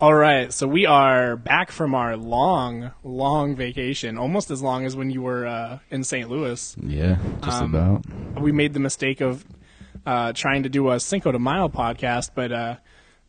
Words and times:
All 0.00 0.14
right, 0.14 0.52
so 0.52 0.66
we 0.66 0.84
are 0.84 1.36
back 1.36 1.70
from 1.70 1.94
our 1.94 2.16
long, 2.16 2.90
long 3.04 3.54
vacation, 3.54 4.18
almost 4.18 4.50
as 4.50 4.60
long 4.60 4.84
as 4.84 4.96
when 4.96 5.10
you 5.10 5.22
were 5.22 5.46
uh, 5.46 5.78
in 5.90 6.02
St. 6.02 6.28
Louis. 6.28 6.76
Yeah, 6.82 7.18
just 7.44 7.62
Um, 7.62 7.72
about. 7.72 8.04
We 8.40 8.50
made 8.50 8.72
the 8.74 8.80
mistake 8.80 9.20
of 9.20 9.44
uh, 10.04 10.32
trying 10.32 10.64
to 10.64 10.68
do 10.68 10.90
a 10.90 10.98
Cinco 10.98 11.30
de 11.30 11.38
Mayo 11.38 11.68
podcast, 11.68 12.30
but 12.34 12.50
uh, 12.50 12.76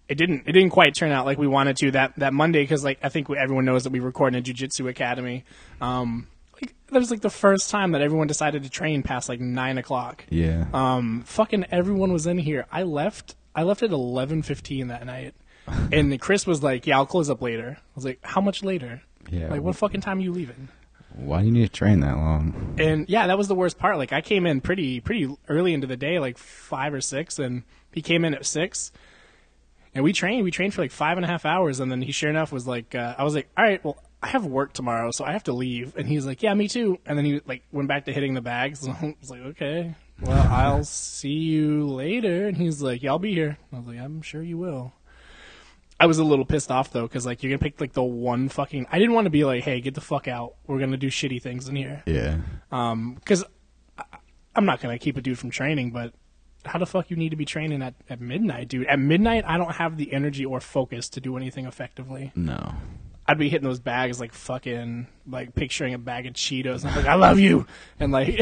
it 0.10 0.16
didn't. 0.16 0.44
It 0.48 0.52
didn't 0.52 0.72
quite 0.72 0.94
turn 0.96 1.12
out 1.12 1.26
like 1.26 1.38
we 1.38 1.48
wanted 1.48 1.78
to 1.78 1.92
that 1.92 2.14
that 2.18 2.34
Monday 2.34 2.64
because, 2.64 2.84
like, 2.84 3.00
I 3.02 3.10
think 3.10 3.30
we, 3.30 3.38
everyone 3.38 3.66
knows 3.66 3.84
that 3.84 3.92
we 3.92 4.00
record 4.00 4.34
in 4.34 4.40
a 4.40 4.42
jiu-jitsu 4.42 4.88
academy. 4.88 5.46
Um, 5.82 6.28
like, 6.62 6.74
that 6.88 7.00
was 7.00 7.12
like 7.12 7.22
the 7.22 7.30
first 7.30 7.70
time 7.70 7.92
that 7.94 8.02
everyone 8.02 8.28
decided 8.28 8.64
to 8.64 8.70
train 8.70 9.04
past 9.04 9.30
like 9.30 9.40
nine 9.40 9.78
o'clock. 9.78 10.26
Yeah. 10.30 10.66
Um, 10.74 11.24
fucking 11.26 11.66
everyone 11.72 12.12
was 12.12 12.28
in 12.28 12.38
here. 12.38 12.66
I 12.72 12.84
left. 12.84 13.36
I 13.56 13.64
left 13.64 13.84
at 13.84 13.92
eleven 13.92 14.42
fifteen 14.42 14.88
that 14.88 15.06
night, 15.06 15.36
and 15.92 16.20
Chris 16.20 16.46
was 16.46 16.62
like, 16.62 16.86
"Yeah, 16.86 16.98
I'll 16.98 17.06
close 17.06 17.30
up 17.30 17.42
later." 17.42 17.78
I 17.80 17.92
was 17.96 18.06
like, 18.06 18.20
"How 18.24 18.42
much 18.42 18.64
later? 18.64 19.02
yeah. 19.30 19.48
Like, 19.48 19.62
what 19.62 19.76
fucking 19.76 20.02
time 20.02 20.20
are 20.20 20.22
you 20.22 20.32
leaving?" 20.32 20.70
Why 21.16 21.42
do 21.42 21.46
you 21.46 21.52
need 21.52 21.68
to 21.68 21.72
train 21.72 22.00
that 22.00 22.18
long? 22.18 22.76
And 22.80 23.08
yeah, 23.08 23.28
that 23.28 23.38
was 23.38 23.48
the 23.48 23.54
worst 23.56 23.78
part. 23.78 23.98
Like, 23.98 24.12
I 24.12 24.22
came 24.22 24.48
in 24.48 24.62
pretty 24.62 25.00
pretty 25.00 25.30
early 25.48 25.74
into 25.74 25.88
the 25.88 25.96
day, 25.98 26.20
like 26.20 26.38
five 26.38 26.94
or 26.94 27.02
six, 27.02 27.38
and 27.40 27.64
he 27.92 28.02
came 28.02 28.26
in 28.26 28.34
at 28.34 28.46
six. 28.46 28.92
And 29.96 30.04
we 30.04 30.12
trained. 30.14 30.44
We 30.44 30.52
trained 30.52 30.74
for 30.74 30.82
like 30.82 30.92
five 30.92 31.18
and 31.18 31.26
a 31.26 31.28
half 31.28 31.46
hours, 31.46 31.80
and 31.80 31.92
then 31.92 32.02
he, 32.02 32.12
sure 32.12 32.30
enough, 32.30 32.52
was 32.52 32.68
like, 32.68 32.96
uh, 32.96 33.16
I 33.18 33.24
was 33.24 33.36
like, 33.36 33.50
"All 33.56 33.64
right, 33.64 33.84
well, 33.84 33.98
I 34.24 34.28
have 34.28 34.46
work 34.46 34.74
tomorrow, 34.74 35.12
so 35.12 35.24
I 35.24 35.34
have 35.34 35.44
to 35.44 35.54
leave." 35.54 35.96
And 35.96 36.08
he's 36.08 36.26
like, 36.26 36.42
"Yeah, 36.42 36.54
me 36.56 36.68
too." 36.68 37.00
And 37.06 37.18
then 37.18 37.26
he 37.26 37.42
like 37.46 37.64
went 37.72 37.88
back 37.88 38.06
to 38.06 38.14
hitting 38.14 38.34
the 38.34 38.42
bags. 38.42 38.88
I 38.88 39.16
was 39.20 39.30
like, 39.30 39.42
"Okay, 39.42 39.94
well, 40.22 40.48
I'll 40.52 40.84
see 40.84 41.30
you 41.30 41.88
later." 41.88 42.48
And 42.48 42.58
he's 42.58 42.82
like, 42.82 43.04
"Yeah, 43.04 43.12
I'll 43.12 43.20
be 43.20 43.34
here." 43.34 43.58
I 43.72 43.78
was 43.78 43.88
like, 43.88 44.00
"I'm 44.00 44.22
sure 44.22 44.42
you 44.42 44.58
will." 44.58 44.94
I 46.00 46.08
was 46.08 46.18
a 46.18 46.24
little 46.24 46.44
pissed 46.44 46.72
off 46.72 46.92
though, 46.92 47.04
because 47.04 47.26
like 47.26 47.44
you're 47.44 47.52
gonna 47.52 47.60
pick 47.60 47.80
like 47.80 47.94
the 47.94 48.04
one 48.04 48.50
fucking. 48.50 48.88
I 48.92 48.98
didn't 48.98 49.14
want 49.14 49.26
to 49.26 49.32
be 49.32 49.46
like, 49.46 49.64
"Hey, 49.64 49.80
get 49.80 49.94
the 49.94 50.02
fuck 50.02 50.28
out. 50.28 50.56
We're 50.66 50.80
gonna 50.80 50.98
do 50.98 51.08
shitty 51.08 51.42
things 51.42 51.70
in 51.70 51.76
here." 51.76 52.02
Yeah. 52.08 52.38
Um, 52.72 53.14
because 53.14 53.44
I'm 54.56 54.66
not 54.66 54.82
gonna 54.82 54.98
keep 54.98 55.18
a 55.18 55.22
dude 55.22 55.38
from 55.38 55.52
training, 55.52 55.92
but 55.92 56.14
how 56.66 56.80
the 56.80 56.86
fuck 56.86 57.10
you 57.10 57.18
need 57.18 57.30
to 57.30 57.36
be 57.36 57.46
training 57.46 57.82
at, 57.82 57.94
at 58.10 58.22
midnight, 58.22 58.70
dude? 58.70 58.88
At 58.88 59.00
midnight, 59.00 59.44
I 59.48 59.58
don't 59.58 59.76
have 59.76 59.98
the 59.98 60.14
energy 60.14 60.46
or 60.46 60.60
focus 60.60 61.10
to 61.10 61.22
do 61.22 61.38
anything 61.38 61.66
effectively. 61.66 62.32
No. 62.36 62.74
I'd 63.26 63.38
be 63.38 63.50
hitting 63.50 63.68
those 63.68 63.80
bags 63.80 64.20
like 64.20 64.34
fucking 64.34 65.08
like 65.28 65.56
picturing 65.56 65.94
a 65.94 65.98
bag 65.98 66.26
of 66.26 66.34
Cheetos. 66.34 66.82
And 66.82 66.90
I'm 66.90 66.96
like, 66.98 67.06
I 67.06 67.16
love 67.16 67.40
you, 67.40 67.66
and 68.00 68.12
like 68.12 68.38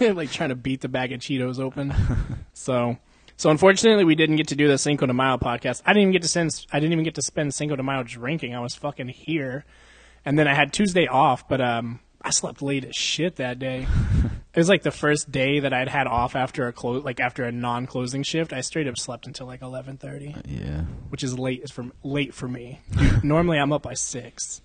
like 0.00 0.30
trying 0.30 0.50
to 0.50 0.54
beat 0.54 0.82
the 0.82 0.88
bag 0.88 1.12
of 1.12 1.20
Cheetos 1.20 1.58
open. 1.58 1.94
so. 2.52 2.98
So 3.38 3.50
unfortunately, 3.50 4.04
we 4.04 4.14
didn't 4.14 4.36
get 4.36 4.48
to 4.48 4.56
do 4.56 4.66
the 4.66 4.78
Cinco 4.78 5.04
de 5.04 5.12
Mayo 5.12 5.36
podcast. 5.36 5.82
I 5.84 5.92
didn't 5.92 6.02
even 6.02 6.12
get 6.12 6.22
to 6.22 6.28
send. 6.28 6.64
I 6.72 6.80
didn't 6.80 6.92
even 6.92 7.04
get 7.04 7.16
to 7.16 7.22
spend 7.22 7.52
Cinco 7.54 7.76
de 7.76 7.82
Mayo 7.82 8.02
drinking. 8.02 8.54
I 8.54 8.60
was 8.60 8.74
fucking 8.74 9.08
here, 9.08 9.66
and 10.24 10.38
then 10.38 10.48
I 10.48 10.54
had 10.54 10.72
Tuesday 10.72 11.06
off. 11.06 11.46
But 11.46 11.60
um, 11.60 12.00
I 12.22 12.30
slept 12.30 12.62
late 12.62 12.86
as 12.86 12.96
shit 12.96 13.36
that 13.36 13.58
day. 13.58 13.86
it 14.56 14.60
was 14.60 14.68
like 14.70 14.82
the 14.82 14.90
first 14.90 15.30
day 15.30 15.60
that 15.60 15.72
I'd 15.72 15.88
had 15.88 16.06
off 16.06 16.34
after 16.34 16.66
a 16.66 16.72
close, 16.72 17.04
like 17.04 17.20
after 17.20 17.44
a 17.44 17.52
non-closing 17.52 18.22
shift. 18.22 18.52
I 18.54 18.62
straight 18.62 18.88
up 18.88 18.96
slept 18.98 19.26
until 19.26 19.46
like 19.46 19.60
eleven 19.62 19.98
thirty 19.98 20.34
uh, 20.36 20.40
Yeah. 20.46 20.80
which 21.10 21.22
is 21.22 21.38
late 21.38 21.62
is 21.62 21.70
for 21.70 21.86
late 22.02 22.32
for 22.34 22.48
me. 22.48 22.80
Normally 23.22 23.58
I'm 23.58 23.72
up 23.72 23.82
by 23.82 23.94
six, 23.94 24.62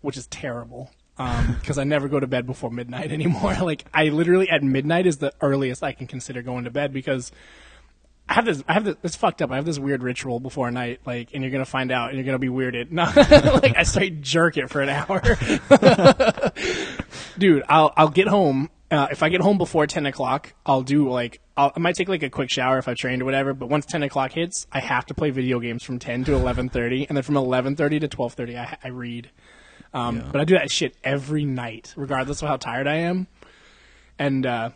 which 0.00 0.16
is 0.16 0.26
terrible 0.26 0.90
um, 1.18 1.56
because 1.60 1.78
I 1.78 1.84
never 1.84 2.08
go 2.08 2.18
to 2.18 2.26
bed 2.26 2.46
before 2.46 2.70
midnight 2.70 3.12
anymore. 3.12 3.54
Like 3.60 3.84
I 3.94 4.08
literally 4.08 4.48
at 4.48 4.62
midnight 4.62 5.06
is 5.06 5.18
the 5.18 5.32
earliest 5.40 5.82
I 5.82 5.92
can 5.92 6.06
consider 6.06 6.40
going 6.42 6.64
to 6.64 6.70
bed 6.70 6.92
because 6.92 7.30
I 8.28 8.34
have 8.34 8.44
this. 8.44 8.64
I 8.66 8.72
have 8.72 8.84
this. 8.84 8.96
It's 9.04 9.14
fucked 9.14 9.40
up. 9.40 9.52
I 9.52 9.56
have 9.56 9.64
this 9.64 9.78
weird 9.78 10.02
ritual 10.02 10.40
before 10.40 10.68
night, 10.72 11.00
like, 11.06 11.32
and 11.32 11.44
you're 11.44 11.52
gonna 11.52 11.64
find 11.64 11.92
out, 11.92 12.08
and 12.08 12.18
you're 12.18 12.24
gonna 12.26 12.40
be 12.40 12.48
weirded. 12.48 12.90
No, 12.90 13.04
like 13.62 13.76
I 13.76 13.84
straight 13.84 14.20
jerk 14.20 14.56
it 14.56 14.68
for 14.68 14.80
an 14.80 14.88
hour, 14.88 15.20
dude. 17.38 17.62
I'll 17.68 17.92
I'll 17.96 18.08
get 18.08 18.26
home. 18.28 18.68
Uh, 18.90 19.08
if 19.10 19.22
I 19.22 19.28
get 19.30 19.40
home 19.40 19.58
before 19.58 19.86
ten 19.86 20.06
o'clock, 20.06 20.54
I'll 20.64 20.82
do 20.82 21.10
like 21.10 21.40
I'll, 21.56 21.72
I 21.74 21.80
might 21.80 21.96
take 21.96 22.08
like 22.08 22.22
a 22.22 22.30
quick 22.30 22.50
shower 22.50 22.78
if 22.78 22.86
I've 22.86 22.96
trained 22.96 23.20
or 23.20 23.24
whatever. 23.24 23.52
But 23.52 23.68
once 23.68 23.84
ten 23.84 24.02
o'clock 24.04 24.32
hits, 24.32 24.66
I 24.70 24.78
have 24.80 25.06
to 25.06 25.14
play 25.14 25.30
video 25.30 25.58
games 25.58 25.82
from 25.82 25.98
ten 25.98 26.24
to 26.24 26.34
eleven 26.34 26.68
thirty, 26.68 27.06
and 27.08 27.16
then 27.16 27.22
from 27.24 27.36
eleven 27.36 27.74
thirty 27.74 27.98
to 27.98 28.06
twelve 28.08 28.34
thirty, 28.34 28.56
I, 28.56 28.76
I 28.84 28.88
read. 28.88 29.30
Um, 29.92 30.22
But 30.30 30.40
I 30.40 30.44
do 30.44 30.54
that 30.54 30.70
shit 30.70 30.94
every 31.02 31.44
night, 31.44 31.94
regardless 31.96 32.42
of 32.42 32.48
how 32.48 32.56
tired 32.58 32.86
I 32.86 32.96
am. 32.96 33.26
And 34.18 34.46
uh, 34.46 34.70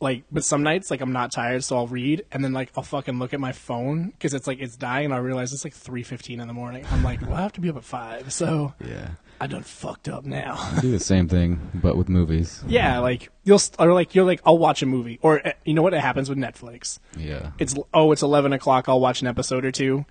like, 0.00 0.24
but 0.32 0.44
some 0.44 0.62
nights 0.62 0.90
like 0.90 1.00
I'm 1.00 1.12
not 1.12 1.30
tired, 1.32 1.62
so 1.62 1.76
I'll 1.76 1.86
read, 1.86 2.24
and 2.32 2.42
then 2.42 2.52
like 2.52 2.72
I'll 2.76 2.82
fucking 2.82 3.18
look 3.18 3.34
at 3.34 3.40
my 3.40 3.52
phone 3.52 4.08
because 4.10 4.34
it's 4.34 4.46
like 4.46 4.58
it's 4.58 4.76
dying, 4.76 5.06
and 5.06 5.14
I 5.14 5.18
realize 5.18 5.52
it's 5.52 5.64
like 5.64 5.74
three 5.74 6.02
fifteen 6.02 6.40
in 6.40 6.48
the 6.48 6.54
morning. 6.54 6.84
I'm 6.90 7.04
like, 7.04 7.20
well, 7.22 7.34
I 7.34 7.42
have 7.42 7.52
to 7.52 7.60
be 7.60 7.68
up 7.70 7.76
at 7.76 7.84
five, 7.84 8.32
so 8.32 8.74
Yeah. 8.84 9.10
I 9.42 9.46
done 9.46 9.62
fucked 9.62 10.08
up 10.08 10.24
now. 10.26 10.70
Do 10.80 10.90
the 10.90 11.00
same 11.00 11.26
thing, 11.26 11.70
but 11.74 11.96
with 11.96 12.08
movies. 12.10 12.62
yeah, 12.68 12.98
like 12.98 13.30
you'll 13.44 13.58
st- 13.58 13.80
or 13.80 13.94
like 13.94 14.14
you're 14.14 14.26
like 14.26 14.40
I'll 14.44 14.58
watch 14.58 14.82
a 14.82 14.86
movie, 14.86 15.18
or 15.22 15.46
uh, 15.46 15.52
you 15.64 15.72
know 15.74 15.80
what? 15.82 15.94
It 15.94 16.00
happens 16.00 16.28
with 16.28 16.36
Netflix. 16.38 16.98
Yeah. 17.16 17.52
It's 17.58 17.74
oh, 17.94 18.12
it's 18.12 18.22
eleven 18.22 18.52
o'clock. 18.52 18.88
I'll 18.88 19.00
watch 19.00 19.22
an 19.22 19.26
episode 19.28 19.64
or 19.64 19.72
two, 19.72 20.04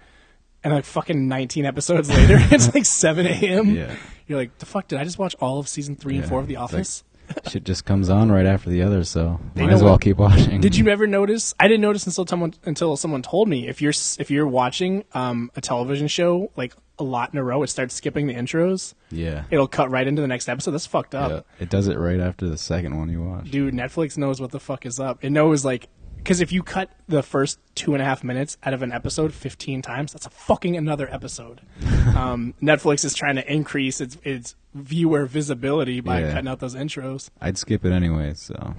and 0.64 0.74
like 0.74 0.86
fucking 0.86 1.28
nineteen 1.28 1.66
episodes 1.66 2.10
later, 2.16 2.38
it's 2.40 2.74
like 2.74 2.86
seven 2.86 3.28
a.m. 3.28 3.70
Yeah. 3.76 3.96
You're 4.28 4.40
like, 4.40 4.58
the 4.60 4.66
fuck 4.66 4.88
did 4.88 5.00
I 5.00 5.04
just 5.04 5.20
watch 5.20 5.36
all 5.40 5.60
of 5.60 5.68
season 5.68 5.96
three 5.96 6.16
and 6.16 6.24
Yeah. 6.24 6.30
four 6.30 6.40
of 6.40 6.48
The 6.48 6.54
It's 6.56 6.60
like- 6.62 6.74
Office? 6.74 7.04
Shit 7.48 7.64
just 7.64 7.86
comes 7.86 8.10
on 8.10 8.32
right 8.32 8.46
after 8.46 8.70
the 8.70 8.82
other, 8.82 9.04
so 9.04 9.40
You 9.56 9.64
might 9.64 9.74
as 9.74 9.84
well 9.84 9.94
what? 9.94 10.02
keep 10.02 10.18
watching. 10.18 10.62
Did 10.62 10.76
you 10.76 10.88
ever 10.90 11.08
notice? 11.08 11.54
I 11.60 11.68
didn't 11.68 11.82
notice 11.82 12.06
until 12.08 12.26
someone 12.26 12.54
until 12.64 12.96
someone 12.98 13.22
told 13.22 13.48
me. 13.48 13.68
If 13.68 13.82
you're 13.82 13.94
if 14.20 14.30
you're 14.32 14.48
watching 14.48 15.04
um, 15.14 15.52
a 15.56 15.62
television 15.62 16.08
show 16.08 16.52
like 16.56 16.74
a 16.98 17.04
lot 17.04 17.32
in 17.34 17.40
a 17.40 17.44
row, 17.44 17.64
it 17.64 17.68
starts 17.68 17.96
skipping 17.96 18.28
the 18.28 18.34
intros. 18.34 18.94
Yeah. 19.10 19.46
It'll 19.50 19.68
cut 19.68 19.90
right 19.90 20.06
into 20.08 20.22
the 20.22 20.28
next 20.28 20.50
episode. 20.50 20.72
That's 20.72 20.86
fucked 20.86 21.16
up, 21.16 21.32
yeah. 21.32 21.42
It 21.64 21.70
does 21.70 21.88
it 21.88 21.98
right 21.98 22.20
after 22.20 22.48
the 22.50 22.58
second 22.58 22.98
one 22.98 23.10
you 23.10 23.24
watch. 23.24 23.50
dude. 23.50 23.74
Netflix 23.74 24.18
knows 24.18 24.42
what 24.42 24.52
the 24.52 24.60
fuck 24.60 24.86
is 24.86 25.00
up. 25.00 25.24
It 25.24 25.30
knows 25.30 25.64
like 25.64 25.88
because 26.24 26.42
if 26.42 26.52
you 26.52 26.62
cut 26.64 26.92
the 27.08 27.24
first 27.24 27.60
two 27.76 27.94
and 27.94 28.02
a 28.02 28.06
half 28.06 28.24
minutes 28.24 28.58
out 28.64 28.74
of 28.74 28.82
an 28.84 28.92
episode 28.92 29.34
fifteen 29.34 29.82
times, 29.82 30.14
that's 30.14 30.26
a 30.26 30.30
fucking 30.30 30.76
another 30.78 31.12
episode. 31.12 31.62
um, 32.16 32.54
Netflix 32.62 33.04
is 33.04 33.14
trying 33.14 33.36
to 33.36 33.52
increase 33.52 34.00
its 34.02 34.18
its 34.24 34.56
viewer 34.74 35.26
visibility 35.26 36.00
by 36.00 36.22
Yeah. 36.22 36.32
cutting 36.34 36.48
out 36.48 36.60
those 36.60 36.76
intros. 36.76 37.30
I'd 37.42 37.58
skip 37.58 37.84
it 37.86 37.92
anyway, 37.92 38.34
so. 38.36 38.76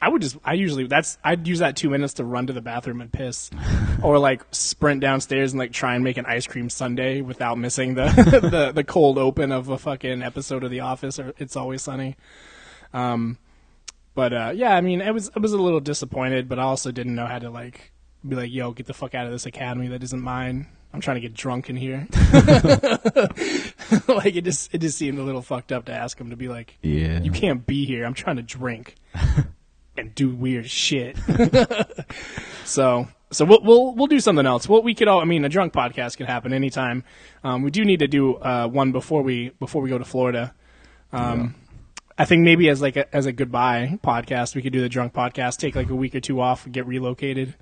I 0.00 0.08
would 0.08 0.20
just 0.20 0.36
I 0.44 0.54
usually 0.54 0.88
that's 0.88 1.16
I'd 1.22 1.46
use 1.46 1.60
that 1.60 1.76
two 1.76 1.88
minutes 1.88 2.14
to 2.14 2.24
run 2.24 2.48
to 2.48 2.52
the 2.52 2.60
bathroom 2.60 3.00
and 3.00 3.12
piss, 3.12 3.50
or 4.02 4.18
like 4.18 4.42
sprint 4.50 5.00
downstairs 5.00 5.52
and 5.52 5.60
like 5.60 5.70
try 5.72 5.94
and 5.94 6.02
make 6.02 6.16
an 6.16 6.26
ice 6.26 6.44
cream 6.48 6.68
sundae 6.68 7.20
without 7.20 7.56
missing 7.56 7.94
the 7.94 8.06
the, 8.50 8.72
the 8.72 8.82
cold 8.82 9.16
open 9.16 9.52
of 9.52 9.68
a 9.68 9.78
fucking 9.78 10.20
episode 10.22 10.64
of 10.64 10.72
The 10.72 10.80
Office 10.80 11.20
or 11.20 11.32
It's 11.38 11.54
Always 11.54 11.82
Sunny. 11.82 12.16
Um, 12.92 13.38
but 14.14 14.32
uh, 14.32 14.52
yeah, 14.54 14.74
I 14.74 14.80
mean 14.80 15.00
it 15.00 15.12
was 15.12 15.30
I 15.34 15.40
was 15.40 15.52
a 15.52 15.58
little 15.58 15.80
disappointed, 15.80 16.48
but 16.48 16.58
I 16.58 16.62
also 16.62 16.90
didn't 16.92 17.14
know 17.14 17.26
how 17.26 17.38
to 17.38 17.50
like 17.50 17.92
be 18.26 18.36
like, 18.36 18.52
yo, 18.52 18.72
get 18.72 18.86
the 18.86 18.94
fuck 18.94 19.14
out 19.14 19.26
of 19.26 19.32
this 19.32 19.46
academy 19.46 19.88
that 19.88 20.02
isn't 20.02 20.20
mine. 20.20 20.68
I'm 20.94 21.00
trying 21.00 21.14
to 21.16 21.20
get 21.22 21.32
drunk 21.34 21.70
in 21.70 21.76
here. 21.76 22.06
like 24.08 24.36
it 24.36 24.44
just 24.44 24.74
it 24.74 24.78
just 24.78 24.98
seemed 24.98 25.18
a 25.18 25.22
little 25.22 25.42
fucked 25.42 25.72
up 25.72 25.86
to 25.86 25.92
ask 25.92 26.18
him 26.20 26.30
to 26.30 26.36
be 26.36 26.48
like, 26.48 26.78
Yeah. 26.82 27.20
you 27.20 27.30
can't 27.30 27.66
be 27.66 27.84
here. 27.86 28.04
I'm 28.04 28.14
trying 28.14 28.36
to 28.36 28.42
drink 28.42 28.96
and 29.96 30.14
do 30.14 30.30
weird 30.30 30.68
shit. 30.70 31.16
so, 32.64 33.08
so 33.30 33.44
we'll 33.44 33.62
we'll 33.62 33.94
we'll 33.94 34.06
do 34.06 34.20
something 34.20 34.46
else. 34.46 34.68
Well, 34.68 34.82
we 34.82 34.94
could 34.94 35.08
all. 35.08 35.20
I 35.20 35.24
mean, 35.24 35.44
a 35.44 35.48
drunk 35.48 35.72
podcast 35.72 36.16
can 36.16 36.26
happen 36.26 36.52
anytime. 36.52 37.04
Um, 37.42 37.62
we 37.62 37.70
do 37.70 37.84
need 37.84 38.00
to 38.00 38.08
do 38.08 38.36
uh, 38.36 38.68
one 38.68 38.92
before 38.92 39.22
we 39.22 39.50
before 39.60 39.82
we 39.82 39.88
go 39.88 39.98
to 39.98 40.04
Florida. 40.04 40.54
Um, 41.12 41.54
I 42.18 42.24
think 42.24 42.44
maybe 42.44 42.68
as 42.68 42.80
like 42.82 42.96
a, 42.96 43.14
as 43.14 43.26
a 43.26 43.32
goodbye 43.32 43.98
podcast, 44.02 44.54
we 44.54 44.62
could 44.62 44.72
do 44.72 44.80
the 44.80 44.88
drunk 44.88 45.12
podcast. 45.12 45.58
Take 45.58 45.74
like 45.74 45.90
a 45.90 45.94
week 45.94 46.14
or 46.14 46.20
two 46.20 46.40
off, 46.40 46.70
get 46.70 46.86
relocated. 46.86 47.54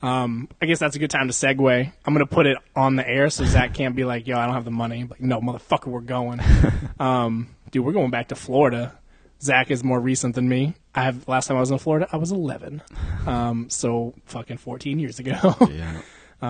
Um, 0.00 0.48
I 0.62 0.66
guess 0.66 0.78
that's 0.78 0.96
a 0.96 0.98
good 0.98 1.10
time 1.10 1.28
to 1.28 1.34
segue. 1.34 1.92
I'm 2.04 2.14
gonna 2.14 2.26
put 2.26 2.46
it 2.46 2.56
on 2.76 2.96
the 2.96 3.08
air 3.08 3.30
so 3.30 3.44
Zach 3.44 3.74
can't 3.74 3.96
be 3.96 4.04
like, 4.04 4.26
"Yo, 4.26 4.38
I 4.38 4.46
don't 4.46 4.54
have 4.54 4.64
the 4.64 4.70
money." 4.70 5.04
Like, 5.04 5.20
no, 5.20 5.40
motherfucker, 5.40 5.86
we're 5.86 6.00
going. 6.00 6.40
um, 7.00 7.48
dude, 7.70 7.84
we're 7.84 7.92
going 7.92 8.10
back 8.10 8.28
to 8.28 8.36
Florida. 8.36 8.96
Zach 9.40 9.70
is 9.70 9.84
more 9.84 10.00
recent 10.00 10.34
than 10.34 10.48
me. 10.48 10.74
I 10.94 11.02
have 11.04 11.28
last 11.28 11.46
time 11.46 11.56
I 11.56 11.60
was 11.60 11.70
in 11.70 11.78
Florida, 11.78 12.08
I 12.12 12.16
was 12.16 12.32
11. 12.32 12.82
Um, 13.26 13.70
so 13.70 14.14
fucking 14.24 14.56
14 14.56 14.98
years 14.98 15.18
ago. 15.18 15.56
Yeah. 15.70 16.00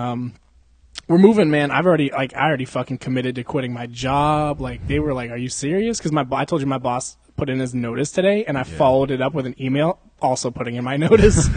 we're 1.09 1.17
moving, 1.17 1.49
man. 1.49 1.71
I've 1.71 1.87
already 1.87 2.11
like 2.11 2.35
I 2.35 2.47
already 2.47 2.65
fucking 2.65 2.99
committed 2.99 3.35
to 3.35 3.43
quitting 3.43 3.73
my 3.73 3.87
job. 3.87 4.61
Like 4.61 4.87
they 4.87 4.99
were 4.99 5.13
like, 5.13 5.31
"Are 5.31 5.37
you 5.37 5.49
serious?" 5.49 5.97
Because 5.97 6.11
my 6.11 6.25
I 6.31 6.45
told 6.45 6.61
you 6.61 6.67
my 6.67 6.77
boss 6.77 7.17
put 7.35 7.49
in 7.49 7.59
his 7.59 7.73
notice 7.73 8.11
today, 8.11 8.45
and 8.45 8.57
I 8.57 8.63
followed 8.63 9.09
it 9.09 9.19
up 9.19 9.33
with 9.33 9.45
an 9.45 9.55
email 9.59 9.99
also 10.21 10.51
putting 10.51 10.75
in 10.75 10.83
my 10.83 10.97
notice. 11.07 11.49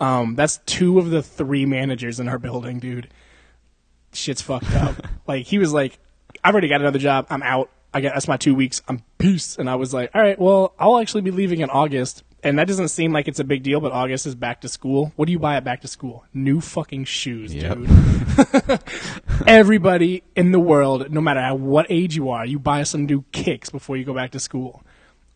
um, 0.00 0.34
that's 0.36 0.58
two 0.66 0.98
of 0.98 1.10
the 1.10 1.22
three 1.22 1.66
managers 1.66 2.18
in 2.18 2.28
our 2.28 2.38
building, 2.38 2.78
dude. 2.78 3.08
shit's 4.12 4.40
fucked 4.40 4.72
up. 4.72 4.96
like 5.26 5.46
he 5.46 5.58
was 5.58 5.72
like, 5.72 5.98
I've 6.42 6.54
already 6.54 6.68
got 6.68 6.80
another 6.80 6.98
job. 6.98 7.26
I'm 7.28 7.42
out. 7.42 7.70
I 7.92 8.00
got 8.00 8.14
that's 8.14 8.26
my 8.26 8.38
two 8.38 8.54
weeks. 8.54 8.80
I'm 8.88 9.02
peace. 9.18 9.56
And 9.58 9.68
I 9.68 9.74
was 9.74 9.92
like, 9.92 10.10
all 10.14 10.22
right, 10.22 10.38
well, 10.38 10.74
I'll 10.78 10.98
actually 10.98 11.20
be 11.22 11.30
leaving 11.30 11.60
in 11.60 11.68
August. 11.68 12.24
And 12.44 12.58
that 12.58 12.68
doesn't 12.68 12.88
seem 12.88 13.12
like 13.12 13.26
it's 13.26 13.40
a 13.40 13.44
big 13.44 13.62
deal, 13.62 13.80
but 13.80 13.90
August 13.92 14.26
is 14.26 14.34
back 14.34 14.60
to 14.60 14.68
school. 14.68 15.12
What 15.16 15.24
do 15.26 15.32
you 15.32 15.38
buy 15.38 15.56
at 15.56 15.64
back 15.64 15.80
to 15.80 15.88
school? 15.88 16.26
New 16.34 16.60
fucking 16.60 17.04
shoes, 17.04 17.54
Yep. 17.54 17.78
dude. 17.78 18.80
Everybody 19.46 20.22
in 20.36 20.52
the 20.52 20.60
world, 20.60 21.10
no 21.10 21.20
matter 21.22 21.54
what 21.54 21.86
age 21.88 22.14
you 22.16 22.28
are, 22.30 22.44
you 22.44 22.58
buy 22.58 22.82
some 22.82 23.06
new 23.06 23.24
kicks 23.32 23.70
before 23.70 23.96
you 23.96 24.04
go 24.04 24.12
back 24.14 24.30
to 24.32 24.40
school. 24.40 24.82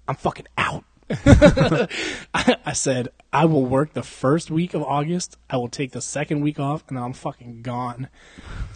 I'm 0.06 0.16
fucking 0.16 0.46
out. 0.58 0.84
I, 1.10 2.56
I 2.66 2.72
said, 2.72 3.08
I 3.32 3.44
will 3.44 3.64
work 3.64 3.92
the 3.92 4.02
first 4.02 4.50
week 4.50 4.74
of 4.74 4.82
August. 4.82 5.36
I 5.48 5.56
will 5.56 5.68
take 5.68 5.92
the 5.92 6.00
second 6.00 6.40
week 6.40 6.58
off, 6.58 6.84
and 6.88 6.96
then 6.96 7.04
I'm 7.04 7.12
fucking 7.12 7.62
gone. 7.62 8.08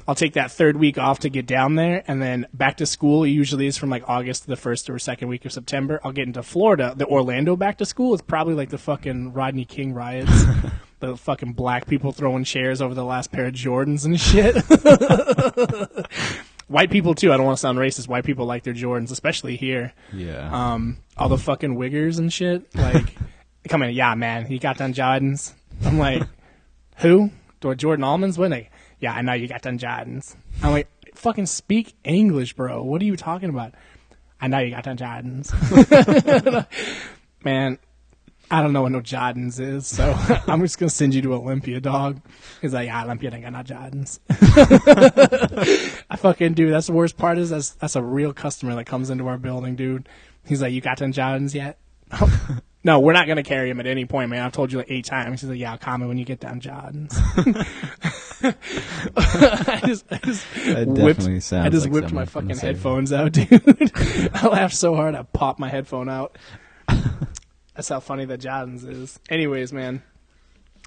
I'll 0.06 0.14
take 0.14 0.34
that 0.34 0.50
third 0.50 0.76
week 0.76 0.98
off 0.98 1.20
to 1.20 1.28
get 1.28 1.46
down 1.46 1.76
there, 1.76 2.02
and 2.06 2.20
then 2.20 2.46
back 2.52 2.76
to 2.78 2.86
school 2.86 3.26
usually 3.26 3.66
is 3.66 3.78
from 3.78 3.90
like 3.90 4.08
August 4.08 4.42
to 4.42 4.48
the 4.48 4.56
first 4.56 4.90
or 4.90 4.98
second 4.98 5.28
week 5.28 5.44
of 5.44 5.52
September. 5.52 6.00
I'll 6.04 6.12
get 6.12 6.26
into 6.26 6.42
Florida. 6.42 6.94
The 6.96 7.06
Orlando 7.06 7.56
back 7.56 7.78
to 7.78 7.86
school 7.86 8.14
is 8.14 8.22
probably 8.22 8.54
like 8.54 8.70
the 8.70 8.78
fucking 8.78 9.32
Rodney 9.32 9.64
King 9.64 9.92
riots. 9.92 10.44
the 11.00 11.16
fucking 11.16 11.52
black 11.52 11.86
people 11.86 12.12
throwing 12.12 12.44
chairs 12.44 12.80
over 12.80 12.94
the 12.94 13.04
last 13.04 13.32
pair 13.32 13.46
of 13.46 13.54
Jordans 13.54 14.04
and 14.04 14.20
shit. 14.20 14.54
White 16.72 16.90
people 16.90 17.14
too. 17.14 17.32
I 17.32 17.36
don't 17.36 17.44
want 17.44 17.58
to 17.58 17.60
sound 17.60 17.78
racist. 17.78 18.08
White 18.08 18.24
people 18.24 18.46
like 18.46 18.62
their 18.62 18.74
Jordans, 18.74 19.10
especially 19.10 19.56
here. 19.56 19.92
Yeah. 20.12 20.50
Um, 20.50 20.98
all 21.16 21.28
the 21.28 21.38
fucking 21.38 21.76
wiggers 21.76 22.18
and 22.18 22.32
shit. 22.32 22.74
Like, 22.74 23.14
come 23.68 23.82
in, 23.82 23.94
yeah, 23.94 24.14
man, 24.14 24.50
you 24.50 24.58
got 24.58 24.78
done 24.78 24.94
Jordans. 24.94 25.52
I'm 25.84 25.98
like, 25.98 26.22
who? 26.96 27.30
Do 27.60 27.74
Jordan 27.74 28.04
Almonds? 28.04 28.38
When 28.38 28.50
they? 28.50 28.70
Yeah, 29.00 29.12
I 29.12 29.22
know 29.22 29.34
you 29.34 29.48
got 29.48 29.62
done 29.62 29.78
Jordans. 29.78 30.34
I'm 30.62 30.72
like, 30.72 30.88
fucking 31.14 31.46
speak 31.46 31.94
English, 32.04 32.54
bro. 32.54 32.82
What 32.82 33.02
are 33.02 33.04
you 33.04 33.16
talking 33.16 33.50
about? 33.50 33.74
I 34.40 34.48
know 34.48 34.58
you 34.58 34.70
got 34.70 34.84
done 34.84 34.96
Jordans. 34.96 36.66
man, 37.44 37.78
I 38.52 38.60
don't 38.60 38.74
know 38.74 38.82
what 38.82 38.92
no 38.92 39.00
Jordans 39.00 39.58
is, 39.58 39.86
so 39.86 40.12
I'm 40.46 40.60
just 40.60 40.78
gonna 40.78 40.90
send 40.90 41.14
you 41.14 41.22
to 41.22 41.32
Olympia, 41.32 41.80
dog. 41.80 42.20
He's 42.60 42.74
like, 42.74 42.84
yeah, 42.86 43.02
Olympia 43.02 43.32
ain't 43.32 43.44
got 43.44 43.52
no 43.54 43.60
Jordans. 43.60 44.18
I 46.10 46.16
fucking 46.16 46.52
dude. 46.52 46.70
That's 46.70 46.88
the 46.88 46.92
worst 46.92 47.16
part 47.16 47.38
is 47.38 47.48
that's 47.48 47.70
that's 47.70 47.96
a 47.96 48.02
real 48.02 48.34
customer 48.34 48.74
that 48.74 48.84
comes 48.84 49.08
into 49.08 49.26
our 49.26 49.38
building, 49.38 49.74
dude. 49.74 50.06
He's 50.44 50.60
like, 50.60 50.74
you 50.74 50.82
got 50.82 50.98
done 50.98 51.14
Jordans 51.14 51.54
yet? 51.54 51.78
no, 52.84 53.00
we're 53.00 53.14
not 53.14 53.26
gonna 53.26 53.42
carry 53.42 53.70
him 53.70 53.80
at 53.80 53.86
any 53.86 54.04
point, 54.04 54.28
man. 54.28 54.44
I've 54.44 54.52
told 54.52 54.70
you 54.70 54.78
like 54.80 54.90
eight 54.90 55.06
times. 55.06 55.40
He's 55.40 55.48
like, 55.48 55.58
yeah, 55.58 55.72
I'll 55.72 55.78
call 55.78 55.96
me 55.96 56.06
when 56.06 56.18
you 56.18 56.26
get 56.26 56.40
down 56.40 56.60
Jordans. 56.60 57.16
I 59.16 59.80
just, 59.86 60.04
I 60.10 60.18
just 60.18 60.44
whipped, 60.88 61.26
I 61.54 61.70
just 61.70 61.86
like 61.86 61.92
whipped 61.92 62.12
my 62.12 62.26
fucking 62.26 62.58
headphones 62.58 63.14
out, 63.14 63.32
dude. 63.32 63.92
I 64.34 64.46
laughed 64.46 64.74
so 64.74 64.94
hard 64.94 65.14
I 65.14 65.22
popped 65.22 65.58
my 65.58 65.70
headphone 65.70 66.10
out. 66.10 66.36
That's 67.74 67.88
how 67.88 68.00
funny 68.00 68.24
that 68.26 68.38
Johns 68.38 68.84
is. 68.84 69.18
Anyways, 69.30 69.72
man, 69.72 70.02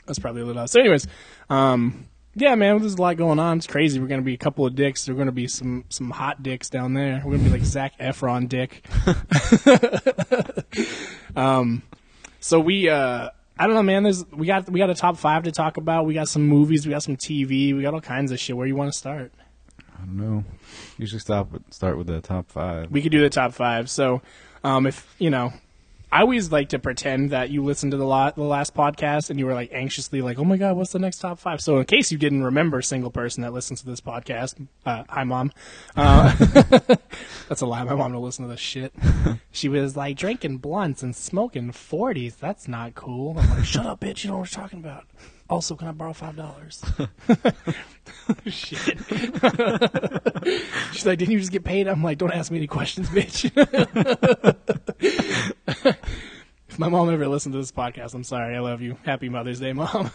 that's 0.05 0.19
probably 0.19 0.41
a 0.41 0.45
little. 0.45 0.61
Out. 0.61 0.69
So, 0.69 0.79
anyways, 0.79 1.07
um, 1.49 2.07
yeah, 2.35 2.53
man, 2.55 2.79
there's 2.79 2.95
a 2.95 3.01
lot 3.01 3.17
going 3.17 3.39
on. 3.39 3.57
It's 3.57 3.67
crazy. 3.67 3.99
We're 3.99 4.07
gonna 4.07 4.21
be 4.21 4.33
a 4.33 4.37
couple 4.37 4.65
of 4.65 4.75
dicks. 4.75 5.05
There're 5.05 5.15
gonna 5.15 5.31
be 5.31 5.47
some 5.47 5.85
some 5.89 6.11
hot 6.11 6.43
dicks 6.43 6.69
down 6.69 6.93
there. 6.93 7.21
We're 7.25 7.37
gonna 7.37 7.45
be 7.45 7.49
like 7.49 7.63
Zac 7.63 7.97
Efron 7.97 8.49
dick. 8.49 8.85
um, 11.35 11.81
so 12.39 12.59
we, 12.59 12.89
uh, 12.89 13.29
I 13.57 13.65
don't 13.65 13.73
know, 13.73 13.83
man. 13.83 14.03
There's 14.03 14.25
we 14.31 14.45
got 14.47 14.69
we 14.69 14.79
got 14.79 14.89
a 14.89 14.95
top 14.95 15.17
five 15.17 15.43
to 15.43 15.51
talk 15.51 15.77
about. 15.77 16.05
We 16.05 16.13
got 16.13 16.27
some 16.27 16.43
movies. 16.45 16.85
We 16.85 16.91
got 16.91 17.03
some 17.03 17.15
TV. 17.15 17.75
We 17.75 17.81
got 17.81 17.93
all 17.93 18.01
kinds 18.01 18.31
of 18.31 18.39
shit. 18.39 18.55
Where 18.55 18.67
you 18.67 18.75
want 18.75 18.91
to 18.91 18.97
start? 18.97 19.31
I 19.95 20.05
don't 20.05 20.17
know. 20.17 20.43
Usually 20.97 21.19
stop 21.19 21.51
with, 21.51 21.73
start 21.73 21.97
with 21.97 22.07
the 22.07 22.19
top 22.21 22.51
five. 22.51 22.91
we 22.91 23.01
could 23.01 23.11
do 23.11 23.21
the 23.21 23.29
top 23.29 23.53
five. 23.53 23.89
So, 23.89 24.21
um, 24.63 24.85
if 24.85 25.15
you 25.19 25.29
know, 25.29 25.53
I 26.15 26.21
always 26.21 26.49
like 26.49 26.69
to 26.69 26.79
pretend 26.79 27.31
that 27.31 27.49
you 27.49 27.61
listened 27.61 27.91
to 27.91 27.97
the 27.97 28.05
lot 28.05 28.37
the 28.37 28.43
last 28.43 28.73
podcast 28.73 29.29
and 29.29 29.37
you 29.37 29.45
were 29.45 29.53
like 29.53 29.73
anxiously 29.73 30.21
like, 30.21 30.39
oh 30.39 30.45
my 30.45 30.55
god, 30.55 30.77
what's 30.77 30.93
the 30.93 30.99
next 30.99 31.17
top 31.17 31.39
five? 31.39 31.59
So, 31.59 31.77
in 31.77 31.83
case 31.83 32.09
you 32.09 32.17
didn't 32.17 32.41
remember, 32.41 32.81
single 32.81 33.11
person 33.11 33.43
that 33.43 33.51
listens 33.51 33.81
to 33.81 33.85
this 33.85 33.99
podcast, 33.99 34.65
uh, 34.85 35.03
hi 35.09 35.25
mom. 35.25 35.51
Uh, 35.93 36.33
that's 37.49 37.59
a 37.59 37.65
lie. 37.65 37.83
My 37.83 37.95
mom 37.95 38.13
don't 38.13 38.23
listen 38.23 38.45
to 38.45 38.49
this 38.49 38.61
shit. 38.61 38.93
She 39.51 39.69
was 39.69 39.95
like 39.95 40.17
drinking 40.17 40.57
blunts 40.57 41.01
and 41.01 41.15
smoking 41.15 41.71
forties. 41.71 42.35
That's 42.35 42.67
not 42.67 42.93
cool. 42.93 43.37
I'm 43.39 43.49
like, 43.49 43.63
shut 43.63 43.85
up, 43.85 44.01
bitch. 44.01 44.23
You 44.23 44.29
know 44.29 44.37
what 44.37 44.51
we're 44.51 44.61
talking 44.61 44.79
about. 44.79 45.05
Also, 45.49 45.75
can 45.75 45.87
I 45.87 45.91
borrow 45.91 46.13
five 46.13 46.35
dollars? 46.35 46.83
Shit. 48.47 48.97
She's 50.93 51.05
like, 51.05 51.19
didn't 51.19 51.31
you 51.31 51.39
just 51.39 51.51
get 51.51 51.63
paid? 51.63 51.87
I'm 51.87 52.03
like, 52.03 52.17
don't 52.17 52.31
ask 52.31 52.51
me 52.51 52.57
any 52.57 52.67
questions, 52.67 53.09
bitch. 53.09 53.51
if 56.67 56.79
my 56.79 56.89
mom 56.89 57.11
ever 57.11 57.27
listened 57.27 57.53
to 57.53 57.59
this 57.59 57.71
podcast, 57.71 58.15
I'm 58.15 58.23
sorry. 58.23 58.55
I 58.55 58.59
love 58.59 58.81
you. 58.81 58.97
Happy 59.05 59.29
Mother's 59.29 59.59
Day, 59.59 59.73
mom. 59.73 60.09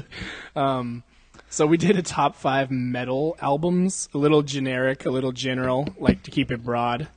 um, 0.56 1.02
so 1.50 1.66
we 1.66 1.76
did 1.76 1.98
a 1.98 2.02
top 2.02 2.36
five 2.36 2.70
metal 2.70 3.36
albums, 3.42 4.08
a 4.14 4.18
little 4.18 4.42
generic, 4.42 5.04
a 5.04 5.10
little 5.10 5.32
general, 5.32 5.88
like 5.98 6.22
to 6.22 6.30
keep 6.30 6.50
it 6.50 6.64
broad. 6.64 7.08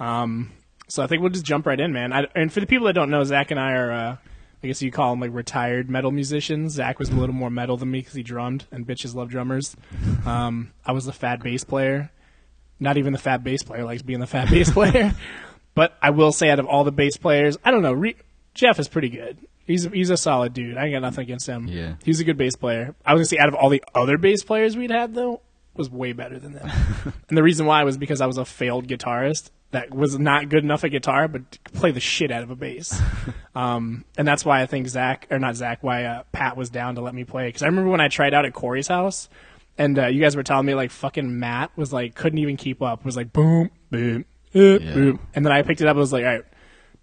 Um, 0.00 0.50
so 0.88 1.02
I 1.02 1.06
think 1.06 1.22
we'll 1.22 1.30
just 1.30 1.44
jump 1.44 1.66
right 1.66 1.78
in, 1.78 1.92
man. 1.92 2.12
I, 2.12 2.26
and 2.34 2.52
for 2.52 2.60
the 2.60 2.66
people 2.66 2.88
that 2.88 2.94
don't 2.94 3.10
know, 3.10 3.22
Zach 3.22 3.52
and 3.52 3.60
I 3.60 3.72
are, 3.72 3.92
uh, 3.92 4.16
I 4.62 4.68
guess 4.68 4.80
you 4.80 4.92
call 4.92 5.10
them 5.10 5.20
like 5.20 5.32
retired 5.34 5.90
metal 5.90 6.10
musicians. 6.12 6.74
Zach 6.74 6.98
was 6.98 7.08
a 7.08 7.14
little 7.14 7.34
more 7.34 7.50
metal 7.50 7.76
than 7.76 7.90
me 7.90 7.98
because 8.00 8.14
he 8.14 8.22
drummed, 8.22 8.66
and 8.70 8.86
bitches 8.86 9.14
love 9.14 9.28
drummers. 9.28 9.76
Um, 10.24 10.72
I 10.86 10.92
was 10.92 11.04
the 11.04 11.12
fat 11.12 11.42
bass 11.42 11.64
player. 11.64 12.10
Not 12.78 12.96
even 12.96 13.12
the 13.12 13.18
fat 13.18 13.42
bass 13.42 13.62
player 13.62 13.84
likes 13.84 14.02
being 14.02 14.20
the 14.20 14.26
fat 14.26 14.48
bass 14.50 14.70
player. 14.72 15.14
But 15.74 15.96
I 16.00 16.10
will 16.10 16.32
say, 16.32 16.50
out 16.50 16.58
of 16.58 16.66
all 16.66 16.84
the 16.84 16.92
bass 16.92 17.16
players, 17.16 17.56
I 17.64 17.70
don't 17.70 17.82
know. 17.82 17.92
Re- 17.92 18.16
Jeff 18.54 18.78
is 18.78 18.88
pretty 18.88 19.08
good. 19.08 19.38
He's 19.66 19.84
he's 19.84 20.10
a 20.10 20.16
solid 20.16 20.52
dude. 20.52 20.76
I 20.76 20.84
ain't 20.84 20.94
got 20.94 21.02
nothing 21.02 21.22
against 21.22 21.46
him. 21.46 21.66
Yeah. 21.68 21.94
he's 22.04 22.20
a 22.20 22.24
good 22.24 22.36
bass 22.36 22.56
player. 22.56 22.94
I 23.06 23.14
was 23.14 23.20
gonna 23.20 23.26
say, 23.26 23.38
out 23.38 23.48
of 23.48 23.54
all 23.54 23.68
the 23.68 23.82
other 23.94 24.18
bass 24.18 24.42
players 24.44 24.76
we'd 24.76 24.90
had, 24.90 25.14
though, 25.14 25.40
was 25.74 25.88
way 25.88 26.12
better 26.12 26.38
than 26.38 26.52
them. 26.52 26.68
and 27.28 27.38
the 27.38 27.42
reason 27.42 27.66
why 27.66 27.82
was 27.84 27.96
because 27.96 28.20
I 28.20 28.26
was 28.26 28.38
a 28.38 28.44
failed 28.44 28.86
guitarist 28.86 29.50
that 29.72 29.92
was 29.92 30.18
not 30.18 30.48
good 30.48 30.62
enough 30.62 30.84
at 30.84 30.90
guitar, 30.90 31.28
but 31.28 31.58
play 31.72 31.90
the 31.90 32.00
shit 32.00 32.30
out 32.30 32.42
of 32.42 32.50
a 32.50 32.56
bass. 32.56 33.00
um, 33.54 34.04
and 34.16 34.28
that's 34.28 34.44
why 34.44 34.62
I 34.62 34.66
think 34.66 34.86
Zach 34.86 35.26
or 35.30 35.38
not 35.38 35.56
Zach, 35.56 35.82
why 35.82 36.04
uh, 36.04 36.22
Pat 36.30 36.56
was 36.56 36.70
down 36.70 36.94
to 36.94 37.00
let 37.00 37.14
me 37.14 37.24
play. 37.24 37.48
Because 37.48 37.62
I 37.62 37.66
remember 37.66 37.90
when 37.90 38.00
I 38.00 38.08
tried 38.08 38.34
out 38.34 38.44
at 38.44 38.52
Corey's 38.52 38.88
house, 38.88 39.28
and 39.78 39.98
uh, 39.98 40.06
you 40.06 40.20
guys 40.20 40.36
were 40.36 40.42
telling 40.42 40.66
me 40.66 40.74
like 40.74 40.90
fucking 40.90 41.38
Matt 41.38 41.76
was 41.76 41.92
like 41.92 42.14
couldn't 42.14 42.38
even 42.38 42.56
keep 42.56 42.82
up. 42.82 43.04
Was 43.04 43.16
like 43.16 43.32
boom, 43.32 43.70
boom, 43.90 44.24
uh, 44.54 44.78
boom, 44.78 45.20
and 45.34 45.44
then 45.44 45.52
I 45.52 45.62
picked 45.62 45.80
it 45.80 45.86
up. 45.86 45.92
and 45.92 46.00
was 46.00 46.12
like, 46.12 46.24
all 46.24 46.30
right, 46.30 46.44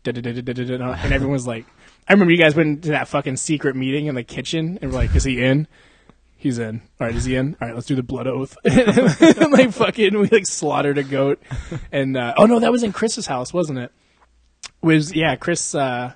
and 0.05 1.13
everyone 1.13 1.33
was 1.33 1.47
like, 1.47 1.65
I 2.07 2.13
remember 2.13 2.31
you 2.31 2.37
guys 2.37 2.55
went 2.55 2.83
to 2.83 2.89
that 2.91 3.07
fucking 3.07 3.37
secret 3.37 3.75
meeting 3.75 4.05
in 4.05 4.15
the 4.15 4.23
kitchen 4.23 4.79
and 4.81 4.91
were 4.91 4.97
like, 4.97 5.15
is 5.15 5.23
he 5.23 5.43
in? 5.43 5.67
He's 6.41 6.57
in. 6.57 6.81
All 7.01 7.07
right, 7.07 7.15
is 7.15 7.25
he 7.25 7.35
in? 7.35 7.57
All 7.61 7.67
right, 7.67 7.75
let's 7.75 7.85
do 7.85 7.95
the 7.95 8.01
blood 8.01 8.25
oath. 8.25 8.55
and 8.63 9.51
like 9.51 9.73
fucking, 9.73 10.17
we 10.17 10.27
like 10.29 10.47
slaughtered 10.47 10.97
a 10.97 11.03
goat. 11.03 11.43
And 11.91 12.15
uh, 12.15 12.33
oh 12.37 12.45
no, 12.45 12.59
that 12.59 12.71
was 12.71 12.81
in 12.81 12.93
Chris's 12.93 13.27
house, 13.27 13.53
wasn't 13.53 13.79
it? 13.79 13.91
Was 14.81 15.13
yeah, 15.13 15.35
Chris. 15.35 15.75
Uh, 15.75 16.13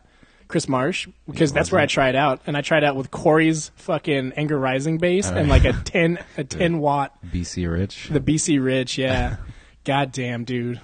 Chris 0.49 0.69
Marsh, 0.69 1.07
because 1.27 1.51
that's 1.51 1.71
where 1.71 1.81
I 1.81 1.87
tried 1.87 2.15
out, 2.15 2.41
and 2.45 2.55
I 2.55 2.61
tried 2.61 2.83
out 2.83 2.95
with 2.95 3.09
Corey's 3.09 3.71
fucking 3.75 4.33
Anger 4.33 4.59
Rising 4.59 4.99
bass 4.99 5.27
and 5.27 5.49
like 5.49 5.65
a 5.65 5.73
ten 5.73 6.23
a 6.37 6.43
ten 6.43 6.77
watt 6.77 7.17
BC 7.25 7.71
Rich. 7.71 8.09
the 8.09 8.19
BC 8.19 8.63
Rich, 8.63 8.99
yeah. 8.99 9.37
God 9.83 10.11
damn, 10.11 10.43
dude. 10.43 10.79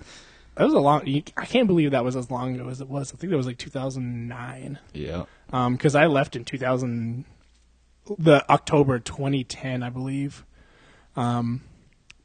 That 0.55 0.63
was 0.63 0.74
a 0.74 0.79
long. 0.79 1.03
I 1.38 1.46
can't 1.46 1.67
believe 1.67 1.91
that 1.91 2.03
was 2.03 2.15
as 2.15 2.31
long 2.31 2.55
ago 2.55 2.67
as 2.67 2.81
it 2.81 2.89
was. 2.89 3.13
I 3.13 3.17
think 3.17 3.29
that 3.29 3.38
was 3.38 3.46
like 3.46 3.60
2009. 3.60 4.79
yeah. 4.93 5.25
Um, 5.53 5.75
because 5.75 5.93
I 5.93 6.08
left 6.08 6.36
in 6.36 6.46
2000, 6.46 7.25
the 8.17 8.49
October 8.49 8.99
2010, 8.99 9.83
I 9.83 9.89
believe. 9.89 10.45
Um, 11.15 11.61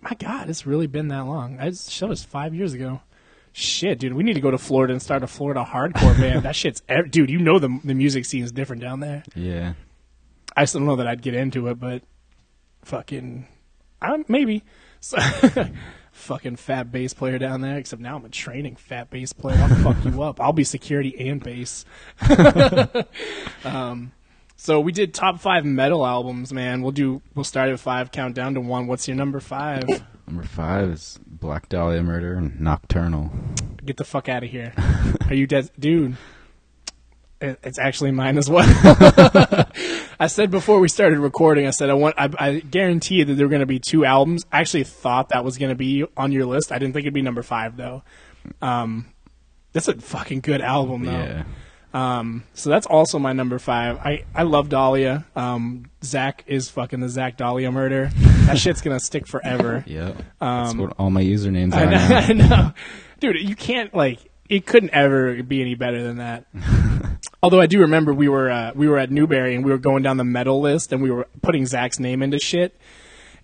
my 0.00 0.14
God, 0.18 0.48
it's 0.48 0.66
really 0.66 0.86
been 0.86 1.08
that 1.08 1.26
long. 1.26 1.58
I 1.58 1.70
just, 1.70 2.02
was 2.02 2.22
five 2.22 2.54
years 2.54 2.74
ago. 2.74 3.00
Shit, 3.52 3.98
dude, 3.98 4.14
we 4.14 4.24
need 4.24 4.34
to 4.34 4.40
go 4.40 4.50
to 4.50 4.58
Florida 4.58 4.92
and 4.92 5.00
start 5.00 5.22
a 5.22 5.26
Florida 5.26 5.64
hardcore 5.68 6.18
band. 6.18 6.42
That 6.42 6.56
shit's, 6.56 6.82
ev- 6.88 7.10
dude. 7.10 7.30
You 7.30 7.38
know 7.38 7.58
the 7.58 7.80
the 7.84 7.94
music 7.94 8.24
scene 8.24 8.42
is 8.42 8.52
different 8.52 8.82
down 8.82 9.00
there. 9.00 9.22
Yeah. 9.34 9.74
I 10.56 10.64
still 10.64 10.80
don't 10.80 10.88
know 10.88 10.96
that 10.96 11.06
I'd 11.06 11.22
get 11.22 11.34
into 11.34 11.68
it, 11.68 11.78
but 11.78 12.02
fucking, 12.82 13.46
I'm 14.02 14.24
maybe. 14.28 14.64
So, 15.00 15.18
fucking 16.12 16.56
fat 16.56 16.90
bass 16.90 17.14
player 17.14 17.38
down 17.38 17.60
there. 17.60 17.78
Except 17.78 18.02
now 18.02 18.16
I'm 18.16 18.24
a 18.24 18.28
training 18.28 18.76
fat 18.76 19.10
bass 19.10 19.32
player. 19.32 19.58
I'll 19.58 19.92
fuck 19.92 20.04
you 20.04 20.22
up. 20.22 20.40
I'll 20.40 20.52
be 20.52 20.64
security 20.64 21.28
and 21.28 21.42
bass. 21.42 21.84
um, 23.64 24.12
so 24.56 24.80
we 24.80 24.92
did 24.92 25.14
top 25.14 25.40
five 25.40 25.64
metal 25.64 26.06
albums, 26.06 26.52
man. 26.52 26.82
We'll 26.82 26.92
do. 26.92 27.22
We'll 27.34 27.44
start 27.44 27.70
at 27.70 27.80
five, 27.80 28.12
count 28.12 28.34
down 28.34 28.54
to 28.54 28.60
one. 28.60 28.86
What's 28.86 29.08
your 29.08 29.16
number 29.16 29.40
five? 29.40 29.84
Number 30.26 30.44
five 30.44 30.88
is 30.88 31.20
Black 31.26 31.68
Dahlia 31.68 32.02
Murder 32.02 32.32
and 32.36 32.58
Nocturnal. 32.58 33.30
Get 33.84 33.98
the 33.98 34.04
fuck 34.04 34.26
out 34.26 34.42
of 34.42 34.48
here. 34.48 34.72
Are 35.28 35.34
you 35.34 35.46
dead, 35.46 35.70
dude? 35.78 36.16
It's 37.42 37.78
actually 37.78 38.10
mine 38.10 38.38
as 38.38 38.48
well. 38.48 38.64
I 40.18 40.28
said 40.28 40.50
before 40.50 40.80
we 40.80 40.88
started 40.88 41.18
recording, 41.18 41.66
I 41.66 41.70
said 41.70 41.90
I 41.90 41.94
want, 41.94 42.14
I, 42.16 42.30
I 42.38 42.60
guarantee 42.60 43.16
you 43.16 43.26
that 43.26 43.34
there 43.34 43.44
were 43.44 43.50
going 43.50 43.60
to 43.60 43.66
be 43.66 43.78
two 43.78 44.06
albums. 44.06 44.46
I 44.50 44.60
actually 44.60 44.84
thought 44.84 45.28
that 45.28 45.44
was 45.44 45.58
going 45.58 45.68
to 45.68 45.74
be 45.74 46.06
on 46.16 46.32
your 46.32 46.46
list. 46.46 46.72
I 46.72 46.78
didn't 46.78 46.94
think 46.94 47.04
it'd 47.04 47.12
be 47.12 47.20
number 47.20 47.42
five 47.42 47.76
though. 47.76 48.02
Um, 48.62 49.12
that's 49.72 49.88
a 49.88 50.00
fucking 50.00 50.40
good 50.40 50.62
album 50.62 51.04
though. 51.04 51.12
Yeah. 51.12 51.44
Um, 51.94 52.42
so 52.54 52.70
that's 52.70 52.86
also 52.86 53.18
my 53.20 53.32
number 53.32 53.58
five. 53.60 53.98
I, 53.98 54.24
I 54.34 54.42
love 54.42 54.68
Dahlia. 54.68 55.24
Um, 55.36 55.84
Zach 56.02 56.42
is 56.48 56.68
fucking 56.68 56.98
the 57.00 57.08
Zach 57.08 57.36
Dahlia 57.36 57.70
murder. 57.70 58.10
That 58.46 58.58
shit's 58.58 58.80
gonna 58.82 59.00
stick 59.00 59.26
forever. 59.26 59.84
Yep. 59.94 60.16
That's 60.40 60.74
what 60.74 60.94
all 60.98 61.10
my 61.10 61.22
usernames 61.22 61.72
Um, 61.72 61.78
I 61.78 61.82
are 61.84 61.90
know, 61.90 61.96
now. 62.08 62.18
I 62.18 62.32
know, 62.32 62.72
dude. 63.20 63.48
You 63.48 63.54
can't 63.56 63.94
like. 63.94 64.18
It 64.48 64.66
couldn't 64.66 64.90
ever 64.90 65.42
be 65.42 65.62
any 65.62 65.74
better 65.74 66.02
than 66.02 66.16
that. 66.18 66.44
Although 67.42 67.60
I 67.60 67.66
do 67.66 67.80
remember 67.80 68.12
we 68.12 68.28
were 68.28 68.50
uh, 68.50 68.72
we 68.74 68.88
were 68.88 68.98
at 68.98 69.10
Newberry 69.10 69.54
and 69.54 69.64
we 69.64 69.70
were 69.70 69.78
going 69.78 70.02
down 70.02 70.16
the 70.16 70.24
medal 70.24 70.60
list 70.60 70.92
and 70.92 71.00
we 71.02 71.10
were 71.10 71.26
putting 71.42 71.64
Zach's 71.64 71.98
name 72.00 72.22
into 72.22 72.38
shit, 72.38 72.76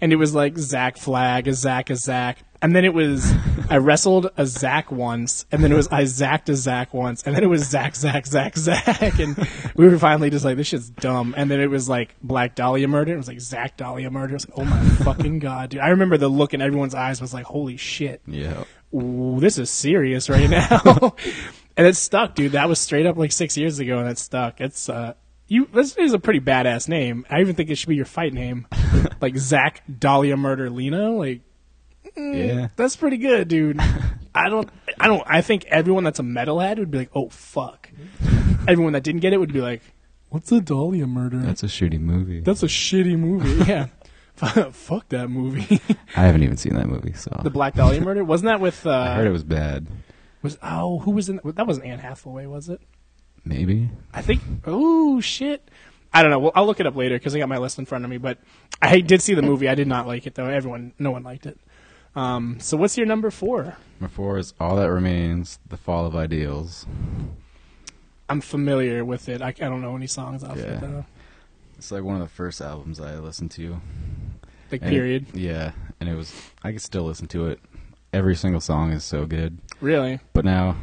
and 0.01 0.13
it 0.13 0.17
was 0.17 0.35
like 0.35 0.57
Zach 0.59 0.97
Flag, 0.97 1.49
a 1.49 1.55
Zach, 1.55 1.91
a 1.91 1.97
Zach, 1.97 2.39
and 2.63 2.75
then 2.77 2.85
it 2.85 2.93
was 2.95 3.33
I 3.71 3.77
wrestled 3.79 4.31
a 4.37 4.47
Zach 4.47 4.91
once, 4.91 5.47
and 5.53 5.63
then 5.63 5.73
it 5.73 5.77
was 5.77 5.89
I 5.89 6.03
Zacked 6.03 6.49
a 6.49 6.57
Zach 6.57 6.93
once, 6.93 7.23
and 7.23 7.35
then 7.35 7.43
it 7.43 7.47
was 7.49 7.69
Zach, 7.69 7.95
Zach, 7.95 8.27
Zach, 8.27 8.57
Zach, 8.57 9.19
and 9.19 9.37
we 9.77 9.89
were 9.89 9.99
finally 9.99 10.29
just 10.31 10.45
like 10.45 10.57
this 10.57 10.67
shit's 10.67 10.91
dumb, 10.91 11.35
and 11.37 11.51
then 11.51 11.61
it 11.61 11.69
was 11.71 11.89
like 11.89 12.15
Black 12.23 12.55
Dahlia 12.55 12.89
murder, 12.89 13.15
it 13.15 13.17
was 13.17 13.29
like 13.29 13.41
Zach 13.41 13.77
Dahlia 13.77 14.11
murder, 14.11 14.33
it 14.33 14.35
was 14.35 14.49
like 14.49 14.59
oh 14.59 14.65
my 14.65 14.83
fucking 15.05 15.39
god, 15.39 15.71
dude! 15.71 15.81
I 15.81 15.89
remember 15.89 16.17
the 16.19 16.29
look 16.29 16.53
in 16.55 16.61
everyone's 16.61 16.95
eyes 16.95 17.21
was 17.21 17.33
like 17.33 17.45
holy 17.47 17.77
shit 17.77 18.21
Yeah. 18.27 18.65
ooh, 18.95 19.39
this 19.41 19.57
is 19.59 19.71
serious 19.71 20.29
right 20.29 20.51
now. 20.51 21.15
and 21.77 21.87
it 21.87 21.97
stuck, 21.97 22.35
dude. 22.35 22.53
That 22.53 22.69
was 22.69 22.79
straight 22.81 23.07
up 23.07 23.17
like 23.17 23.33
six 23.33 23.57
years 23.57 23.79
ago, 23.79 23.99
and 24.01 24.09
it 24.09 24.19
stuck. 24.19 24.61
It's 24.61 24.89
uh, 24.89 25.15
you. 25.51 25.67
This 25.75 25.97
is 25.97 26.13
a 26.15 26.19
pretty 26.19 26.41
badass 26.41 26.89
name. 26.89 27.27
I 27.29 27.41
even 27.41 27.55
think 27.55 27.69
it 27.71 27.77
should 27.77 27.89
be 27.89 27.97
your 27.97 28.05
fight 28.07 28.33
name, 28.33 28.67
like 29.21 29.37
Zach 29.37 29.83
Dahlia 29.99 30.37
Murder 30.37 30.71
Lena. 30.71 31.11
Like 31.11 31.43
Yeah. 32.17 32.69
that's 32.77 32.97
pretty 32.97 33.19
good, 33.19 33.49
dude. 33.49 33.79
I 34.35 34.49
don't. 34.49 34.69
I 34.99 35.09
don't. 35.09 35.23
I 35.27 35.41
think 35.43 35.65
everyone 35.67 36.05
that's 36.05 36.19
a 36.21 36.23
metalhead 36.23 36.79
would 36.79 36.91
be 36.91 36.99
like, 36.99 37.11
oh 37.15 37.29
fuck. 37.29 37.91
Everyone 38.69 38.93
that 38.95 39.03
didn't 39.03 39.21
get 39.21 39.33
it 39.33 39.39
would 39.39 39.53
be 39.53 39.61
like, 39.61 39.83
what's 40.29 40.51
a 40.53 40.61
Dahlia 40.61 41.07
murder? 41.07 41.39
That's 41.39 41.63
a 41.63 41.67
shitty 41.67 41.99
movie. 42.01 42.41
That's 42.41 42.63
a 42.63 42.67
shitty 42.69 43.19
movie. 43.19 43.65
Yeah. 43.71 43.89
Fuck 44.73 45.11
that 45.11 45.29
movie. 45.29 45.81
I 46.17 46.23
haven't 46.23 46.43
even 46.45 46.57
seen 46.57 46.75
that 46.77 46.87
movie, 46.87 47.13
so 47.13 47.39
the 47.43 47.51
Black 47.51 47.75
Dahlia 47.75 48.01
murder 48.01 48.25
wasn't 48.25 48.47
that 48.49 48.59
with? 48.61 48.87
Uh, 48.87 48.91
I 48.91 49.15
heard 49.17 49.27
it 49.27 49.33
was 49.33 49.45
bad. 49.45 49.87
Was 50.41 50.57
oh, 50.63 51.01
who 51.01 51.11
was 51.11 51.29
in 51.29 51.41
that? 51.45 51.67
wasn't 51.67 51.85
Anne 51.85 51.99
Hathaway, 51.99 52.47
was 52.47 52.71
it? 52.71 52.81
Maybe. 53.45 53.91
I 54.13 54.23
think. 54.23 54.41
Oh 54.67 55.21
shit! 55.21 55.69
I 56.13 56.23
don't 56.23 56.31
know. 56.31 56.39
Well, 56.39 56.53
I'll 56.55 56.67
look 56.67 56.81
it 56.81 56.87
up 56.87 56.97
later 56.97 57.17
because 57.17 57.35
I 57.35 57.39
got 57.39 57.49
my 57.49 57.59
list 57.59 57.79
in 57.79 57.87
front 57.87 58.05
of 58.05 58.11
me. 58.11 58.19
But 58.19 58.39
I 58.83 59.01
did 59.01 59.23
see 59.23 59.35
the 59.35 59.43
movie. 59.43 59.69
I 59.69 59.75
did 59.75 59.87
not 59.89 60.07
like 60.07 60.27
it 60.27 60.35
though. 60.35 60.47
Everyone, 60.47 60.93
no 60.99 61.11
one 61.11 61.23
liked 61.23 61.47
it. 61.47 61.59
Um, 62.17 62.59
so 62.61 62.77
what's 62.77 62.97
your 62.99 63.07
number 63.07 63.31
four? 63.31 63.77
Number 64.01 64.13
four 64.15 64.37
is 64.39 64.53
All 64.59 64.77
That 64.77 64.91
Remains, 64.91 65.59
The 65.69 65.77
Fall 65.77 66.07
of 66.07 66.17
Ideals. 66.17 66.87
I'm 68.29 68.41
familiar 68.41 69.05
with 69.05 69.29
it. 69.29 69.43
I, 69.43 69.49
I 69.49 69.53
don't 69.53 69.83
know 69.83 69.97
any 69.97 70.07
songs 70.07 70.45
off 70.45 70.57
Yeah. 70.57 70.65
it 70.65 70.81
though. 70.81 71.05
It's 71.79 71.91
like 71.91 72.03
one 72.03 72.17
of 72.17 72.21
the 72.23 72.29
first 72.35 72.61
albums 72.61 73.01
I 73.01 73.17
listened 73.19 73.51
to. 73.53 73.81
Like 74.71 74.83
And 74.83 74.91
it- 74.91 74.95
period. 74.95 75.27
yeah, 75.35 75.73
and 75.99 76.09
it 76.09 76.15
was. 76.15 76.33
I 76.63 76.71
can 76.71 76.79
still 76.79 77.05
listen 77.05 77.27
to 77.29 77.47
it. 77.47 77.59
Every 78.13 78.35
single 78.37 78.61
song 78.61 78.93
is 78.93 79.05
so 79.05 79.25
good. 79.25 79.59
Really? 79.81 80.19
But 80.33 80.45
now, 80.45 80.77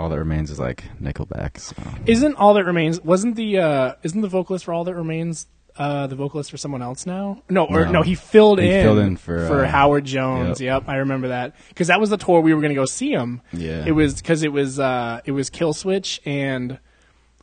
All 0.00 0.08
That 0.08 0.18
Remains 0.18 0.50
is 0.50 0.58
like 0.58 0.84
Nickelback. 1.00 1.58
So. 1.58 1.74
Isn't 2.06 2.34
all 2.36 2.54
that 2.54 2.64
remains? 2.64 3.00
Wasn't 3.02 3.36
the 3.36 3.58
uh, 3.58 3.92
isn't 4.02 4.20
the 4.20 4.28
vocalist 4.28 4.64
for 4.64 4.72
all 4.74 4.84
that 4.84 4.94
remains? 4.94 5.46
Uh, 5.76 6.06
the 6.08 6.16
vocalist 6.16 6.50
for 6.50 6.56
someone 6.56 6.82
else 6.82 7.06
now? 7.06 7.42
No, 7.48 7.64
or 7.64 7.84
No. 7.86 7.92
no, 7.92 8.02
he 8.02 8.14
filled 8.14 8.58
He 8.60 8.68
in 8.70 8.82
filled 8.84 8.98
in 8.98 9.16
for, 9.16 9.64
uh, 9.64 9.68
Howard 9.68 10.04
Jones. 10.04 10.60
yep. 10.60 10.82
Yep. 10.82 10.88
I 10.88 10.96
remember 10.96 11.28
that 11.28 11.54
because 11.68 11.86
that 11.86 12.00
was 12.00 12.10
the 12.10 12.16
tour 12.18 12.40
we 12.40 12.52
were 12.52 12.60
going 12.60 12.70
to 12.72 12.74
go 12.74 12.84
see 12.86 13.12
him. 13.12 13.40
Yeah. 13.52 13.84
It 13.86 13.92
was 13.92 14.14
because 14.16 14.42
it 14.42 14.52
was 14.52 14.80
uh, 14.80 15.20
it 15.24 15.32
was 15.32 15.48
Killswitch 15.48 16.18
and 16.26 16.78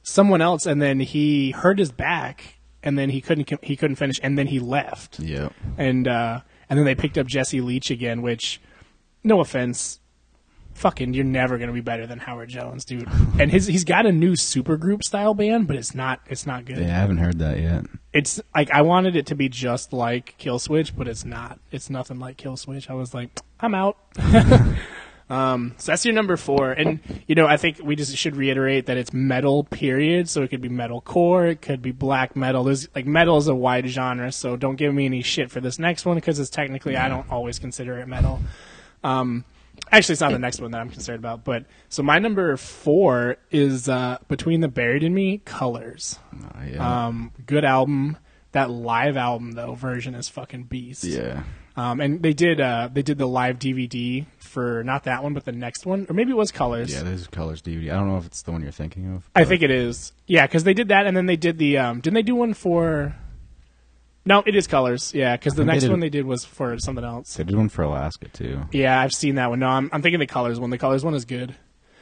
someone 0.04 0.42
else, 0.42 0.66
and 0.66 0.82
then 0.82 1.00
he 1.00 1.52
hurt 1.52 1.80
his 1.80 1.92
back, 1.92 2.58
and 2.84 2.98
then 2.98 3.10
he 3.10 3.22
couldn't 3.22 3.50
he 3.64 3.76
couldn't 3.76 3.96
finish, 3.96 4.20
and 4.22 4.38
then 4.38 4.48
he 4.48 4.60
left, 4.60 5.20
Yeah, 5.20 5.50
and 5.78 6.08
uh, 6.08 6.42
and 6.70 6.78
then 6.78 6.86
they 6.86 6.96
picked 6.96 7.18
up 7.18 7.28
Jesse 7.28 7.62
Leach 7.62 7.90
again, 7.92 8.22
which, 8.22 8.60
no 9.24 9.40
offense, 9.40 10.00
fucking, 10.78 11.14
you're 11.14 11.26
never 11.26 11.58
gonna 11.58 11.74
be 11.74 11.82
better 11.82 12.08
than 12.08 12.20
Howard 12.20 12.50
Jones, 12.50 12.86
dude. 12.86 13.08
And 13.40 13.52
his 13.52 13.68
he's 13.68 13.84
got 13.84 14.06
a 14.06 14.12
new 14.12 14.34
supergroup 14.34 15.04
style 15.04 15.36
band, 15.36 15.68
but 15.68 15.76
it's 15.76 15.94
not 15.94 16.22
it's 16.28 16.48
not 16.48 16.66
good. 16.66 16.80
Yeah, 16.80 16.86
I 16.86 17.00
haven't 17.00 17.18
heard 17.18 17.40
that 17.40 17.60
yet. 17.60 17.86
It's 18.14 18.42
like 18.56 18.72
I 18.72 18.82
wanted 18.82 19.16
it 19.16 19.28
to 19.28 19.36
be 19.36 19.48
just 19.48 19.94
like 19.94 20.36
Killswitch, 20.40 20.94
but 20.98 21.08
it's 21.08 21.24
not. 21.24 21.60
It's 21.72 21.90
nothing 21.90 22.18
like 22.20 22.38
Killswitch. 22.38 22.90
I 22.90 22.94
was 22.94 23.14
like, 23.14 23.30
I'm 23.60 23.76
out. 23.76 23.98
um, 25.30 25.76
so 25.78 25.92
that's 25.92 26.04
your 26.04 26.16
number 26.16 26.36
four, 26.36 26.72
and 26.72 27.00
you 27.28 27.36
know 27.36 27.46
I 27.46 27.58
think 27.58 27.80
we 27.84 27.96
just 27.96 28.16
should 28.18 28.36
reiterate 28.36 28.88
that 28.88 28.98
it's 28.98 29.14
metal. 29.14 29.66
Period. 29.66 30.28
So 30.30 30.42
it 30.42 30.48
could 30.48 30.62
be 30.62 30.70
metal 30.70 31.02
core, 31.02 31.46
it 31.46 31.62
could 31.62 31.82
be 31.82 31.92
black 31.92 32.36
metal. 32.36 32.64
There's 32.64 32.88
like 32.96 33.06
metal 33.06 33.38
is 33.38 33.48
a 33.48 33.56
wide 33.56 33.88
genre, 33.88 34.32
so 34.32 34.56
don't 34.56 34.78
give 34.78 34.94
me 34.96 35.06
any 35.06 35.22
shit 35.22 35.52
for 35.52 35.60
this 35.60 35.78
next 35.78 36.06
one 36.06 36.16
because 36.16 36.40
it's 36.40 36.50
technically 36.50 36.96
I 36.96 37.08
don't 37.08 37.30
always 37.30 37.60
consider 37.60 38.00
it 38.00 38.08
metal. 38.08 38.40
Um, 39.04 39.46
actually, 39.92 40.14
it's 40.14 40.22
not 40.22 40.32
the 40.32 40.40
next 40.40 40.60
one 40.60 40.72
that 40.72 40.82
I'm 40.82 40.90
concerned 40.90 41.20
about. 41.20 41.44
But 41.44 41.66
so 41.90 42.04
my 42.04 42.20
number 42.20 42.56
four 42.58 43.38
is 43.52 43.88
uh, 43.90 44.18
between 44.28 44.62
the 44.62 44.68
buried 44.68 45.04
and 45.04 45.14
me 45.14 45.40
colors. 45.40 46.20
Uh, 46.34 46.64
yeah. 46.72 47.06
Um, 47.08 47.32
good 47.46 47.66
album. 47.66 48.18
That 48.54 48.70
live 48.72 49.18
album 49.18 49.52
though 49.52 49.76
version 49.76 50.16
is 50.16 50.30
fucking 50.30 50.64
beast. 50.64 51.04
yeah. 51.04 51.44
Um, 51.76 52.02
and 52.02 52.24
they 52.24 52.34
did 52.34 52.60
uh, 52.60 52.90
they 52.92 53.04
did 53.04 53.20
the 53.20 53.28
live 53.28 53.60
DVD 53.60 54.26
for 54.40 54.84
not 54.84 55.04
that 55.04 55.22
one 55.22 55.36
but 55.36 55.46
the 55.46 55.52
next 55.52 55.86
one 55.86 56.08
or 56.10 56.14
maybe 56.16 56.32
it 56.32 56.38
was 56.38 56.52
Colors. 56.52 56.92
Yeah, 56.92 57.04
there's 57.04 57.28
Colors 57.28 57.62
DVD. 57.62 57.92
I 57.92 57.96
don't 57.96 58.08
know 58.08 58.18
if 58.18 58.26
it's 58.26 58.42
the 58.42 58.52
one 58.52 58.64
you're 58.64 58.72
thinking 58.72 59.14
of. 59.14 59.30
I 59.36 59.44
think 59.44 59.62
it 59.62 59.70
is. 59.70 60.12
Yeah, 60.26 60.48
because 60.48 60.64
they 60.64 60.74
did 60.74 60.88
that 60.88 61.06
and 61.06 61.16
then 61.16 61.28
they 61.28 61.36
did 61.36 61.60
the 61.60 61.78
um, 61.78 62.00
didn't 62.00 62.16
they 62.16 62.24
do 62.24 62.36
one 62.36 62.56
for? 62.56 63.16
No, 64.28 64.44
it 64.46 64.56
is 64.58 64.68
Colors. 64.68 65.14
Yeah, 65.14 65.38
because 65.38 65.54
the 65.54 65.62
think 65.62 65.68
they 65.68 65.74
next 65.76 65.90
one 65.90 66.00
they 66.02 66.10
did 66.10 66.26
was 66.26 66.44
for 66.44 66.78
something 66.80 67.06
else. 67.06 67.36
They 67.36 67.46
did 67.46 67.56
one 67.56 67.70
for 67.70 67.84
Alaska 67.84 68.28
too. 68.28 68.62
Yeah, 68.74 69.00
I've 69.00 69.14
seen 69.14 69.36
that 69.36 69.50
one. 69.50 69.60
No, 69.60 69.68
I'm, 69.68 69.90
I'm 69.94 70.02
thinking 70.02 70.20
the 70.20 70.28
Colors 70.28 70.60
one. 70.60 70.70
The 70.70 70.78
Colors 70.78 71.06
one 71.06 71.14
is 71.14 71.24
good 71.24 71.56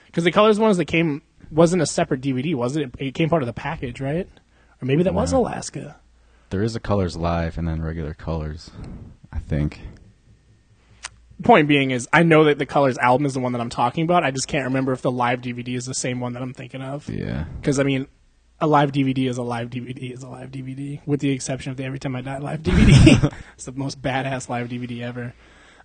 because 0.07 0.23
the 0.23 0.31
Colors 0.31 0.59
one 0.59 0.71
is 0.71 0.77
that 0.77 0.85
came 0.85 1.21
wasn't 1.51 1.83
a 1.83 1.85
separate 1.85 2.21
DVD, 2.21 2.55
was 2.55 2.75
it? 2.77 2.89
It 2.97 3.13
came 3.13 3.29
part 3.29 3.43
of 3.43 3.47
the 3.47 3.53
package, 3.53 4.01
right? 4.01 4.27
Or 4.81 4.85
maybe 4.85 5.03
that 5.03 5.13
was 5.13 5.31
Alaska. 5.33 5.97
There 6.49 6.63
is 6.63 6.75
a 6.75 6.79
Colors 6.79 7.15
Live 7.15 7.59
and 7.59 7.67
then 7.67 7.83
regular 7.83 8.15
Colors. 8.15 8.71
I 9.31 9.37
think. 9.37 9.81
point 11.43 11.67
being 11.67 11.91
is 11.91 12.07
I 12.11 12.23
know 12.23 12.45
that 12.45 12.57
the 12.57 12.65
Colors 12.65 12.97
album 12.97 13.27
is 13.27 13.35
the 13.35 13.39
one 13.39 13.51
that 13.51 13.61
I'm 13.61 13.69
talking 13.69 14.03
about. 14.03 14.23
I 14.23 14.31
just 14.31 14.47
can't 14.47 14.65
remember 14.65 14.93
if 14.93 15.03
the 15.03 15.11
live 15.11 15.41
DVD 15.41 15.75
is 15.75 15.85
the 15.85 15.93
same 15.93 16.19
one 16.19 16.33
that 16.33 16.41
I'm 16.41 16.53
thinking 16.55 16.81
of. 16.81 17.07
Yeah. 17.07 17.45
Because 17.61 17.79
I 17.79 17.83
mean, 17.83 18.07
a 18.59 18.67
live 18.67 18.91
DVD 18.91 19.29
is 19.29 19.37
a 19.37 19.43
live 19.43 19.69
DVD 19.69 20.11
is 20.13 20.23
a 20.23 20.29
live 20.29 20.51
DVD, 20.51 21.01
with 21.05 21.19
the 21.19 21.29
exception 21.31 21.71
of 21.71 21.77
the 21.77 21.83
Every 21.83 21.99
Time 21.99 22.15
I 22.15 22.21
Die 22.21 22.37
live 22.37 22.61
DVD. 22.61 23.33
it's 23.53 23.65
the 23.65 23.73
most 23.73 24.01
badass 24.01 24.49
live 24.49 24.69
DVD 24.69 25.01
ever. 25.01 25.33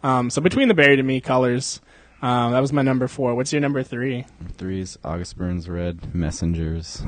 Um, 0.02 0.30
so 0.30 0.40
between 0.40 0.68
the 0.68 0.74
Buried 0.74 0.98
and 0.98 1.08
Me 1.08 1.20
Colors, 1.20 1.80
um, 2.22 2.52
that 2.52 2.60
was 2.60 2.72
my 2.72 2.82
number 2.82 3.08
four. 3.08 3.34
What's 3.34 3.52
your 3.52 3.60
number 3.60 3.82
three? 3.82 4.24
Three's 4.56 4.98
August 5.04 5.36
Burns 5.36 5.68
Red 5.68 6.14
Messengers. 6.14 7.02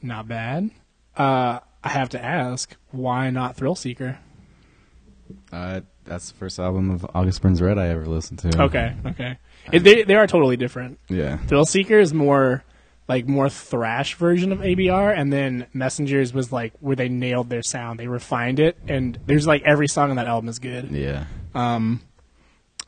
Not 0.00 0.28
bad. 0.28 0.70
Uh, 1.16 1.60
I 1.82 1.88
have 1.88 2.10
to 2.10 2.24
ask, 2.24 2.76
why 2.90 3.30
not 3.30 3.56
Thrill 3.56 3.74
Seeker? 3.74 4.18
Uh, 5.52 5.80
that's 6.04 6.30
the 6.30 6.38
first 6.38 6.58
album 6.58 6.90
of 6.90 7.06
August 7.14 7.42
Burns 7.42 7.60
Red 7.60 7.78
I 7.78 7.88
ever 7.88 8.06
listened 8.06 8.38
to. 8.40 8.62
Okay, 8.62 8.94
okay. 9.06 9.38
It, 9.72 9.80
they 9.80 10.02
they 10.02 10.14
are 10.14 10.26
totally 10.26 10.56
different. 10.56 10.98
Yeah. 11.08 11.36
Thrill 11.36 11.64
Seeker 11.64 11.98
is 11.98 12.12
more 12.12 12.64
like 13.10 13.26
more 13.26 13.48
thrash 13.48 14.14
version 14.14 14.52
of 14.52 14.60
ABR, 14.60 15.12
and 15.12 15.32
then 15.32 15.66
Messengers 15.74 16.32
was 16.32 16.52
like 16.52 16.72
where 16.78 16.94
they 16.94 17.08
nailed 17.08 17.50
their 17.50 17.60
sound. 17.60 17.98
They 17.98 18.06
refined 18.06 18.60
it, 18.60 18.78
and 18.86 19.18
there's 19.26 19.48
like 19.48 19.62
every 19.64 19.88
song 19.88 20.10
on 20.10 20.16
that 20.16 20.28
album 20.28 20.48
is 20.48 20.60
good. 20.60 20.92
Yeah. 20.92 21.24
Um, 21.52 22.02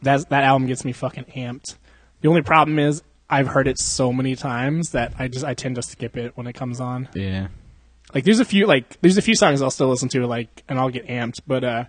that 0.02 0.28
that 0.28 0.44
album 0.44 0.68
gets 0.68 0.84
me 0.84 0.92
fucking 0.92 1.24
amped. 1.34 1.74
The 2.20 2.28
only 2.28 2.42
problem 2.42 2.78
is 2.78 3.02
I've 3.28 3.48
heard 3.48 3.66
it 3.66 3.80
so 3.80 4.12
many 4.12 4.36
times 4.36 4.90
that 4.90 5.12
I 5.18 5.26
just 5.26 5.44
I 5.44 5.54
tend 5.54 5.74
to 5.74 5.82
skip 5.82 6.16
it 6.16 6.36
when 6.36 6.46
it 6.46 6.52
comes 6.52 6.80
on. 6.80 7.08
Yeah. 7.14 7.48
Like 8.14 8.22
there's 8.22 8.38
a 8.38 8.44
few 8.44 8.66
like 8.66 9.00
there's 9.00 9.18
a 9.18 9.22
few 9.22 9.34
songs 9.34 9.60
I'll 9.60 9.72
still 9.72 9.88
listen 9.88 10.08
to 10.10 10.24
like 10.24 10.62
and 10.68 10.78
I'll 10.78 10.90
get 10.90 11.08
amped, 11.08 11.40
but 11.48 11.64
uh, 11.64 11.84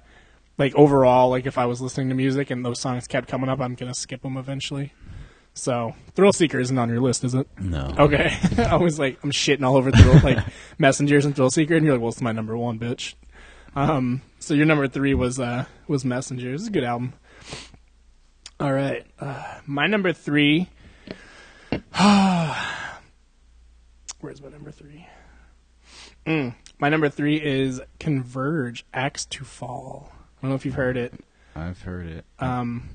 like 0.58 0.74
overall 0.74 1.30
like 1.30 1.46
if 1.46 1.60
I 1.60 1.68
was 1.68 1.82
listening 1.82 2.10
to 2.10 2.16
music 2.16 2.50
and 2.50 2.66
those 2.66 2.80
songs 2.80 3.06
kept 3.06 3.28
coming 3.28 3.48
up, 3.48 3.60
I'm 3.62 3.76
gonna 3.76 3.94
skip 3.94 4.24
them 4.24 4.38
eventually. 4.38 4.92
So 5.54 5.94
Thrill 6.16 6.34
Seeker 6.34 6.60
isn't 6.60 6.78
on 6.78 6.90
your 6.90 7.00
list, 7.00 7.24
is 7.24 7.36
it? 7.36 7.48
No. 7.60 7.94
Okay. 7.98 8.36
I 8.58 8.76
was 8.76 8.98
like, 8.98 9.20
I'm 9.24 9.32
shitting 9.32 9.64
all 9.64 9.76
over 9.78 9.92
Thrill, 9.92 10.20
like 10.24 10.44
Messengers 10.78 11.26
and 11.26 11.36
Thrill 11.36 11.52
Seeker, 11.52 11.76
and 11.76 11.86
you're 11.86 11.94
like, 11.94 12.02
well, 12.02 12.10
it's 12.10 12.22
my 12.22 12.32
number 12.32 12.58
one, 12.58 12.80
bitch. 12.80 13.14
Um, 13.76 14.22
so 14.40 14.54
your 14.54 14.66
number 14.66 14.88
three 14.88 15.14
was 15.14 15.40
uh 15.40 15.66
was 15.88 16.06
Messengers. 16.06 16.62
It's 16.62 16.70
a 16.70 16.72
good 16.72 16.84
album. 16.84 17.14
All 18.60 18.72
right, 18.72 19.06
uh, 19.20 19.60
my 19.66 19.88
number 19.88 20.14
three. 20.14 20.70
Where's 24.22 24.42
my 24.42 24.50
number 24.50 24.72
three? 24.72 25.08
Mm, 26.26 26.56
my 26.80 26.90
number 26.90 27.10
three 27.10 27.36
is 27.38 27.82
Converge 28.00 28.86
Axe 28.94 29.26
to 29.26 29.44
Fall. 29.44 30.12
I 30.12 30.42
don't 30.44 30.52
know 30.52 30.56
if 30.56 30.66
you've 30.66 30.76
heard 30.76 30.98
it. 30.98 31.14
I've 31.56 31.82
heard 31.82 32.08
it. 32.08 32.26
Um, 32.40 32.90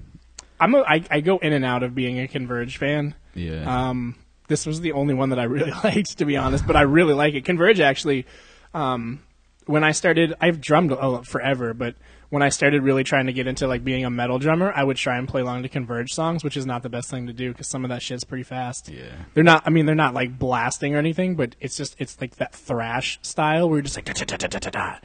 I'm 0.61 0.75
a, 0.75 0.79
I, 0.81 1.03
I 1.11 1.21
go 1.21 1.39
in 1.39 1.53
and 1.53 1.65
out 1.65 1.83
of 1.83 1.95
being 1.95 2.19
a 2.21 2.29
Converge 2.29 2.77
fan. 2.79 3.15
yeah. 3.35 3.89
Um, 3.89 4.17
this 4.49 4.65
was 4.65 4.81
the 4.81 4.93
only 4.93 5.13
one 5.15 5.29
that 5.31 5.39
I 5.39 5.45
really 5.45 5.71
liked, 5.85 6.19
to 6.19 6.25
be 6.25 6.37
honest, 6.37 6.67
but 6.67 6.75
I 6.75 6.83
really 6.83 7.15
like 7.15 7.35
it. 7.35 7.45
Converge 7.45 7.81
actually, 7.81 8.27
um, 8.73 9.23
when 9.67 9.85
I 9.85 9.93
started, 9.93 10.35
I've 10.41 10.61
drummed 10.61 10.93
uh, 10.93 11.21
forever, 11.23 11.75
but 11.75 11.95
when 12.31 12.43
I 12.43 12.49
started 12.49 12.83
really 12.83 13.05
trying 13.05 13.27
to 13.27 13.33
get 13.33 13.47
into 13.47 13.67
like 13.67 13.85
being 13.85 14.05
a 14.05 14.11
metal 14.11 14.39
drummer, 14.39 14.73
I 14.75 14.85
would 14.85 14.97
try 14.97 15.17
and 15.19 15.29
play 15.29 15.43
along 15.43 15.63
to 15.63 15.69
Converge 15.69 16.13
songs, 16.13 16.43
which 16.45 16.57
is 16.57 16.67
not 16.67 16.83
the 16.83 16.89
best 16.89 17.11
thing 17.11 17.27
to 17.27 17.33
do 17.33 17.53
because 17.53 17.69
some 17.69 17.85
of 17.85 17.91
that 17.91 18.03
shit's 18.03 18.25
pretty 18.25 18.43
fast. 18.43 18.89
yeah. 18.89 19.13
They're 19.35 19.45
not. 19.45 19.63
I 19.67 19.71
mean, 19.71 19.87
they're 19.87 19.95
not 19.95 20.15
like 20.15 20.39
blasting 20.39 20.95
or 20.95 20.99
anything, 20.99 21.37
but 21.37 21.55
it's 21.61 21.77
just 21.77 21.97
it's 21.99 22.21
like 22.21 22.37
that 22.37 22.55
thrash 22.55 23.19
style 23.23 23.69
where 23.69 23.79
you're 23.79 23.83
just 23.85 23.97
like 23.97 24.07
da 24.07 24.13
da 24.13 24.25
da 24.25 24.47
da 24.47 24.59
da 24.59 24.71
da. 24.71 24.97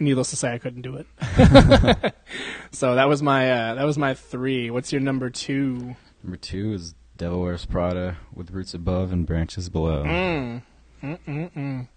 Needless 0.00 0.30
to 0.30 0.36
say, 0.36 0.52
I 0.52 0.58
couldn't 0.58 0.82
do 0.82 0.96
it. 0.96 1.06
so 2.72 2.96
that 2.96 3.08
was 3.08 3.22
my 3.22 3.50
uh, 3.50 3.74
that 3.74 3.84
was 3.84 3.96
my 3.96 4.14
three. 4.14 4.70
What's 4.70 4.92
your 4.92 5.00
number 5.00 5.30
two? 5.30 5.96
Number 6.22 6.36
two 6.36 6.72
is 6.72 6.94
Devil 7.16 7.42
Wears 7.42 7.64
Prada 7.64 8.16
with 8.34 8.50
Roots 8.50 8.74
Above 8.74 9.12
and 9.12 9.26
Branches 9.26 9.68
Below. 9.68 10.04
Mm. 10.04 10.62
Mm-mm-mm. 11.02 11.88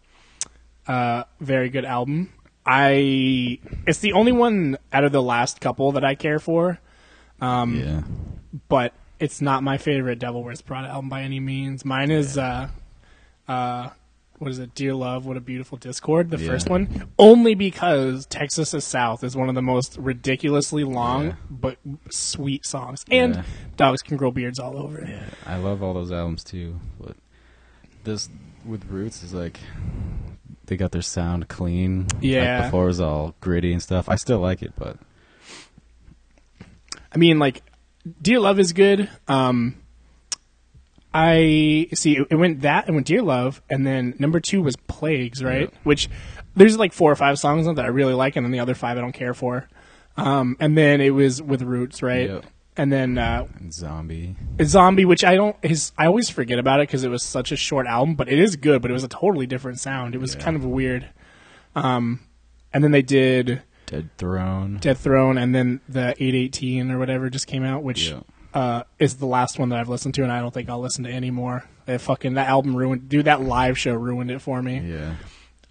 Uh, 0.87 1.23
very 1.39 1.69
good 1.69 1.85
album. 1.85 2.33
I 2.65 3.59
it's 3.87 3.99
the 3.99 4.13
only 4.13 4.33
one 4.33 4.77
out 4.91 5.05
of 5.05 5.11
the 5.11 5.21
last 5.21 5.61
couple 5.61 5.93
that 5.93 6.03
I 6.03 6.15
care 6.15 6.39
for, 6.39 6.79
um, 7.39 7.79
yeah. 7.79 8.03
but 8.67 8.93
it's 9.19 9.41
not 9.41 9.63
my 9.63 9.77
favorite 9.77 10.19
Devil 10.19 10.43
Wears 10.43 10.61
Prada 10.61 10.89
album 10.89 11.09
by 11.09 11.21
any 11.21 11.39
means. 11.39 11.85
Mine 11.85 12.11
is 12.11 12.37
uh, 12.37 12.67
uh, 13.47 13.89
what 14.37 14.51
is 14.51 14.59
it? 14.59 14.75
Dear 14.75 14.93
Love, 14.93 15.25
What 15.25 15.35
a 15.37 15.39
Beautiful 15.41 15.77
Discord, 15.77 16.29
the 16.29 16.37
Yeah. 16.37 16.47
first 16.47 16.69
one, 16.69 17.07
only 17.17 17.55
because 17.55 18.25
Texas 18.27 18.73
is 18.73 18.83
South 18.83 19.23
is 19.23 19.35
one 19.35 19.49
of 19.49 19.55
the 19.55 19.61
most 19.61 19.97
ridiculously 19.97 20.83
long 20.83 21.25
Yeah. 21.27 21.33
but 21.49 21.77
sweet 22.09 22.65
songs, 22.65 23.03
and 23.09 23.35
Yeah. 23.35 23.43
dogs 23.77 24.01
can 24.01 24.15
grow 24.17 24.31
beards 24.31 24.59
all 24.59 24.77
over. 24.77 25.05
Yeah. 25.07 25.23
I 25.45 25.57
love 25.57 25.81
all 25.81 25.93
those 25.93 26.11
albums 26.11 26.43
too, 26.43 26.79
but 26.99 27.15
this 28.03 28.29
with 28.65 28.85
Roots 28.85 29.23
is 29.23 29.33
like 29.33 29.59
they 30.67 30.75
got 30.77 30.91
their 30.91 31.01
sound 31.01 31.47
clean. 31.47 32.07
Yeah. 32.21 32.57
Like 32.59 32.67
before 32.67 32.83
it 32.83 32.87
was 32.87 32.99
all 33.01 33.35
gritty 33.39 33.71
and 33.71 33.81
stuff. 33.81 34.07
I 34.09 34.15
still 34.15 34.39
like 34.39 34.61
it, 34.61 34.73
but 34.77 34.97
I 37.11 37.17
mean, 37.17 37.39
like, 37.39 37.63
Dear 38.21 38.39
Love 38.39 38.59
is 38.59 38.73
good. 38.73 39.09
Um, 39.27 39.75
I 41.13 41.87
see 41.93 42.17
it, 42.29 42.35
went 42.35 42.61
that, 42.61 42.87
it 42.87 42.91
went 42.91 43.07
Dear 43.07 43.21
Love, 43.21 43.61
and 43.69 43.85
then 43.87 44.13
number 44.19 44.39
two 44.39 44.61
was 44.61 44.75
Plagues, 44.75 45.43
right? 45.43 45.69
Yeah. 45.71 45.79
Which 45.83 46.09
there's 46.55 46.77
like 46.77 46.93
four 46.93 47.11
or 47.11 47.15
five 47.15 47.39
songs 47.39 47.67
on 47.67 47.75
that 47.75 47.85
I 47.85 47.89
really 47.89 48.13
like, 48.13 48.35
and 48.35 48.45
then 48.45 48.51
the 48.51 48.59
other 48.59 48.75
five 48.75 48.97
I 48.97 49.01
don't 49.01 49.13
care 49.13 49.33
for. 49.33 49.67
Um, 50.17 50.57
and 50.59 50.77
then 50.77 51.01
it 51.01 51.11
was 51.11 51.41
with 51.41 51.61
Roots, 51.61 52.01
right? 52.03 52.29
Yeah. 52.29 52.41
And 52.75 52.91
then 52.91 53.17
uh, 53.17 53.47
and 53.59 53.73
Zombie. 53.73 54.35
Zombie, 54.63 55.05
which 55.05 55.23
I 55.23 55.35
don't, 55.35 55.55
his 55.65 55.91
I 55.97 56.05
always 56.05 56.29
forget 56.29 56.59
about 56.59 56.79
it 56.79 56.87
because 56.87 57.03
it 57.03 57.09
was 57.09 57.23
such 57.23 57.51
a 57.51 57.55
short 57.55 57.87
album, 57.87 58.13
but 58.15 58.29
it 58.29 58.37
is 58.37 58.55
good. 58.55 58.81
But 58.83 58.91
it 58.91 58.93
was 58.93 59.03
a 59.03 59.07
totally 59.07 59.47
different 59.47 59.79
sound. 59.79 60.13
It 60.13 60.19
was 60.19 60.35
Yeah. 60.35 60.41
kind 60.41 60.55
of 60.55 60.63
weird. 60.65 61.09
Um, 61.75 62.19
and 62.73 62.83
then 62.83 62.91
they 62.91 63.01
did 63.01 63.63
Dead 63.87 64.09
Throne. 64.17 64.77
Death 64.79 64.99
Throne, 64.99 65.37
and 65.39 65.55
then 65.55 65.81
the 65.89 66.09
818 66.21 66.91
or 66.91 66.99
whatever 66.99 67.29
just 67.31 67.47
came 67.47 67.63
out, 67.63 67.81
which 67.83 68.09
Yeah. 68.09 68.19
Uh, 68.57 68.83
is 68.97 69.17
the 69.17 69.25
last 69.27 69.59
one 69.59 69.69
that 69.69 69.79
I've 69.79 69.89
listened 69.89 70.15
to, 70.15 70.23
and 70.23 70.31
I 70.31 70.39
don't 70.39 70.53
think 70.53 70.67
I'll 70.69 70.79
listen 70.81 71.03
to 71.03 71.11
any 71.11 71.29
more. 71.31 71.63
That 71.85 72.01
fucking 72.01 72.33
that 72.33 72.47
album 72.47 72.75
ruined, 72.75 73.07
dude. 73.07 73.25
That 73.25 73.41
live 73.41 73.77
show 73.77 73.93
ruined 73.93 74.31
it 74.31 74.41
for 74.41 74.61
me. 74.61 74.79
Yeah. 74.79 75.15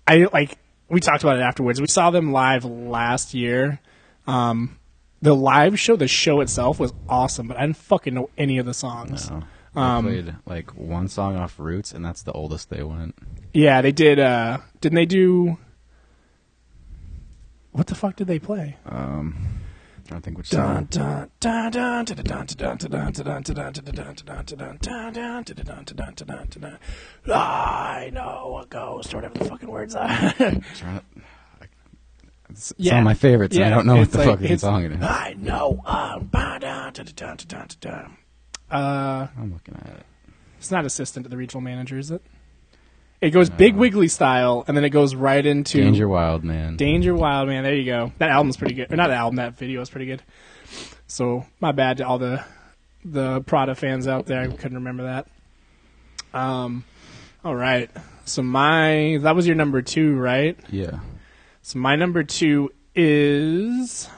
I 0.06 0.28
like. 0.32 0.56
We 0.88 1.00
talked 1.00 1.24
about 1.24 1.36
it 1.38 1.42
afterwards. 1.42 1.80
We 1.80 1.88
saw 1.88 2.10
them 2.10 2.32
live 2.32 2.64
last 2.64 3.34
year. 3.34 3.80
Um, 4.26 4.78
the 5.20 5.34
live 5.34 5.80
show, 5.80 5.96
the 5.96 6.06
show 6.06 6.40
itself 6.40 6.78
was 6.78 6.92
awesome, 7.08 7.48
but 7.48 7.56
I 7.56 7.62
didn't 7.66 7.76
fucking 7.78 8.14
know 8.14 8.30
any 8.38 8.58
of 8.58 8.66
the 8.66 8.74
songs. 8.74 9.30
No. 9.30 9.42
They 9.74 9.80
Um, 9.80 10.04
played 10.04 10.34
like 10.46 10.70
one 10.76 11.08
song 11.08 11.36
off 11.36 11.58
Roots, 11.58 11.92
and 11.92 12.04
that's 12.04 12.22
the 12.22 12.32
oldest 12.32 12.70
they 12.70 12.82
went. 12.84 13.14
Yeah, 13.52 13.82
they 13.82 13.92
did. 13.92 14.18
Uh, 14.20 14.58
didn't 14.80 14.96
they 14.96 15.06
do? 15.06 15.58
What 17.72 17.88
the 17.88 17.94
fuck 17.94 18.16
did 18.16 18.26
they 18.26 18.38
play? 18.38 18.76
Um, 18.86 19.34
trying 20.06 20.20
to 20.20 20.24
think 20.24 20.38
which 20.38 20.48
song. 20.48 20.88
I 27.34 28.10
know 28.12 28.60
a 28.62 28.66
ghost, 28.66 29.12
or 29.12 29.18
whatever 29.18 29.38
the 29.38 29.44
fucking 29.46 29.70
words 29.70 29.94
are. 29.94 30.34
It's 32.48 32.72
yeah. 32.78 32.92
one 32.94 33.00
of 33.00 33.04
my 33.04 33.14
favorites. 33.14 33.56
Yeah. 33.56 33.66
I 33.66 33.70
don't 33.70 33.86
know 33.86 34.00
it's 34.00 34.14
what 34.14 34.22
the 34.22 34.30
like, 34.30 34.40
fucking 34.40 34.58
song 34.58 34.84
it 34.84 34.92
is. 34.92 35.02
I 35.02 35.34
know. 35.34 35.82
Uh, 38.70 39.26
I'm 39.36 39.52
looking 39.52 39.74
at 39.74 39.86
it. 39.86 40.06
It's 40.58 40.70
not 40.70 40.84
assistant 40.84 41.24
to 41.24 41.28
the 41.30 41.36
regional 41.36 41.60
manager, 41.60 41.98
is 41.98 42.10
it? 42.10 42.22
It 43.20 43.30
goes 43.30 43.48
Big 43.48 43.74
Wiggly 43.76 44.08
style, 44.08 44.64
and 44.68 44.76
then 44.76 44.84
it 44.84 44.90
goes 44.90 45.14
right 45.14 45.44
into 45.44 45.80
Danger 45.82 46.06
Wild 46.08 46.44
Man. 46.44 46.76
Danger 46.76 47.14
Wild 47.14 47.48
Man. 47.48 47.64
There 47.64 47.74
you 47.74 47.84
go. 47.86 48.12
That 48.18 48.28
album's 48.30 48.56
pretty 48.58 48.74
good. 48.74 48.92
Or 48.92 48.96
not 48.96 49.08
the 49.08 49.14
album. 49.14 49.36
That 49.36 49.56
video 49.56 49.80
is 49.80 49.88
pretty 49.88 50.06
good. 50.06 50.22
So 51.06 51.46
my 51.60 51.72
bad 51.72 51.96
to 51.98 52.06
all 52.06 52.18
the 52.18 52.44
the 53.04 53.40
Prada 53.42 53.74
fans 53.74 54.06
out 54.06 54.26
there. 54.26 54.42
I 54.42 54.48
couldn't 54.48 54.74
remember 54.74 55.04
that. 55.04 55.28
Um. 56.38 56.84
All 57.44 57.56
right. 57.56 57.90
So 58.26 58.42
my 58.42 59.18
that 59.22 59.34
was 59.34 59.46
your 59.46 59.56
number 59.56 59.80
two, 59.82 60.16
right? 60.16 60.58
yeah. 60.70 60.98
So 61.62 61.78
my 61.78 61.96
number 61.96 62.22
two 62.22 62.70
is. 62.94 64.08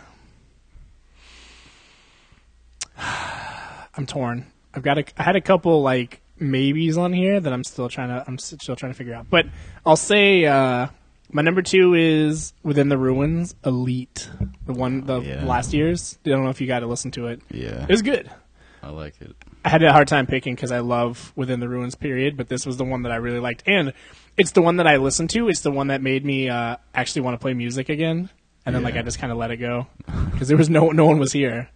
I'm 2.99 4.07
torn. 4.07 4.47
I've 4.75 4.83
got 4.83 4.99
a. 4.99 5.05
I 5.17 5.23
had 5.23 5.37
a 5.37 5.41
couple 5.41 5.83
like 5.83 6.21
maybes 6.41 6.97
on 6.97 7.13
here 7.13 7.41
that 7.41 7.53
I'm 7.53 7.65
still 7.65 7.89
trying 7.89 8.09
to. 8.09 8.25
I'm 8.27 8.39
still 8.39 8.77
trying 8.77 8.93
to 8.93 8.99
figure 8.99 9.15
out. 9.15 9.27
But 9.31 9.47
I'll 9.85 9.97
say 9.97 10.45
uh, 10.45 10.89
my 11.31 11.43
number 11.43 11.63
two 11.63 11.95
is 11.95 12.53
Within 12.63 12.89
the 12.89 12.99
Ruins, 12.99 13.55
Elite, 13.65 14.29
the 14.67 14.73
one 14.73 15.03
the 15.07 15.21
Yeah. 15.21 15.45
last 15.45 15.73
year's. 15.73 16.19
I 16.25 16.31
don't 16.31 16.45
know 16.45 16.51
if 16.51 16.61
you 16.61 16.67
got 16.67 16.81
to 16.81 16.87
listen 16.87 17.11
to 17.13 17.27
it. 17.29 17.41
Yeah. 17.51 17.83
It 17.85 17.91
was 17.91 18.03
good. 18.03 18.31
I 18.83 18.91
like 18.91 19.21
it. 19.21 19.35
I 19.65 19.71
had 19.71 19.83
a 19.83 19.93
hard 19.93 20.07
time 20.09 20.27
picking 20.27 20.55
because 20.55 20.71
I 20.71 20.79
love 20.79 21.33
Within 21.37 21.59
the 21.61 21.69
Ruins 21.69 21.95
period, 21.97 22.37
but 22.37 22.49
this 22.49 22.65
was 22.65 22.77
the 22.77 22.85
one 22.85 23.03
that 23.03 23.11
I 23.13 23.17
really 23.17 23.41
liked, 23.41 23.65
and 23.67 23.93
it's 24.37 24.53
the 24.53 24.63
one 24.63 24.77
that 24.77 24.87
I 24.87 24.97
listened 24.99 25.31
to. 25.31 25.49
It's 25.49 25.61
the 25.63 25.73
one 25.73 25.89
that 25.89 26.01
made 26.01 26.25
me 26.25 26.49
uh, 26.49 26.77
actually 26.95 27.23
want 27.23 27.35
to 27.35 27.39
play 27.43 27.55
music 27.55 27.89
again, 27.89 28.31
and 28.65 28.75
then 28.75 28.85
like 28.85 28.95
I 28.97 29.03
just 29.03 29.19
kind 29.19 29.33
of 29.33 29.37
let 29.39 29.51
it 29.51 29.57
go 29.57 29.89
because 30.31 30.47
there 30.49 30.57
was 30.57 30.71
no 30.71 30.91
no 30.93 31.07
one 31.07 31.19
was 31.19 31.33
here. 31.33 31.69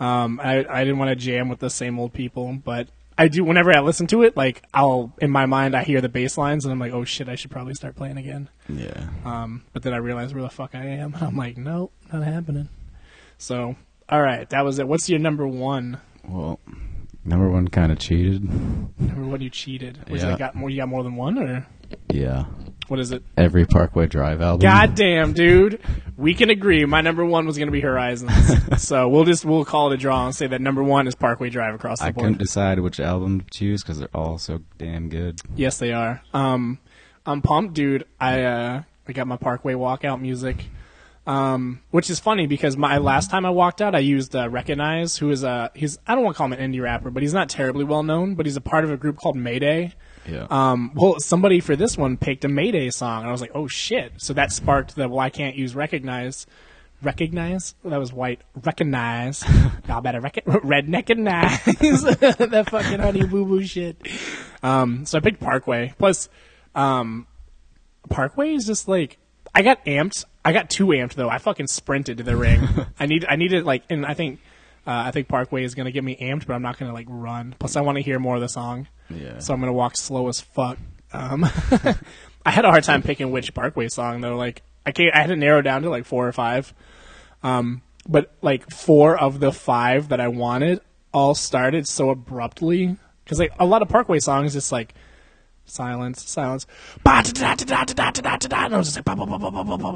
Um, 0.00 0.40
I 0.42 0.64
I 0.68 0.82
didn't 0.82 0.98
want 0.98 1.10
to 1.10 1.14
jam 1.16 1.50
with 1.50 1.58
the 1.58 1.68
same 1.68 1.98
old 1.98 2.14
people, 2.14 2.58
but 2.64 2.88
I 3.20 3.28
do. 3.28 3.44
Whenever 3.44 3.70
I 3.76 3.80
listen 3.80 4.06
to 4.08 4.22
it, 4.22 4.36
like 4.36 4.62
I'll 4.72 5.12
in 5.20 5.30
my 5.30 5.46
mind 5.46 5.76
I 5.76 5.82
hear 5.84 6.00
the 6.00 6.08
bass 6.08 6.38
lines 6.38 6.64
and 6.64 6.72
I'm 6.72 6.78
like, 6.78 6.92
oh 6.92 7.04
shit, 7.04 7.28
I 7.28 7.34
should 7.34 7.50
probably 7.50 7.74
start 7.74 7.94
playing 7.96 8.16
again. 8.16 8.48
Yeah. 8.68 9.08
Um, 9.24 9.62
but 9.72 9.82
then 9.82 9.92
I 9.92 9.98
realize 9.98 10.32
where 10.34 10.42
the 10.42 10.48
fuck 10.50 10.74
I 10.74 10.84
am. 10.86 11.14
I'm 11.20 11.36
like, 11.36 11.56
nope, 11.56 11.92
not 12.12 12.22
happening. 12.24 12.68
So, 13.38 13.76
all 14.08 14.22
right, 14.22 14.48
that 14.50 14.64
was 14.64 14.78
it. 14.78 14.88
What's 14.88 15.08
your 15.08 15.18
number 15.18 15.46
one? 15.46 16.00
Well, 16.26 16.60
number 17.24 17.48
one 17.50 17.68
kind 17.68 17.92
of 17.92 17.98
cheated. 17.98 18.42
Number 18.98 19.24
one, 19.24 19.40
you 19.40 19.50
cheated. 19.50 20.08
Was 20.10 20.22
Yeah. 20.22 20.34
it 20.34 20.38
got 20.38 20.54
more? 20.54 20.70
You 20.70 20.76
got 20.78 20.88
more 20.88 21.02
than 21.02 21.16
one, 21.16 21.38
or 21.38 21.66
Yeah. 22.10 22.44
what 22.88 22.98
is 23.00 23.12
it? 23.12 23.22
Every 23.36 23.66
Parkway 23.66 24.06
Drive 24.06 24.40
album. 24.40 24.60
God 24.62 24.94
damn, 24.94 25.32
dude. 25.32 25.80
We 26.16 26.34
can 26.34 26.50
agree. 26.50 26.84
My 26.84 27.00
number 27.00 27.24
one 27.24 27.46
was 27.46 27.56
going 27.56 27.68
to 27.68 27.72
be 27.72 27.80
Horizons. 27.80 28.32
so 28.82 29.08
we'll 29.08 29.24
just 29.24 29.44
we'll 29.44 29.64
call 29.64 29.90
it 29.90 29.94
a 29.94 29.96
draw 29.96 30.26
and 30.26 30.34
say 30.34 30.46
that 30.48 30.60
number 30.60 30.82
one 30.82 31.06
is 31.06 31.14
Parkway 31.14 31.50
Drive 31.50 31.74
across 31.74 32.00
the 32.00 32.06
I 32.06 32.10
board. 32.12 32.24
couldn't 32.24 32.38
decide 32.38 32.80
which 32.80 33.00
album 33.00 33.40
to 33.40 33.46
choose 33.50 33.82
because 33.82 33.98
they're 33.98 34.08
all 34.14 34.38
so 34.38 34.60
damn 34.76 35.08
good. 35.08 35.40
Yes, 35.56 35.78
they 35.78 35.92
are. 35.92 36.22
Um, 36.34 36.78
I'm 37.24 37.40
pumped, 37.42 37.74
dude. 37.74 38.04
I 38.20 38.42
uh, 38.42 38.82
I 39.08 39.12
got 39.12 39.26
my 39.26 39.36
Parkway 39.36 39.74
walkout 39.74 40.20
music, 40.20 40.66
um, 41.26 41.80
which 41.90 42.10
is 42.10 42.18
funny 42.20 42.46
because 42.46 42.76
my 42.76 42.98
last 42.98 43.30
time 43.30 43.46
I 43.46 43.50
walked 43.50 43.80
out, 43.80 43.94
I 43.94 44.00
used 44.00 44.34
uh, 44.36 44.48
Wrekonize, 44.48 45.18
who 45.18 45.30
is 45.30 45.42
a 45.44 45.70
he's 45.74 45.98
I 46.06 46.14
don't 46.14 46.24
want 46.24 46.34
to 46.36 46.38
call 46.38 46.46
him 46.46 46.52
an 46.54 46.72
indie 46.72 46.82
rapper, 46.82 47.10
but 47.10 47.22
he's 47.22 47.34
not 47.34 47.48
terribly 47.48 47.84
well 47.84 48.02
known, 48.02 48.34
but 48.34 48.46
he's 48.46 48.56
a 48.56 48.60
part 48.60 48.84
of 48.84 48.90
a 48.90 48.96
group 48.96 49.16
called 49.16 49.36
Mayday. 49.36 49.94
Yeah. 50.26 50.46
Um, 50.50 50.92
well, 50.94 51.18
somebody 51.18 51.60
for 51.60 51.76
this 51.76 51.96
one 51.96 52.16
picked 52.16 52.44
a 52.44 52.48
Mayday 52.48 52.90
song, 52.90 53.22
and 53.22 53.28
I 53.28 53.32
was 53.32 53.40
like, 53.40 53.52
oh 53.54 53.66
shit! 53.66 54.12
So 54.18 54.32
that 54.34 54.52
sparked 54.52 54.94
the 54.94 55.08
well, 55.08 55.20
I 55.20 55.30
can't 55.30 55.56
use 55.56 55.74
Wrekonize. 55.74 56.46
Wrekonize? 57.02 57.74
That 57.84 57.98
was 57.98 58.12
white. 58.12 58.42
Recognize. 58.62 59.42
Y'all 59.88 60.02
better 60.02 60.20
rec- 60.20 60.44
redneckinize 60.44 61.60
that 62.50 62.68
fucking 62.68 62.98
honey 63.00 63.24
boo 63.24 63.46
boo 63.46 63.64
shit. 63.64 63.96
Um, 64.62 65.06
so 65.06 65.16
I 65.16 65.20
picked 65.22 65.40
Parkway. 65.40 65.94
Plus, 65.98 66.28
um, 66.74 67.26
Parkway 68.10 68.52
is 68.52 68.66
just 68.66 68.86
like 68.86 69.18
I 69.54 69.62
got 69.62 69.84
amped. 69.86 70.24
I 70.44 70.52
got 70.52 70.70
too 70.70 70.86
amped 70.88 71.14
though. 71.14 71.28
I 71.28 71.38
fucking 71.38 71.68
sprinted 71.68 72.18
to 72.18 72.22
the 72.22 72.36
ring. 72.36 72.66
I 73.00 73.06
need. 73.06 73.24
I 73.28 73.36
needed 73.36 73.64
like, 73.64 73.84
and 73.90 74.04
I 74.06 74.14
think. 74.14 74.40
Uh, 74.86 75.04
I 75.06 75.10
think 75.10 75.28
Parkway 75.28 75.62
is 75.62 75.74
gonna 75.74 75.90
get 75.90 76.02
me 76.02 76.16
amped, 76.16 76.46
but 76.46 76.54
I'm 76.54 76.62
not 76.62 76.78
gonna 76.78 76.94
like 76.94 77.06
run. 77.08 77.54
Plus, 77.58 77.76
I 77.76 77.82
want 77.82 77.96
to 77.96 78.02
hear 78.02 78.18
more 78.18 78.36
of 78.36 78.40
the 78.40 78.48
song, 78.48 78.88
yeah. 79.10 79.38
so 79.38 79.54
I'm 79.54 79.60
gonna 79.60 79.72
walk 79.72 79.96
slow 79.96 80.28
as 80.28 80.40
fuck. 80.40 80.78
Um, 81.12 81.44
I 82.46 82.50
had 82.50 82.64
a 82.64 82.70
hard 82.70 82.84
time 82.84 83.02
picking 83.02 83.30
which 83.30 83.54
Parkway 83.54 83.88
song 83.88 84.20
though. 84.20 84.36
Like 84.36 84.62
I 84.86 84.92
can't, 84.92 85.14
I 85.14 85.20
had 85.20 85.28
to 85.28 85.36
narrow 85.36 85.62
down 85.62 85.82
to 85.82 85.90
like 85.90 86.04
four 86.04 86.26
or 86.26 86.32
five. 86.32 86.72
Um, 87.42 87.82
but 88.08 88.32
like 88.42 88.70
four 88.70 89.16
of 89.16 89.40
the 89.40 89.52
five 89.52 90.08
that 90.08 90.20
I 90.20 90.28
wanted 90.28 90.80
all 91.12 91.34
started 91.34 91.86
so 91.86 92.10
abruptly 92.10 92.96
because 93.24 93.38
like 93.38 93.52
a 93.58 93.64
lot 93.64 93.82
of 93.82 93.88
Parkway 93.88 94.18
songs, 94.18 94.56
it's 94.56 94.72
like 94.72 94.94
silence, 95.64 96.28
silence, 96.28 96.66
ba 97.04 97.22
da 97.24 97.54
da 97.54 97.54
da 97.54 97.64
da 97.64 97.84
da 97.84 98.10
da 98.10 98.10
da 98.10 98.36
da 98.36 98.48
da, 98.48 98.64
and 98.64 98.74
I 98.74 98.78
was 98.78 98.92
just 98.92 99.06
like 99.06 99.18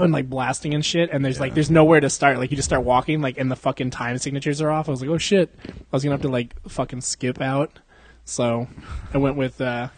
and 0.03 0.13
like 0.13 0.31
blasting 0.31 0.75
and 0.75 0.85
shit. 0.85 1.11
And 1.11 1.25
there's 1.25 1.41
like 1.41 1.55
there's 1.55 1.71
nowhere 1.71 2.01
to 2.01 2.11
start. 2.11 2.39
Like 2.39 2.51
you 2.51 2.57
just 2.57 2.69
start 2.69 2.85
walking, 2.85 3.21
like 3.21 3.39
and 3.39 3.51
the 3.51 3.57
fucking 3.57 3.91
time 3.91 4.19
signatures 4.19 4.61
are 4.61 4.71
off. 4.71 4.89
I 4.89 4.93
was 4.93 5.01
like, 5.01 5.11
oh 5.11 5.19
shit, 5.19 5.55
I 5.67 5.73
was 5.91 6.05
gonna 6.05 6.15
have 6.15 6.23
to 6.23 6.29
like 6.29 6.55
fucking 6.69 7.01
skip 7.01 7.41
out. 7.41 7.79
So 8.25 8.67
I 9.13 9.19
went 9.19 9.37
with 9.37 9.61
uh 9.61 9.89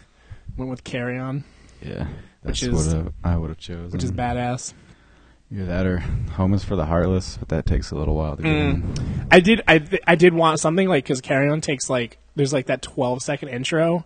went 0.57 0.71
with 0.71 0.85
Carry 0.85 1.19
On, 1.19 1.45
Yeah, 1.83 2.07
Which 2.43 2.61
that's 2.63 2.75
is- 2.87 2.95
what 2.95 3.13
I 3.25 3.33
I 3.35 3.37
would 3.37 3.51
have 3.51 3.59
chosen. 3.59 3.91
which 3.91 4.05
is 4.05 4.13
badass. 4.13 4.73
Either 5.53 5.67
that 5.67 5.87
or 5.87 5.99
Home 6.33 6.55
is 6.55 6.65
for 6.65 6.75
the 6.75 6.87
Heartless, 6.87 7.37
but 7.37 7.49
that 7.51 7.67
takes 7.67 7.93
a 7.93 7.95
little 7.95 8.17
while 8.17 8.37
to 8.37 8.43
get 8.43 8.51
Mm. 8.53 8.75
in. 8.75 9.27
I 9.31 9.39
did 9.41 9.63
I 9.69 9.79
th- 9.79 10.03
I 10.07 10.17
did 10.17 10.35
want 10.35 10.59
something 10.59 10.89
like 10.89 11.05
because 11.05 11.21
Carry 11.21 11.49
On 11.49 11.61
takes 11.61 11.89
like 11.89 12.19
there's 12.35 12.53
like 12.53 12.67
that 12.67 12.83
12 12.83 13.23
second 13.23 13.49
intro 13.51 14.05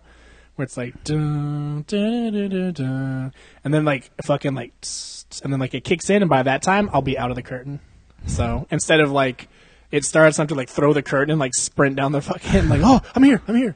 where 0.55 0.63
it's 0.65 0.77
like 0.77 1.03
dun, 1.03 1.83
dun, 1.87 2.33
dun, 2.33 2.49
dun, 2.49 2.73
dun, 2.73 3.33
and 3.63 3.73
then 3.73 3.85
like 3.85 4.11
fucking 4.23 4.53
like 4.53 4.79
tss, 4.81 5.25
tss, 5.31 5.41
and 5.41 5.51
then 5.51 5.59
like 5.59 5.73
it 5.73 5.83
kicks 5.83 6.09
in 6.11 6.21
and 6.21 6.29
by 6.29 6.43
that 6.43 6.61
time 6.61 6.89
I'll 6.93 7.01
be 7.01 7.17
out 7.17 7.31
of 7.31 7.35
the 7.35 7.41
curtain. 7.43 7.79
So 8.27 8.67
instead 8.69 8.99
of 8.99 9.11
like 9.11 9.47
it 9.89 10.05
starts, 10.05 10.37
I 10.37 10.43
have 10.43 10.49
to 10.49 10.55
like 10.55 10.69
throw 10.69 10.93
the 10.93 11.01
curtain 11.01 11.31
and 11.31 11.39
like 11.39 11.55
sprint 11.55 11.95
down 11.95 12.11
the 12.11 12.21
fucking 12.21 12.69
like 12.69 12.81
oh 12.83 13.01
I'm 13.15 13.23
here 13.23 13.41
I'm 13.47 13.55
here. 13.55 13.75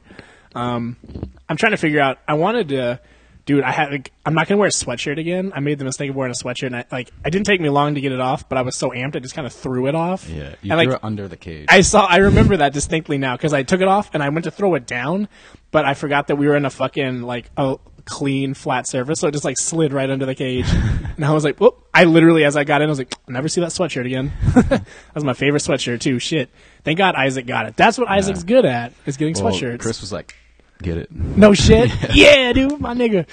Um, 0.56 0.96
I'm 1.48 1.56
trying 1.56 1.72
to 1.72 1.76
figure 1.76 2.00
out. 2.00 2.18
I 2.26 2.34
wanted 2.34 2.68
to. 2.70 3.00
Dude, 3.44 3.62
I 3.62 3.70
had. 3.70 3.92
Like, 3.92 4.12
I'm 4.24 4.34
not 4.34 4.48
gonna 4.48 4.58
wear 4.58 4.66
a 4.66 4.72
sweatshirt 4.72 5.18
again. 5.20 5.52
I 5.54 5.60
made 5.60 5.78
the 5.78 5.84
mistake 5.84 6.10
of 6.10 6.16
wearing 6.16 6.32
a 6.32 6.34
sweatshirt, 6.34 6.66
and 6.66 6.76
I, 6.76 6.84
like, 6.90 7.12
it 7.24 7.30
didn't 7.30 7.46
take 7.46 7.60
me 7.60 7.68
long 7.68 7.94
to 7.94 8.00
get 8.00 8.10
it 8.10 8.20
off, 8.20 8.48
but 8.48 8.58
I 8.58 8.62
was 8.62 8.74
so 8.74 8.90
amped, 8.90 9.14
I 9.14 9.20
just 9.20 9.34
kind 9.36 9.46
of 9.46 9.52
threw 9.52 9.86
it 9.86 9.94
off. 9.94 10.28
Yeah, 10.28 10.54
you 10.62 10.72
and, 10.72 10.78
like, 10.78 10.88
threw 10.88 10.96
it 10.96 11.04
under 11.04 11.28
the 11.28 11.36
cage. 11.36 11.66
I 11.70 11.82
saw. 11.82 12.06
I 12.06 12.16
remember 12.16 12.56
that 12.56 12.72
distinctly 12.72 13.18
now 13.18 13.36
because 13.36 13.52
I 13.52 13.62
took 13.62 13.80
it 13.80 13.86
off 13.88 14.10
and 14.14 14.22
I 14.22 14.30
went 14.30 14.44
to 14.44 14.50
throw 14.50 14.74
it 14.74 14.86
down, 14.86 15.28
but 15.70 15.84
I 15.84 15.94
forgot 15.94 16.26
that 16.28 16.36
we 16.36 16.48
were 16.48 16.56
in 16.56 16.64
a 16.64 16.70
fucking 16.70 17.22
like 17.22 17.50
a 17.56 17.76
clean 18.06 18.54
flat 18.54 18.88
surface, 18.88 19.20
so 19.20 19.28
it 19.28 19.32
just 19.32 19.44
like 19.44 19.58
slid 19.58 19.92
right 19.92 20.08
under 20.08 20.26
the 20.26 20.34
cage. 20.34 20.66
and 21.16 21.24
I 21.24 21.32
was 21.32 21.44
like, 21.44 21.58
"Whoop!" 21.60 21.86
I 21.92 22.04
literally, 22.04 22.44
as 22.44 22.56
I 22.56 22.64
got 22.64 22.82
in, 22.82 22.88
I 22.88 22.90
was 22.90 22.98
like, 22.98 23.14
"I'll 23.28 23.34
never 23.34 23.48
see 23.48 23.60
that 23.60 23.70
sweatshirt 23.70 24.06
again." 24.06 24.32
that 24.54 24.86
was 25.14 25.24
my 25.24 25.34
favorite 25.34 25.62
sweatshirt 25.62 26.00
too. 26.00 26.18
Shit. 26.18 26.50
Thank 26.82 26.98
God 26.98 27.14
Isaac 27.14 27.46
got 27.46 27.66
it. 27.66 27.76
That's 27.76 27.98
what 27.98 28.08
Isaac's 28.08 28.44
good 28.44 28.64
at 28.64 28.92
is 29.04 29.16
getting 29.16 29.34
Well, 29.34 29.52
sweatshirts. 29.52 29.80
Chris 29.80 30.00
was 30.00 30.12
like, 30.12 30.34
"Get 30.82 30.96
it." 30.98 31.10
No 31.10 31.54
shit. 31.54 31.90
yeah. 32.14 32.52
dude, 32.52 32.80
my 32.80 32.94
nigga. 32.94 33.26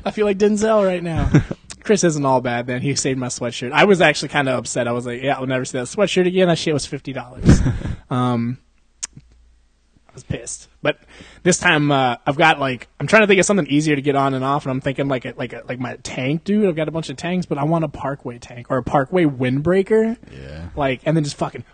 I 0.04 0.10
feel 0.10 0.26
like 0.26 0.38
Denzel 0.38 0.84
right 0.86 1.02
now. 1.02 1.30
Chris 1.82 2.04
isn't 2.04 2.24
all 2.26 2.40
bad 2.42 2.66
then. 2.66 2.82
He 2.82 2.94
saved 2.94 3.18
my 3.18 3.28
sweatshirt. 3.28 3.72
I 3.72 3.84
was 3.84 4.00
actually 4.02 4.28
kind 4.28 4.48
of 4.48 4.58
upset. 4.58 4.86
I 4.86 4.92
was 4.92 5.06
like, 5.06 5.22
yeah, 5.22 5.36
I'll 5.38 5.46
never 5.46 5.64
see 5.64 5.78
that 5.78 5.86
sweatshirt 5.86 6.26
again. 6.26 6.48
That 6.48 6.58
shit 6.58 6.74
was 6.74 6.86
$50. 6.86 8.10
um, 8.10 8.58
I 9.16 10.12
was 10.12 10.22
pissed. 10.22 10.68
But 10.82 10.98
this 11.44 11.58
time, 11.58 11.90
uh, 11.90 12.16
I've 12.26 12.36
got 12.36 12.60
like, 12.60 12.88
I'm 13.00 13.06
trying 13.06 13.22
to 13.22 13.26
think 13.26 13.40
of 13.40 13.46
something 13.46 13.66
easier 13.68 13.96
to 13.96 14.02
get 14.02 14.16
on 14.16 14.34
and 14.34 14.44
off, 14.44 14.64
and 14.66 14.70
I'm 14.70 14.82
thinking 14.82 15.08
like 15.08 15.24
a, 15.24 15.32
like 15.38 15.54
a, 15.54 15.62
like 15.66 15.78
my 15.80 15.96
tank, 16.02 16.44
dude. 16.44 16.66
I've 16.68 16.76
got 16.76 16.88
a 16.88 16.92
bunch 16.92 17.08
of 17.08 17.16
tanks, 17.16 17.46
but 17.46 17.56
I 17.56 17.64
want 17.64 17.84
a 17.84 17.88
Parkway 17.88 18.38
tank 18.38 18.66
or 18.70 18.76
a 18.76 18.82
Parkway 18.82 19.24
windbreaker 19.24 20.18
Yeah. 20.30 20.68
like, 20.76 21.00
and 21.06 21.16
then 21.16 21.24
just 21.24 21.36
fucking, 21.36 21.64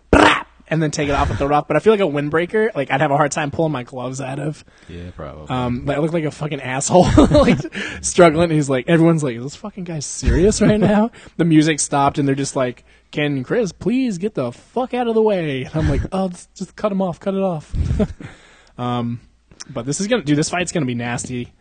and 0.74 0.82
then 0.82 0.90
take 0.90 1.08
it 1.08 1.12
off 1.12 1.30
and 1.30 1.38
throw 1.38 1.46
it 1.46 1.52
off. 1.52 1.68
But 1.68 1.76
I 1.76 1.80
feel 1.80 1.92
like 1.92 2.00
a 2.00 2.02
windbreaker, 2.02 2.74
like 2.74 2.90
I'd 2.90 3.00
have 3.00 3.12
a 3.12 3.16
hard 3.16 3.30
time 3.30 3.52
pulling 3.52 3.70
my 3.70 3.84
gloves 3.84 4.20
out 4.20 4.40
of. 4.40 4.64
Yeah, 4.88 5.10
probably. 5.14 5.48
Um, 5.48 5.84
but 5.84 5.96
I 5.96 6.00
look 6.00 6.12
like 6.12 6.24
a 6.24 6.32
fucking 6.32 6.60
asshole, 6.60 7.06
like 7.30 7.58
struggling. 8.02 8.50
He's 8.50 8.68
like, 8.68 8.88
everyone's 8.88 9.22
like, 9.22 9.37
is 9.37 9.44
this 9.44 9.56
fucking 9.56 9.84
guy 9.84 10.00
serious 10.00 10.60
right 10.60 10.80
now? 10.80 11.12
The 11.37 11.44
music 11.44 11.78
stopped, 11.78 12.18
and 12.18 12.26
they're 12.26 12.34
just 12.34 12.56
like, 12.56 12.84
"Can 13.12 13.44
Chris 13.44 13.70
please 13.70 14.18
get 14.18 14.34
the 14.34 14.50
fuck 14.50 14.94
out 14.94 15.06
of 15.06 15.14
the 15.14 15.22
way?" 15.22 15.62
And 15.62 15.76
I'm 15.76 15.88
like, 15.88 16.02
"Oh, 16.10 16.28
just, 16.28 16.52
just 16.54 16.76
cut 16.76 16.90
him 16.90 17.00
off, 17.00 17.20
cut 17.20 17.34
it 17.34 17.42
off." 17.42 17.72
um, 18.78 19.20
but 19.70 19.87
this 19.87 20.00
is 20.00 20.08
gonna, 20.08 20.24
dude. 20.24 20.37
This 20.37 20.50
fight's 20.50 20.72
gonna 20.72 20.87
be 20.87 20.96
nasty. 20.96 21.52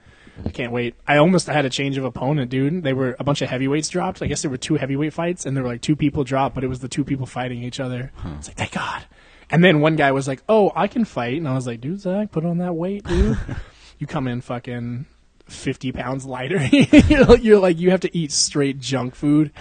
I 0.46 0.50
can't 0.50 0.72
wait. 0.72 0.96
I 1.08 1.18
almost 1.18 1.48
had 1.48 1.66
a 1.66 1.70
change 1.70 1.98
of 1.98 2.06
opponent, 2.06 2.50
dude. 2.50 2.84
They 2.84 2.94
were 2.94 3.16
a 3.20 3.24
bunch 3.24 3.42
of 3.42 3.50
heavyweights 3.50 3.90
dropped. 3.90 4.22
I 4.22 4.28
guess 4.28 4.42
there 4.42 4.52
were 4.52 4.58
two 4.58 4.76
heavyweight 4.76 5.14
fights, 5.14 5.46
and 5.46 5.56
there 5.56 5.64
were 5.64 5.70
like 5.70 5.82
two 5.82 5.96
people 5.96 6.24
dropped, 6.24 6.56
but 6.56 6.64
it 6.64 6.68
was 6.68 6.80
the 6.80 6.88
two 6.88 7.04
people 7.04 7.26
fighting 7.26 7.62
each 7.64 7.80
other. 7.80 8.12
It's 8.38 8.48
like, 8.48 8.58
thank 8.58 8.72
God. 8.72 9.04
And 9.50 9.64
then 9.64 9.82
one 9.82 9.96
guy 9.96 10.12
was 10.12 10.28
like, 10.28 10.42
"Oh, 10.50 10.72
I 10.76 10.88
can 10.88 11.06
fight," 11.06 11.38
and 11.38 11.48
I 11.48 11.54
was 11.54 11.68
like, 11.68 11.82
"Dude, 11.82 12.00
Zach, 12.00 12.32
put 12.32 12.46
on 12.46 12.58
that 12.58 12.74
weight, 12.74 13.04
dude. 13.04 13.38
you 14.00 14.08
come 14.08 14.28
in 14.28 14.42
fucking 14.42 15.06
fifty 15.46 15.92
pounds 15.92 16.26
lighter. 16.26 16.66
You're 16.72 17.60
like- 17.60 17.78
you 17.78 17.92
have 17.92 18.00
to 18.02 18.18
eat 18.18 18.32
straight 18.32 18.80
junk 18.80 19.14
food." 19.14 19.52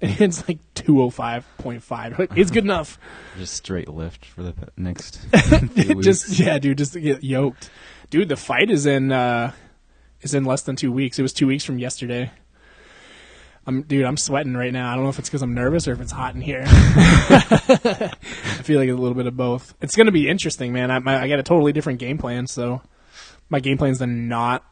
And 0.00 0.20
it's 0.20 0.46
like 0.46 0.58
two 0.74 1.00
oh 1.02 1.08
five 1.10 1.46
point 1.58 1.82
five. 1.82 2.28
It's 2.36 2.50
good 2.50 2.64
enough. 2.64 2.98
just 3.38 3.54
straight 3.54 3.88
lift 3.88 4.24
for 4.26 4.42
the 4.42 4.54
next. 4.76 5.20
just 6.02 6.38
yeah, 6.38 6.58
dude, 6.58 6.78
just 6.78 6.92
to 6.92 7.00
get 7.00 7.24
yoked. 7.24 7.70
Dude, 8.10 8.28
the 8.28 8.36
fight 8.36 8.70
is 8.70 8.86
in 8.86 9.10
uh 9.12 9.52
is 10.20 10.34
in 10.34 10.44
less 10.44 10.62
than 10.62 10.76
two 10.76 10.92
weeks. 10.92 11.18
It 11.18 11.22
was 11.22 11.32
two 11.32 11.46
weeks 11.46 11.64
from 11.64 11.78
yesterday. 11.78 12.30
I'm 13.66 13.82
dude, 13.82 14.06
I'm 14.06 14.16
sweating 14.16 14.54
right 14.54 14.72
now. 14.72 14.90
I 14.90 14.94
don't 14.94 15.04
know 15.04 15.10
if 15.10 15.18
it's 15.18 15.28
because 15.28 15.42
I'm 15.42 15.52
nervous 15.52 15.86
or 15.86 15.92
if 15.92 16.00
it's 16.00 16.12
hot 16.12 16.34
in 16.34 16.40
here. 16.40 16.64
I 16.66 18.10
feel 18.62 18.80
like 18.80 18.88
a 18.88 18.94
little 18.94 19.14
bit 19.14 19.26
of 19.26 19.36
both. 19.36 19.74
It's 19.82 19.94
gonna 19.94 20.10
be 20.10 20.26
interesting, 20.26 20.72
man. 20.72 20.90
I 20.90 20.98
my, 21.00 21.20
I 21.20 21.28
got 21.28 21.38
a 21.38 21.42
totally 21.42 21.72
different 21.72 21.98
game 21.98 22.16
plan, 22.16 22.46
so 22.46 22.80
my 23.50 23.60
game 23.60 23.76
plan 23.76 23.90
is 23.90 23.98
to 23.98 24.06
not 24.06 24.64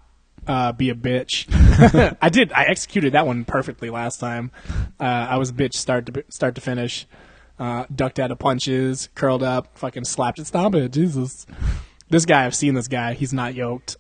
uh, 0.47 0.73
be 0.73 0.89
a 0.89 0.95
bitch. 0.95 1.47
I 2.23 2.31
did. 2.31 2.53
I 2.55 2.65
executed 2.65 3.13
that 3.13 3.27
one 3.27 3.45
perfectly 3.45 3.91
last 3.91 4.19
time. 4.19 4.51
Uh, 4.99 5.05
I 5.05 5.37
was 5.37 5.51
a 5.51 5.53
bitch 5.53 5.75
start 5.75 6.07
to 6.07 6.25
start 6.31 6.55
to 6.55 6.63
finish. 6.63 7.07
Uh, 7.59 7.85
ducked 7.95 8.19
out 8.19 8.31
of 8.31 8.39
punches, 8.39 9.09
curled 9.15 9.43
up, 9.43 9.79
fucking 9.79 10.05
slapped 10.05 10.39
it. 10.39 10.47
Stop 10.47 10.75
it, 10.75 10.93
Jesus. 10.93 11.47
This 12.09 12.27
guy, 12.27 12.45
I've 12.45 12.55
seen 12.55 12.75
this 12.75 12.89
guy. 12.89 13.15
He's 13.15 13.33
not 13.33 13.55
yoked. 13.55 13.97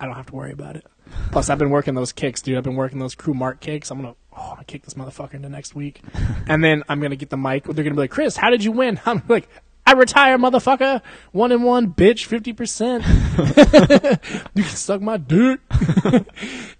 I 0.00 0.06
don't 0.06 0.14
have 0.14 0.26
to 0.26 0.34
worry 0.34 0.52
about 0.52 0.76
it. 0.76 0.86
Plus, 1.32 1.50
I've 1.50 1.58
been 1.58 1.70
working 1.70 1.94
those 1.94 2.12
kicks, 2.12 2.42
dude. 2.42 2.56
I've 2.56 2.64
been 2.64 2.76
working 2.76 2.98
those 2.98 3.14
crew 3.14 3.34
mark 3.34 3.60
kicks. 3.60 3.90
I'm 3.90 4.00
gonna, 4.00 4.14
oh, 4.32 4.42
I'm 4.42 4.54
gonna 4.54 4.64
kick 4.64 4.82
this 4.84 4.94
motherfucker 4.94 5.34
into 5.34 5.48
next 5.48 5.74
week, 5.74 6.00
and 6.46 6.62
then 6.62 6.84
I'm 6.88 7.00
gonna 7.00 7.16
get 7.16 7.30
the 7.30 7.36
mic. 7.36 7.64
They're 7.64 7.84
gonna 7.84 7.90
be 7.90 8.02
like, 8.02 8.10
Chris, 8.10 8.36
how 8.36 8.50
did 8.50 8.62
you 8.62 8.72
win? 8.72 9.00
I'm 9.06 9.22
like, 9.28 9.48
I 9.86 9.92
retire, 9.92 10.36
motherfucker. 10.36 11.00
One 11.32 11.50
and 11.50 11.64
one, 11.64 11.92
bitch, 11.94 12.26
fifty 12.26 12.52
percent. 12.52 13.04
you 14.54 14.62
can 14.62 14.76
suck 14.76 15.00
my 15.00 15.16
dick. 15.16 15.60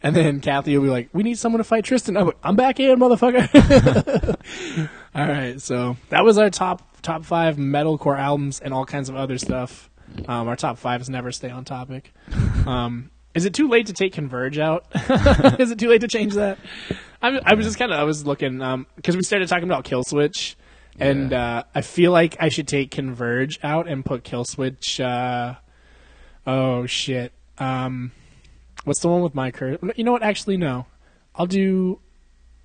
and 0.02 0.14
then 0.14 0.40
Kathy 0.40 0.76
will 0.76 0.84
be 0.84 0.90
like, 0.90 1.08
we 1.12 1.22
need 1.22 1.38
someone 1.38 1.58
to 1.58 1.64
fight 1.64 1.84
Tristan. 1.84 2.16
I'm, 2.16 2.26
like, 2.26 2.38
I'm 2.42 2.54
back 2.54 2.78
in, 2.80 2.98
motherfucker. 2.98 4.36
all 5.14 5.26
right, 5.26 5.60
so 5.60 5.96
that 6.10 6.22
was 6.24 6.36
our 6.36 6.50
top 6.50 7.00
top 7.00 7.24
five 7.24 7.56
metalcore 7.56 8.18
albums 8.18 8.60
and 8.60 8.74
all 8.74 8.84
kinds 8.84 9.08
of 9.08 9.16
other 9.16 9.38
stuff. 9.38 9.88
Um, 10.26 10.48
our 10.48 10.56
top 10.56 10.78
fives 10.78 11.08
never 11.08 11.32
stay 11.32 11.50
on 11.50 11.64
topic. 11.64 12.12
Um, 12.66 13.10
is 13.34 13.44
it 13.44 13.54
too 13.54 13.68
late 13.68 13.86
to 13.86 13.92
take 13.92 14.12
Converge 14.12 14.58
out? 14.58 14.86
is 15.58 15.70
it 15.70 15.78
too 15.78 15.88
late 15.88 16.00
to 16.00 16.08
change 16.08 16.34
that? 16.34 16.58
I'm, 17.22 17.38
I 17.44 17.54
was 17.54 17.66
just 17.66 17.78
kind 17.78 17.92
of 17.92 17.98
I 17.98 18.04
was 18.04 18.26
looking 18.26 18.58
because 18.96 19.16
we 19.16 19.22
started 19.22 19.48
talking 19.48 19.64
about 19.64 19.84
Killswitch, 19.84 20.54
and 20.98 21.30
Yeah. 21.30 21.56
uh, 21.58 21.62
I 21.74 21.80
feel 21.82 22.12
like 22.12 22.36
I 22.40 22.48
should 22.48 22.66
take 22.68 22.90
Converge 22.90 23.58
out 23.62 23.86
and 23.88 24.04
put 24.04 24.24
Killswitch. 24.24 24.98
Uh, 25.04 25.54
oh 26.46 26.86
shit! 26.86 27.32
Um, 27.58 28.12
what's 28.84 29.00
the 29.00 29.08
one 29.08 29.22
with 29.22 29.34
my 29.34 29.50
curse? 29.50 29.78
You 29.96 30.04
know 30.04 30.12
what? 30.12 30.22
Actually, 30.22 30.56
no. 30.56 30.86
I'll 31.34 31.46
do 31.46 32.00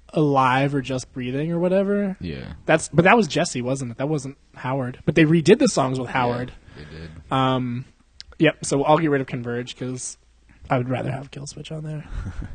Alive 0.10 0.74
or 0.74 0.82
Just 0.82 1.12
Breathing 1.14 1.52
or 1.52 1.60
whatever. 1.60 2.18
yeah. 2.20 2.54
That's 2.66 2.90
but 2.90 3.04
that 3.06 3.16
was 3.18 3.28
Jesse, 3.28 3.62
wasn't 3.62 3.92
it? 3.92 3.98
That 3.98 4.10
wasn't 4.10 4.38
Howard. 4.56 5.00
But 5.06 5.16
they 5.16 5.26
redid 5.26 5.60
the 5.60 5.68
songs 5.68 6.00
with 6.00 6.10
Howard. 6.10 6.50
Yeah, 6.50 6.63
they 6.76 6.86
did. 6.98 7.10
Um, 7.32 7.86
yep. 8.40 8.64
So 8.66 8.84
I'll 8.84 8.98
get 8.98 9.10
rid 9.10 9.22
of 9.22 9.28
Converge 9.28 9.76
because 9.76 10.18
I 10.70 10.78
would 10.78 10.90
rather 10.90 11.12
have 11.12 11.32
Killswitch 11.32 11.72
on 11.76 11.84
there. 11.84 12.06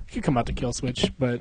it 0.08 0.12
could 0.12 0.22
come 0.22 0.36
out 0.38 0.46
to 0.46 0.52
Killswitch, 0.52 1.12
but 1.18 1.40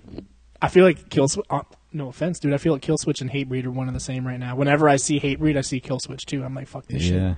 I 0.62 0.68
feel 0.70 0.84
like 0.86 1.10
Killswitch. 1.10 1.44
Uh, 1.50 1.62
no 1.94 2.10
offense, 2.10 2.40
dude. 2.40 2.54
I 2.54 2.58
feel 2.58 2.74
like 2.74 2.82
Killswitch 2.82 3.22
and 3.22 3.30
Hatebreed 3.32 3.66
are 3.66 3.72
one 3.72 3.88
and 3.88 3.96
the 3.96 4.02
same 4.02 4.28
right 4.28 4.40
now. 4.40 4.56
Whenever 4.56 4.90
I 4.90 4.98
see 4.98 5.20
Hatebreed, 5.20 5.58
I 5.58 5.62
see 5.62 5.80
Killswitch 5.80 6.26
too. 6.26 6.44
I'm 6.44 6.54
like, 6.54 6.68
fuck 6.68 6.86
this 6.88 7.04
shit. 7.04 7.36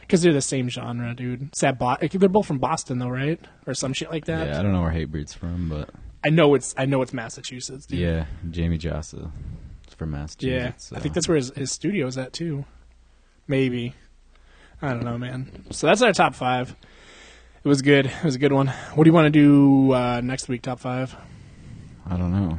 Because 0.00 0.22
they're 0.22 0.32
the 0.32 0.40
same 0.40 0.68
genre, 0.68 1.14
dude. 1.14 1.42
It's 1.48 1.60
that 1.60 1.78
Bo- 1.78 1.96
they're 2.00 2.28
both 2.28 2.46
from 2.46 2.58
Boston 2.58 2.98
though, 2.98 3.08
right? 3.08 3.40
Or 3.66 3.74
some 3.74 3.92
shit 3.92 4.10
like 4.10 4.24
that. 4.26 4.48
Yeah, 4.48 4.58
I 4.58 4.62
don't 4.62 4.72
know 4.72 4.82
where 4.82 4.90
Hatebreed's 4.90 5.32
from, 5.34 5.68
but 5.68 5.90
I 6.24 6.30
know 6.30 6.54
it's 6.54 6.74
I 6.76 6.86
know 6.86 7.02
it's 7.02 7.12
Massachusetts, 7.12 7.86
dude. 7.86 7.98
yeah, 8.00 8.26
Jamey 8.48 8.78
Jasta 8.78 9.30
is 9.88 9.94
from 9.94 10.10
Massachusetts. 10.10 10.44
Yeah, 10.44 10.58
Massachusetts. 10.64 10.92
I 10.94 11.00
think 11.00 11.14
that's 11.14 11.28
where 11.28 11.36
his, 11.36 11.50
his 11.54 11.72
studio 11.72 12.06
is 12.06 12.18
at 12.18 12.32
too. 12.32 12.64
Maybe. 13.46 13.94
I 14.82 14.88
don't 14.94 15.04
know, 15.04 15.16
man. 15.16 15.64
So 15.70 15.86
that's 15.86 16.02
our 16.02 16.12
top 16.12 16.34
five. 16.34 16.74
It 17.64 17.68
was 17.68 17.80
good. 17.82 18.06
It 18.06 18.24
was 18.24 18.34
a 18.34 18.38
good 18.38 18.52
one. 18.52 18.66
What 18.94 19.04
do 19.04 19.08
you 19.08 19.14
want 19.14 19.26
to 19.26 19.30
do 19.30 19.92
uh, 19.92 20.20
next 20.22 20.48
week? 20.48 20.62
Top 20.62 20.80
five? 20.80 21.14
I 22.08 22.16
don't 22.16 22.32
know. 22.32 22.58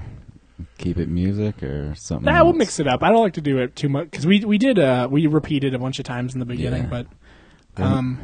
Keep 0.78 0.98
it 0.98 1.10
music 1.10 1.62
or 1.62 1.94
something. 1.96 2.32
Nah, 2.32 2.44
we'll 2.44 2.54
mix 2.54 2.80
it 2.80 2.88
up. 2.88 3.04
I 3.04 3.10
don't 3.10 3.22
like 3.22 3.34
to 3.34 3.42
do 3.42 3.58
it 3.58 3.76
too 3.76 3.90
much 3.90 4.06
because 4.12 4.26
we 4.26 4.46
we 4.46 4.58
did 4.58 4.80
uh 4.80 5.08
we 5.12 5.28
repeated 5.28 5.74
a 5.74 5.80
bunch 5.80 6.00
of 6.00 6.06
times 6.06 6.34
in 6.34 6.40
the 6.40 6.46
beginning, 6.46 6.84
Yeah. 6.84 7.04
but 7.76 7.84
um 7.84 8.20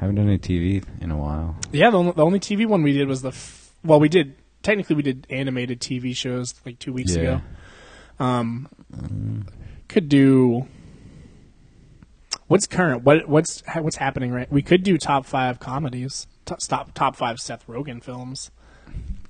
Haven't 0.00 0.14
done 0.16 0.28
any 0.28 0.38
TV 0.38 0.82
in 1.02 1.10
a 1.10 1.16
while. 1.16 1.56
Yeah, 1.72 1.90
the 1.90 1.98
only, 1.98 2.12
the 2.12 2.24
only 2.24 2.40
TV 2.40 2.66
one 2.66 2.82
we 2.82 2.92
did 2.92 3.06
was 3.08 3.20
the 3.22 3.28
f- 3.28 3.72
well, 3.84 4.00
we 4.00 4.08
did 4.08 4.34
technically 4.62 4.96
we 4.96 5.02
did 5.02 5.26
animated 5.28 5.80
TV 5.80 6.16
shows 6.16 6.54
like 6.64 6.78
two 6.78 6.92
weeks 6.92 7.14
Yeah. 7.16 7.22
ago. 7.22 7.40
Um, 8.18 8.68
could 9.88 10.08
do. 10.08 10.66
What's 12.46 12.66
current? 12.66 13.02
What 13.04 13.28
what's 13.28 13.62
what's 13.74 13.96
happening 13.96 14.30
right? 14.32 14.50
We 14.50 14.62
could 14.62 14.82
do 14.82 14.98
top 14.98 15.24
five 15.26 15.58
comedies. 15.60 16.26
Top 16.44 16.58
top, 16.60 16.94
top 16.94 17.16
five 17.16 17.40
Seth 17.40 17.66
Rogen 17.66 18.02
films 18.02 18.50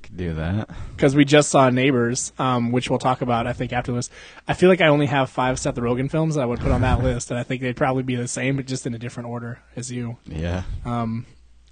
Could 0.03 0.17
do 0.17 0.35
that. 0.35 0.69
because 0.97 1.15
we 1.15 1.25
just 1.25 1.49
saw 1.49 1.71
Neighbors, 1.71 2.33
um, 2.41 2.73
which 2.73 2.91
we'll 2.91 2.99
talk 2.99 3.21
about 3.21 3.47
I 3.47 3.53
think 3.53 3.73
after 3.73 3.93
this. 3.93 4.11
I 4.49 4.55
feel 4.55 4.69
like 4.69 4.81
I 4.81 4.89
only 4.89 5.07
have 5.07 5.31
five 5.31 5.61
Seth 5.61 5.77
Rogen 5.77 6.11
films 6.11 6.35
that 6.35 6.41
I 6.43 6.47
would 6.47 6.59
put 6.59 6.73
on 6.73 6.81
that 6.81 7.03
list, 7.05 7.31
and 7.31 7.39
I 7.39 7.45
think 7.45 7.63
they'd 7.63 7.77
probably 7.77 8.03
be 8.03 8.17
the 8.17 8.27
same, 8.27 8.57
but 8.57 8.67
just 8.67 8.85
in 8.85 8.95
a 8.95 8.99
different 8.99 9.29
order 9.29 9.61
as 9.77 9.93
you. 9.93 10.17
Yeah. 10.27 10.65
Um, 10.85 11.27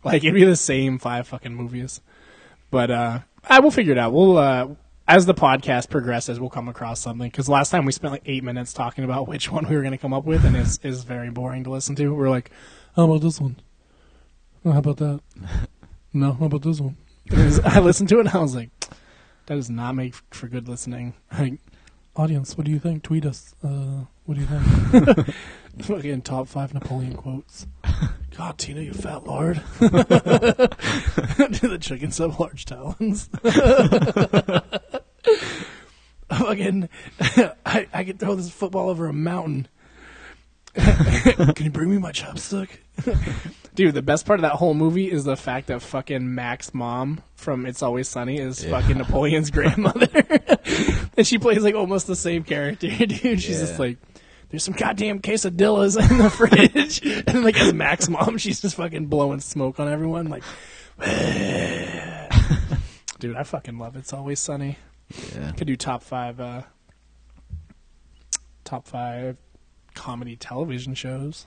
like 0.05 0.23
it'd 0.23 0.35
be 0.35 0.45
the 0.45 0.55
same 0.57 0.99
five 0.99 1.27
fucking 1.27 1.55
movies. 1.55 2.01
But 2.71 2.91
uh, 2.91 3.19
I 3.49 3.59
will 3.61 3.71
figure 3.71 3.93
it 3.93 3.99
out. 3.99 4.13
We'll 4.13 4.39
uh, 4.39 4.69
as 5.09 5.27
the 5.27 5.35
podcast 5.35 5.91
progresses, 5.91 6.39
we'll 6.39 6.51
come 6.51 6.69
across 6.69 7.01
something. 7.01 7.29
Because 7.29 7.49
last 7.49 7.71
time 7.71 7.85
we 7.85 7.93
spent 7.93 8.13
like 8.13 8.23
eight 8.27 8.45
minutes 8.45 8.73
talking 8.73 9.05
about 9.05 9.29
which 9.29 9.51
one 9.51 9.69
we 9.69 9.75
were 9.75 9.83
going 9.83 9.93
to 9.93 9.99
come 9.99 10.13
up 10.15 10.25
with, 10.25 10.45
and 10.45 10.57
it's 10.57 10.79
is 10.83 11.05
very 11.05 11.31
boring 11.31 11.65
to 11.65 11.71
listen 11.71 11.95
to. 11.97 12.15
We're 12.15 12.31
like, 12.31 12.51
how 12.97 13.05
about 13.05 13.23
this 13.23 13.41
one? 13.41 13.57
Oh, 14.65 14.73
how 14.73 14.79
about 14.79 14.99
that? 14.99 15.21
No, 16.15 16.35
how 16.35 16.45
about 16.45 16.61
this 16.61 16.79
one? 16.79 16.99
I 17.65 17.81
listened 17.81 18.11
to 18.11 18.19
it 18.19 18.27
and 18.27 18.29
I 18.29 18.39
was 18.39 18.55
like, 18.55 18.69
that 19.47 19.55
does 19.55 19.71
not 19.71 19.95
make 19.95 20.15
for 20.31 20.47
good 20.47 20.69
listening. 20.69 21.15
Like, 21.39 21.55
audience, 22.15 22.59
what 22.59 22.67
do 22.67 22.71
you 22.71 22.79
think? 22.79 23.03
Tweet 23.03 23.25
us. 23.25 23.55
Uh, 23.65 24.05
what 24.27 24.35
do 24.35 24.43
you 24.43 24.47
think? 24.47 25.35
Fucking 25.87 26.21
top 26.21 26.49
five 26.49 26.75
Napoleon 26.75 27.17
quotes. 27.17 27.67
God, 28.37 28.59
Tina, 28.59 28.83
you 28.83 28.93
fat 28.93 29.25
lord. 29.25 29.63
Do 29.81 29.89
the 29.89 31.79
chickens 31.81 32.19
have 32.19 32.39
large 32.39 32.67
talons? 32.67 33.31
Fucking, 36.31 36.89
I, 37.67 37.87
I 37.93 38.05
can 38.05 38.17
throw 38.19 38.35
this 38.35 38.51
football 38.51 38.89
over 38.89 39.07
a 39.07 39.13
mountain. 39.13 39.69
can 40.75 41.55
you 41.65 41.71
bring 41.71 41.91
me 41.91 41.99
my 41.99 42.13
chopstick? 42.13 42.69
Dude, 43.75 43.95
the 43.95 44.01
best 44.03 44.25
part 44.25 44.39
of 44.41 44.43
that 44.43 44.53
whole 44.53 44.73
movie 44.73 45.11
is 45.11 45.25
the 45.25 45.37
fact 45.37 45.67
that 45.67 45.83
fucking 45.83 46.35
Mac's 46.35 46.73
mom 46.73 47.21
from 47.35 47.67
It's 47.67 47.83
Always 47.83 48.09
Sunny 48.09 48.39
is 48.39 48.65
Yeah. 48.65 48.71
fucking 48.81 48.97
Napoleon's 48.97 49.51
grandmother. 49.51 50.09
and 51.17 51.27
she 51.27 51.37
plays 51.39 51.63
like 51.63 51.75
almost 51.75 52.07
the 52.07 52.17
same 52.17 52.45
character, 52.45 52.89
dude. 52.89 53.41
She's 53.43 53.61
just 53.61 53.79
like, 53.79 53.99
there's 54.49 54.65
some 54.65 54.75
goddamn 54.75 55.21
quesadillas 55.21 55.99
in 56.11 56.17
the 56.19 56.31
fridge. 56.31 57.03
and 57.27 57.45
like 57.45 57.61
as 57.61 57.75
Mac's 57.75 58.09
mom, 58.09 58.39
she's 58.39 58.61
just 58.63 58.77
fucking 58.77 59.07
blowing 59.07 59.41
smoke 59.41 59.79
on 59.79 59.89
everyone. 59.89 60.29
Like, 60.31 60.43
dude, 63.19 63.37
I 63.37 63.43
fucking 63.43 63.79
love 63.79 63.97
It's 63.97 64.13
Always 64.15 64.41
Sunny. 64.41 64.79
Yeah. 65.35 65.53
Could 65.53 65.67
do 65.67 65.77
top 65.77 66.03
five, 66.03 66.41
uh, 66.41 66.63
top 68.65 68.87
five 68.87 69.37
comedy 69.95 70.37
television 70.37 70.95
shows. 70.95 71.47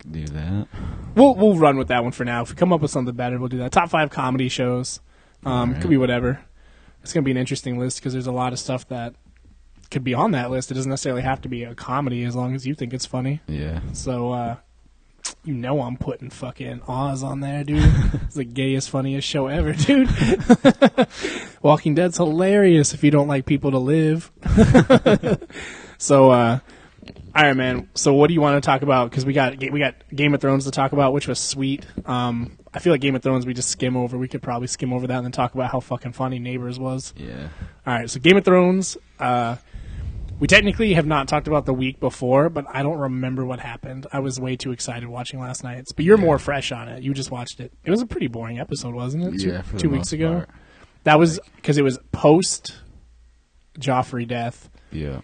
Could 0.00 0.12
do 0.12 0.26
that. 0.28 0.68
We'll 1.14 1.34
we'll 1.34 1.56
run 1.58 1.76
with 1.76 1.88
that 1.88 2.02
one 2.02 2.12
for 2.12 2.24
now. 2.24 2.42
If 2.42 2.50
we 2.50 2.56
come 2.56 2.72
up 2.72 2.80
with 2.80 2.90
something 2.90 3.14
better, 3.14 3.38
we'll 3.38 3.48
do 3.48 3.58
that. 3.58 3.72
Top 3.72 3.90
five 3.90 4.10
comedy 4.10 4.48
shows. 4.48 5.00
Um, 5.44 5.52
Alright. 5.52 5.80
Could 5.80 5.90
be 5.90 5.96
whatever. 5.96 6.40
It's 7.02 7.12
gonna 7.12 7.24
be 7.24 7.30
an 7.30 7.36
interesting 7.36 7.78
list 7.78 7.98
because 7.98 8.12
there's 8.12 8.26
a 8.26 8.32
lot 8.32 8.52
of 8.52 8.58
stuff 8.58 8.88
that 8.88 9.14
could 9.90 10.04
be 10.04 10.14
on 10.14 10.30
that 10.32 10.50
list. 10.50 10.70
It 10.70 10.74
doesn't 10.74 10.90
necessarily 10.90 11.22
have 11.22 11.40
to 11.42 11.48
be 11.48 11.64
a 11.64 11.74
comedy 11.74 12.24
as 12.24 12.36
long 12.36 12.54
as 12.54 12.66
you 12.66 12.74
think 12.74 12.94
it's 12.94 13.06
funny. 13.06 13.40
Yeah. 13.46 13.80
So 13.92 14.32
uh, 14.32 14.56
you 15.44 15.54
know 15.54 15.82
I'm 15.82 15.96
putting 15.96 16.30
fucking 16.30 16.82
Oz 16.86 17.22
on 17.22 17.40
there, 17.40 17.64
dude. 17.64 17.82
it's 18.24 18.34
the 18.34 18.44
gayest, 18.44 18.90
funniest 18.90 19.26
show 19.26 19.46
ever, 19.46 19.72
dude. 19.72 20.10
Walking 21.62 21.94
Dead's 21.94 22.16
hilarious 22.16 22.94
if 22.94 23.02
you 23.04 23.10
don't 23.10 23.28
like 23.28 23.46
people 23.46 23.70
to 23.70 23.78
live. 23.78 24.30
so 25.98 26.30
uh 26.30 26.58
all 27.34 27.44
right, 27.44 27.56
man. 27.56 27.88
So, 27.94 28.12
what 28.14 28.26
do 28.26 28.34
you 28.34 28.40
want 28.40 28.62
to 28.62 28.66
talk 28.66 28.82
about? 28.82 29.08
Because 29.10 29.24
we 29.24 29.32
got 29.32 29.56
we 29.58 29.78
got 29.78 29.94
Game 30.14 30.34
of 30.34 30.40
Thrones 30.40 30.64
to 30.64 30.72
talk 30.72 30.92
about, 30.92 31.12
which 31.12 31.28
was 31.28 31.38
sweet. 31.38 31.86
Um, 32.04 32.58
I 32.74 32.80
feel 32.80 32.92
like 32.92 33.00
Game 33.00 33.14
of 33.14 33.22
Thrones 33.22 33.46
we 33.46 33.54
just 33.54 33.70
skim 33.70 33.96
over. 33.96 34.18
We 34.18 34.26
could 34.26 34.42
probably 34.42 34.66
skim 34.66 34.92
over 34.92 35.06
that 35.06 35.16
and 35.16 35.24
then 35.24 35.32
talk 35.32 35.54
about 35.54 35.70
how 35.70 35.78
fucking 35.78 36.12
funny 36.12 36.40
Neighbors 36.40 36.78
was. 36.78 37.14
Yeah. 37.16 37.48
All 37.86 37.94
right, 37.94 38.10
so 38.10 38.18
Game 38.18 38.36
of 38.36 38.44
Thrones. 38.44 38.96
Uh, 39.18 39.56
we 40.40 40.46
technically 40.46 40.94
have 40.94 41.06
not 41.06 41.28
talked 41.28 41.46
about 41.46 41.66
the 41.66 41.72
week 41.74 42.00
before, 42.00 42.48
but 42.48 42.64
I 42.68 42.82
don't 42.82 42.98
remember 42.98 43.44
what 43.44 43.60
happened. 43.60 44.06
I 44.12 44.18
was 44.20 44.40
way 44.40 44.56
too 44.56 44.72
excited 44.72 45.08
watching 45.08 45.38
last 45.38 45.62
night's. 45.62 45.92
But 45.92 46.04
you're 46.04 46.16
more 46.16 46.38
fresh 46.38 46.72
on 46.72 46.88
it. 46.88 47.02
You 47.02 47.14
just 47.14 47.30
watched 47.30 47.60
it. 47.60 47.72
It 47.84 47.90
was 47.90 48.00
a 48.00 48.06
pretty 48.06 48.26
boring 48.26 48.58
episode, 48.58 48.94
wasn't 48.94 49.24
it? 49.34 49.40
Two, 49.40 49.48
yeah. 49.50 49.62
Two 49.78 49.90
weeks 49.90 50.12
ago. 50.12 50.32
part. 50.32 50.50
That 51.04 51.18
was 51.18 51.38
because 51.56 51.78
it 51.78 51.82
was 51.82 51.98
post 52.10 52.76
Joffrey 53.78 54.26
death. 54.26 54.68
Yeah. 54.90 55.20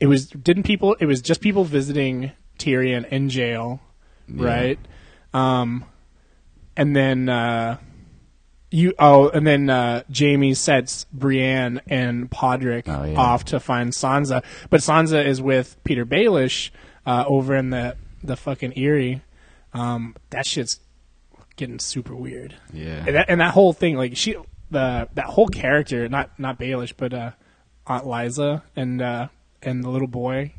It 0.00 0.06
was 0.06 0.28
didn't 0.28 0.62
people? 0.62 0.96
It 1.00 1.06
was 1.06 1.20
just 1.20 1.40
people 1.40 1.64
visiting 1.64 2.32
Tyrion 2.58 3.06
in 3.08 3.28
jail, 3.28 3.80
Yeah. 4.28 4.44
right? 4.46 4.78
Um, 5.34 5.84
and 6.76 6.94
then 6.94 7.28
uh, 7.28 7.78
you 8.70 8.92
oh, 8.98 9.28
and 9.30 9.46
then 9.46 9.70
uh, 9.70 10.02
Jaime 10.16 10.54
sets 10.54 11.06
Brienne 11.12 11.80
and 11.86 12.30
Podrick 12.30 12.84
Oh, 12.86 13.04
yeah. 13.04 13.18
off 13.18 13.44
to 13.46 13.60
find 13.60 13.92
Sansa, 13.92 14.44
but 14.70 14.80
Sansa 14.80 15.24
is 15.24 15.40
with 15.40 15.76
Petyr 15.84 16.04
Baelish 16.04 16.70
uh, 17.06 17.24
over 17.26 17.54
in 17.56 17.70
the 17.70 17.96
the 18.22 18.36
fucking 18.36 18.72
Eyrie. 18.76 19.22
Um, 19.72 20.16
that 20.30 20.46
shit's 20.46 20.80
getting 21.56 21.78
super 21.78 22.14
weird. 22.14 22.54
Yeah. 22.72 23.04
And 23.06 23.16
that, 23.16 23.26
and 23.28 23.40
that 23.40 23.52
whole 23.54 23.72
thing, 23.72 23.96
like 23.96 24.16
she, 24.16 24.36
the 24.70 25.08
that 25.14 25.24
whole 25.26 25.48
character, 25.48 26.08
not 26.08 26.38
not 26.38 26.58
Baelish, 26.58 26.92
but 26.96 27.12
uh, 27.14 27.30
Aunt 27.86 28.04
Lysa 28.04 28.62
and 28.76 29.00
uh, 29.00 29.28
and 29.62 29.82
the 29.84 29.88
little 29.90 30.08
boy. 30.08 30.52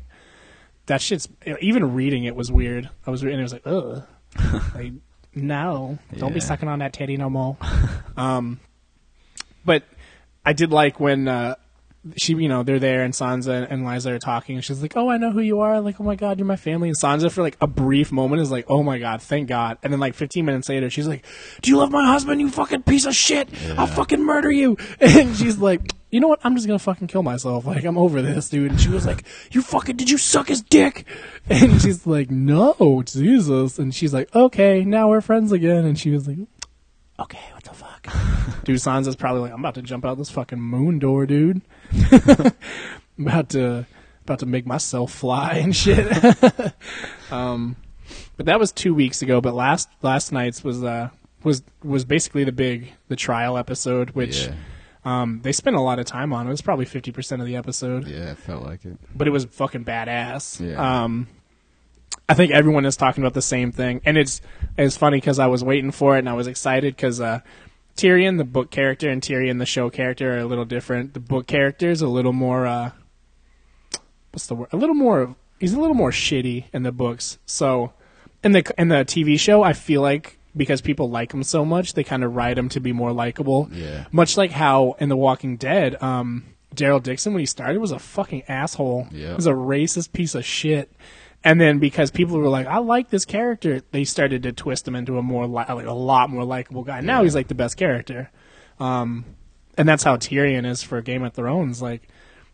That 0.86 1.00
shit's 1.00 1.28
even 1.60 1.94
reading 1.94 2.24
it 2.24 2.34
was 2.34 2.50
weird. 2.50 2.90
I 3.06 3.10
was 3.12 3.22
reading, 3.24 3.38
it 3.38 3.42
was 3.44 3.52
like, 3.52 3.66
ugh, 3.66 4.02
like 4.74 4.92
no, 5.34 5.98
don't 6.16 6.32
be 6.32 6.40
Yeah. 6.40 6.46
sucking 6.46 6.68
on 6.68 6.78
that 6.80 6.92
teddy 6.92 7.16
no 7.16 7.30
more. 7.30 7.56
um, 8.16 8.60
but 9.64 9.84
I 10.44 10.52
did 10.52 10.70
like 10.70 10.98
when 11.00 11.28
uh, 11.28 11.54
she, 12.16 12.34
you 12.34 12.48
know, 12.48 12.62
they're 12.62 12.78
there 12.78 13.02
and 13.02 13.12
Sansa 13.12 13.66
and 13.70 13.84
Lysa 13.84 14.12
are 14.12 14.18
talking, 14.18 14.56
and 14.56 14.64
she's 14.64 14.80
like, 14.80 14.96
"Oh, 14.96 15.10
I 15.10 15.18
know 15.18 15.32
who 15.32 15.40
you 15.40 15.60
are." 15.60 15.80
Like, 15.80 16.00
"Oh 16.00 16.04
my 16.04 16.16
god, 16.16 16.38
you're 16.38 16.46
my 16.46 16.56
family." 16.56 16.88
And 16.88 16.98
Sansa, 16.98 17.30
for 17.30 17.42
like 17.42 17.56
a 17.60 17.66
brief 17.66 18.10
moment, 18.10 18.40
is 18.40 18.50
like, 18.50 18.64
"Oh 18.68 18.82
my 18.82 18.98
god, 18.98 19.20
thank 19.20 19.48
God." 19.48 19.78
And 19.82 19.92
then 19.92 20.00
like 20.00 20.14
15 20.14 20.44
minutes 20.44 20.68
later, 20.68 20.88
she's 20.88 21.06
like, 21.06 21.26
"Do 21.60 21.70
you 21.70 21.76
love 21.76 21.90
my 21.90 22.06
husband? 22.06 22.40
You 22.40 22.48
fucking 22.50 22.82
piece 22.82 23.04
of 23.04 23.14
shit! 23.14 23.48
I'll 23.76 23.86
fucking 23.86 24.24
murder 24.24 24.50
you!" 24.50 24.76
And 25.00 25.36
she's 25.36 25.58
like. 25.58 25.92
You 26.12 26.18
know 26.18 26.26
what? 26.26 26.40
I'm 26.42 26.56
just 26.56 26.66
gonna 26.66 26.80
fucking 26.80 27.06
kill 27.06 27.22
myself. 27.22 27.66
Like 27.66 27.84
I'm 27.84 27.96
over 27.96 28.20
this, 28.20 28.48
dude. 28.48 28.72
And 28.72 28.80
she 28.80 28.88
was 28.88 29.06
like, 29.06 29.22
"You 29.52 29.62
fucking 29.62 29.94
did 29.94 30.10
you 30.10 30.18
suck 30.18 30.48
his 30.48 30.60
dick?" 30.60 31.06
And 31.48 31.80
she's 31.80 32.04
like, 32.04 32.32
"No, 32.32 33.04
Jesus." 33.06 33.78
And 33.78 33.94
she's 33.94 34.12
like, 34.12 34.34
"Okay, 34.34 34.84
now 34.84 35.08
we're 35.08 35.20
friends 35.20 35.52
again." 35.52 35.84
And 35.84 35.96
she 35.96 36.10
was 36.10 36.26
like, 36.26 36.38
okay, 37.20 37.38
what 37.52 37.64
the 37.64 37.74
fuck? 37.74 38.64
dude, 38.64 38.76
Sansa's 38.76 39.16
probably 39.16 39.42
like, 39.42 39.52
I'm 39.52 39.60
about 39.60 39.74
to 39.74 39.82
jump 39.82 40.04
out 40.04 40.18
this 40.18 40.30
fucking 40.30 40.60
moon 40.60 40.98
door, 40.98 41.26
dude. 41.26 41.60
About 43.18 43.50
to 43.50 43.86
about 44.24 44.38
to 44.38 44.46
make 44.46 44.64
myself 44.64 45.12
fly 45.12 45.54
and 45.54 45.74
shit. 45.74 46.06
um, 47.30 47.76
but 48.36 48.46
that 48.46 48.58
was 48.58 48.72
two 48.72 48.94
weeks 48.94 49.22
ago. 49.22 49.40
But 49.40 49.54
last 49.54 49.88
last 50.02 50.32
night's 50.32 50.64
was 50.64 50.82
uh 50.82 51.10
was 51.42 51.62
was 51.82 52.04
basically 52.04 52.44
the 52.44 52.52
big 52.52 52.92
the 53.08 53.16
trial 53.16 53.58
episode, 53.58 54.10
which 54.10 54.46
yeah. 54.46 54.54
um 55.04 55.40
they 55.42 55.52
spent 55.52 55.76
a 55.76 55.80
lot 55.80 55.98
of 55.98 56.06
time 56.06 56.32
on. 56.32 56.46
It 56.46 56.50
was 56.50 56.62
probably 56.62 56.86
fifty 56.86 57.12
percent 57.12 57.42
of 57.42 57.48
the 57.48 57.56
episode 57.56 58.06
Yeah. 58.06 58.30
It 58.30 58.38
felt 58.38 58.64
like 58.64 58.84
it. 58.84 58.96
but 59.14 59.26
it 59.26 59.32
was 59.32 59.44
fucking 59.44 59.84
badass. 59.84 60.66
Yeah. 60.66 61.02
Um, 61.02 61.28
I 62.28 62.34
think 62.34 62.52
everyone 62.52 62.86
is 62.86 62.96
talking 62.96 63.22
about 63.22 63.34
the 63.34 63.42
same 63.42 63.72
thing, 63.72 64.00
and 64.04 64.16
it's 64.16 64.40
it's 64.78 64.96
funny 64.96 65.18
because 65.18 65.38
I 65.38 65.48
was 65.48 65.64
waiting 65.64 65.90
for 65.90 66.16
it 66.16 66.20
and 66.20 66.28
I 66.28 66.34
was 66.34 66.46
excited 66.46 66.94
because 66.94 67.20
uh, 67.20 67.40
Tyrion, 68.00 68.38
the 68.38 68.44
book 68.44 68.70
character, 68.70 69.10
and 69.10 69.20
Tyrion, 69.20 69.58
the 69.58 69.66
show 69.66 69.90
character, 69.90 70.34
are 70.34 70.38
a 70.38 70.46
little 70.46 70.64
different. 70.64 71.12
The 71.14 71.20
book 71.20 71.46
character 71.46 71.90
is 71.90 72.00
a 72.00 72.08
little 72.08 72.32
more 72.32 72.66
uh, 72.66 72.92
what's 74.32 74.46
the 74.46 74.54
word? 74.54 74.68
A 74.72 74.76
little 74.76 74.94
more. 74.94 75.36
He's 75.58 75.74
a 75.74 75.80
little 75.80 75.94
more 75.94 76.10
shitty 76.10 76.64
in 76.72 76.82
the 76.82 76.92
books. 76.92 77.38
So 77.46 77.92
in 78.42 78.52
the 78.52 78.74
in 78.78 78.88
the 78.88 79.04
TV 79.04 79.38
show, 79.38 79.62
I 79.62 79.72
feel 79.72 80.00
like 80.00 80.38
because 80.56 80.80
people 80.80 81.10
like 81.10 81.32
him 81.32 81.42
so 81.42 81.64
much, 81.64 81.94
they 81.94 82.04
kind 82.04 82.24
of 82.24 82.34
write 82.34 82.58
him 82.58 82.68
to 82.70 82.80
be 82.80 82.92
more 82.92 83.12
likable. 83.12 83.68
Yeah. 83.72 84.06
Much 84.10 84.36
like 84.36 84.50
how 84.50 84.96
in 84.98 85.08
The 85.08 85.16
Walking 85.16 85.56
Dead, 85.56 86.02
um, 86.02 86.44
Daryl 86.74 87.02
Dixon 87.02 87.32
when 87.32 87.40
he 87.40 87.46
started 87.46 87.78
was 87.78 87.92
a 87.92 87.98
fucking 87.98 88.44
asshole. 88.48 89.08
Yeah. 89.10 89.28
He 89.28 89.34
was 89.34 89.46
a 89.46 89.52
racist 89.52 90.12
piece 90.12 90.34
of 90.34 90.44
shit. 90.44 90.90
And 91.42 91.60
then 91.60 91.78
because 91.78 92.10
people 92.10 92.38
were 92.38 92.48
like, 92.48 92.66
"I 92.66 92.78
like 92.78 93.08
this 93.10 93.24
character," 93.24 93.80
they 93.92 94.04
started 94.04 94.42
to 94.42 94.52
twist 94.52 94.86
him 94.86 94.94
into 94.94 95.16
a 95.18 95.22
more 95.22 95.46
li- 95.46 95.64
like 95.68 95.86
a 95.86 95.92
lot 95.92 96.28
more 96.30 96.44
likable 96.44 96.84
guy. 96.84 97.00
Now 97.00 97.18
Yeah. 97.18 97.24
he's 97.24 97.34
like 97.34 97.48
the 97.48 97.54
best 97.54 97.76
character. 97.76 98.30
Um, 98.78 99.24
and 99.78 99.88
that's 99.88 100.02
how 100.04 100.16
Tyrion 100.16 100.66
is 100.66 100.82
for 100.82 101.00
Game 101.00 101.22
of 101.22 101.32
Thrones. 101.32 101.80
Like 101.80 102.08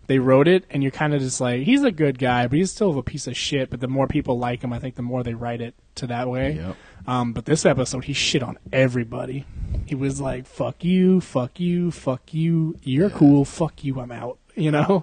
they 0.07 0.21
wrote 0.21 0.47
it, 0.47 0.65
and 0.71 0.85
you're 0.85 0.93
kind 0.93 1.15
of 1.15 1.21
just 1.21 1.41
like, 1.41 1.63
he's 1.63 1.83
a 1.83 1.91
good 1.91 2.17
guy, 2.21 2.47
but 2.47 2.57
he's 2.59 2.71
still 2.71 2.97
a 2.97 3.03
piece 3.03 3.27
of 3.27 3.37
shit. 3.37 3.71
But 3.71 3.81
the 3.81 3.89
more 3.89 4.07
people 4.07 4.39
like 4.39 4.63
him, 4.63 4.73
I 4.73 4.79
think 4.79 4.95
the 4.95 5.03
more 5.03 5.25
they 5.25 5.35
write 5.35 5.61
it 5.61 5.75
to 5.97 6.07
that 6.07 6.29
way. 6.29 6.53
Yep. 6.53 6.77
Um, 7.09 7.33
but 7.33 7.45
this 7.45 7.67
episode, 7.67 8.05
he 8.05 8.13
shit 8.13 8.43
on 8.45 8.57
everybody. 8.73 9.47
He 9.87 9.97
was 9.97 10.21
like, 10.21 10.47
"Fuck 10.47 10.85
you, 10.85 11.21
fuck 11.21 11.59
you, 11.59 11.91
fuck 11.91 12.33
you. 12.33 12.77
You're 12.83 13.11
cool. 13.11 13.45
Fuck 13.45 13.83
you. 13.83 13.99
I'm 14.01 14.13
out." 14.13 14.39
You 14.55 14.71
know. 14.71 15.03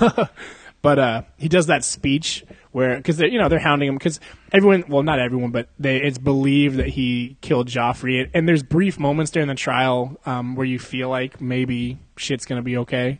but 0.82 0.98
uh, 0.98 1.22
he 1.36 1.48
does 1.48 1.66
that 1.66 1.84
speech 1.84 2.44
where 2.70 2.96
because 2.96 3.20
you 3.20 3.38
know 3.38 3.48
they're 3.48 3.58
hounding 3.58 3.88
him 3.88 3.96
because 3.96 4.20
everyone, 4.52 4.84
well, 4.88 5.02
not 5.02 5.18
everyone, 5.18 5.50
but 5.50 5.68
they 5.78 5.96
it's 5.96 6.18
believed 6.18 6.76
that 6.76 6.88
he 6.88 7.36
killed 7.40 7.68
Joffrey. 7.68 8.30
And 8.32 8.48
there's 8.48 8.62
brief 8.62 8.98
moments 8.98 9.30
during 9.30 9.48
the 9.48 9.54
trial 9.54 10.18
um, 10.26 10.54
where 10.54 10.66
you 10.66 10.78
feel 10.78 11.08
like 11.08 11.40
maybe 11.40 11.98
shit's 12.16 12.46
gonna 12.46 12.62
be 12.62 12.76
okay. 12.78 13.18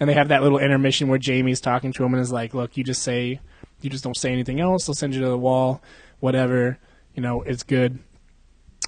And 0.00 0.08
they 0.08 0.14
have 0.14 0.28
that 0.28 0.42
little 0.42 0.58
intermission 0.58 1.08
where 1.08 1.18
Jaime's 1.18 1.60
talking 1.60 1.92
to 1.92 2.04
him 2.04 2.14
and 2.14 2.22
is 2.22 2.32
like, 2.32 2.54
"Look, 2.54 2.76
you 2.76 2.84
just 2.84 3.02
say, 3.02 3.40
you 3.80 3.90
just 3.90 4.04
don't 4.04 4.16
say 4.16 4.32
anything 4.32 4.60
else. 4.60 4.86
They'll 4.86 4.94
send 4.94 5.14
you 5.14 5.20
to 5.20 5.28
the 5.28 5.38
wall, 5.38 5.82
whatever. 6.20 6.78
You 7.14 7.22
know, 7.22 7.42
it's 7.42 7.62
good." 7.62 7.98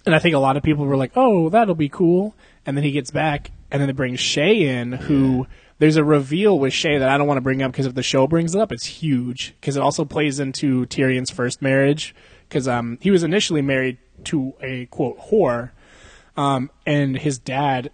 And 0.05 0.15
I 0.15 0.19
think 0.19 0.35
a 0.35 0.39
lot 0.39 0.57
of 0.57 0.63
people 0.63 0.87
were 0.87 0.97
like, 0.97 1.13
"Oh, 1.17 1.49
that'll 1.49 1.75
be 1.75 1.89
cool." 1.89 2.35
And 2.65 2.77
then 2.77 2.85
he 2.85 2.91
gets 2.91 3.11
back, 3.11 3.51
and 3.71 3.81
then 3.81 3.89
they 3.89 3.93
bring 3.93 4.15
Shae 4.15 4.63
in, 4.63 4.93
who 4.93 5.47
there's 5.79 5.97
a 5.97 6.05
reveal 6.05 6.59
with 6.59 6.73
Shae 6.73 6.99
that 6.99 7.09
I 7.09 7.19
don't 7.19 7.27
want 7.27 7.39
to 7.39 7.43
bring 7.43 7.63
up 7.63 7.73
because 7.73 7.87
if 7.87 7.95
the 7.95 8.03
show 8.03 8.27
brings 8.27 8.55
it 8.55 8.61
up, 8.61 8.73
it's 8.73 8.87
huge 8.87 9.55
because 9.61 9.77
it 9.77 9.83
also 9.83 10.05
plays 10.05 10.41
into 10.41 10.87
Tyrion's 10.87 11.31
first 11.31 11.61
marriage 11.61 12.15
because 12.49 12.67
um, 12.67 12.99
he 13.01 13.11
was 13.11 13.23
initially 13.23 13.63
married 13.63 13.99
to 14.25 14.55
a 14.63 14.87
quote 14.87 15.19
whore, 15.19 15.71
um, 16.37 16.71
and 16.87 17.19
his 17.19 17.39
dad 17.39 17.91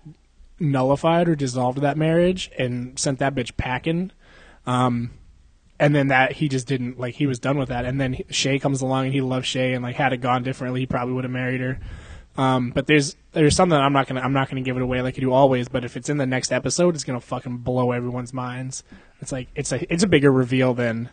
nullified 0.60 1.28
or 1.28 1.34
dissolved 1.34 1.80
that 1.80 1.96
marriage 1.96 2.50
and 2.58 2.98
sent 2.98 3.18
that 3.18 3.34
bitch 3.34 3.56
packing. 3.56 4.12
Um, 4.64 5.10
and 5.80 5.96
then 5.96 6.08
that 6.08 6.32
he 6.32 6.48
just 6.48 6.68
didn't 6.68 7.00
like 7.00 7.16
he 7.16 7.26
was 7.26 7.40
done 7.40 7.58
with 7.58 7.68
that. 7.70 7.84
And 7.84 8.00
then 8.00 8.14
Shae 8.30 8.60
comes 8.60 8.80
along 8.80 9.06
and 9.06 9.14
he 9.14 9.20
loves 9.20 9.48
Shae 9.48 9.74
and 9.74 9.82
like 9.82 9.96
had 9.96 10.12
it 10.12 10.18
gone 10.18 10.44
differently, 10.44 10.80
he 10.80 10.86
probably 10.86 11.14
would 11.14 11.24
have 11.24 11.32
married 11.32 11.60
her. 11.60 11.80
Um, 12.36 12.70
but 12.70 12.86
there's 12.86 13.16
there's 13.32 13.54
something 13.54 13.76
I'm 13.78 13.92
not 13.92 14.06
gonna 14.06 14.20
I'm 14.20 14.32
not 14.32 14.48
gonna 14.48 14.62
give 14.62 14.76
it 14.76 14.82
away 14.82 15.02
like 15.02 15.16
I 15.18 15.20
do 15.20 15.32
always. 15.32 15.68
But 15.68 15.84
if 15.84 15.96
it's 15.96 16.08
in 16.08 16.16
the 16.16 16.26
next 16.26 16.52
episode, 16.52 16.94
it's 16.94 17.04
gonna 17.04 17.20
fucking 17.20 17.58
blow 17.58 17.92
everyone's 17.92 18.32
minds. 18.32 18.84
It's 19.20 19.32
like 19.32 19.48
it's 19.54 19.72
a 19.72 19.92
it's 19.92 20.02
a 20.02 20.06
bigger 20.06 20.32
reveal 20.32 20.74
than 20.74 21.10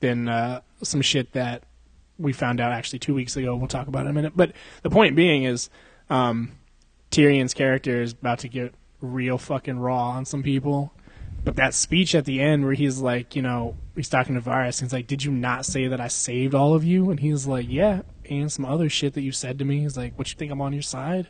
than 0.00 0.28
uh, 0.28 0.62
some 0.82 1.02
shit 1.02 1.32
that 1.32 1.64
we 2.18 2.32
found 2.32 2.60
out 2.60 2.72
actually 2.72 2.98
two 2.98 3.14
weeks 3.14 3.36
ago. 3.36 3.54
We'll 3.56 3.68
talk 3.68 3.86
about 3.86 4.00
it 4.00 4.04
in 4.06 4.10
a 4.10 4.14
minute. 4.14 4.32
But 4.34 4.52
the 4.82 4.90
point 4.90 5.14
being 5.16 5.44
is, 5.44 5.70
um, 6.08 6.52
Tyrion's 7.10 7.54
character 7.54 8.02
is 8.02 8.12
about 8.12 8.40
to 8.40 8.48
get 8.48 8.74
real 9.00 9.38
fucking 9.38 9.78
raw 9.78 10.10
on 10.10 10.24
some 10.24 10.42
people. 10.42 10.92
But 11.42 11.56
that 11.56 11.72
speech 11.72 12.14
at 12.14 12.26
the 12.26 12.40
end 12.40 12.64
where 12.64 12.74
he's 12.74 12.98
like, 12.98 13.34
you 13.34 13.40
know, 13.40 13.76
he's 13.96 14.10
talking 14.10 14.34
to 14.34 14.42
Varys, 14.42 14.80
and 14.80 14.88
he's 14.88 14.92
like, 14.92 15.06
"Did 15.06 15.24
you 15.24 15.32
not 15.32 15.64
say 15.64 15.86
that 15.88 16.00
I 16.00 16.08
saved 16.08 16.54
all 16.54 16.74
of 16.74 16.84
you?" 16.84 17.10
And 17.10 17.18
he's 17.18 17.46
like, 17.46 17.66
"Yeah, 17.68 18.02
and 18.38 18.50
some 18.50 18.64
other 18.64 18.88
shit 18.88 19.14
that 19.14 19.22
you 19.22 19.32
said 19.32 19.58
to 19.58 19.64
me." 19.64 19.80
He's 19.80 19.96
like, 19.96 20.18
"What 20.18 20.30
you 20.30 20.36
think 20.36 20.52
I'm 20.52 20.60
on 20.60 20.72
your 20.72 20.82
side?" 20.82 21.28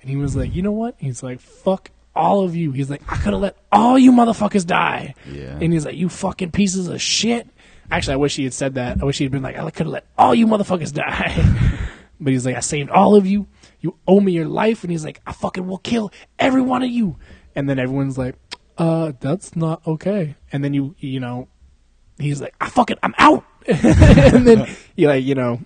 And 0.00 0.10
he 0.10 0.16
was 0.16 0.34
like, 0.34 0.54
"You 0.54 0.62
know 0.62 0.72
what?" 0.72 0.96
He's 0.98 1.22
like, 1.22 1.40
"Fuck 1.40 1.90
all 2.14 2.44
of 2.44 2.56
you." 2.56 2.72
He's 2.72 2.90
like, 2.90 3.02
"I 3.08 3.16
could 3.16 3.32
have 3.32 3.42
let 3.42 3.56
all 3.70 3.98
you 3.98 4.12
motherfuckers 4.12 4.66
die." 4.66 5.14
Yeah. 5.30 5.58
And 5.60 5.72
he's 5.72 5.84
like, 5.84 5.96
"You 5.96 6.08
fucking 6.08 6.50
pieces 6.50 6.88
of 6.88 7.00
shit." 7.00 7.48
Actually, 7.90 8.14
I 8.14 8.16
wish 8.16 8.36
he 8.36 8.44
had 8.44 8.54
said 8.54 8.74
that. 8.74 8.98
I 9.00 9.04
wish 9.04 9.18
he 9.18 9.24
had 9.24 9.32
been 9.32 9.42
like, 9.42 9.58
"I 9.58 9.70
could 9.70 9.86
have 9.86 9.92
let 9.92 10.06
all 10.18 10.34
you 10.34 10.46
motherfuckers 10.46 10.92
die." 10.92 11.78
but 12.20 12.32
he's 12.32 12.46
like, 12.46 12.56
"I 12.56 12.60
saved 12.60 12.90
all 12.90 13.14
of 13.14 13.26
you. 13.26 13.46
You 13.80 13.96
owe 14.06 14.20
me 14.20 14.32
your 14.32 14.48
life." 14.48 14.82
And 14.82 14.90
he's 14.90 15.04
like, 15.04 15.20
"I 15.26 15.32
fucking 15.32 15.66
will 15.66 15.78
kill 15.78 16.12
every 16.38 16.62
one 16.62 16.82
of 16.82 16.90
you." 16.90 17.16
And 17.54 17.68
then 17.68 17.78
everyone's 17.78 18.18
like, 18.18 18.36
"Uh, 18.78 19.12
that's 19.20 19.54
not 19.54 19.86
okay." 19.86 20.36
And 20.52 20.64
then 20.64 20.74
you, 20.74 20.94
you 20.98 21.20
know, 21.20 21.48
he's 22.18 22.40
like, 22.40 22.54
"I 22.60 22.68
fucking, 22.68 22.96
I'm 23.02 23.14
out." 23.18 23.44
and 23.66 24.46
then 24.46 24.68
he 24.96 25.06
like, 25.06 25.24
you 25.24 25.34
know, 25.34 25.60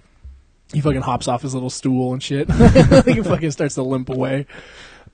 he 0.72 0.80
fucking 0.80 1.02
hops 1.02 1.28
off 1.28 1.42
his 1.42 1.54
little 1.54 1.70
stool 1.70 2.12
and 2.12 2.22
shit. 2.22 2.50
he 3.04 3.22
fucking 3.22 3.50
starts 3.52 3.74
to 3.76 3.82
limp 3.82 4.08
away. 4.08 4.46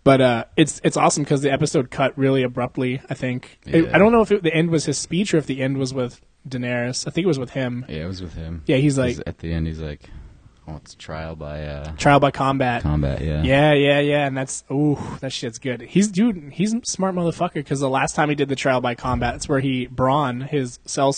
But 0.04 0.20
uh, 0.20 0.44
it's 0.56 0.80
it's 0.82 0.96
awesome 0.96 1.22
because 1.22 1.42
the 1.42 1.52
episode 1.52 1.90
cut 1.90 2.16
really 2.18 2.42
abruptly. 2.42 3.00
I 3.08 3.14
think 3.14 3.58
It- 3.66 3.84
Yeah. 3.84 3.94
I 3.94 3.98
don't 3.98 4.10
know 4.12 4.22
if 4.22 4.32
it, 4.32 4.42
the 4.42 4.52
end 4.52 4.70
was 4.70 4.84
his 4.86 4.98
speech 4.98 5.32
or 5.32 5.36
if 5.36 5.46
the 5.46 5.62
end 5.62 5.78
was 5.78 5.94
with 5.94 6.20
Daenerys. 6.48 7.06
I 7.06 7.10
think 7.10 7.24
it 7.24 7.28
was 7.28 7.38
with 7.38 7.50
him. 7.50 7.84
Yeah, 7.88 8.04
it 8.04 8.06
was 8.06 8.20
with 8.20 8.34
him. 8.34 8.62
Yeah, 8.66 8.78
he's 8.78 8.98
like 8.98 9.18
at 9.26 9.38
the 9.38 9.52
end, 9.52 9.68
he's 9.68 9.78
like, 9.78 10.10
"Oh, 10.66 10.74
it's 10.74 10.96
trial 10.96 11.36
by 11.36 11.62
uh, 11.64 11.92
trial 11.98 12.18
by 12.18 12.32
combat. 12.32 12.82
combat." 12.82 13.20
Yeah. 13.20 13.42
Yeah, 13.44 13.74
yeah, 13.74 14.00
yeah, 14.00 14.26
and 14.26 14.36
that's 14.36 14.64
ooh, 14.72 14.98
that 15.20 15.30
shit's 15.32 15.60
good. 15.60 15.82
He's 15.82 16.08
dude, 16.08 16.50
he's 16.52 16.74
a 16.74 16.80
smart 16.84 17.14
motherfucker 17.14 17.54
because 17.54 17.78
the 17.78 17.88
last 17.88 18.16
time 18.16 18.28
he 18.28 18.34
did 18.34 18.48
the 18.48 18.56
trial 18.56 18.80
by 18.80 18.96
combat, 18.96 19.36
it's 19.36 19.48
where 19.48 19.60
he 19.60 19.86
brawn 19.86 20.40
his 20.40 20.80
cell 20.84 21.12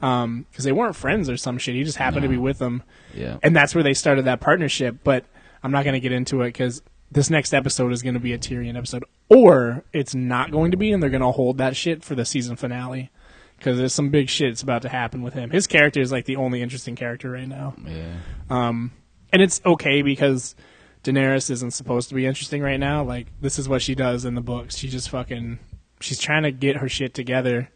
because 0.00 0.64
they 0.64 0.72
weren't 0.72 0.96
friends 0.96 1.28
or 1.28 1.36
some 1.36 1.58
shit. 1.58 1.74
He 1.74 1.84
just 1.84 1.96
happened 1.98 2.22
to 2.22 2.28
be 2.28 2.36
with 2.36 2.58
them, 2.58 2.82
Yeah. 3.14 3.38
and 3.42 3.54
that's 3.54 3.74
where 3.74 3.84
they 3.84 3.94
started 3.94 4.24
that 4.26 4.40
partnership. 4.40 4.98
But 5.04 5.24
I'm 5.62 5.72
not 5.72 5.84
going 5.84 5.94
to 5.94 6.00
get 6.00 6.12
into 6.12 6.42
it 6.42 6.48
because 6.48 6.82
this 7.10 7.30
next 7.30 7.52
episode 7.54 7.92
is 7.92 8.02
going 8.02 8.14
to 8.14 8.20
be 8.20 8.32
a 8.32 8.38
Tyrion 8.38 8.76
episode, 8.76 9.04
or 9.28 9.84
it's 9.92 10.14
not 10.14 10.50
going 10.50 10.70
to 10.70 10.76
be, 10.76 10.92
and 10.92 11.02
they're 11.02 11.10
going 11.10 11.22
to 11.22 11.32
hold 11.32 11.58
that 11.58 11.74
shit 11.76 12.04
for 12.04 12.14
the 12.14 12.24
season 12.24 12.54
finale 12.56 13.10
because 13.58 13.76
there's 13.78 13.92
some 13.94 14.10
big 14.10 14.28
shit 14.28 14.50
that's 14.52 14.62
about 14.62 14.82
to 14.82 14.88
happen 14.88 15.22
with 15.22 15.34
him. 15.34 15.50
His 15.50 15.66
character 15.66 16.00
is 16.00 16.12
like 16.12 16.26
the 16.26 16.36
only 16.36 16.62
interesting 16.62 16.94
character 16.94 17.30
right 17.30 17.48
now. 17.48 17.74
yeah. 17.86 18.14
Um, 18.50 18.92
and 19.32 19.42
it's 19.42 19.60
okay 19.66 20.02
because 20.02 20.54
Daenerys 21.02 21.50
isn't 21.50 21.72
supposed 21.72 22.08
to 22.10 22.14
be 22.14 22.24
interesting 22.24 22.62
right 22.62 22.78
now. 22.78 23.02
Like 23.02 23.26
this 23.40 23.58
is 23.58 23.68
what 23.68 23.82
she 23.82 23.94
does 23.96 24.24
in 24.24 24.34
the 24.36 24.40
books. 24.40 24.76
She 24.76 24.88
just 24.88 25.10
fucking 25.10 25.58
she's 26.00 26.18
trying 26.20 26.44
to 26.44 26.52
get 26.52 26.76
her 26.76 26.88
shit 26.88 27.14
together. 27.14 27.68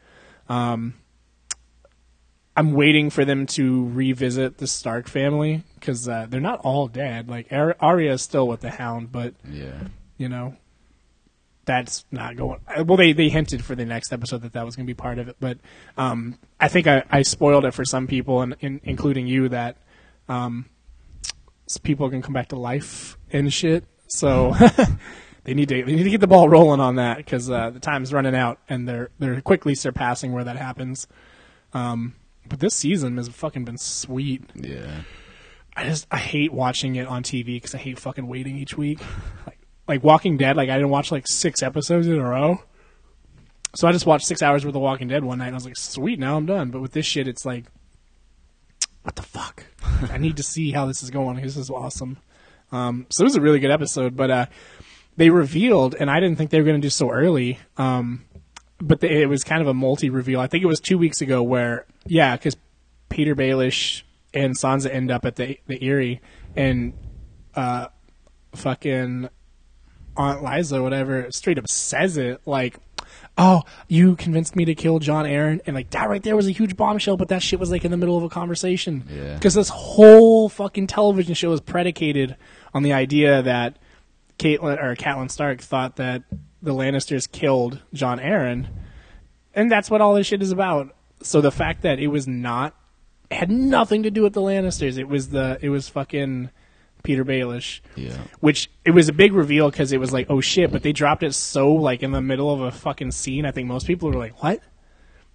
Um, 0.49 0.95
I'm 2.57 2.73
waiting 2.73 3.09
for 3.11 3.25
them 3.25 3.47
to 3.47 3.89
revisit 3.89 4.59
the 4.59 4.67
Stark 4.67 5.09
family 5.09 5.63
because 5.75 6.09
uh, 6.09 6.27
they're 6.29 6.41
not 6.41 6.61
all 6.61 6.87
dead. 6.89 7.29
Like 7.29 7.51
Ar- 7.51 7.77
Arya 7.81 8.13
is 8.13 8.23
still 8.23 8.47
with 8.47 8.61
the 8.61 8.71
Hound, 8.71 9.11
but 9.11 9.35
Yeah. 9.51 9.85
you 10.19 10.29
know 10.29 10.57
that's 11.65 12.05
not 12.11 12.35
going 12.37 12.59
uh, 12.77 12.83
well 12.83 12.97
they 12.97 13.13
they 13.13 13.29
hinted 13.29 13.65
for 13.65 13.77
the 13.77 13.85
next 13.85 14.13
episode 14.13 14.43
that 14.43 14.53
that 14.53 14.65
was 14.67 14.75
going 14.75 14.85
to 14.85 14.91
be 14.91 14.97
part 14.97 15.21
of 15.21 15.29
it 15.29 15.37
but 15.39 15.57
um 15.97 16.37
i 16.59 16.67
think 16.67 16.89
i 16.89 17.05
i 17.09 17.23
spoiled 17.23 17.65
it 17.65 17.73
for 17.73 17.85
some 17.85 18.09
people 18.09 18.43
and 18.43 18.57
in, 18.59 18.81
including 18.83 19.29
you 19.29 19.49
that 19.49 19.77
um 20.29 20.65
people 21.85 22.11
can 22.11 22.21
come 22.21 22.33
back 22.33 22.49
to 22.49 22.57
life 22.57 23.17
and 23.33 23.53
shit 23.55 23.85
so 24.09 24.53
they 25.45 25.55
need 25.55 25.69
to 25.69 25.85
they 25.85 25.95
need 25.95 26.03
to 26.03 26.11
get 26.11 26.21
the 26.21 26.27
ball 26.27 26.49
rolling 26.49 26.81
on 26.81 26.97
that 26.97 27.19
because 27.19 27.49
uh, 27.49 27.71
the 27.71 27.79
time's 27.79 28.13
running 28.13 28.35
out 28.35 28.59
and 28.69 28.89
they're 28.89 29.11
they're 29.21 29.41
quickly 29.41 29.77
surpassing 29.77 30.33
where 30.33 30.43
that 30.43 30.57
happens 30.57 31.07
um 31.75 32.13
but 32.49 32.61
this 32.61 32.75
season 32.75 33.17
has 33.17 33.29
fucking 33.29 33.65
been 33.65 33.79
sweet 33.79 34.43
Yeah. 34.55 35.03
I 35.77 35.85
just 35.85 36.07
I 36.11 36.19
hate 36.19 36.53
watching 36.53 36.97
it 36.97 37.07
on 37.07 37.23
TV 37.23 37.47
because 37.57 37.75
I 37.75 37.79
hate 37.79 37.99
fucking 37.99 38.27
waiting 38.27 38.57
each 38.59 38.77
week. 38.77 39.01
Like 39.47 39.59
like 39.89 40.05
Walking 40.05 40.37
Dead, 40.37 40.57
like 40.57 40.69
I 40.69 40.75
didn't 40.75 40.91
watch 40.91 41.11
like 41.11 41.27
six 41.27 41.63
episodes 41.63 42.07
in 42.07 42.19
a 42.19 42.29
row. 42.29 42.63
So 43.75 43.89
I 43.89 43.93
just 43.93 44.05
watched 44.05 44.27
six 44.27 44.43
hours 44.43 44.67
worth 44.67 44.75
of 44.75 44.83
Walking 44.83 45.09
Dead 45.09 45.25
one 45.25 45.39
night. 45.39 45.47
and 45.47 45.55
I 45.55 45.57
was 45.57 45.65
like, 45.65 45.79
sweet, 45.79 46.19
now 46.19 46.37
I'm 46.37 46.45
done. 46.45 46.71
But 46.71 46.83
with 46.83 46.93
this 46.93 47.07
shit, 47.07 47.27
it's 47.27 47.47
like, 47.47 47.65
what 49.03 49.17
the 49.17 49.23
fuck? 49.23 49.65
I 50.11 50.19
need 50.19 50.37
to 50.37 50.43
see 50.43 50.73
how 50.73 50.85
this 50.87 51.03
is 51.03 51.09
going. 51.11 51.41
This 51.41 51.57
is 51.57 51.71
awesome. 51.71 52.19
Um, 52.71 53.07
so 53.09 53.23
it 53.23 53.25
was 53.25 53.37
a 53.37 53.41
really 53.41 53.61
good 53.61 53.71
episode. 53.71 54.15
But 54.15 54.31
uh, 54.31 54.47
they 55.17 55.31
revealed, 55.31 55.95
and 55.99 56.11
I 56.11 56.21
didn't 56.21 56.37
think 56.37 56.51
they 56.51 56.59
were 56.61 56.67
going 56.67 56.81
to 56.81 56.85
do 56.85 56.91
so 56.91 57.11
early. 57.11 57.59
Um, 57.79 58.25
but 58.83 59.01
they, 59.01 59.23
it 59.23 59.29
was 59.29 59.45
kind 59.45 59.63
of 59.63 59.69
a 59.69 59.75
multi 59.75 60.11
reveal. 60.11 60.41
I 60.41 60.47
think 60.47 60.63
it 60.63 60.67
was 60.67 60.81
two 60.81 60.99
weeks 60.99 61.21
ago 61.21 61.43
where, 61.43 61.87
yeah, 62.07 62.37
because 62.37 62.57
Petyr 63.11 63.35
Baelish 63.35 64.03
and 64.35 64.57
Sansa 64.57 64.93
end 64.93 65.11
up 65.11 65.25
at 65.25 65.37
the 65.37 65.59
the 65.67 65.83
Eyrie, 65.83 66.21
and 66.57 66.93
uh, 67.55 67.87
fucking 68.55 69.29
Aunt 70.17 70.43
Lysa, 70.43 70.83
whatever, 70.83 71.31
straight 71.31 71.59
up 71.59 71.69
says 71.69 72.17
it 72.17 72.41
like, 72.47 72.77
"Oh, 73.39 73.63
you 73.89 74.17
convinced 74.17 74.57
me 74.57 74.65
to 74.65 74.75
kill 74.75 74.99
Jon 74.99 75.25
Arryn," 75.25 75.61
and 75.67 75.75
like 75.77 75.91
that 75.91 76.09
right 76.09 76.23
there 76.23 76.37
was 76.37 76.49
a 76.49 76.53
huge 76.53 76.77
bombshell. 76.77 77.17
But 77.17 77.29
that 77.29 77.43
shit 77.43 77.61
was 77.61 77.71
like 77.71 77.85
in 77.85 77.91
the 77.91 77.97
middle 77.97 78.17
of 78.19 78.25
a 78.25 78.29
conversation, 78.29 79.05
Yeah. 79.09 79.35
Because 79.35 79.55
this 79.55 79.69
whole 79.69 80.49
fucking 80.49 80.89
television 80.89 81.35
show 81.35 81.53
is 81.53 81.61
predicated 81.61 82.37
on 82.75 82.83
the 82.83 82.93
idea 82.93 83.43
that 83.43 83.77
Caitlyn 84.39 84.83
or 84.83 84.97
Catelyn 84.97 85.31
Stark 85.31 85.61
thought 85.61 85.97
that 85.97 86.23
the 86.63 86.73
Lannisters 86.73 87.31
killed 87.31 87.81
Jon 87.93 88.19
Arryn, 88.19 88.69
and 89.55 89.71
that's 89.71 89.91
what 89.91 90.01
all 90.01 90.15
this 90.15 90.27
shit 90.27 90.41
is 90.43 90.53
about. 90.53 90.95
So 91.23 91.41
the 91.41 91.51
fact 91.53 91.83
that 91.83 91.99
it 91.99 92.07
was 92.09 92.27
not 92.29 92.75
it 93.31 93.37
had 93.37 93.51
nothing 93.51 94.03
to 94.05 94.11
do 94.11 94.23
with 94.23 94.33
the 94.35 94.41
Lannisters. 94.41 94.99
It 94.99 95.09
was 95.09 95.31
the 95.31 95.59
it 95.61 95.69
was 95.71 95.89
fucking 95.89 96.51
Petyr 97.03 97.25
Baelish 97.25 97.81
Yeah. 97.97 98.17
which 98.41 98.71
it 98.85 98.93
was 98.93 99.09
a 99.09 99.13
big 99.13 99.33
reveal 99.33 99.71
because 99.71 99.91
it 99.93 99.99
was 99.99 100.13
like, 100.13 100.27
oh 100.31 100.41
shit, 100.41 100.71
but 100.71 100.83
they 100.83 100.93
dropped 100.93 101.23
it 101.25 101.33
so 101.35 101.73
like 101.73 102.03
in 102.03 102.13
the 102.13 102.21
middle 102.21 102.53
of 102.53 102.61
a 102.61 102.71
fucking 102.71 103.11
scene. 103.11 103.45
I 103.45 103.51
think 103.51 103.67
most 103.69 103.87
people 103.87 104.09
were 104.11 104.19
like, 104.19 104.43
what? 104.43 104.61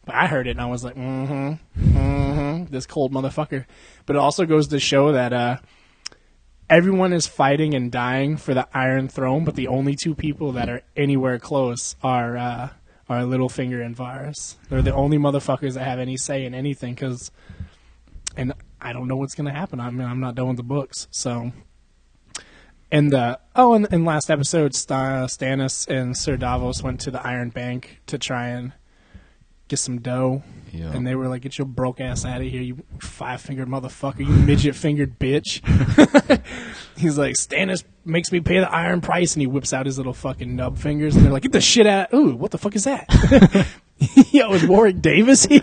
But 0.05 0.15
I 0.15 0.27
heard 0.27 0.47
it 0.47 0.51
and 0.51 0.61
I 0.61 0.67
was 0.67 0.85
like, 0.85 0.95
mm-hmm, 0.95 1.97
mm-hmm, 1.97 2.71
this 2.71 2.85
cold 2.85 3.11
motherfucker. 3.11 3.65
But 4.05 4.15
it 4.15 4.19
also 4.19 4.45
goes 4.45 4.67
to 4.69 4.79
show 4.79 5.11
that 5.11 5.33
uh, 5.33 5.57
everyone 6.69 7.13
is 7.13 7.27
fighting 7.27 7.73
and 7.73 7.91
dying 7.91 8.37
for 8.37 8.53
the 8.53 8.67
Iron 8.73 9.07
Throne, 9.07 9.45
but 9.45 9.55
the 9.55 9.67
only 9.67 9.95
two 9.95 10.15
people 10.15 10.51
that 10.53 10.69
are 10.69 10.81
anywhere 10.95 11.39
close 11.39 11.95
are 12.03 12.37
uh, 12.37 12.69
are 13.09 13.21
Littlefinger 13.21 13.85
and 13.85 13.95
Varys. 13.95 14.55
They're 14.69 14.81
the 14.81 14.93
only 14.93 15.17
motherfuckers 15.17 15.75
that 15.75 15.83
have 15.83 15.99
any 15.99 16.17
say 16.17 16.45
in 16.45 16.53
anything. 16.53 16.95
Cause, 16.95 17.31
and 18.35 18.53
I 18.81 18.93
don't 18.93 19.07
know 19.07 19.15
what's 19.15 19.35
gonna 19.35 19.53
happen. 19.53 19.79
I 19.79 19.89
mean, 19.89 20.07
I'm 20.07 20.19
not 20.19 20.35
done 20.35 20.49
with 20.49 20.57
the 20.57 20.63
books, 20.63 21.07
so. 21.11 21.51
And 22.89 23.13
uh, 23.13 23.37
oh, 23.55 23.73
and 23.73 23.85
in 23.91 24.05
last 24.05 24.29
episode, 24.29 24.73
Sta- 24.73 25.27
Stannis 25.27 25.87
and 25.89 26.15
Sir 26.15 26.37
Davos 26.37 26.81
went 26.81 27.01
to 27.01 27.11
the 27.11 27.25
Iron 27.25 27.49
Bank 27.49 28.01
to 28.07 28.17
try 28.17 28.47
and 28.47 28.71
get 29.67 29.79
some 29.79 29.99
dough. 29.99 30.43
Yeah. 30.73 30.91
And 30.91 31.07
they 31.07 31.15
were 31.15 31.27
like, 31.27 31.41
"Get 31.41 31.57
your 31.57 31.65
broke 31.65 32.01
ass 32.01 32.25
out 32.25 32.41
of 32.41 32.47
here, 32.47 32.61
you 32.61 32.83
five 32.99 33.41
fingered 33.41 33.67
motherfucker, 33.67 34.19
you 34.19 34.27
midget 34.27 34.75
fingered 34.75 35.17
bitch." 35.17 35.61
He's 36.97 37.17
like, 37.17 37.35
"Stannis 37.35 37.83
makes 38.05 38.31
me 38.31 38.41
pay 38.41 38.59
the 38.59 38.71
iron 38.71 39.01
price," 39.01 39.33
and 39.33 39.41
he 39.41 39.47
whips 39.47 39.73
out 39.73 39.85
his 39.85 39.97
little 39.97 40.13
fucking 40.13 40.55
nub 40.55 40.77
fingers, 40.77 41.15
and 41.15 41.25
they're 41.25 41.31
like, 41.31 41.43
"Get 41.43 41.53
the 41.53 41.61
shit 41.61 41.87
out!" 41.87 42.13
Ooh, 42.13 42.35
what 42.35 42.51
the 42.51 42.57
fuck 42.57 42.75
is 42.75 42.83
that? 42.83 43.07
Yo, 44.31 44.53
is 44.53 44.65
Warwick 44.67 45.01
Davis 45.01 45.45
here? 45.45 45.61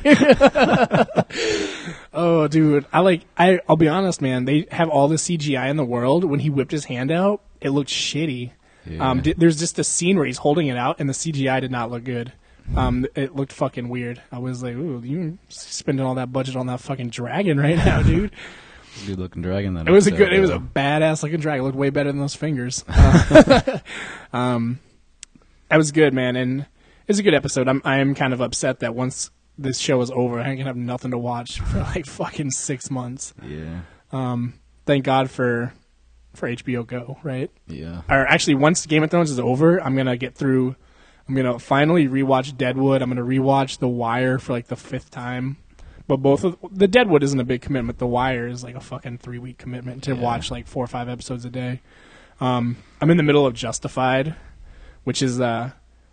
oh, 2.12 2.48
dude, 2.48 2.84
I 2.92 3.00
like. 3.00 3.22
I 3.36 3.60
I'll 3.68 3.76
be 3.76 3.88
honest, 3.88 4.20
man. 4.20 4.44
They 4.44 4.66
have 4.72 4.88
all 4.88 5.06
the 5.08 5.16
CGI 5.16 5.68
in 5.70 5.76
the 5.76 5.84
world. 5.84 6.24
When 6.24 6.40
he 6.40 6.50
whipped 6.50 6.72
his 6.72 6.86
hand 6.86 7.12
out, 7.12 7.42
it 7.60 7.70
looked 7.70 7.90
shitty. 7.90 8.50
Yeah. 8.86 9.10
Um, 9.10 9.22
di- 9.22 9.34
there's 9.34 9.58
just 9.58 9.78
a 9.78 9.84
scene 9.84 10.16
where 10.16 10.26
he's 10.26 10.38
holding 10.38 10.66
it 10.66 10.76
out, 10.76 10.98
and 10.98 11.08
the 11.08 11.14
CGI 11.14 11.60
did 11.60 11.70
not 11.70 11.90
look 11.90 12.04
good. 12.04 12.32
Um, 12.76 13.06
it 13.14 13.34
looked 13.36 13.52
fucking 13.52 13.88
weird. 13.88 14.22
I 14.32 14.38
was 14.38 14.62
like, 14.62 14.74
"Ooh, 14.74 15.02
you 15.04 15.38
spending 15.48 16.04
all 16.04 16.14
that 16.14 16.32
budget 16.32 16.56
on 16.56 16.66
that 16.68 16.80
fucking 16.80 17.10
dragon 17.10 17.58
right 17.58 17.76
now, 17.76 18.02
dude." 18.02 18.32
Good 19.06 19.18
looking 19.18 19.42
dragon. 19.42 19.74
That 19.74 19.88
It 19.88 19.90
was 19.90 20.06
a 20.06 20.10
good. 20.10 20.32
It 20.32 20.40
was 20.40 20.50
a 20.50 20.58
badass 20.58 21.22
looking 21.22 21.40
dragon. 21.40 21.60
It 21.60 21.66
looked 21.66 21.76
way 21.76 21.90
better 21.90 22.10
than 22.10 22.20
those 22.20 22.34
fingers. 22.34 22.84
Uh, 22.88 23.80
um, 24.32 24.78
that 25.68 25.76
was 25.76 25.92
good, 25.92 26.14
man, 26.14 26.36
and 26.36 26.60
it 26.60 27.08
was 27.08 27.18
a 27.18 27.22
good 27.22 27.34
episode. 27.34 27.68
I'm 27.68 27.82
I 27.84 27.98
am 27.98 28.14
kind 28.14 28.32
of 28.32 28.40
upset 28.40 28.80
that 28.80 28.94
once 28.94 29.30
this 29.58 29.78
show 29.78 30.00
is 30.00 30.10
over, 30.10 30.40
I 30.40 30.56
can 30.56 30.66
have 30.66 30.76
nothing 30.76 31.10
to 31.10 31.18
watch 31.18 31.60
for 31.60 31.78
like 31.78 32.06
fucking 32.06 32.50
six 32.52 32.90
months. 32.90 33.34
Yeah. 33.42 33.80
Um, 34.12 34.54
thank 34.86 35.04
God 35.04 35.30
for 35.30 35.72
for 36.34 36.48
HBO 36.48 36.86
Go, 36.86 37.18
right? 37.22 37.50
Yeah. 37.66 38.02
Or 38.08 38.26
actually, 38.26 38.54
once 38.54 38.86
Game 38.86 39.02
of 39.02 39.10
Thrones 39.10 39.30
is 39.30 39.40
over, 39.40 39.82
I'm 39.82 39.96
gonna 39.96 40.16
get 40.16 40.34
through. 40.34 40.76
I'm 41.28 41.34
gonna 41.34 41.58
finally 41.58 42.06
rewatch 42.08 42.56
Deadwood. 42.56 43.00
I'm 43.02 43.08
gonna 43.08 43.22
rewatch 43.22 43.78
The 43.78 43.88
Wire 43.88 44.38
for 44.38 44.52
like 44.52 44.66
the 44.68 44.76
fifth 44.76 45.10
time. 45.10 45.56
But 46.06 46.18
both 46.18 46.44
of 46.44 46.58
the 46.70 46.86
Deadwood 46.86 47.22
isn't 47.22 47.40
a 47.40 47.44
big 47.44 47.62
commitment. 47.62 47.98
The 47.98 48.06
Wire 48.06 48.46
is 48.46 48.62
like 48.62 48.74
a 48.74 48.80
fucking 48.80 49.18
three 49.18 49.38
week 49.38 49.56
commitment 49.56 50.02
to 50.04 50.14
Yeah. 50.14 50.20
watch 50.20 50.50
like 50.50 50.66
four 50.66 50.84
or 50.84 50.88
five 50.88 51.08
episodes 51.08 51.44
a 51.46 51.50
day. 51.50 51.80
Um, 52.40 52.76
I'm 53.00 53.10
in 53.10 53.16
the 53.16 53.22
middle 53.22 53.46
of 53.46 53.54
Justified, 53.54 54.34
which 55.04 55.22
is 55.22 55.40
uh, 55.40 55.70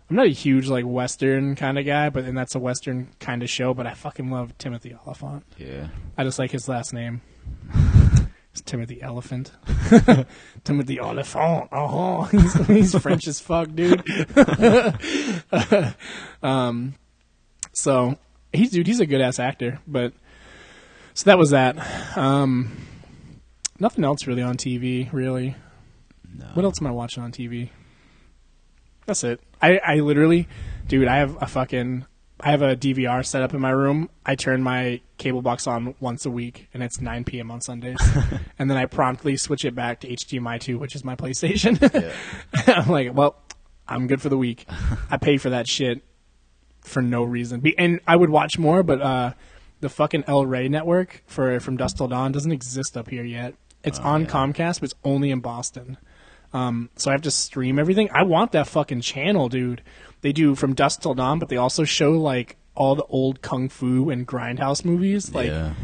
I'm 0.08 0.16
not 0.16 0.24
a 0.26 0.30
huge 0.30 0.68
like 0.68 0.84
Western 0.86 1.54
kind 1.56 1.78
of 1.78 1.84
guy, 1.84 2.08
but 2.08 2.24
and 2.24 2.36
that's 2.38 2.54
a 2.54 2.58
Western 2.58 3.08
kind 3.20 3.42
of 3.42 3.50
show. 3.50 3.74
But 3.74 3.86
I 3.86 3.92
fucking 3.92 4.30
love 4.30 4.56
Timothy 4.56 4.94
Olyphant. 5.04 5.44
Yeah. 5.58 5.88
I 6.16 6.24
just 6.24 6.38
like 6.38 6.52
his 6.52 6.68
last 6.70 6.94
name. 6.94 7.20
It's 8.52 8.60
Timothy 8.60 9.00
Elephant. 9.00 9.50
Timothy 10.64 11.00
Olyphant. 11.00 11.68
Oh, 11.72 12.24
he's, 12.30 12.66
he's 12.66 12.98
French 12.98 13.26
as 13.26 13.40
fuck, 13.40 13.74
dude. 13.74 14.04
um, 16.42 16.94
so 17.72 18.18
he's 18.52 18.70
dude. 18.70 18.86
He's 18.86 19.00
a 19.00 19.06
good 19.06 19.22
ass 19.22 19.38
actor. 19.38 19.80
But 19.86 20.12
so 21.14 21.24
that 21.30 21.38
was 21.38 21.50
that. 21.50 21.76
Um, 22.16 22.76
nothing 23.80 24.04
else 24.04 24.26
really 24.26 24.42
on 24.42 24.58
TV. 24.58 25.10
Really. 25.12 25.56
No. 26.34 26.46
What 26.52 26.64
else 26.66 26.80
am 26.80 26.86
I 26.86 26.90
watching 26.90 27.22
on 27.22 27.32
TV? 27.32 27.70
That's 29.06 29.24
it. 29.24 29.40
I, 29.60 29.78
I 29.78 29.94
literally, 29.96 30.46
dude, 30.86 31.08
I 31.08 31.16
have 31.16 31.40
a 31.42 31.46
fucking, 31.46 32.06
I 32.44 32.50
have 32.50 32.62
a 32.62 32.74
DVR 32.76 33.24
set 33.24 33.42
up 33.42 33.54
in 33.54 33.60
my 33.60 33.70
room. 33.70 34.10
I 34.26 34.34
turn 34.34 34.62
my 34.62 35.00
cable 35.16 35.42
box 35.42 35.66
on 35.68 35.94
once 36.00 36.26
a 36.26 36.30
week, 36.30 36.68
and 36.74 36.82
it's 36.82 37.00
9 37.00 37.22
p.m. 37.24 37.50
on 37.52 37.60
Sundays. 37.60 37.98
and 38.58 38.68
then 38.68 38.76
I 38.76 38.86
promptly 38.86 39.36
switch 39.36 39.64
it 39.64 39.74
back 39.76 40.00
to 40.00 40.08
HDMI 40.08 40.58
2, 40.60 40.76
which 40.78 40.96
is 40.96 41.04
my 41.04 41.14
PlayStation. 41.14 41.78
Yeah. 41.94 42.74
I'm 42.76 42.88
like, 42.88 43.14
well, 43.14 43.36
I'm 43.86 44.08
good 44.08 44.20
for 44.20 44.28
the 44.28 44.36
week. 44.38 44.66
I 45.08 45.18
pay 45.18 45.36
for 45.38 45.50
that 45.50 45.68
shit 45.68 46.02
for 46.80 47.00
no 47.00 47.22
reason. 47.22 47.62
And 47.78 48.00
I 48.08 48.16
would 48.16 48.30
watch 48.30 48.58
more, 48.58 48.82
but 48.82 49.00
uh, 49.00 49.32
the 49.80 49.88
fucking 49.88 50.24
El 50.26 50.44
Rey 50.46 50.68
network 50.68 51.22
for 51.26 51.60
from 51.60 51.76
Dusk 51.76 51.98
Till 51.98 52.08
Dawn 52.08 52.32
doesn't 52.32 52.50
exist 52.52 52.96
up 52.96 53.08
here 53.08 53.24
yet. 53.24 53.54
It's 53.84 54.00
Oh, 54.00 54.04
on 54.04 54.22
yeah. 54.22 54.26
Comcast, 54.28 54.80
but 54.80 54.84
it's 54.84 54.94
only 55.04 55.30
in 55.30 55.38
Boston. 55.40 55.96
Um, 56.52 56.90
so 56.96 57.10
I 57.10 57.14
have 57.14 57.22
to 57.22 57.30
stream 57.30 57.78
everything. 57.78 58.10
I 58.12 58.22
want 58.22 58.52
that 58.52 58.68
fucking 58.68 59.00
channel, 59.00 59.48
dude. 59.48 59.82
They 60.20 60.32
do 60.32 60.54
from 60.54 60.74
dusk 60.74 61.02
Till 61.02 61.14
Dawn, 61.14 61.38
but 61.38 61.48
they 61.48 61.56
also 61.56 61.84
show 61.84 62.12
like 62.12 62.56
all 62.74 62.94
the 62.94 63.04
old 63.04 63.42
kung 63.42 63.68
fu 63.68 64.10
and 64.10 64.26
grindhouse 64.26 64.84
movies. 64.84 65.34
Like, 65.34 65.48
yeah. 65.48 65.74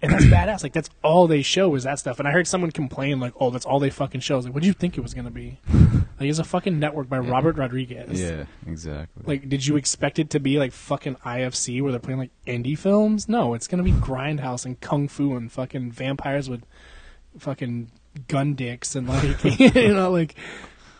and 0.00 0.12
that's 0.12 0.26
badass. 0.26 0.62
Like 0.62 0.72
that's 0.72 0.90
all 1.02 1.26
they 1.26 1.42
show 1.42 1.74
is 1.74 1.84
that 1.84 1.98
stuff. 1.98 2.18
And 2.18 2.28
I 2.28 2.30
heard 2.30 2.46
someone 2.46 2.70
complain 2.70 3.18
like, 3.18 3.32
"Oh, 3.40 3.50
that's 3.50 3.66
all 3.66 3.80
they 3.80 3.90
fucking 3.90 4.20
show." 4.20 4.34
I 4.34 4.36
was 4.36 4.44
like, 4.46 4.54
"What 4.54 4.62
do 4.62 4.68
you 4.68 4.74
think 4.74 4.96
it 4.96 5.00
was 5.00 5.14
gonna 5.14 5.30
be?" 5.30 5.58
like 5.72 6.28
it's 6.28 6.38
a 6.38 6.44
fucking 6.44 6.78
network 6.78 7.08
by 7.08 7.18
Robert 7.18 7.56
Rodriguez. 7.56 8.20
Yeah. 8.20 8.44
Exactly. 8.66 9.24
Like, 9.26 9.48
did 9.48 9.66
you 9.66 9.76
expect 9.76 10.18
it 10.18 10.30
to 10.30 10.40
be 10.40 10.58
like 10.58 10.72
fucking 10.72 11.16
IFC 11.16 11.82
where 11.82 11.90
they're 11.90 12.00
playing 12.00 12.20
like 12.20 12.30
indie 12.46 12.78
films? 12.78 13.28
No, 13.28 13.54
it's 13.54 13.66
gonna 13.66 13.82
be 13.82 13.92
grindhouse 13.92 14.64
and 14.64 14.80
kung 14.80 15.08
fu 15.08 15.34
and 15.34 15.50
fucking 15.50 15.90
vampires 15.90 16.48
with 16.48 16.64
fucking 17.38 17.90
gun 18.28 18.54
dicks 18.54 18.94
and 18.96 19.08
like 19.08 19.44
you 19.58 19.94
know 19.94 20.10
like 20.10 20.34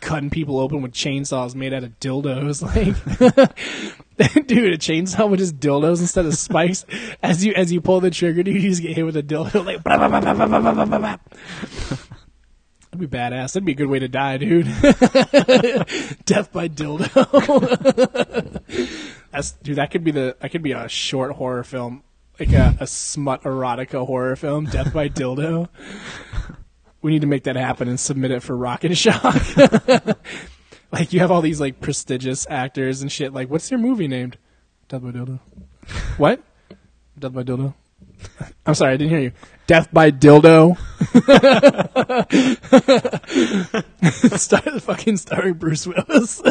cutting 0.01 0.31
people 0.31 0.59
open 0.59 0.83
with 0.83 0.93
chainsaws 0.93 1.55
made 1.55 1.73
out 1.73 1.85
of 1.85 1.99
dildos. 2.01 2.61
Like, 4.21 4.47
dude, 4.47 4.73
a 4.75 4.77
chainsaw 4.77 5.31
with 5.31 5.41
just 5.41 5.59
dildos 5.59 6.01
instead 6.01 6.27
of 6.27 6.35
spikes. 6.35 6.85
As 7.23 7.43
you 7.45 7.55
as 7.55 7.73
you 7.73 7.81
pull 7.81 8.01
the 8.01 8.11
trigger, 8.11 8.43
dude, 8.43 8.55
you 8.55 8.69
just 8.69 8.83
get 8.83 8.95
hit 8.95 9.05
with 9.05 9.17
a 9.17 9.23
dildo. 9.23 9.65
Like, 9.65 9.83
blah, 9.83 9.97
blah, 9.97 10.21
blah, 10.21 10.35
blah, 10.35 10.47
blah, 10.47 10.85
blah, 10.85 11.17
That'd 12.91 12.99
be 12.99 13.07
badass. 13.07 13.55
That'd 13.55 13.65
be 13.65 13.73
a 13.73 13.75
good 13.75 13.89
way 13.89 13.99
to 13.99 14.09
die, 14.09 14.37
dude. 14.37 14.67
Death 16.27 16.53
by 16.53 16.69
dildo. 16.69 17.09
That's 19.31 19.53
dude. 19.53 19.77
That 19.77 19.91
could 19.91 20.05
be 20.05 20.11
the. 20.11 20.37
That 20.41 20.51
could 20.51 20.63
be 20.63 20.73
a 20.73 20.89
short 20.89 21.33
horror 21.33 21.65
film, 21.65 22.03
like 22.39 22.53
a, 22.53 22.77
a 22.81 22.87
smut 22.87 23.43
erotica 23.45 24.05
horror 24.07 24.37
film. 24.37 24.67
Death 24.67 24.93
by 24.93 25.09
dildo. 25.09 25.69
We 27.03 27.11
need 27.13 27.21
to 27.23 27.27
make 27.27 27.45
that 27.45 27.57
happen 27.57 27.89
and 27.89 27.99
submit 27.99 28.31
it 28.31 28.43
for 28.43 28.57
Rock 28.57 28.85
and 28.85 28.97
Shock. 28.99 29.35
like 30.93 31.13
you 31.13 31.21
have 31.21 31.31
all 31.31 31.41
these 31.41 31.61
like 31.61 31.81
prestigious 31.81 32.47
actors 32.51 33.01
and 33.03 33.11
shit. 33.11 33.33
Like, 33.33 33.49
what's 33.51 33.71
your 33.71 33.81
movie 33.81 34.09
named? 34.09 34.37
Death 34.89 35.03
by 35.03 35.11
dildo. 35.11 35.41
What? 36.19 36.43
Death 37.19 37.33
by 37.33 37.43
dildo. 37.43 37.75
I'm 38.67 38.75
sorry, 38.75 38.95
I 38.95 38.97
didn't 38.97 39.11
hear 39.11 39.21
you. 39.21 39.33
Death 39.67 39.89
by 39.93 40.11
dildo. 40.11 40.77
Star, 44.39 44.61
fucking 44.81 45.17
starring 45.17 45.55
Bruce 45.55 45.87
Willis. 45.87 46.43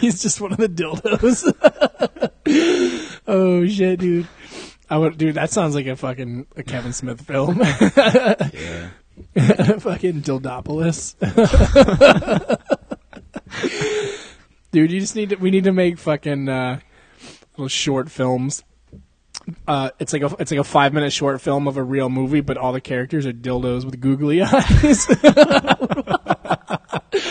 He's 0.00 0.22
just 0.22 0.40
one 0.40 0.52
of 0.52 0.58
the 0.58 0.68
dildos. 0.68 1.44
oh 3.26 3.66
shit, 3.66 4.00
dude. 4.00 4.28
I 4.88 4.98
would, 4.98 5.18
dude. 5.18 5.34
That 5.34 5.50
sounds 5.50 5.74
like 5.74 5.86
a 5.86 5.96
fucking 5.96 6.46
a 6.56 6.62
Kevin 6.62 6.92
Smith 6.92 7.20
film. 7.22 7.58
yeah. 7.60 8.90
fucking 9.34 10.22
Dildopolis. 10.22 11.14
dude, 14.72 14.90
you 14.90 15.00
just 15.00 15.16
need 15.16 15.30
to. 15.30 15.36
We 15.36 15.50
need 15.50 15.64
to 15.64 15.72
make 15.72 15.98
fucking 15.98 16.48
uh, 16.48 16.80
little 17.56 17.68
short 17.68 18.10
films. 18.10 18.62
Uh, 19.68 19.90
it's 19.98 20.12
like 20.12 20.22
a 20.22 20.34
it's 20.38 20.50
like 20.50 20.60
a 20.60 20.64
five 20.64 20.92
minute 20.92 21.12
short 21.12 21.40
film 21.40 21.68
of 21.68 21.76
a 21.76 21.82
real 21.82 22.08
movie, 22.08 22.40
but 22.40 22.56
all 22.56 22.72
the 22.72 22.80
characters 22.80 23.26
are 23.26 23.32
dildos 23.32 23.84
with 23.84 24.00
googly 24.00 24.42
eyes. 24.42 25.06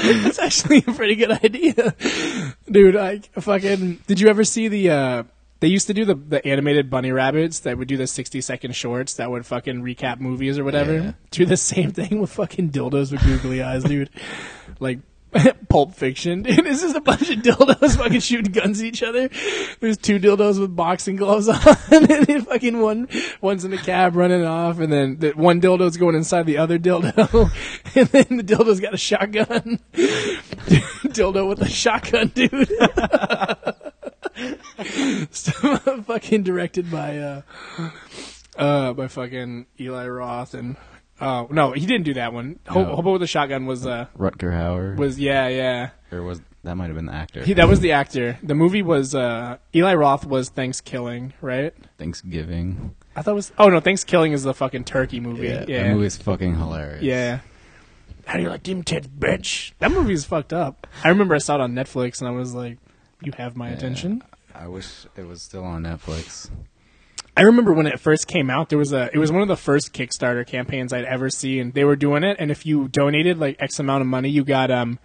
That's 0.03 0.39
actually 0.39 0.79
a 0.79 0.93
pretty 0.93 1.15
good 1.15 1.31
idea, 1.31 1.95
dude. 2.69 2.95
I 2.95 3.19
fucking 3.19 3.99
did 4.07 4.19
you 4.19 4.27
ever 4.27 4.43
see 4.43 4.67
the? 4.67 4.89
uh 4.89 5.23
They 5.63 5.69
used 5.69 5.87
to 5.87 5.93
do 5.93 6.03
the 6.03 6.15
the 6.15 6.45
animated 6.45 6.89
bunny 6.89 7.13
rabbits 7.13 7.59
that 7.61 7.77
would 7.77 7.87
do 7.87 7.95
the 7.95 8.05
sixty 8.05 8.41
second 8.41 8.75
shorts 8.75 9.13
that 9.13 9.31
would 9.31 9.45
fucking 9.45 9.81
recap 9.81 10.19
movies 10.19 10.59
or 10.59 10.65
whatever. 10.65 10.93
Yeah. 10.93 11.11
Do 11.31 11.45
the 11.45 11.55
same 11.55 11.91
thing 11.91 12.19
with 12.19 12.33
fucking 12.33 12.71
dildos 12.71 13.13
with 13.13 13.23
googly 13.23 13.63
eyes, 13.63 13.85
dude. 13.85 14.09
Like. 14.81 14.99
Pulp 15.69 15.95
Fiction, 15.95 16.43
dude. 16.43 16.63
This 16.63 16.83
is 16.83 16.93
a 16.93 17.01
bunch 17.01 17.29
of 17.29 17.39
dildos 17.39 17.97
fucking 17.97 18.19
shooting 18.19 18.51
guns 18.51 18.81
at 18.81 18.85
each 18.85 19.01
other. 19.01 19.29
There's 19.79 19.97
two 19.97 20.19
dildos 20.19 20.59
with 20.59 20.75
boxing 20.75 21.15
gloves 21.15 21.47
on, 21.47 21.59
and 21.91 22.05
then 22.05 22.41
fucking 22.43 22.79
one, 22.79 23.07
one's 23.41 23.65
in 23.65 23.71
the 23.71 23.77
cab 23.77 24.15
running 24.15 24.45
off, 24.45 24.79
and 24.79 24.93
then 24.93 25.17
the 25.17 25.31
one 25.31 25.59
dildo's 25.59 25.97
going 25.97 26.15
inside 26.15 26.45
the 26.45 26.57
other 26.59 26.77
dildo, 26.77 27.51
and 27.95 28.07
then 28.09 28.37
the 28.37 28.43
dildo's 28.43 28.79
got 28.79 28.93
a 28.93 28.97
shotgun. 28.97 29.79
dildo 29.93 31.47
with 31.49 31.61
a 31.61 31.69
shotgun, 31.69 32.27
dude. 32.35 32.69
Fucking 36.05 36.43
directed 36.43 36.89
by, 36.91 37.17
uh, 37.17 37.41
uh, 38.57 38.93
by 38.93 39.07
fucking 39.07 39.65
Eli 39.79 40.07
Roth 40.07 40.53
and, 40.53 40.75
oh, 41.21 41.47
no, 41.51 41.71
he 41.71 41.85
didn't 41.85 42.03
do 42.03 42.13
that 42.15 42.33
one. 42.33 42.59
Ho- 42.67 42.83
No. 42.83 42.95
Hobo 42.95 43.13
with 43.13 43.23
a 43.23 43.27
shotgun 43.27 43.65
was, 43.65 43.85
uh, 43.85 44.07
Rutger 44.17 44.51
Hauer. 44.51 44.95
was, 44.97 45.19
yeah, 45.19 45.47
yeah. 45.47 45.89
or 46.11 46.23
was 46.23 46.41
That 46.63 46.75
might 46.75 46.87
have 46.87 46.95
been 46.95 47.05
the 47.07 47.13
actor. 47.13 47.43
He, 47.43 47.53
that 47.53 47.67
was 47.67 47.79
the 47.81 47.91
actor. 47.91 48.37
The 48.43 48.55
movie 48.55 48.81
was 48.81 49.13
uh, 49.15 49.57
Eli 49.75 49.93
Roth 49.95 50.25
was 50.25 50.49
Thanksgiving, 50.49 51.33
right? 51.41 51.73
Thanksgiving. 51.97 52.95
I 53.15 53.21
thought 53.21 53.31
it 53.31 53.35
was. 53.35 53.51
Oh 53.59 53.67
no, 53.69 53.79
Thanksgiving 53.79 54.31
is 54.31 54.41
the 54.43 54.53
fucking 54.55 54.85
turkey 54.85 55.19
movie. 55.19 55.47
Yeah, 55.47 55.65
Yeah, 55.67 55.83
that 55.83 55.93
movie's 55.95 56.17
fucking 56.17 56.55
hilarious. 56.57 57.03
yeah. 57.03 57.39
How 58.25 58.37
do 58.37 58.43
you 58.43 58.49
like 58.49 58.63
them 58.63 58.83
tits, 58.83 59.05
bitch? 59.07 59.73
That 59.79 59.91
movie 59.91 60.13
is 60.13 60.23
fucked 60.23 60.53
up. 60.53 60.87
I 61.03 61.09
remember 61.09 61.35
I 61.35 61.39
saw 61.39 61.55
it 61.55 61.61
on 61.61 61.73
Netflix 61.73 62.19
and 62.21 62.27
I 62.29 62.31
was 62.31 62.53
like, 62.55 62.77
"You 63.23 63.31
have 63.37 63.55
my 63.55 63.69
Yeah. 63.69 63.75
attention." 63.75 64.23
I 64.55 64.67
wish 64.67 65.05
it 65.17 65.27
was 65.27 65.41
still 65.41 65.63
on 65.63 65.83
Netflix. 65.83 66.49
I 67.35 67.41
remember 67.41 67.73
when 67.73 67.87
it 67.87 67.99
first 67.99 68.27
came 68.27 68.49
out, 68.51 68.69
there 68.69 68.77
was 68.77 68.93
a 68.93 69.09
it 69.13 69.17
was 69.17 69.31
one 69.31 69.41
of 69.41 69.47
the 69.47 69.57
first 69.57 69.93
Kickstarter 69.93 70.45
campaigns 70.45 70.93
I'd 70.93 71.05
ever 71.05 71.29
seen. 71.29 71.71
They 71.71 71.83
were 71.83 71.95
doing 71.95 72.23
it, 72.23 72.37
and 72.39 72.51
if 72.51 72.65
you 72.65 72.87
donated 72.87 73.39
like 73.39 73.55
X 73.59 73.79
amount 73.79 74.01
of 74.01 74.07
money, 74.07 74.29
you 74.29 74.43
got 74.43 74.69
um 74.69 74.99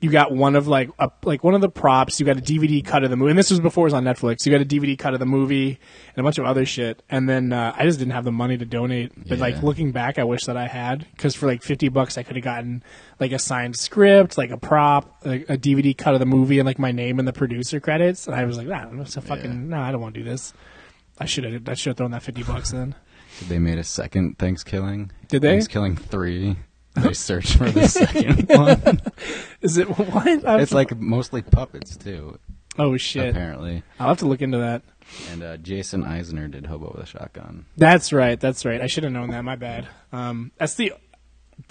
you 0.00 0.10
got 0.10 0.32
one 0.32 0.54
of 0.56 0.68
like 0.68 0.90
a, 0.98 1.10
like 1.22 1.42
one 1.42 1.54
of 1.54 1.60
the 1.60 1.68
props. 1.68 2.20
You 2.20 2.26
got 2.26 2.36
a 2.36 2.42
DVD 2.42 2.84
cut 2.84 3.04
of 3.04 3.10
the 3.10 3.16
movie, 3.16 3.30
and 3.30 3.38
this 3.38 3.50
was 3.50 3.60
before 3.60 3.84
it 3.84 3.92
was 3.92 3.94
on 3.94 4.04
Netflix. 4.04 4.44
You 4.44 4.52
got 4.52 4.60
a 4.60 4.64
DVD 4.64 4.98
cut 4.98 5.14
of 5.14 5.20
the 5.20 5.26
movie 5.26 5.78
and 6.14 6.18
a 6.18 6.22
bunch 6.22 6.38
of 6.38 6.44
other 6.44 6.66
shit. 6.66 7.02
And 7.08 7.28
then 7.28 7.52
uh, 7.52 7.74
I 7.76 7.84
just 7.84 7.98
didn't 7.98 8.12
have 8.12 8.24
the 8.24 8.32
money 8.32 8.58
to 8.58 8.64
donate. 8.64 9.12
But 9.28 9.38
like 9.38 9.62
looking 9.62 9.92
back, 9.92 10.18
I 10.18 10.24
wish 10.24 10.44
that 10.44 10.56
I 10.56 10.66
had 10.66 11.06
because 11.12 11.34
for 11.34 11.46
like 11.46 11.62
fifty 11.62 11.88
bucks, 11.88 12.18
I 12.18 12.22
could 12.22 12.36
have 12.36 12.44
gotten 12.44 12.82
like 13.20 13.32
a 13.32 13.38
signed 13.38 13.76
script, 13.76 14.36
like 14.36 14.50
a 14.50 14.58
prop, 14.58 15.20
like 15.24 15.48
a 15.48 15.56
DVD 15.56 15.96
cut 15.96 16.14
of 16.14 16.20
the 16.20 16.26
movie, 16.26 16.58
and 16.58 16.66
like 16.66 16.78
my 16.78 16.92
name 16.92 17.18
and 17.18 17.26
the 17.26 17.32
producer 17.32 17.80
credits. 17.80 18.26
And 18.26 18.36
I 18.36 18.44
was 18.44 18.58
like, 18.58 18.66
nah, 18.66 18.88
a 19.00 19.04
fucking 19.06 19.44
Yeah. 19.44 19.76
no, 19.76 19.80
I 19.80 19.92
don't 19.92 20.00
want 20.00 20.14
to 20.14 20.20
do 20.22 20.28
this. 20.28 20.52
I 21.18 21.26
should 21.26 21.44
have. 21.44 21.68
I 21.68 21.74
should 21.74 21.90
have 21.90 21.96
thrown 21.96 22.10
that 22.10 22.22
fifty 22.22 22.42
bucks 22.42 22.72
in. 22.72 22.94
They 23.48 23.58
made 23.58 23.78
a 23.78 23.84
second 23.84 24.38
Thanksgiving. 24.38 25.10
Did 25.28 25.42
they? 25.42 25.48
Thanksgiving 25.50 25.96
three. 25.96 26.56
They 26.94 27.12
searched 27.12 27.56
for 27.56 27.70
the 27.70 27.86
second 27.88 28.48
one. 28.48 29.00
Is 29.60 29.76
it 29.78 29.88
what? 29.98 30.46
I- 30.46 30.60
It's 30.60 30.72
like 30.72 30.96
mostly 30.98 31.42
puppets 31.42 31.96
too, 31.96 32.38
oh 32.78 32.96
shit! 32.96 33.28
apparently. 33.30 33.82
I'll 33.98 34.08
have 34.08 34.18
to 34.18 34.26
look 34.26 34.42
into 34.42 34.58
that. 34.58 34.82
And 35.30 35.42
uh, 35.42 35.56
Jason 35.58 36.02
Eisener 36.04 36.50
did 36.50 36.66
Hobo 36.66 36.92
with 36.96 37.02
a 37.04 37.06
Shotgun. 37.06 37.66
That's 37.76 38.12
right. 38.12 38.40
That's 38.40 38.64
right. 38.64 38.80
I 38.80 38.86
should 38.86 39.04
have 39.04 39.12
known 39.12 39.30
that. 39.30 39.42
My 39.44 39.56
bad. 39.56 39.86
Um, 40.12 40.50
that's 40.56 40.74
the. 40.76 40.92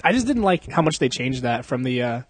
I 0.03 0.11
just 0.13 0.28
didn't 0.28 0.43
like 0.43 0.69
how 0.69 0.82
much 0.82 0.99
they 0.99 1.09
changed 1.09 1.41
that 1.41 1.65
from 1.65 1.84
the. 1.84 2.01
Uh, 2.01 2.21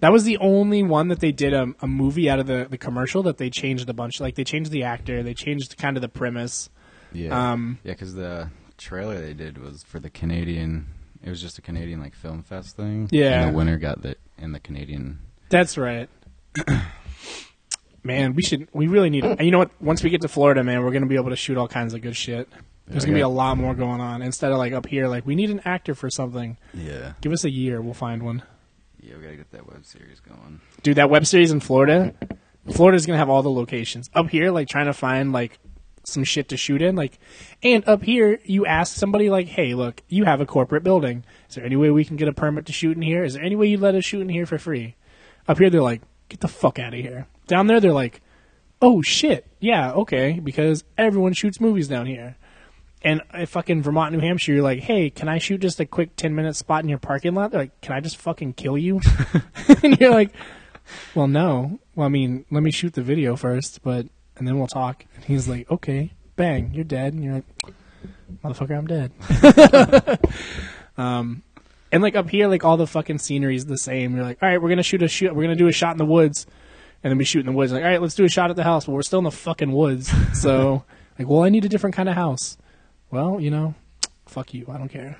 that 0.00 0.12
was 0.12 0.24
the 0.24 0.38
only 0.38 0.82
one 0.82 1.08
that 1.08 1.20
they 1.20 1.32
did 1.32 1.52
a, 1.52 1.74
a 1.80 1.86
movie 1.86 2.28
out 2.30 2.38
of 2.38 2.46
the, 2.46 2.66
the 2.70 2.78
commercial 2.78 3.22
that 3.24 3.36
they 3.38 3.50
changed 3.50 3.88
a 3.88 3.92
bunch. 3.94 4.20
Like 4.20 4.34
they 4.34 4.44
changed 4.44 4.70
the 4.70 4.82
actor, 4.84 5.22
they 5.22 5.34
changed 5.34 5.76
kind 5.78 5.96
of 5.96 6.00
the 6.00 6.08
premise. 6.08 6.70
Yeah, 7.12 7.52
Um, 7.52 7.78
yeah, 7.84 7.92
because 7.92 8.14
the 8.14 8.50
trailer 8.78 9.20
they 9.20 9.34
did 9.34 9.58
was 9.58 9.82
for 9.82 9.98
the 10.00 10.08
Canadian. 10.10 10.86
It 11.22 11.28
was 11.30 11.40
just 11.40 11.58
a 11.58 11.62
Canadian 11.62 12.00
like 12.00 12.14
film 12.14 12.42
fest 12.42 12.76
thing. 12.76 13.08
Yeah. 13.10 13.42
and 13.42 13.52
the 13.52 13.56
winner 13.56 13.76
got 13.76 14.02
the 14.02 14.16
in 14.38 14.52
the 14.52 14.60
Canadian. 14.60 15.20
That's 15.50 15.76
right. 15.76 16.08
man, 18.02 18.34
we 18.34 18.42
should. 18.42 18.68
We 18.72 18.86
really 18.86 19.10
need. 19.10 19.24
And 19.24 19.40
you 19.40 19.50
know 19.50 19.58
what? 19.58 19.70
Once 19.80 20.02
we 20.02 20.10
get 20.10 20.20
to 20.22 20.28
Florida, 20.28 20.62
man, 20.62 20.82
we're 20.84 20.92
gonna 20.92 21.06
be 21.06 21.16
able 21.16 21.30
to 21.30 21.36
shoot 21.36 21.56
all 21.56 21.68
kinds 21.68 21.94
of 21.94 22.00
good 22.02 22.16
shit. 22.16 22.48
There's 22.86 23.04
gonna 23.04 23.16
be 23.16 23.20
a 23.20 23.28
lot 23.28 23.56
more 23.56 23.74
going 23.74 24.00
on 24.00 24.20
instead 24.22 24.50
of 24.50 24.58
like 24.58 24.72
up 24.72 24.86
here. 24.86 25.06
Like 25.06 25.24
we 25.26 25.34
need 25.34 25.50
an 25.50 25.60
actor 25.64 25.94
for 25.94 26.10
something. 26.10 26.56
Yeah, 26.74 27.12
Give 27.20 27.32
us 27.32 27.44
a 27.44 27.50
year, 27.50 27.80
we'll 27.80 27.94
find 27.94 28.22
one. 28.22 28.42
yeah, 29.00 29.14
we 29.16 29.22
gotta 29.22 29.36
get 29.36 29.50
that 29.52 29.66
web 29.70 29.84
series 29.84 30.18
going. 30.20 30.60
Dude, 30.82 30.96
that 30.96 31.08
web 31.10 31.24
series 31.26 31.52
in 31.52 31.60
Florida, 31.60 32.14
Florida's 32.72 33.06
gonna 33.06 33.18
have 33.18 33.30
all 33.30 33.42
the 33.42 33.50
locations. 33.50 34.10
Up 34.14 34.28
here, 34.30 34.50
like 34.50 34.68
trying 34.68 34.86
to 34.86 34.92
find 34.92 35.32
like 35.32 35.58
some 36.04 36.24
shit 36.24 36.48
to 36.48 36.56
shoot 36.56 36.82
in, 36.82 36.96
like, 36.96 37.18
and 37.62 37.86
up 37.88 38.02
here, 38.02 38.40
you 38.44 38.66
ask 38.66 38.96
somebody 38.96 39.30
like, 39.30 39.48
"Hey, 39.48 39.74
look, 39.74 40.02
you 40.08 40.24
have 40.24 40.40
a 40.40 40.46
corporate 40.46 40.82
building. 40.82 41.24
Is 41.48 41.54
there 41.54 41.64
any 41.64 41.76
way 41.76 41.90
we 41.90 42.04
can 42.04 42.16
get 42.16 42.28
a 42.28 42.32
permit 42.32 42.66
to 42.66 42.72
shoot 42.72 42.96
in 42.96 43.02
here? 43.02 43.24
Is 43.24 43.34
there 43.34 43.42
any 43.42 43.56
way 43.56 43.66
you 43.66 43.78
let 43.78 43.94
us 43.94 44.04
shoot 44.04 44.20
in 44.20 44.28
here 44.28 44.46
for 44.46 44.58
free?" 44.58 44.96
Up 45.48 45.58
here, 45.58 45.70
they're 45.70 45.82
like, 45.82 46.02
"Get 46.28 46.40
the 46.40 46.48
fuck 46.48 46.78
out 46.78 46.94
of 46.94 47.00
here." 47.00 47.26
Down 47.46 47.66
there, 47.66 47.80
they're 47.80 47.92
like, 47.92 48.20
"Oh 48.80 49.02
shit, 49.02 49.46
yeah, 49.60 49.92
okay," 49.92 50.40
because 50.42 50.84
everyone 50.96 51.32
shoots 51.32 51.60
movies 51.60 51.88
down 51.88 52.06
here. 52.06 52.36
And 53.02 53.22
if 53.32 53.50
fucking 53.50 53.82
Vermont, 53.82 54.12
New 54.12 54.20
Hampshire, 54.20 54.52
you're 54.52 54.62
like, 54.62 54.80
"Hey, 54.80 55.10
can 55.10 55.28
I 55.28 55.38
shoot 55.38 55.60
just 55.60 55.80
a 55.80 55.86
quick 55.86 56.16
ten 56.16 56.34
minute 56.34 56.56
spot 56.56 56.82
in 56.82 56.88
your 56.88 56.98
parking 56.98 57.34
lot?" 57.34 57.50
They're 57.50 57.62
like, 57.62 57.80
"Can 57.80 57.94
I 57.94 58.00
just 58.00 58.16
fucking 58.16 58.54
kill 58.54 58.76
you?" 58.76 59.00
and 59.82 59.98
you're 59.98 60.10
like, 60.10 60.32
well, 61.14 61.26
no. 61.26 61.80
Well, 61.94 62.06
I 62.06 62.08
mean, 62.08 62.44
let 62.50 62.62
me 62.62 62.70
shoot 62.70 62.94
the 62.94 63.02
video 63.02 63.36
first, 63.36 63.82
but 63.82 64.06
and 64.40 64.48
then 64.48 64.58
we'll 64.58 64.66
talk. 64.66 65.04
And 65.14 65.24
he's 65.24 65.46
like, 65.46 65.70
okay, 65.70 66.12
bang, 66.34 66.72
you're 66.72 66.82
dead. 66.82 67.12
And 67.12 67.22
you're 67.22 67.34
like, 67.34 67.44
motherfucker, 68.42 68.76
I'm 68.76 68.86
dead. 68.86 69.12
um, 70.96 71.42
and 71.92 72.02
like 72.02 72.16
up 72.16 72.30
here, 72.30 72.48
like 72.48 72.64
all 72.64 72.78
the 72.78 72.86
fucking 72.86 73.18
scenery 73.18 73.54
is 73.54 73.66
the 73.66 73.76
same. 73.76 74.16
You're 74.16 74.24
like, 74.24 74.42
all 74.42 74.48
right, 74.48 74.60
we're 74.60 74.70
gonna 74.70 74.82
shoot 74.82 75.02
a 75.02 75.08
shoot. 75.08 75.34
We're 75.34 75.42
gonna 75.42 75.56
do 75.56 75.68
a 75.68 75.72
shot 75.72 75.92
in 75.92 75.98
the 75.98 76.06
woods, 76.06 76.46
and 77.04 77.10
then 77.10 77.18
we 77.18 77.24
shoot 77.24 77.40
in 77.40 77.46
the 77.46 77.52
woods. 77.52 77.70
Like, 77.70 77.82
all 77.82 77.88
right, 77.90 78.00
let's 78.00 78.14
do 78.14 78.24
a 78.24 78.28
shot 78.28 78.48
at 78.48 78.56
the 78.56 78.64
house. 78.64 78.86
But 78.86 78.92
we're 78.92 79.02
still 79.02 79.18
in 79.18 79.24
the 79.24 79.30
fucking 79.30 79.72
woods. 79.72 80.12
So, 80.34 80.84
like, 81.18 81.28
well, 81.28 81.44
I 81.44 81.50
need 81.50 81.66
a 81.66 81.68
different 81.68 81.94
kind 81.94 82.08
of 82.08 82.14
house. 82.14 82.56
Well, 83.10 83.40
you 83.40 83.50
know, 83.50 83.74
fuck 84.26 84.54
you. 84.54 84.64
I 84.70 84.78
don't 84.78 84.88
care. 84.88 85.18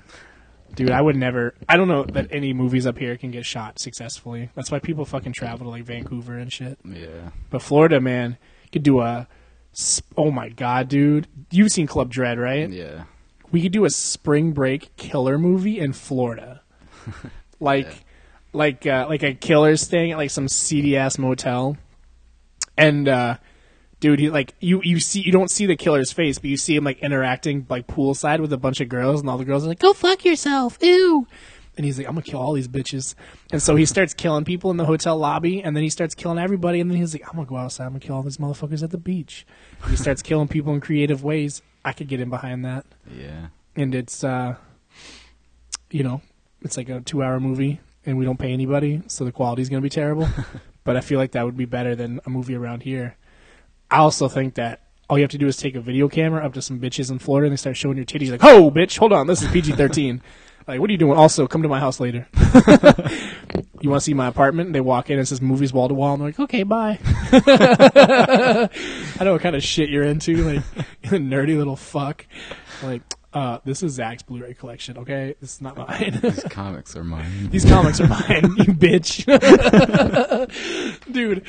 Dude, 0.74 0.92
I 0.92 1.02
would 1.02 1.16
never. 1.16 1.54
I 1.68 1.76
don't 1.76 1.88
know 1.88 2.04
that 2.04 2.28
any 2.30 2.54
movies 2.54 2.86
up 2.86 2.96
here 2.96 3.16
can 3.18 3.30
get 3.30 3.44
shot 3.44 3.78
successfully. 3.78 4.48
That's 4.54 4.70
why 4.70 4.78
people 4.78 5.04
fucking 5.04 5.32
travel 5.32 5.66
to 5.66 5.70
like 5.70 5.82
Vancouver 5.84 6.38
and 6.38 6.50
shit. 6.50 6.78
Yeah, 6.84 7.30
But 7.50 7.60
Florida, 7.60 8.00
man, 8.00 8.38
could 8.72 8.82
do 8.82 9.00
a. 9.00 9.26
sp- 9.74 10.06
Oh 10.16 10.30
my 10.30 10.48
god, 10.48 10.88
dude! 10.88 11.26
You've 11.50 11.70
seen 11.72 11.86
Club 11.86 12.10
Dread, 12.10 12.38
right? 12.38 12.68
yeah, 12.70 13.04
We 13.52 13.62
could 13.62 13.72
do 13.72 13.84
a 13.84 13.90
spring 13.90 14.52
break 14.52 14.94
killer 14.96 15.38
movie 15.38 15.78
in 15.78 15.92
Florida, 15.92 16.62
like, 17.60 17.86
Yeah. 17.86 17.92
like, 18.52 18.86
uh, 18.86 19.06
like 19.08 19.22
a 19.22 19.34
killer 19.34 19.76
staying 19.76 20.12
at 20.12 20.18
like 20.18 20.30
some 20.30 20.48
seedy 20.48 20.96
ass 20.96 21.18
motel, 21.18 21.76
and 22.76 23.08
uh, 23.08 23.36
dude, 24.00 24.18
he 24.18 24.30
like 24.30 24.54
you 24.60 24.80
you 24.82 25.00
see 25.00 25.20
you 25.20 25.32
don't 25.32 25.50
see 25.50 25.66
the 25.66 25.76
killer's 25.76 26.12
face, 26.12 26.38
but 26.38 26.50
you 26.50 26.56
see 26.56 26.74
him 26.76 26.84
like 26.84 26.98
interacting 27.00 27.66
like 27.68 27.86
poolside 27.86 28.40
with 28.40 28.52
a 28.52 28.58
bunch 28.58 28.80
of 28.80 28.88
girls, 28.88 29.20
and 29.20 29.28
all 29.30 29.38
the 29.38 29.44
girls 29.44 29.64
are 29.64 29.68
like, 29.68 29.78
"Go 29.78 29.92
fuck 29.92 30.24
yourself, 30.24 30.78
ew." 30.80 31.26
And 31.76 31.86
he's 31.86 31.98
like, 31.98 32.06
I'm 32.06 32.14
gonna 32.14 32.22
kill 32.22 32.40
all 32.40 32.52
these 32.52 32.68
bitches. 32.68 33.14
And 33.52 33.62
so 33.62 33.76
he 33.76 33.86
starts 33.86 34.12
killing 34.12 34.44
people 34.44 34.70
in 34.70 34.76
the 34.76 34.84
hotel 34.84 35.16
lobby, 35.16 35.62
and 35.62 35.74
then 35.74 35.82
he 35.82 35.88
starts 35.90 36.14
killing 36.14 36.38
everybody, 36.38 36.80
and 36.80 36.90
then 36.90 36.98
he's 36.98 37.14
like, 37.14 37.22
I'm 37.28 37.34
gonna 37.36 37.46
go 37.46 37.56
outside, 37.56 37.84
I'm 37.86 37.90
gonna 37.92 38.00
kill 38.00 38.16
all 38.16 38.22
these 38.22 38.38
motherfuckers 38.38 38.82
at 38.82 38.90
the 38.90 38.98
beach. 38.98 39.46
And 39.82 39.90
he 39.90 39.96
starts 39.96 40.20
killing 40.22 40.48
people 40.48 40.74
in 40.74 40.80
creative 40.80 41.22
ways. 41.24 41.62
I 41.84 41.92
could 41.92 42.08
get 42.08 42.20
in 42.20 42.28
behind 42.28 42.64
that. 42.64 42.84
yeah. 43.16 43.46
And 43.76 43.94
it's 43.94 44.24
uh 44.24 44.56
you 45.90 46.02
know, 46.02 46.22
it's 46.62 46.76
like 46.76 46.88
a 46.88 47.00
two 47.00 47.22
hour 47.22 47.40
movie 47.40 47.80
and 48.06 48.16
we 48.18 48.24
don't 48.24 48.38
pay 48.38 48.52
anybody, 48.52 49.02
so 49.06 49.24
the 49.24 49.32
quality's 49.32 49.68
gonna 49.68 49.80
be 49.80 49.88
terrible. 49.90 50.28
but 50.84 50.96
I 50.96 51.00
feel 51.00 51.18
like 51.18 51.32
that 51.32 51.44
would 51.44 51.56
be 51.56 51.64
better 51.66 51.94
than 51.94 52.20
a 52.26 52.30
movie 52.30 52.54
around 52.54 52.82
here. 52.82 53.16
I 53.90 53.98
also 53.98 54.28
think 54.28 54.54
that 54.54 54.82
all 55.08 55.18
you 55.18 55.22
have 55.22 55.30
to 55.32 55.38
do 55.38 55.46
is 55.48 55.56
take 55.56 55.74
a 55.74 55.80
video 55.80 56.08
camera 56.08 56.44
up 56.44 56.54
to 56.54 56.62
some 56.62 56.78
bitches 56.78 57.10
in 57.10 57.18
Florida 57.18 57.46
and 57.46 57.52
they 57.52 57.56
start 57.56 57.76
showing 57.76 57.96
your 57.96 58.06
titties 58.06 58.30
like, 58.30 58.44
Oh 58.44 58.70
bitch, 58.70 58.98
hold 58.98 59.12
on, 59.12 59.26
this 59.26 59.42
is 59.42 59.48
PG 59.50 59.72
thirteen. 59.72 60.20
like, 60.70 60.80
what 60.80 60.88
are 60.88 60.92
you 60.92 60.98
doing? 60.98 61.18
Also, 61.18 61.46
come 61.46 61.62
to 61.62 61.68
my 61.68 61.80
house 61.80 61.98
later. 62.00 62.28
you 63.80 63.90
wanna 63.90 64.00
see 64.00 64.14
my 64.14 64.28
apartment? 64.28 64.72
They 64.72 64.80
walk 64.80 65.10
in 65.10 65.14
and 65.14 65.22
it 65.22 65.26
says 65.26 65.42
movies 65.42 65.72
wall 65.72 65.88
to 65.88 65.94
wall 65.94 66.14
and 66.14 66.22
they're 66.22 66.28
like, 66.28 66.40
Okay, 66.40 66.62
bye. 66.62 66.98
I 67.32 68.68
know 69.24 69.32
what 69.32 69.42
kind 69.42 69.56
of 69.56 69.62
shit 69.62 69.90
you're 69.90 70.04
into, 70.04 70.36
like 70.36 70.62
nerdy 71.02 71.56
little 71.56 71.76
fuck. 71.76 72.26
Like, 72.82 73.02
uh, 73.32 73.58
this 73.64 73.82
is 73.82 73.92
Zach's 73.92 74.22
Blu-ray 74.24 74.54
collection. 74.54 74.98
Okay, 74.98 75.36
this 75.40 75.54
is 75.54 75.60
not 75.60 75.76
mine. 75.88 76.18
These 76.20 76.44
comics 76.50 76.96
are 76.96 77.04
mine. 77.04 77.48
These 77.50 77.64
comics 77.64 78.00
are 78.00 78.08
mine, 78.08 78.42
you 78.56 78.74
bitch. 78.74 79.24
dude. 81.12 81.44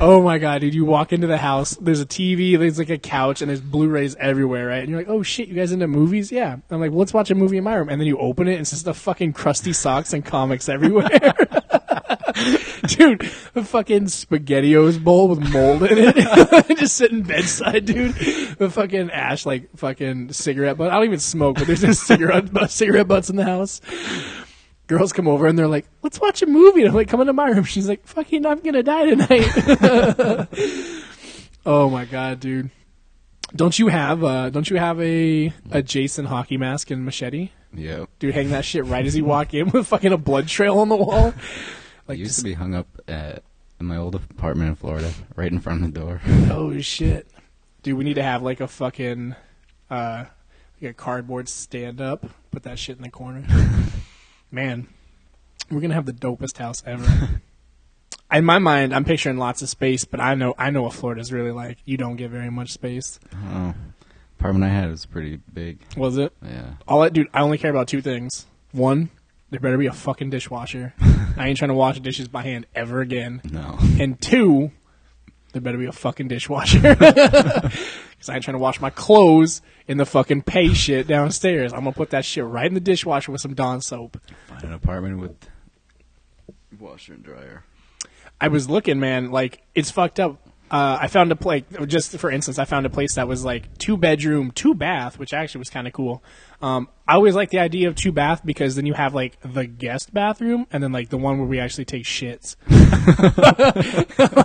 Oh 0.00 0.22
my 0.22 0.38
god, 0.38 0.62
dude. 0.62 0.74
You 0.74 0.84
walk 0.84 1.12
into 1.12 1.26
the 1.26 1.36
house, 1.38 1.76
there's 1.76 2.00
a 2.00 2.06
TV, 2.06 2.58
there's 2.58 2.78
like 2.78 2.90
a 2.90 2.98
couch, 2.98 3.42
and 3.42 3.50
there's 3.50 3.60
Blu-rays 3.60 4.16
everywhere, 4.16 4.68
right? 4.68 4.78
And 4.80 4.88
you're 4.88 5.00
like, 5.00 5.08
oh 5.08 5.22
shit, 5.22 5.48
you 5.48 5.54
guys 5.54 5.72
into 5.72 5.86
movies? 5.86 6.32
Yeah. 6.32 6.56
I'm 6.70 6.80
like, 6.80 6.90
well, 6.90 7.00
let's 7.00 7.12
watch 7.12 7.30
a 7.30 7.34
movie 7.34 7.58
in 7.58 7.64
my 7.64 7.74
room. 7.74 7.88
And 7.90 8.00
then 8.00 8.06
you 8.08 8.18
open 8.18 8.48
it, 8.48 8.52
and 8.52 8.60
it's 8.62 8.70
just 8.70 8.86
the 8.86 8.94
fucking 8.94 9.34
crusty 9.34 9.72
socks 9.72 10.12
and 10.12 10.24
comics 10.24 10.68
everywhere. 10.68 11.34
dude, 12.86 13.20
the 13.54 13.64
fucking 13.64 14.04
SpaghettiOs 14.04 15.02
bowl 15.02 15.28
with 15.28 15.40
mold 15.52 15.82
in 15.84 15.98
it. 15.98 16.76
just 16.78 16.96
sitting 16.96 17.22
bedside, 17.22 17.84
dude. 17.84 18.14
The 18.14 18.70
fucking 18.70 19.10
ash, 19.10 19.46
like 19.46 19.68
fucking 19.76 20.32
cigarette 20.32 20.76
butt. 20.76 20.90
I 20.90 20.94
don't 20.96 21.04
even 21.04 21.18
smoke, 21.18 21.56
but 21.56 21.66
there's 21.66 21.82
just 21.82 22.06
cigarette, 22.06 22.52
butt, 22.52 22.70
cigarette 22.70 23.08
butts 23.08 23.30
in 23.30 23.36
the 23.36 23.44
house 23.44 23.80
girls 24.88 25.12
come 25.12 25.26
over 25.26 25.48
and 25.48 25.58
they're 25.58 25.66
like, 25.66 25.86
"Let's 26.02 26.20
watch 26.20 26.42
a 26.42 26.46
movie." 26.46 26.82
And 26.82 26.90
I'm 26.90 26.94
like, 26.94 27.08
"Come 27.08 27.20
into 27.20 27.32
my 27.32 27.48
room." 27.48 27.64
She's 27.64 27.88
like, 27.88 28.06
"Fucking, 28.06 28.46
I'm 28.46 28.60
gonna 28.60 28.84
die 28.84 29.06
tonight." 29.06 30.48
oh 31.66 31.90
my 31.90 32.04
god, 32.04 32.38
dude! 32.40 32.70
Don't 33.54 33.78
you 33.78 33.88
have 33.88 34.24
uh, 34.24 34.50
don't 34.50 34.68
you 34.68 34.76
have 34.76 35.00
a 35.00 35.52
a 35.70 35.82
Jason 35.82 36.26
hockey 36.26 36.56
mask 36.56 36.90
and 36.90 37.04
machete? 37.04 37.50
Yep. 37.74 38.08
Dude, 38.18 38.34
hang 38.34 38.50
that 38.50 38.64
shit 38.64 38.84
right 38.86 39.04
as 39.04 39.16
you 39.16 39.24
walk 39.24 39.54
in 39.54 39.70
with 39.70 39.86
fucking 39.86 40.12
a 40.12 40.16
blood 40.16 40.48
trail 40.48 40.78
on 40.78 40.88
the 40.88 40.96
wall. 40.96 41.34
Like, 42.08 42.18
it 42.18 42.22
used 42.22 42.38
to 42.38 42.44
be 42.44 42.54
hung 42.54 42.74
up 42.74 42.86
at 43.08 43.42
in 43.80 43.86
my 43.86 43.96
old 43.96 44.14
apartment 44.14 44.70
in 44.70 44.74
Florida, 44.76 45.12
right 45.34 45.50
in 45.50 45.60
front 45.60 45.84
of 45.84 45.92
the 45.92 46.00
door. 46.00 46.20
oh 46.50 46.78
shit, 46.80 47.28
dude, 47.82 47.96
we 47.98 48.04
need 48.04 48.14
to 48.14 48.22
have 48.22 48.42
like 48.42 48.60
a 48.60 48.68
fucking 48.68 49.34
uh, 49.90 50.24
like 50.80 50.90
a 50.90 50.94
cardboard 50.94 51.48
stand 51.48 52.00
up. 52.00 52.26
Put 52.50 52.62
that 52.62 52.78
shit 52.78 52.96
in 52.96 53.02
the 53.02 53.10
corner. 53.10 53.44
Man, 54.50 54.88
we're 55.70 55.80
gonna 55.80 55.94
have 55.94 56.06
the 56.06 56.12
dopest 56.12 56.58
house 56.58 56.82
ever. 56.86 57.40
in 58.32 58.44
my 58.44 58.58
mind, 58.58 58.94
I'm 58.94 59.04
picturing 59.04 59.36
lots 59.36 59.62
of 59.62 59.68
space, 59.68 60.04
but 60.04 60.20
I 60.20 60.34
know 60.34 60.54
I 60.58 60.70
know 60.70 60.82
what 60.82 60.94
Florida's 60.94 61.32
really 61.32 61.52
like. 61.52 61.78
You 61.84 61.96
don't 61.96 62.16
get 62.16 62.30
very 62.30 62.50
much 62.50 62.72
space. 62.72 63.18
Oh, 63.34 63.74
apartment 64.38 64.64
I 64.64 64.68
had 64.68 64.90
was 64.90 65.06
pretty 65.06 65.40
big. 65.52 65.80
Was 65.96 66.16
it? 66.16 66.32
Yeah. 66.42 66.74
All 66.88 67.02
I 67.02 67.08
dude, 67.08 67.28
I 67.34 67.40
only 67.40 67.58
care 67.58 67.70
about 67.70 67.88
two 67.88 68.00
things. 68.00 68.46
One, 68.72 69.10
there 69.56 69.62
better 69.62 69.78
be 69.78 69.86
a 69.86 69.92
fucking 69.92 70.28
dishwasher. 70.28 70.92
I 71.38 71.48
ain't 71.48 71.56
trying 71.56 71.70
to 71.70 71.74
wash 71.74 71.98
dishes 71.98 72.28
by 72.28 72.42
hand 72.42 72.66
ever 72.74 73.00
again. 73.00 73.40
No. 73.42 73.78
And 73.98 74.20
two, 74.20 74.70
there 75.54 75.62
better 75.62 75.78
be 75.78 75.86
a 75.86 75.92
fucking 75.92 76.28
dishwasher. 76.28 76.80
Because 78.16 78.30
I 78.30 78.34
ain't 78.34 78.44
trying 78.44 78.54
to 78.54 78.58
wash 78.58 78.80
my 78.80 78.88
clothes 78.88 79.60
in 79.86 79.98
the 79.98 80.06
fucking 80.06 80.40
pay 80.42 80.72
shit 80.72 81.06
downstairs. 81.06 81.74
I'm 81.74 81.80
gonna 81.80 81.92
put 81.92 82.10
that 82.10 82.24
shit 82.24 82.44
right 82.44 82.66
in 82.66 82.72
the 82.72 82.80
dishwasher 82.80 83.30
with 83.30 83.42
some 83.42 83.52
Dawn 83.52 83.82
soap. 83.82 84.18
Find 84.48 84.64
an 84.64 84.72
apartment 84.72 85.18
with 85.18 85.36
washer 86.78 87.12
and 87.12 87.22
dryer. 87.22 87.64
I 88.40 88.48
was 88.48 88.70
looking, 88.70 89.00
man, 89.00 89.30
like 89.30 89.62
it's 89.74 89.90
fucked 89.90 90.18
up. 90.18 90.48
Uh, 90.70 90.98
I 91.00 91.06
found 91.06 91.30
a 91.30 91.36
place, 91.36 91.62
just 91.86 92.18
for 92.18 92.30
instance, 92.30 92.58
I 92.58 92.64
found 92.64 92.86
a 92.86 92.90
place 92.90 93.14
that 93.14 93.28
was 93.28 93.44
like 93.44 93.78
two 93.78 93.96
bedroom, 93.96 94.50
two 94.50 94.74
bath, 94.74 95.18
which 95.18 95.32
actually 95.32 95.60
was 95.60 95.70
kind 95.70 95.86
of 95.86 95.92
cool. 95.92 96.24
Um, 96.60 96.88
I 97.06 97.14
always 97.14 97.36
like 97.36 97.50
the 97.50 97.60
idea 97.60 97.88
of 97.88 97.94
two 97.94 98.10
bath 98.10 98.44
because 98.44 98.74
then 98.74 98.84
you 98.84 98.94
have 98.94 99.14
like 99.14 99.38
the 99.42 99.66
guest 99.66 100.12
bathroom 100.12 100.66
and 100.72 100.82
then 100.82 100.90
like 100.90 101.10
the 101.10 101.18
one 101.18 101.38
where 101.38 101.46
we 101.46 101.60
actually 101.60 101.84
take 101.84 102.04
shits. 102.04 102.56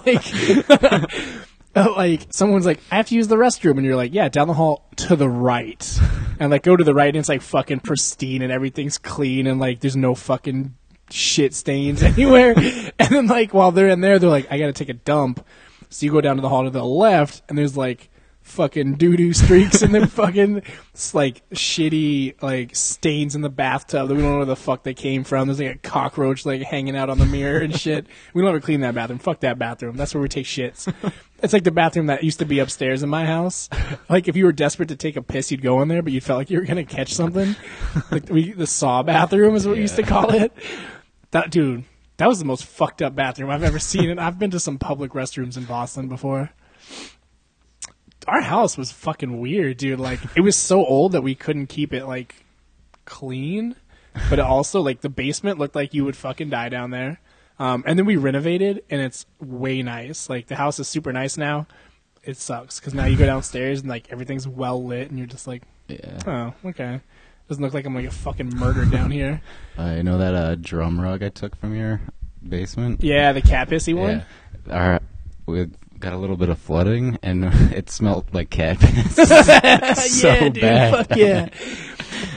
like, 1.75 1.97
like 1.97 2.27
someone's 2.31 2.65
like, 2.65 2.79
I 2.91 2.97
have 2.97 3.07
to 3.07 3.15
use 3.15 3.27
the 3.27 3.37
restroom, 3.37 3.77
and 3.77 3.85
you're 3.85 3.95
like, 3.95 4.13
yeah, 4.13 4.29
down 4.29 4.47
the 4.47 4.53
hall 4.53 4.89
to 4.97 5.15
the 5.15 5.29
right, 5.29 5.99
and 6.39 6.51
like 6.51 6.63
go 6.63 6.75
to 6.75 6.83
the 6.83 6.93
right, 6.93 7.07
and 7.07 7.17
it's 7.17 7.29
like 7.29 7.41
fucking 7.41 7.79
pristine 7.79 8.41
and 8.41 8.51
everything's 8.51 8.97
clean 8.97 9.47
and 9.47 9.59
like 9.59 9.79
there's 9.79 9.95
no 9.95 10.13
fucking 10.13 10.75
shit 11.09 11.53
stains 11.53 12.03
anywhere. 12.03 12.53
and 12.57 13.09
then 13.09 13.27
like 13.27 13.53
while 13.53 13.71
they're 13.71 13.89
in 13.89 14.01
there, 14.01 14.19
they're 14.19 14.29
like, 14.29 14.51
I 14.51 14.57
gotta 14.57 14.73
take 14.73 14.89
a 14.89 14.93
dump. 14.93 15.45
So 15.91 16.05
you 16.05 16.11
go 16.11 16.21
down 16.21 16.37
to 16.37 16.41
the 16.41 16.49
hall 16.49 16.63
to 16.63 16.69
the 16.69 16.83
left, 16.83 17.43
and 17.47 17.57
there's 17.57 17.77
like 17.77 18.09
fucking 18.41 18.95
doo 18.95 19.15
doo 19.15 19.33
streaks 19.33 19.83
and 19.83 19.93
then 19.93 20.07
fucking 20.07 20.63
like 21.13 21.47
shitty 21.51 22.41
like 22.41 22.75
stains 22.75 23.35
in 23.35 23.41
the 23.41 23.49
bathtub 23.49 24.07
that 24.07 24.15
we 24.15 24.21
don't 24.21 24.31
know 24.31 24.37
where 24.37 24.45
the 24.45 24.55
fuck 24.55 24.83
they 24.83 24.93
came 24.93 25.23
from. 25.23 25.47
There's 25.47 25.59
like 25.59 25.75
a 25.75 25.79
cockroach 25.79 26.45
like 26.45 26.61
hanging 26.63 26.95
out 26.95 27.09
on 27.09 27.19
the 27.19 27.25
mirror 27.25 27.59
and 27.59 27.77
shit. 27.79 28.07
We 28.33 28.41
don't 28.41 28.49
ever 28.49 28.59
clean 28.59 28.81
that 28.81 28.95
bathroom. 28.95 29.19
Fuck 29.19 29.41
that 29.41 29.59
bathroom. 29.59 29.95
That's 29.95 30.13
where 30.13 30.21
we 30.21 30.27
take 30.27 30.45
shits. 30.45 30.91
It's 31.43 31.53
like 31.53 31.63
the 31.63 31.71
bathroom 31.71 32.07
that 32.07 32.23
used 32.23 32.39
to 32.39 32.45
be 32.45 32.59
upstairs 32.59 33.03
in 33.03 33.09
my 33.09 33.25
house. 33.25 33.69
Like 34.09 34.27
if 34.27 34.35
you 34.35 34.45
were 34.45 34.51
desperate 34.51 34.89
to 34.89 34.95
take 34.95 35.15
a 35.15 35.21
piss, 35.21 35.51
you'd 35.51 35.61
go 35.61 35.81
in 35.81 35.87
there, 35.87 36.01
but 36.01 36.13
you 36.13 36.21
felt 36.21 36.37
like 36.37 36.49
you 36.49 36.59
were 36.59 36.65
gonna 36.65 36.85
catch 36.85 37.13
something. 37.13 37.55
Like 38.11 38.29
we, 38.29 38.53
the 38.53 38.67
saw 38.67 39.03
bathroom 39.03 39.55
is 39.55 39.67
what 39.67 39.75
we 39.75 39.81
used 39.81 39.95
to 39.97 40.03
call 40.03 40.33
it. 40.33 40.51
That 41.31 41.49
dude, 41.49 41.85
that 42.21 42.27
was 42.27 42.37
the 42.37 42.45
most 42.45 42.65
fucked 42.65 43.01
up 43.01 43.15
bathroom 43.15 43.49
I've 43.49 43.63
ever 43.63 43.79
seen. 43.79 44.11
And 44.11 44.19
I've 44.19 44.37
been 44.37 44.51
to 44.51 44.59
some 44.59 44.77
public 44.77 45.13
restrooms 45.13 45.57
in 45.57 45.65
Boston 45.65 46.07
before. 46.07 46.51
Our 48.27 48.41
house 48.41 48.77
was 48.77 48.91
fucking 48.91 49.39
weird, 49.39 49.77
dude. 49.77 49.99
Like 49.99 50.19
it 50.35 50.41
was 50.41 50.55
so 50.55 50.85
old 50.85 51.13
that 51.13 51.23
we 51.23 51.33
couldn't 51.33 51.65
keep 51.67 51.91
it 51.93 52.05
like 52.05 52.45
clean, 53.05 53.75
but 54.29 54.37
it 54.37 54.45
also 54.45 54.81
like 54.81 55.01
the 55.01 55.09
basement 55.09 55.57
looked 55.57 55.73
like 55.73 55.95
you 55.95 56.05
would 56.05 56.15
fucking 56.15 56.51
die 56.51 56.69
down 56.69 56.91
there. 56.91 57.19
Um, 57.57 57.83
and 57.87 57.97
then 57.97 58.05
we 58.05 58.17
renovated, 58.17 58.83
and 58.91 59.01
it's 59.01 59.25
way 59.39 59.81
nice. 59.81 60.29
Like 60.29 60.45
the 60.45 60.55
house 60.57 60.79
is 60.79 60.87
super 60.87 61.11
nice 61.11 61.37
now. 61.37 61.65
It 62.23 62.37
sucks 62.37 62.79
because 62.79 62.93
now 62.93 63.05
you 63.05 63.17
go 63.17 63.25
downstairs 63.25 63.79
and 63.79 63.89
like 63.89 64.11
everything's 64.11 64.47
well 64.47 64.83
lit, 64.83 65.09
and 65.09 65.17
you're 65.17 65.27
just 65.27 65.47
like, 65.47 65.63
Yeah. 65.87 66.19
oh, 66.27 66.69
okay. 66.69 67.01
Doesn't 67.47 67.63
look 67.63 67.73
like 67.73 67.85
I'm 67.85 67.93
like 67.95 68.05
a 68.05 68.11
fucking 68.11 68.55
murder 68.55 68.85
down 68.85 69.11
here. 69.19 69.41
I 69.77 70.01
know 70.01 70.17
that 70.17 70.33
uh, 70.33 70.55
drum 70.55 70.99
rug 70.99 71.21
I 71.23 71.29
took 71.29 71.55
from 71.55 71.75
your 71.75 71.99
basement. 72.47 73.03
Yeah, 73.03 73.33
the 73.33 73.41
cat 73.41 73.69
pissy 73.69 73.93
one. 73.93 74.23
Yeah. 74.67 74.73
Our, 74.73 74.99
we 75.45 75.67
got 75.99 76.13
a 76.13 76.17
little 76.17 76.37
bit 76.37 76.49
of 76.49 76.57
flooding, 76.59 77.17
and 77.21 77.45
it 77.73 77.89
smelled 77.89 78.33
like 78.33 78.49
cat 78.49 78.79
piss. 78.81 79.15
so 79.15 80.27
yeah, 80.27 80.39
dude. 80.49 80.61
bad. 80.61 81.07
Fuck 81.07 81.17
yeah, 81.17 81.49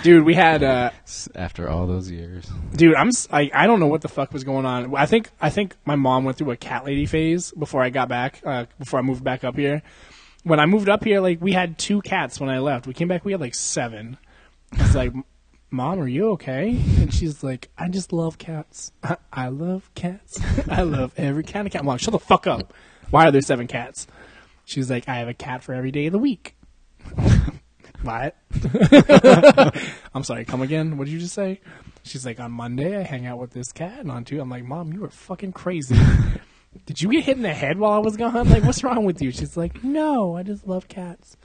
dude. 0.03 0.25
We 0.25 0.35
had, 0.35 0.63
uh, 0.65 0.91
After 1.35 1.69
all 1.69 1.87
those 1.87 2.11
years. 2.11 2.47
dude. 2.75 2.95
I'm. 2.97 3.11
I 3.31 3.67
don't 3.67 3.79
know 3.81 3.87
what 3.87 4.03
the 4.03 4.09
fuck 4.09 4.33
was 4.33 4.43
going 4.43 4.67
on. 4.67 4.95
I 4.97 5.07
think. 5.07 5.31
I 5.41 5.51
think 5.51 5.77
my 5.85 5.97
mom 5.97 6.25
went 6.25 6.39
through 6.39 6.51
a 6.51 6.57
cat 6.57 6.85
lady 6.85 7.07
phase 7.07 7.53
before 7.53 7.83
I 7.83 7.91
got 7.91 8.09
back. 8.09 8.41
Uh, 8.45 8.67
before 8.79 8.99
I 8.99 9.03
moved 9.03 9.23
back 9.23 9.45
up 9.45 9.57
here. 9.57 9.83
When 10.43 10.61
I 10.61 10.67
moved 10.67 10.91
up 10.91 11.05
here, 11.05 11.21
like 11.21 11.41
we 11.41 11.53
had 11.53 11.79
two 11.79 12.03
cats 12.03 12.39
when 12.41 12.51
I 12.51 12.59
left. 12.59 12.87
We 12.87 12.93
came 12.93 13.09
back, 13.09 13.25
we 13.25 13.33
had 13.33 13.41
like 13.41 13.55
seven. 13.55 14.19
Was 14.79 14.95
like, 14.95 15.13
"Mom, 15.71 16.01
are 16.01 16.09
you 16.09 16.31
okay?" 16.33 16.71
And 16.99 17.13
she's 17.13 17.43
like, 17.43 17.71
"I 17.79 17.89
just 17.89 18.13
love 18.13 18.39
cats. 18.39 18.93
I, 19.03 19.17
I 19.33 19.49
love 19.49 19.91
cats. 19.95 20.41
I 20.71 20.83
love 20.83 21.13
every 21.17 21.45
kind 21.45 21.67
of 21.67 21.73
cat." 21.73 21.83
I'm 21.83 21.87
like, 21.87 22.01
"Shut 22.01 22.13
the 22.13 22.19
fuck 22.19 22.47
up. 22.47 22.73
Why 23.11 23.27
are 23.27 23.31
there 23.31 23.41
seven 23.41 23.67
cats?" 23.67 24.07
She's 24.65 24.91
like, 24.91 25.09
"I 25.09 25.17
have 25.17 25.29
a 25.29 25.35
cat 25.35 25.63
for 25.63 25.75
every 25.75 25.91
day 25.91 26.07
of 26.07 26.13
the 26.13 26.19
week." 26.19 26.57
what? 28.03 28.37
I'm 30.15 30.25
sorry. 30.25 30.45
Come 30.45 30.63
again? 30.63 30.97
What 30.97 31.05
did 31.07 31.13
you 31.13 31.21
just 31.21 31.35
say? 31.35 31.61
She's 32.03 32.27
like, 32.27 32.39
on 32.39 32.53
Monday 32.53 32.99
I 32.99 33.03
hang 33.03 33.27
out 33.27 33.39
with 33.39 33.53
this 33.53 33.73
cat, 33.73 34.01
and 34.01 34.11
on 34.11 34.25
Tuesday 34.25 34.43
I'm 34.43 34.51
like, 34.51 34.65
Mom, 34.65 34.93
you 34.93 35.05
are 35.05 35.11
fucking 35.11 35.53
crazy. 35.53 35.97
Did 36.87 37.01
you 37.01 37.11
get 37.11 37.25
hit 37.25 37.37
in 37.37 37.43
the 37.43 37.55
head 37.55 37.79
while 37.79 37.93
I 37.93 37.99
was 37.99 38.17
gone? 38.17 38.49
Like, 38.51 38.65
what's 38.65 38.85
wrong 38.85 39.05
with 39.05 39.23
you? 39.23 39.31
She's 39.31 39.57
like, 39.57 39.83
No, 39.83 40.37
I 40.37 40.43
just 40.43 40.67
love 40.67 40.89
cats. 40.89 41.37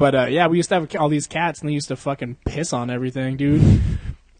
But 0.00 0.14
uh, 0.14 0.26
yeah, 0.30 0.46
we 0.46 0.56
used 0.56 0.70
to 0.70 0.76
have 0.76 0.96
all 0.96 1.10
these 1.10 1.26
cats, 1.26 1.60
and 1.60 1.68
they 1.68 1.74
used 1.74 1.88
to 1.88 1.96
fucking 1.96 2.38
piss 2.46 2.72
on 2.72 2.90
everything, 2.90 3.36
dude. 3.36 3.62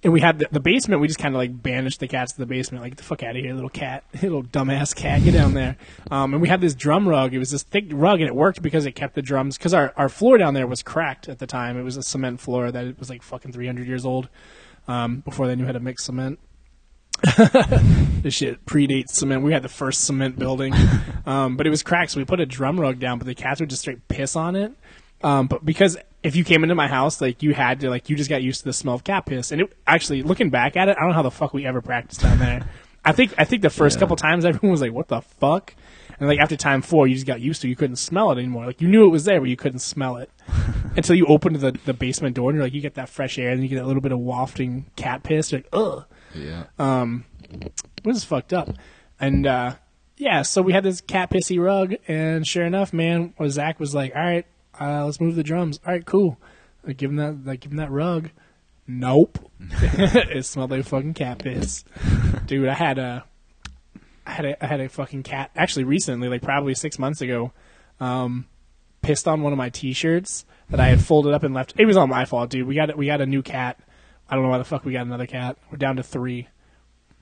And 0.03 0.15
we 0.15 0.21
had 0.23 0.39
the, 0.39 0.49
the 0.51 0.61
basement. 0.61 1.03
We 1.03 1.09
just 1.09 1.21
kind 1.21 1.35
of 1.35 1.39
like 1.39 1.63
banished 1.63 2.01
the 2.01 2.09
cats 2.09 2.33
to 2.33 2.39
the 2.39 2.47
basement. 2.47 2.83
Like, 2.83 2.93
get 2.93 2.97
the 2.97 3.05
fuck 3.05 3.23
out 3.23 3.37
of 3.37 3.43
here, 3.45 3.53
little 3.53 3.69
cat, 3.69 4.03
little 4.23 4.43
dumbass 4.43 4.97
cat, 4.97 5.23
get 5.23 5.33
down 5.33 5.53
there. 5.53 5.77
Um, 6.11 6.33
and 6.33 6.41
we 6.41 6.49
had 6.49 6.63
this 6.63 6.75
drum 6.75 7.07
rug. 7.07 7.35
It 7.35 7.39
was 7.39 7.51
this 7.51 7.65
thick 7.65 7.85
rug, 7.91 8.21
and 8.21 8.27
it 8.27 8.35
worked 8.35 8.63
because 8.63 8.87
it 8.87 8.93
kept 8.93 9.15
the 9.15 9.21
drums. 9.21 9.59
Because 9.59 9.75
our 9.75 9.93
our 9.99 10.09
floor 10.09 10.39
down 10.39 10.55
there 10.55 10.67
was 10.67 10.83
cracked 10.83 11.29
at 11.29 11.39
the 11.39 11.47
time. 11.47 11.79
It 11.79 11.83
was 11.83 11.99
a 11.99 12.03
cement 12.03 12.41
floor 12.41 12.73
that 12.73 12.87
it 12.87 12.99
was 12.99 13.11
like 13.11 13.23
fucking 13.23 13.53
300 13.53 13.87
years 13.87 14.07
old. 14.07 14.31
Um, 14.89 15.21
before 15.21 15.47
they 15.47 15.55
knew 15.55 15.67
how 15.67 15.73
to 15.73 15.81
mix 15.81 16.05
cement. 16.05 16.39
this 18.23 18.33
shit 18.33 18.65
predates 18.65 19.11
cement. 19.11 19.43
We 19.43 19.53
had 19.53 19.63
the 19.63 19.69
first 19.69 20.05
cement 20.05 20.39
building, 20.39 20.73
um, 21.27 21.59
but 21.59 21.67
it 21.67 21.71
was 21.71 21.83
cracked, 21.83 22.13
so 22.13 22.21
we 22.21 22.25
put 22.25 22.41
a 22.41 22.47
drum 22.47 22.81
rug 22.81 23.01
down. 23.01 23.19
But 23.19 23.27
the 23.27 23.35
cats 23.35 23.61
would 23.61 23.69
just 23.69 23.83
straight 23.83 24.09
piss 24.09 24.35
on 24.35 24.57
it. 24.57 24.73
Um, 25.23 25.47
but 25.47 25.65
because 25.65 25.97
if 26.23 26.37
you 26.37 26.45
came 26.45 26.63
into 26.63 26.75
my 26.75 26.89
house, 26.89 27.21
like 27.21 27.43
you 27.43 27.55
had 27.55 27.81
to, 27.81 27.91
like 27.91 28.09
you 28.11 28.17
just 28.17 28.31
got 28.31 28.43
used 28.43 28.61
to 28.61 28.65
the 28.67 28.73
smell 28.73 28.95
of 28.95 29.05
cat 29.05 29.27
piss. 29.27 29.53
And 29.53 29.61
it, 29.63 29.75
actually, 29.87 30.23
looking 30.23 30.51
back 30.51 30.77
at 30.77 30.89
it, 30.89 30.97
I 30.97 31.01
don't 31.01 31.11
know 31.11 31.15
how 31.17 31.23
the 31.23 31.31
fuck 31.31 31.53
we 31.55 31.67
ever 31.67 31.81
practiced 31.81 32.21
down 32.23 32.39
there. 32.39 32.67
I 33.05 33.13
think 33.13 33.33
I 33.39 33.45
think 33.45 33.63
the 33.63 33.71
first 33.71 33.97
Yeah. 33.97 34.01
couple 34.01 34.17
times 34.17 34.45
everyone 34.45 34.73
was 34.73 34.83
like, 34.83 34.93
"What 34.93 35.09
the 35.09 35.23
fuck." 35.23 35.75
And 36.19 36.29
like 36.29 36.39
after 36.39 36.55
time 36.55 36.83
four, 36.83 37.07
you 37.09 37.15
just 37.15 37.27
got 37.27 37.41
used 37.41 37.63
to. 37.63 37.67
it. 37.67 37.71
You 37.71 37.77
couldn't 37.77 37.97
smell 37.97 38.31
it 38.31 38.37
anymore. 38.39 38.67
Like 38.67 38.83
you 38.83 38.89
knew 38.89 39.07
it 39.07 39.11
was 39.11 39.25
there, 39.25 39.41
but 39.41 39.49
you 39.49 39.57
couldn't 39.57 39.79
smell 39.79 40.17
it 40.19 40.31
until 40.97 41.17
you 41.17 41.25
opened 41.27 41.57
the 41.57 41.73
the 41.87 41.95
basement 41.95 42.37
door, 42.37 42.51
and 42.51 42.57
you're 42.59 42.65
like, 42.67 42.75
you 42.75 42.83
get 42.83 42.95
that 42.97 43.09
fresh 43.09 43.39
air, 43.39 43.51
and 43.53 43.63
you 43.63 43.69
get 43.69 43.77
that 43.77 43.87
little 43.87 44.03
bit 44.03 44.13
of 44.13 44.19
wafting 44.19 44.85
cat 44.97 45.23
piss. 45.23 45.51
You're 45.51 45.61
like, 45.61 45.69
ugh 45.73 46.05
Yeah. 46.35 46.65
this 47.57 48.05
was 48.05 48.25
fucked 48.25 48.53
up. 48.53 48.69
And 49.19 49.47
uh, 49.47 49.77
yeah, 50.19 50.43
so 50.43 50.61
we 50.61 50.75
had 50.75 50.85
this 50.85 51.01
cat 51.01 51.31
pissy 51.31 51.59
rug, 51.63 51.95
and 52.07 52.47
sure 52.47 52.65
enough, 52.67 52.93
man, 52.93 53.33
Zach 53.49 53.81
was 53.81 53.95
like, 53.95 54.15
"All 54.15 54.23
right, 54.23 54.45
uh, 54.81 55.05
let's 55.05 55.21
move 55.21 55.37
the 55.37 55.43
drums." 55.43 55.81
All 55.87 55.93
right, 55.93 56.05
cool. 56.05 56.39
Like, 56.85 56.97
give 56.97 57.11
him 57.11 57.17
that, 57.17 57.45
like, 57.45 57.61
give 57.61 57.73
him 57.73 57.79
that 57.79 57.91
rug. 57.91 58.31
Nope, 58.87 59.39
it 59.61 60.45
smelled 60.45 60.71
like 60.73 60.81
a 60.81 60.85
fucking 60.85 61.15
cat 61.15 61.39
piss, 61.39 61.85
dude. 62.47 62.67
I 62.67 62.75
had 62.75 62.99
a, 62.99 63.25
I 64.27 64.31
had 64.33 64.45
a, 64.45 64.65
I 64.65 64.67
had 64.67 64.81
a 64.81 64.89
fucking 64.89 65.23
cat 65.23 65.51
actually 65.55 65.85
recently, 65.85 66.29
like 66.29 66.43
probably 66.43 66.75
six 66.75 66.99
months 66.99 67.21
ago. 67.21 67.53
Um, 68.01 68.47
pissed 69.03 69.29
on 69.29 69.43
one 69.43 69.53
of 69.53 69.59
my 69.59 69.69
T-shirts 69.69 70.45
that 70.71 70.81
I 70.81 70.89
had 70.89 71.01
folded 71.01 71.35
up 71.35 71.43
and 71.43 71.55
left. 71.55 71.75
It 71.79 71.87
was 71.87 71.97
all 71.97 72.07
my 72.07 72.25
fault, 72.25 72.51
dude. 72.51 72.67
We 72.67 72.75
got 72.75 72.97
we 72.97 73.07
got 73.07 73.21
a 73.21 73.27
new 73.27 73.43
cat. 73.43 73.79
I 74.29 74.35
don't 74.35 74.45
know 74.45 74.51
why 74.51 74.59
the 74.59 74.65
fuck 74.65 74.85
we 74.85 74.93
got 74.93 75.07
another 75.07 75.27
cat. 75.27 75.57
We're 75.71 75.79
down 75.79 75.97
to 75.97 76.03
three. 76.03 76.49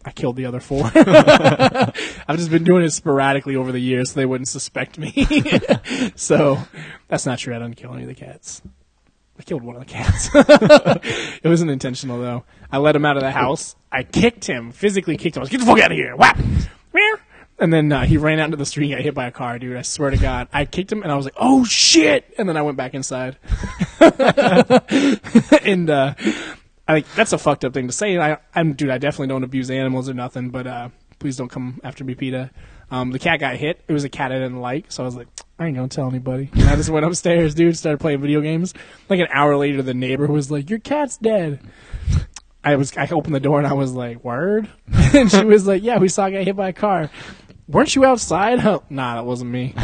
I 0.04 0.10
killed 0.12 0.36
the 0.36 0.46
other 0.46 0.60
four. 0.60 0.84
I've 0.94 2.36
just 2.36 2.50
been 2.50 2.64
doing 2.64 2.84
it 2.84 2.90
sporadically 2.90 3.56
over 3.56 3.72
the 3.72 3.80
years 3.80 4.12
so 4.12 4.20
they 4.20 4.26
wouldn't 4.26 4.48
suspect 4.48 4.96
me. 4.98 5.12
so 6.16 6.58
that's 7.08 7.26
not 7.26 7.38
true. 7.38 7.54
I 7.54 7.58
didn't 7.58 7.76
kill 7.76 7.92
any 7.92 8.02
of 8.02 8.08
the 8.08 8.14
cats. 8.14 8.62
I 9.38 9.42
killed 9.42 9.62
one 9.62 9.76
of 9.76 9.80
the 9.80 9.86
cats. 9.86 10.30
it 11.42 11.48
wasn't 11.48 11.70
intentional 11.70 12.20
though. 12.20 12.44
I 12.70 12.78
let 12.78 12.96
him 12.96 13.04
out 13.04 13.16
of 13.16 13.22
the 13.22 13.30
house. 13.30 13.76
I 13.90 14.02
kicked 14.02 14.44
him, 14.46 14.72
physically 14.72 15.16
kicked 15.16 15.36
him. 15.36 15.40
I 15.40 15.42
was, 15.42 15.50
get 15.50 15.60
the 15.60 15.66
fuck 15.66 15.80
out 15.80 15.92
of 15.92 15.96
here. 15.96 16.16
Whap! 16.16 16.38
And 17.60 17.72
then 17.72 17.90
uh, 17.90 18.04
he 18.04 18.18
ran 18.18 18.38
out 18.38 18.44
into 18.46 18.56
the 18.56 18.66
street 18.66 18.92
and 18.92 18.98
got 18.98 19.02
hit 19.02 19.14
by 19.14 19.26
a 19.26 19.32
car, 19.32 19.58
dude. 19.58 19.76
I 19.76 19.82
swear 19.82 20.10
to 20.10 20.16
God. 20.16 20.46
I 20.52 20.64
kicked 20.64 20.92
him 20.92 21.02
and 21.02 21.10
I 21.10 21.16
was 21.16 21.24
like, 21.24 21.34
oh 21.36 21.64
shit! 21.64 22.32
And 22.38 22.48
then 22.48 22.56
I 22.56 22.62
went 22.62 22.76
back 22.76 22.94
inside. 22.94 23.36
and 25.62 25.90
uh, 25.90 26.14
I 26.88 26.94
think 26.94 27.14
that's 27.14 27.34
a 27.34 27.38
fucked 27.38 27.64
up 27.64 27.74
thing 27.74 27.86
to 27.86 27.92
say. 27.92 28.18
I, 28.18 28.38
I'm, 28.54 28.72
dude, 28.72 28.90
I 28.90 28.98
definitely 28.98 29.28
don't 29.28 29.44
abuse 29.44 29.70
animals 29.70 30.08
or 30.08 30.14
nothing, 30.14 30.48
but 30.48 30.66
uh, 30.66 30.88
please 31.18 31.36
don't 31.36 31.50
come 31.50 31.80
after 31.84 32.02
me, 32.02 32.14
PETA. 32.14 32.50
Um, 32.90 33.10
the 33.10 33.18
cat 33.18 33.40
got 33.40 33.56
hit. 33.56 33.84
It 33.86 33.92
was 33.92 34.04
a 34.04 34.08
cat 34.08 34.32
I 34.32 34.36
didn't 34.36 34.60
like, 34.60 34.90
so 34.90 35.02
I 35.02 35.06
was 35.06 35.14
like, 35.14 35.28
I 35.58 35.66
ain't 35.66 35.76
gonna 35.76 35.88
tell 35.88 36.08
anybody. 36.08 36.48
And 36.54 36.64
I 36.64 36.76
just 36.76 36.88
went 36.88 37.04
upstairs, 37.06 37.54
dude, 37.54 37.76
started 37.76 38.00
playing 38.00 38.22
video 38.22 38.40
games. 38.40 38.72
Like 39.08 39.20
an 39.20 39.28
hour 39.32 39.56
later, 39.56 39.82
the 39.82 39.92
neighbor 39.92 40.26
was 40.26 40.50
like, 40.50 40.70
"Your 40.70 40.78
cat's 40.78 41.18
dead." 41.18 41.60
I 42.64 42.76
was 42.76 42.96
I 42.96 43.06
opened 43.08 43.34
the 43.34 43.40
door 43.40 43.58
and 43.58 43.66
I 43.66 43.74
was 43.74 43.92
like, 43.92 44.24
"Word," 44.24 44.68
and 44.92 45.30
she 45.30 45.44
was 45.44 45.66
like, 45.66 45.82
"Yeah, 45.82 45.98
we 45.98 46.08
saw 46.08 46.26
a 46.26 46.30
guy 46.30 46.44
hit 46.44 46.56
by 46.56 46.68
a 46.68 46.72
car." 46.72 47.10
Weren't 47.66 47.94
you 47.94 48.06
outside? 48.06 48.64
Oh, 48.64 48.82
nah, 48.90 49.16
that 49.16 49.26
wasn't 49.26 49.50
me. 49.50 49.74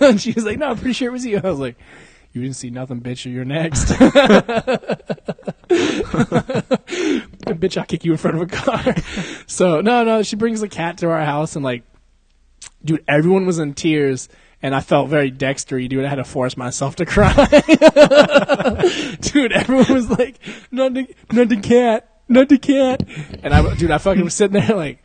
and 0.00 0.20
she 0.20 0.32
was 0.32 0.44
like, 0.44 0.58
"No, 0.58 0.70
I'm 0.70 0.76
pretty 0.76 0.94
sure 0.94 1.08
it 1.08 1.12
was 1.12 1.24
you." 1.24 1.36
I 1.42 1.48
was 1.48 1.60
like, 1.60 1.76
"You 2.38 2.44
didn't 2.44 2.56
see 2.56 2.70
nothing, 2.70 3.00
bitch. 3.00 3.26
Or 3.26 3.30
you're 3.30 3.44
next." 3.44 3.88
bitch, 7.58 7.76
I'll 7.76 7.84
kick 7.84 8.04
you 8.04 8.12
in 8.12 8.18
front 8.18 8.36
of 8.36 8.42
a 8.42 8.46
car. 8.46 8.94
so 9.46 9.80
no, 9.80 10.04
no, 10.04 10.22
she 10.22 10.36
brings 10.36 10.60
the 10.60 10.68
cat 10.68 10.98
to 10.98 11.10
our 11.10 11.24
house 11.24 11.56
and 11.56 11.64
like, 11.64 11.82
dude, 12.84 13.04
everyone 13.08 13.46
was 13.46 13.58
in 13.58 13.74
tears. 13.74 14.28
And 14.60 14.74
I 14.74 14.80
felt 14.80 15.08
very 15.08 15.30
dextery, 15.30 15.88
dude. 15.88 16.04
I 16.04 16.08
had 16.08 16.16
to 16.16 16.24
force 16.24 16.56
myself 16.56 16.96
to 16.96 17.06
cry. 17.06 17.32
dude, 19.20 19.52
everyone 19.52 19.94
was 19.94 20.10
like, 20.10 20.40
not 20.72 20.94
the, 20.94 21.06
not 21.30 21.48
the 21.48 21.60
cat, 21.62 22.22
not 22.28 22.48
the 22.48 22.58
cat. 22.58 23.04
And 23.44 23.54
I, 23.54 23.76
dude, 23.76 23.92
I 23.92 23.98
fucking 23.98 24.24
was 24.24 24.34
sitting 24.34 24.60
there 24.60 24.76
like, 24.76 25.00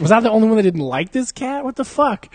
was 0.00 0.12
I 0.12 0.20
the 0.20 0.30
only 0.30 0.48
one 0.48 0.56
that 0.56 0.62
didn't 0.62 0.80
like 0.80 1.12
this 1.12 1.32
cat? 1.32 1.64
What 1.64 1.76
the 1.76 1.84
fuck? 1.84 2.28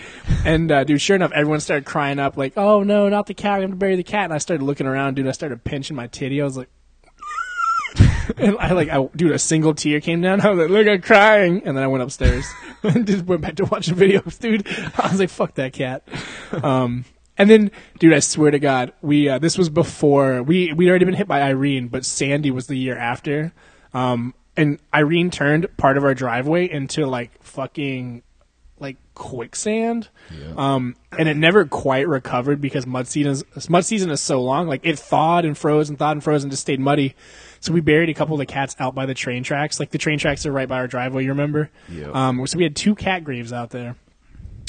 And 0.45 0.71
uh, 0.71 0.83
dude, 0.83 1.01
sure 1.01 1.15
enough, 1.15 1.31
everyone 1.33 1.59
started 1.59 1.85
crying 1.85 2.19
up 2.19 2.37
like, 2.37 2.53
"Oh 2.57 2.83
no, 2.83 3.09
not 3.09 3.27
the 3.27 3.33
cat! 3.33 3.55
I'm 3.55 3.61
gonna 3.61 3.75
bury 3.75 3.95
the 3.95 4.03
cat!" 4.03 4.25
And 4.25 4.33
I 4.33 4.37
started 4.37 4.63
looking 4.63 4.87
around, 4.87 5.15
dude. 5.15 5.27
I 5.27 5.31
started 5.31 5.63
pinching 5.63 5.95
my 5.95 6.07
titty. 6.07 6.41
I 6.41 6.45
was 6.45 6.57
like, 6.57 6.69
and 8.37 8.57
I 8.59 8.73
like, 8.73 8.89
I, 8.89 9.07
dude, 9.15 9.31
a 9.31 9.39
single 9.39 9.73
tear 9.73 9.99
came 10.01 10.21
down. 10.21 10.41
I 10.45 10.49
was 10.49 10.59
like, 10.59 10.69
"Look, 10.69 10.87
I'm 10.87 11.01
crying!" 11.01 11.61
And 11.65 11.77
then 11.77 11.83
I 11.83 11.87
went 11.87 12.03
upstairs 12.03 12.45
and 12.83 13.05
just 13.07 13.25
went 13.25 13.41
back 13.41 13.55
to 13.55 13.65
watching 13.65 13.95
videos, 13.95 14.39
dude. 14.39 14.67
I 14.97 15.09
was 15.09 15.19
like, 15.19 15.29
"Fuck 15.29 15.55
that 15.55 15.73
cat." 15.73 16.07
Um, 16.51 17.05
and 17.37 17.49
then, 17.49 17.71
dude, 17.99 18.13
I 18.13 18.19
swear 18.19 18.51
to 18.51 18.59
God, 18.59 18.93
we 19.01 19.29
uh, 19.29 19.39
this 19.39 19.57
was 19.57 19.69
before 19.69 20.41
we 20.43 20.73
we'd 20.73 20.89
already 20.89 21.05
been 21.05 21.13
hit 21.13 21.27
by 21.27 21.41
Irene, 21.41 21.87
but 21.87 22.05
Sandy 22.05 22.51
was 22.51 22.67
the 22.67 22.77
year 22.77 22.97
after. 22.97 23.53
Um, 23.93 24.33
and 24.57 24.79
Irene 24.93 25.31
turned 25.31 25.67
part 25.77 25.97
of 25.97 26.03
our 26.03 26.13
driveway 26.13 26.69
into 26.69 27.05
like 27.05 27.31
fucking 27.43 28.23
like 28.79 28.97
quicksand. 29.13 30.09
Yeah. 30.31 30.53
Um, 30.57 30.95
and 31.17 31.27
it 31.27 31.37
never 31.37 31.65
quite 31.65 32.07
recovered 32.07 32.61
because 32.61 32.85
mud 32.85 33.07
season 33.07 33.31
is, 33.31 33.69
mud 33.69 33.85
season 33.85 34.09
is 34.09 34.21
so 34.21 34.41
long. 34.41 34.67
Like 34.67 34.81
it 34.83 34.99
thawed 34.99 35.45
and 35.45 35.57
froze 35.57 35.89
and 35.89 35.97
thawed 35.97 36.17
and 36.17 36.23
froze 36.23 36.43
and 36.43 36.51
just 36.51 36.61
stayed 36.61 36.79
muddy. 36.79 37.15
So 37.59 37.73
we 37.73 37.81
buried 37.81 38.09
a 38.09 38.13
couple 38.13 38.35
of 38.35 38.39
the 38.39 38.45
cats 38.45 38.75
out 38.79 38.93
by 38.93 39.05
the 39.05 39.13
train 39.13 39.43
tracks. 39.43 39.79
Like 39.79 39.91
the 39.91 39.97
train 39.97 40.19
tracks 40.19 40.45
are 40.45 40.51
right 40.51 40.67
by 40.67 40.77
our 40.77 40.87
driveway. 40.87 41.23
You 41.23 41.29
remember? 41.29 41.69
Yep. 41.89 42.15
Um, 42.15 42.47
so 42.47 42.57
we 42.57 42.63
had 42.63 42.75
two 42.75 42.95
cat 42.95 43.23
graves 43.23 43.51
out 43.51 43.71
there. 43.71 43.95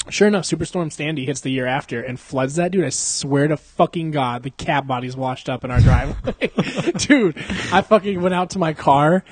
Sure 0.09 0.27
enough, 0.27 0.45
Superstorm 0.45 0.91
Sandy 0.91 1.25
hits 1.25 1.41
the 1.41 1.51
year 1.51 1.67
after 1.67 2.01
and 2.01 2.19
floods 2.19 2.55
that 2.55 2.71
dude. 2.71 2.83
I 2.83 2.89
swear 2.89 3.47
to 3.47 3.57
fucking 3.57 4.09
God, 4.09 4.41
the 4.41 4.49
cat 4.49 4.87
bodies 4.87 5.15
washed 5.15 5.49
up 5.49 5.63
in 5.63 5.69
our 5.69 5.81
driveway. 5.81 6.51
dude, 6.97 7.37
I 7.71 7.81
fucking 7.81 8.19
went 8.19 8.33
out 8.33 8.51
to 8.51 8.59
my 8.59 8.73
car 8.73 9.23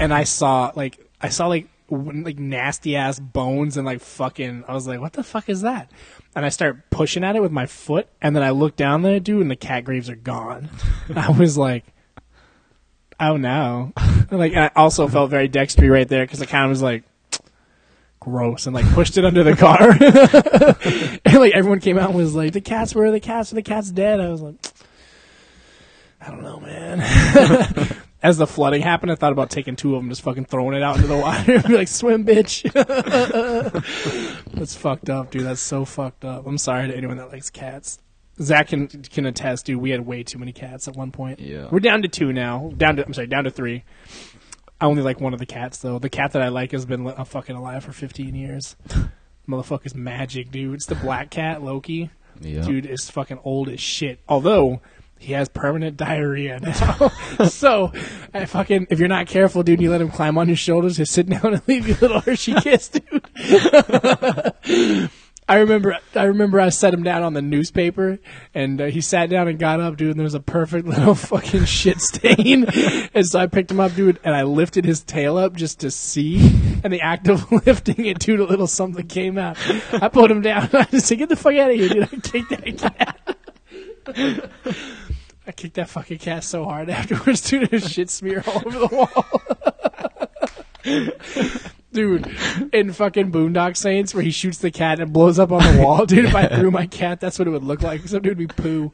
and 0.00 0.12
I 0.12 0.24
saw 0.24 0.72
like 0.74 0.98
I 1.20 1.28
saw 1.28 1.46
like 1.48 1.68
like 1.90 2.38
nasty 2.38 2.96
ass 2.96 3.18
bones 3.18 3.76
and 3.76 3.86
like 3.86 4.00
fucking. 4.00 4.64
I 4.66 4.74
was 4.74 4.86
like, 4.86 5.00
what 5.00 5.12
the 5.12 5.22
fuck 5.22 5.48
is 5.48 5.62
that? 5.62 5.90
And 6.34 6.44
I 6.44 6.48
start 6.48 6.90
pushing 6.90 7.24
at 7.24 7.36
it 7.36 7.42
with 7.42 7.52
my 7.52 7.66
foot, 7.66 8.08
and 8.20 8.34
then 8.34 8.42
I 8.42 8.50
look 8.50 8.76
down 8.76 9.02
there, 9.02 9.20
dude, 9.20 9.42
and 9.42 9.50
the 9.50 9.56
cat 9.56 9.84
graves 9.84 10.10
are 10.10 10.16
gone. 10.16 10.68
I 11.14 11.30
was 11.30 11.56
like, 11.56 11.84
oh 13.20 13.36
no. 13.36 13.92
like 14.30 14.54
I 14.54 14.70
also 14.74 15.08
felt 15.08 15.30
very 15.30 15.48
dextery 15.48 15.90
right 15.90 16.08
there 16.08 16.24
because 16.24 16.42
I 16.42 16.46
kind 16.46 16.64
of 16.64 16.70
was 16.70 16.82
like 16.82 17.04
gross 18.20 18.66
and 18.66 18.74
like 18.74 18.90
pushed 18.92 19.18
it 19.18 19.24
under 19.24 19.44
the 19.44 19.56
car. 19.56 19.90
and 21.24 21.38
like 21.38 21.52
everyone 21.54 21.80
came 21.80 21.98
out 21.98 22.10
and 22.10 22.18
was 22.18 22.34
like, 22.34 22.52
the 22.52 22.60
cats 22.60 22.94
where 22.94 23.06
are 23.06 23.10
the 23.10 23.20
cats? 23.20 23.52
Are 23.52 23.56
the 23.56 23.62
cats 23.62 23.90
dead? 23.90 24.20
I 24.20 24.28
was 24.30 24.40
like, 24.40 24.56
I 26.20 26.30
don't 26.30 26.42
know, 26.42 26.58
man. 26.58 27.00
As 28.24 28.38
the 28.38 28.46
flooding 28.46 28.80
happened, 28.80 29.12
I 29.12 29.16
thought 29.16 29.32
about 29.32 29.50
taking 29.50 29.76
two 29.76 29.94
of 29.94 30.00
them, 30.02 30.08
just 30.08 30.22
fucking 30.22 30.46
throwing 30.46 30.74
it 30.74 30.82
out 30.82 30.96
into 30.96 31.08
the 31.08 31.16
water, 31.18 31.60
be 31.68 31.76
like, 31.76 31.88
swim, 31.88 32.24
bitch. 32.24 32.62
That's 34.54 34.74
fucked 34.74 35.10
up, 35.10 35.30
dude. 35.30 35.44
That's 35.44 35.60
so 35.60 35.84
fucked 35.84 36.24
up. 36.24 36.46
I'm 36.46 36.56
sorry 36.56 36.88
to 36.88 36.96
anyone 36.96 37.18
that 37.18 37.30
likes 37.30 37.50
cats. 37.50 37.98
Zach 38.40 38.68
can 38.68 38.88
can 38.88 39.26
attest, 39.26 39.66
dude. 39.66 39.76
We 39.80 39.90
had 39.90 40.06
way 40.06 40.22
too 40.22 40.38
many 40.38 40.52
cats 40.52 40.88
at 40.88 40.96
one 40.96 41.12
point. 41.12 41.38
Yeah. 41.38 41.68
We're 41.70 41.80
down 41.80 42.00
to 42.00 42.08
two 42.08 42.32
now. 42.32 42.72
Down 42.74 42.96
to 42.96 43.04
I'm 43.04 43.12
sorry, 43.12 43.26
down 43.26 43.44
to 43.44 43.50
three. 43.50 43.84
I 44.80 44.86
only 44.86 45.02
like 45.02 45.20
one 45.20 45.34
of 45.34 45.38
the 45.38 45.46
cats 45.46 45.78
though. 45.78 45.98
The 45.98 46.08
cat 46.08 46.32
that 46.32 46.40
I 46.40 46.48
like 46.48 46.72
has 46.72 46.86
been 46.86 47.04
li- 47.04 47.14
uh, 47.14 47.24
fucking 47.24 47.54
alive 47.54 47.84
for 47.84 47.92
15 47.92 48.34
years. 48.34 48.74
Motherfucker's 49.48 49.94
magic, 49.94 50.50
dude. 50.50 50.74
It's 50.74 50.86
the 50.86 50.94
black 50.94 51.28
cat, 51.28 51.62
Loki. 51.62 52.10
Yeah. 52.40 52.62
Dude 52.62 52.86
is 52.86 53.10
fucking 53.10 53.38
old 53.44 53.68
as 53.68 53.80
shit. 53.80 54.18
Although 54.28 54.80
he 55.24 55.32
has 55.32 55.48
permanent 55.48 55.96
diarrhea 55.96 56.60
now. 56.60 57.08
so, 57.48 57.92
I 58.32 58.44
fucking 58.44 58.88
if 58.90 58.98
you're 58.98 59.08
not 59.08 59.26
careful, 59.26 59.62
dude, 59.62 59.80
you 59.80 59.90
let 59.90 60.00
him 60.00 60.10
climb 60.10 60.36
on 60.36 60.48
your 60.48 60.56
shoulders, 60.56 60.98
he'll 60.98 61.06
sit 61.06 61.28
down 61.30 61.54
and 61.54 61.62
leave 61.66 61.88
you 61.88 61.94
a 61.94 62.00
little 62.00 62.20
Hershey 62.20 62.54
kiss, 62.54 62.90
dude. 62.90 63.26
I 65.46 65.56
remember, 65.56 65.98
I 66.14 66.22
remember, 66.24 66.58
I 66.58 66.70
set 66.70 66.94
him 66.94 67.02
down 67.02 67.22
on 67.22 67.34
the 67.34 67.42
newspaper, 67.42 68.18
and 68.54 68.80
uh, 68.80 68.86
he 68.86 69.02
sat 69.02 69.28
down 69.28 69.46
and 69.46 69.58
got 69.58 69.78
up, 69.78 69.98
dude. 69.98 70.10
And 70.10 70.18
there 70.18 70.24
was 70.24 70.34
a 70.34 70.40
perfect 70.40 70.86
little 70.88 71.14
fucking 71.14 71.66
shit 71.66 72.00
stain, 72.00 72.64
and 73.12 73.26
so 73.26 73.40
I 73.40 73.46
picked 73.46 73.70
him 73.70 73.78
up, 73.78 73.94
dude, 73.94 74.20
and 74.24 74.34
I 74.34 74.44
lifted 74.44 74.86
his 74.86 75.02
tail 75.02 75.36
up 75.36 75.54
just 75.54 75.80
to 75.80 75.90
see. 75.90 76.38
And 76.82 76.92
the 76.92 77.02
act 77.02 77.28
of 77.28 77.50
lifting 77.66 78.06
it, 78.06 78.20
dude, 78.20 78.40
a 78.40 78.44
little 78.44 78.66
something 78.66 79.06
came 79.06 79.36
out. 79.36 79.58
I 79.92 80.08
put 80.08 80.30
him 80.30 80.40
down. 80.40 80.70
I 80.72 80.84
just 80.84 81.06
said, 81.08 81.18
"Get 81.18 81.28
the 81.28 81.36
fuck 81.36 81.54
out 81.54 81.70
of 81.70 81.76
here, 81.76 81.88
dude!" 81.90 82.04
I 82.04 82.16
kicked 82.16 82.50
that 82.50 82.78
cat. 82.78 83.36
I 85.46 85.52
kicked 85.52 85.74
that 85.74 85.90
fucking 85.90 86.18
cat 86.18 86.44
so 86.44 86.64
hard 86.64 86.90
afterwards, 86.90 87.42
dude. 87.42 87.70
There's 87.70 87.90
shit 87.90 88.10
smear 88.10 88.42
all 88.46 88.62
over 88.66 88.78
the 88.78 88.86
wall. 88.86 89.26
dude, 91.92 92.26
in 92.72 92.92
fucking 92.92 93.30
Boondock 93.30 93.76
Saints, 93.76 94.14
where 94.14 94.22
he 94.22 94.30
shoots 94.30 94.58
the 94.58 94.70
cat 94.70 95.00
and 95.00 95.12
blows 95.12 95.38
up 95.38 95.52
on 95.52 95.62
the 95.62 95.82
wall, 95.82 96.06
dude. 96.06 96.26
If 96.26 96.34
I 96.34 96.48
threw 96.58 96.70
my 96.70 96.86
cat, 96.86 97.20
that's 97.20 97.38
what 97.38 97.48
it 97.48 97.50
would 97.50 97.64
look 97.64 97.82
like. 97.82 98.06
Some 98.06 98.22
dude 98.22 98.38
would 98.38 98.48
be 98.48 98.62
poo. 98.62 98.92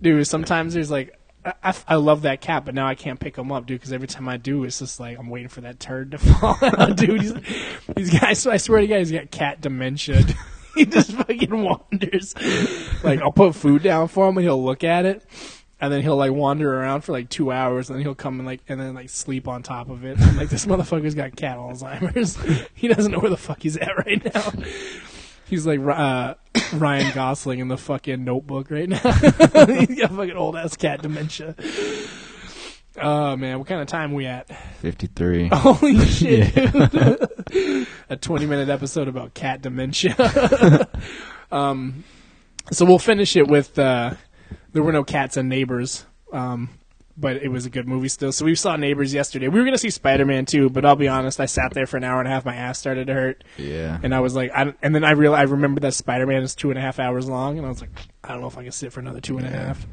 dude, 0.00 0.26
sometimes 0.26 0.74
there's 0.74 0.90
like. 0.90 1.18
I, 1.44 1.54
I, 1.64 1.74
I 1.88 1.94
love 1.96 2.22
that 2.22 2.40
cat, 2.40 2.64
but 2.64 2.72
now 2.72 2.86
I 2.86 2.94
can't 2.94 3.18
pick 3.18 3.36
him 3.36 3.50
up, 3.50 3.66
dude. 3.66 3.80
Because 3.80 3.92
every 3.92 4.06
time 4.06 4.28
I 4.28 4.36
do, 4.36 4.62
it's 4.62 4.78
just 4.78 5.00
like 5.00 5.18
I'm 5.18 5.28
waiting 5.28 5.48
for 5.48 5.62
that 5.62 5.80
turd 5.80 6.12
to 6.12 6.18
fall 6.18 6.56
out, 6.62 6.96
dude. 6.96 7.20
He's, 7.20 7.34
these 7.96 8.16
guys, 8.16 8.46
I 8.46 8.58
swear 8.58 8.80
to 8.80 8.86
God, 8.86 8.98
he's 8.98 9.10
got 9.10 9.32
cat 9.32 9.60
dementia. 9.60 10.22
he 10.74 10.84
just 10.86 11.12
fucking 11.12 11.62
wanders. 11.62 12.34
Like 13.02 13.20
I'll 13.20 13.32
put 13.32 13.54
food 13.54 13.82
down 13.82 14.08
for 14.08 14.28
him, 14.28 14.36
and 14.36 14.44
he'll 14.44 14.62
look 14.62 14.84
at 14.84 15.04
it, 15.04 15.24
and 15.80 15.92
then 15.92 16.02
he'll 16.02 16.16
like 16.16 16.32
wander 16.32 16.72
around 16.80 17.02
for 17.02 17.12
like 17.12 17.28
two 17.28 17.50
hours, 17.50 17.90
and 17.90 17.98
then 17.98 18.04
he'll 18.04 18.14
come 18.14 18.38
and 18.38 18.46
like 18.46 18.60
and 18.68 18.80
then 18.80 18.94
like 18.94 19.10
sleep 19.10 19.48
on 19.48 19.62
top 19.62 19.90
of 19.90 20.04
it. 20.04 20.20
I'm 20.20 20.36
like 20.36 20.48
this 20.48 20.66
motherfucker's 20.66 21.14
got 21.14 21.36
cat 21.36 21.58
Alzheimer's. 21.58 22.38
he 22.74 22.88
doesn't 22.88 23.12
know 23.12 23.18
where 23.18 23.30
the 23.30 23.36
fuck 23.36 23.62
he's 23.62 23.76
at 23.76 23.96
right 24.06 24.24
now. 24.34 24.52
He's 25.46 25.66
like 25.66 25.80
uh, 25.80 26.34
Ryan 26.72 27.12
Gosling 27.14 27.58
in 27.58 27.68
the 27.68 27.76
fucking 27.76 28.24
Notebook 28.24 28.70
right 28.70 28.88
now. 28.88 28.98
he's 28.98 29.98
got 29.98 30.12
fucking 30.12 30.36
old 30.36 30.56
ass 30.56 30.76
cat 30.76 31.02
dementia. 31.02 31.54
Oh 33.00 33.36
man, 33.36 33.58
what 33.58 33.66
kind 33.66 33.80
of 33.80 33.88
time 33.88 34.12
we 34.12 34.26
at? 34.26 34.48
53. 34.80 35.48
Holy 35.52 35.98
shit! 36.06 36.54
dude. 36.54 37.86
A 38.12 38.16
twenty-minute 38.16 38.68
episode 38.68 39.08
about 39.08 39.34
cat 39.34 39.62
dementia. 39.62 40.14
um, 41.52 42.04
so 42.70 42.84
we'll 42.84 42.98
finish 42.98 43.36
it 43.36 43.48
with 43.48 43.78
uh, 43.78 44.14
there 44.72 44.82
were 44.82 44.92
no 44.92 45.04
cats 45.04 45.36
and 45.36 45.48
neighbors. 45.48 46.06
Um, 46.32 46.70
but 47.14 47.36
it 47.36 47.48
was 47.48 47.66
a 47.66 47.70
good 47.70 47.86
movie 47.86 48.08
still. 48.08 48.32
So 48.32 48.46
we 48.46 48.54
saw 48.54 48.74
Neighbors 48.76 49.12
yesterday. 49.12 49.48
We 49.48 49.58
were 49.60 49.66
gonna 49.66 49.76
see 49.76 49.90
Spider 49.90 50.24
Man 50.24 50.46
too, 50.46 50.70
but 50.70 50.86
I'll 50.86 50.96
be 50.96 51.08
honest, 51.08 51.40
I 51.40 51.44
sat 51.46 51.74
there 51.74 51.86
for 51.86 51.98
an 51.98 52.04
hour 52.04 52.20
and 52.20 52.26
a 52.26 52.30
half. 52.30 52.46
My 52.46 52.54
ass 52.56 52.78
started 52.78 53.08
to 53.08 53.12
hurt, 53.12 53.44
Yeah. 53.58 53.98
and 54.02 54.14
I 54.14 54.20
was 54.20 54.34
like, 54.34 54.50
I, 54.54 54.72
and 54.82 54.94
then 54.94 55.04
I 55.04 55.10
realized 55.10 55.40
I 55.48 55.52
remembered 55.52 55.82
that 55.82 55.92
Spider 55.92 56.26
Man 56.26 56.42
is 56.42 56.54
two 56.54 56.70
and 56.70 56.78
a 56.78 56.82
half 56.82 56.98
hours 56.98 57.28
long, 57.28 57.58
and 57.58 57.66
I 57.66 57.68
was 57.68 57.82
like, 57.82 57.90
I 58.24 58.28
don't 58.32 58.40
know 58.40 58.46
if 58.46 58.56
I 58.56 58.62
can 58.62 58.72
sit 58.72 58.94
for 58.94 59.00
another 59.00 59.20
two 59.20 59.36
and 59.36 59.46
a 59.46 59.50
Yeah. 59.50 59.66
half. 59.66 59.86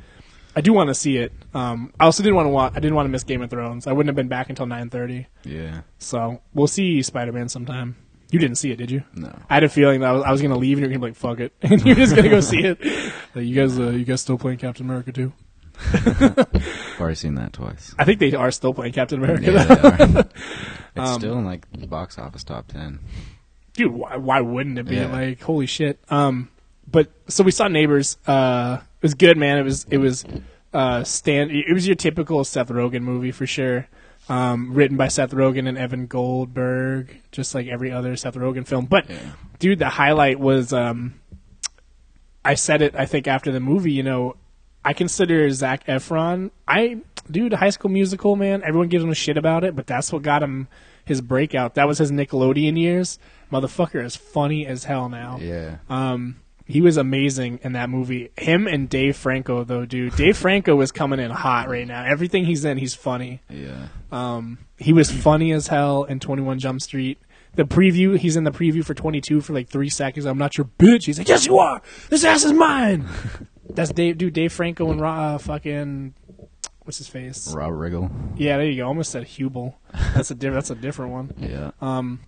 I 0.55 0.61
do 0.61 0.71
want 0.71 0.87
to 0.87 0.95
see 0.95 1.17
it. 1.17 1.33
Um, 1.53 1.91
I 1.99 2.05
also 2.05 2.23
didn't 2.23 2.35
want 2.35 2.45
to 2.45 2.51
watch. 2.51 2.71
I 2.75 2.79
didn't 2.79 2.95
want 2.95 3.05
to 3.07 3.11
miss 3.11 3.23
Game 3.25 3.41
of 3.41 3.49
Thrones. 3.49 3.85
I 3.85 3.91
wouldn't 3.91 4.07
have 4.07 4.15
been 4.15 4.29
back 4.29 4.49
until 4.49 4.65
nine 4.65 4.89
thirty. 4.89 5.27
yeah. 5.43 5.81
So 5.97 6.41
we'll 6.53 6.67
see 6.67 7.01
Spider 7.01 7.33
Man 7.33 7.49
sometime. 7.49 7.97
You 8.31 8.37
didn't 8.39 8.57
see 8.57 8.71
it, 8.71 8.75
did 8.75 8.91
you? 8.91 9.03
No. 9.15 9.35
I 9.49 9.55
had 9.55 9.63
a 9.63 9.69
feeling 9.69 10.01
that 10.01 10.09
I 10.09 10.11
was, 10.11 10.23
I 10.23 10.31
was 10.31 10.41
going 10.41 10.53
to 10.53 10.59
leave 10.59 10.77
and 10.77 10.81
you're 10.81 10.97
going 10.99 11.13
to 11.13 11.19
be 11.19 11.27
like, 11.27 11.37
fuck 11.37 11.39
it. 11.39 11.53
And 11.61 11.83
you're 11.85 11.95
just 11.95 12.13
going 12.15 12.25
to 12.25 12.29
go 12.29 12.41
see 12.41 12.59
it. 12.63 12.79
Like, 13.33 13.45
you 13.45 13.55
guys, 13.55 13.79
uh, 13.79 13.89
you 13.89 14.05
guys 14.05 14.21
still 14.21 14.37
playing 14.37 14.59
Captain 14.59 14.85
America 14.85 15.11
too? 15.11 15.33
I've 15.93 16.97
already 16.99 17.15
seen 17.15 17.35
that 17.35 17.53
twice. 17.53 17.95
I 17.97 18.03
think 18.05 18.19
they 18.19 18.33
are 18.33 18.51
still 18.51 18.73
playing 18.73 18.93
Captain 18.93 19.23
America. 19.23 19.51
Yeah, 19.51 19.63
they 19.63 20.19
are. 20.19 20.25
It's 20.95 21.09
Um, 21.11 21.19
still 21.19 21.37
in 21.37 21.45
like 21.45 21.71
the 21.71 21.87
box 21.87 22.17
office 22.17 22.43
top 22.43 22.67
10. 22.67 22.99
Dude, 23.73 23.91
why, 23.93 24.17
why 24.17 24.41
wouldn't 24.41 24.77
it 24.79 24.87
be? 24.87 24.95
Yeah. 24.95 25.07
Like, 25.11 25.41
holy 25.41 25.67
shit. 25.67 25.99
Um, 26.09 26.49
but, 26.91 27.11
so 27.27 27.43
we 27.43 27.51
saw 27.51 27.67
Neighbors. 27.67 28.17
Uh, 28.27 28.79
it 28.81 29.03
was 29.03 29.13
good, 29.13 29.37
man. 29.37 29.57
It 29.59 29.63
was, 29.63 29.85
it 29.89 29.97
was, 29.99 30.25
uh, 30.73 31.03
stand, 31.03 31.51
it 31.51 31.71
was 31.73 31.87
your 31.87 31.95
typical 31.95 32.43
Seth 32.43 32.69
Rogen 32.69 33.01
movie 33.03 33.31
for 33.31 33.45
sure. 33.47 33.87
Um, 34.29 34.73
written 34.73 34.95
by 34.95 35.07
Seth 35.07 35.31
Rogen 35.31 35.67
and 35.67 35.77
Evan 35.77 36.05
Goldberg, 36.05 37.19
just 37.31 37.55
like 37.55 37.67
every 37.67 37.91
other 37.91 38.15
Seth 38.15 38.35
Rogen 38.35 38.65
film. 38.67 38.85
But 38.85 39.09
Yeah. 39.09 39.17
dude, 39.57 39.79
the 39.79 39.89
highlight 39.89 40.39
was 40.39 40.71
um, 40.71 41.15
I 42.45 42.53
said 42.53 42.81
it. 42.81 42.95
I 42.95 43.05
think 43.05 43.27
after 43.27 43.51
the 43.51 43.59
movie, 43.59 43.91
you 43.91 44.03
know, 44.03 44.35
I 44.85 44.93
consider 44.93 45.49
Zac 45.51 45.85
Efron. 45.87 46.51
I 46.67 46.99
dude, 47.29 47.53
High 47.53 47.69
School 47.71 47.91
Musical, 47.91 48.35
man. 48.35 48.63
Everyone 48.63 48.87
gives 48.87 49.03
him 49.03 49.09
a 49.09 49.15
shit 49.15 49.37
about 49.37 49.63
it, 49.63 49.75
but 49.75 49.87
that's 49.87 50.13
what 50.13 50.21
got 50.21 50.41
him 50.43 50.67
his 51.05 51.21
breakout. 51.21 51.73
That 51.75 51.87
was 51.87 51.97
his 51.97 52.11
Nickelodeon 52.11 52.77
years. 52.77 53.17
Motherfucker 53.51 54.03
is 54.03 54.15
funny 54.15 54.65
as 54.67 54.83
hell 54.83 55.09
now. 55.09 55.39
Yeah. 55.41 55.77
Um, 55.89 56.37
he 56.69 56.79
was 56.81 56.95
amazing 56.97 57.59
in 57.63 57.73
that 57.73 57.89
movie. 57.89 58.29
Him 58.37 58.67
and 58.67 58.87
Dave 58.87 59.17
Franco, 59.17 59.63
though, 59.63 59.85
dude. 59.85 60.15
Dave 60.15 60.37
Franco 60.43 60.79
is 60.81 60.91
coming 60.91 61.19
in 61.19 61.31
hot 61.31 61.67
right 61.67 61.85
now. 61.87 62.05
Everything 62.05 62.45
he's 62.45 62.63
in, 62.63 62.77
he's 62.77 62.93
funny. 62.93 63.41
Yeah. 63.49 63.87
Um, 64.11 64.59
he 64.77 64.93
was 64.93 65.11
funny 65.11 65.51
as 65.51 65.67
hell 65.67 66.03
in 66.05 66.19
21 66.19 66.59
Jump 66.59 66.81
Street. 66.81 67.17
The 67.55 67.63
preview, 67.65 68.17
he's 68.17 68.35
in 68.37 68.43
the 68.43 68.51
preview 68.51 68.85
for 68.85 68.93
22 68.93 69.41
for 69.41 69.53
like 69.53 69.67
three 69.67 69.89
seconds. 69.89 70.25
I'm 70.25 70.37
not 70.37 70.57
your 70.57 70.69
bitch. 70.77 71.05
He's 71.05 71.17
like, 71.17 71.27
yes, 71.27 71.45
you 71.47 71.57
are. 71.57 71.81
This 72.09 72.23
ass 72.23 72.43
is 72.43 72.53
mine. 72.53 73.05
That's 73.71 73.91
Dave, 73.91 74.17
dude. 74.19 74.33
Dave 74.33 74.53
Franco 74.53 74.89
and 74.91 75.01
Ra- 75.01 75.33
uh, 75.35 75.37
fucking 75.39 76.13
what's 76.83 76.99
his 76.99 77.07
face? 77.07 77.51
Rob 77.53 77.71
Riggle. 77.73 78.11
Yeah, 78.37 78.57
there 78.57 78.65
you 78.67 78.77
go. 78.81 78.87
Almost 78.87 79.11
said 79.11 79.23
Huebel. 79.25 79.77
That's 80.13 80.31
a 80.31 80.35
diff- 80.35 80.53
That's 80.53 80.69
a 80.69 80.75
different 80.75 81.11
one. 81.11 81.33
Yeah. 81.39 81.71
Um, 81.81 82.19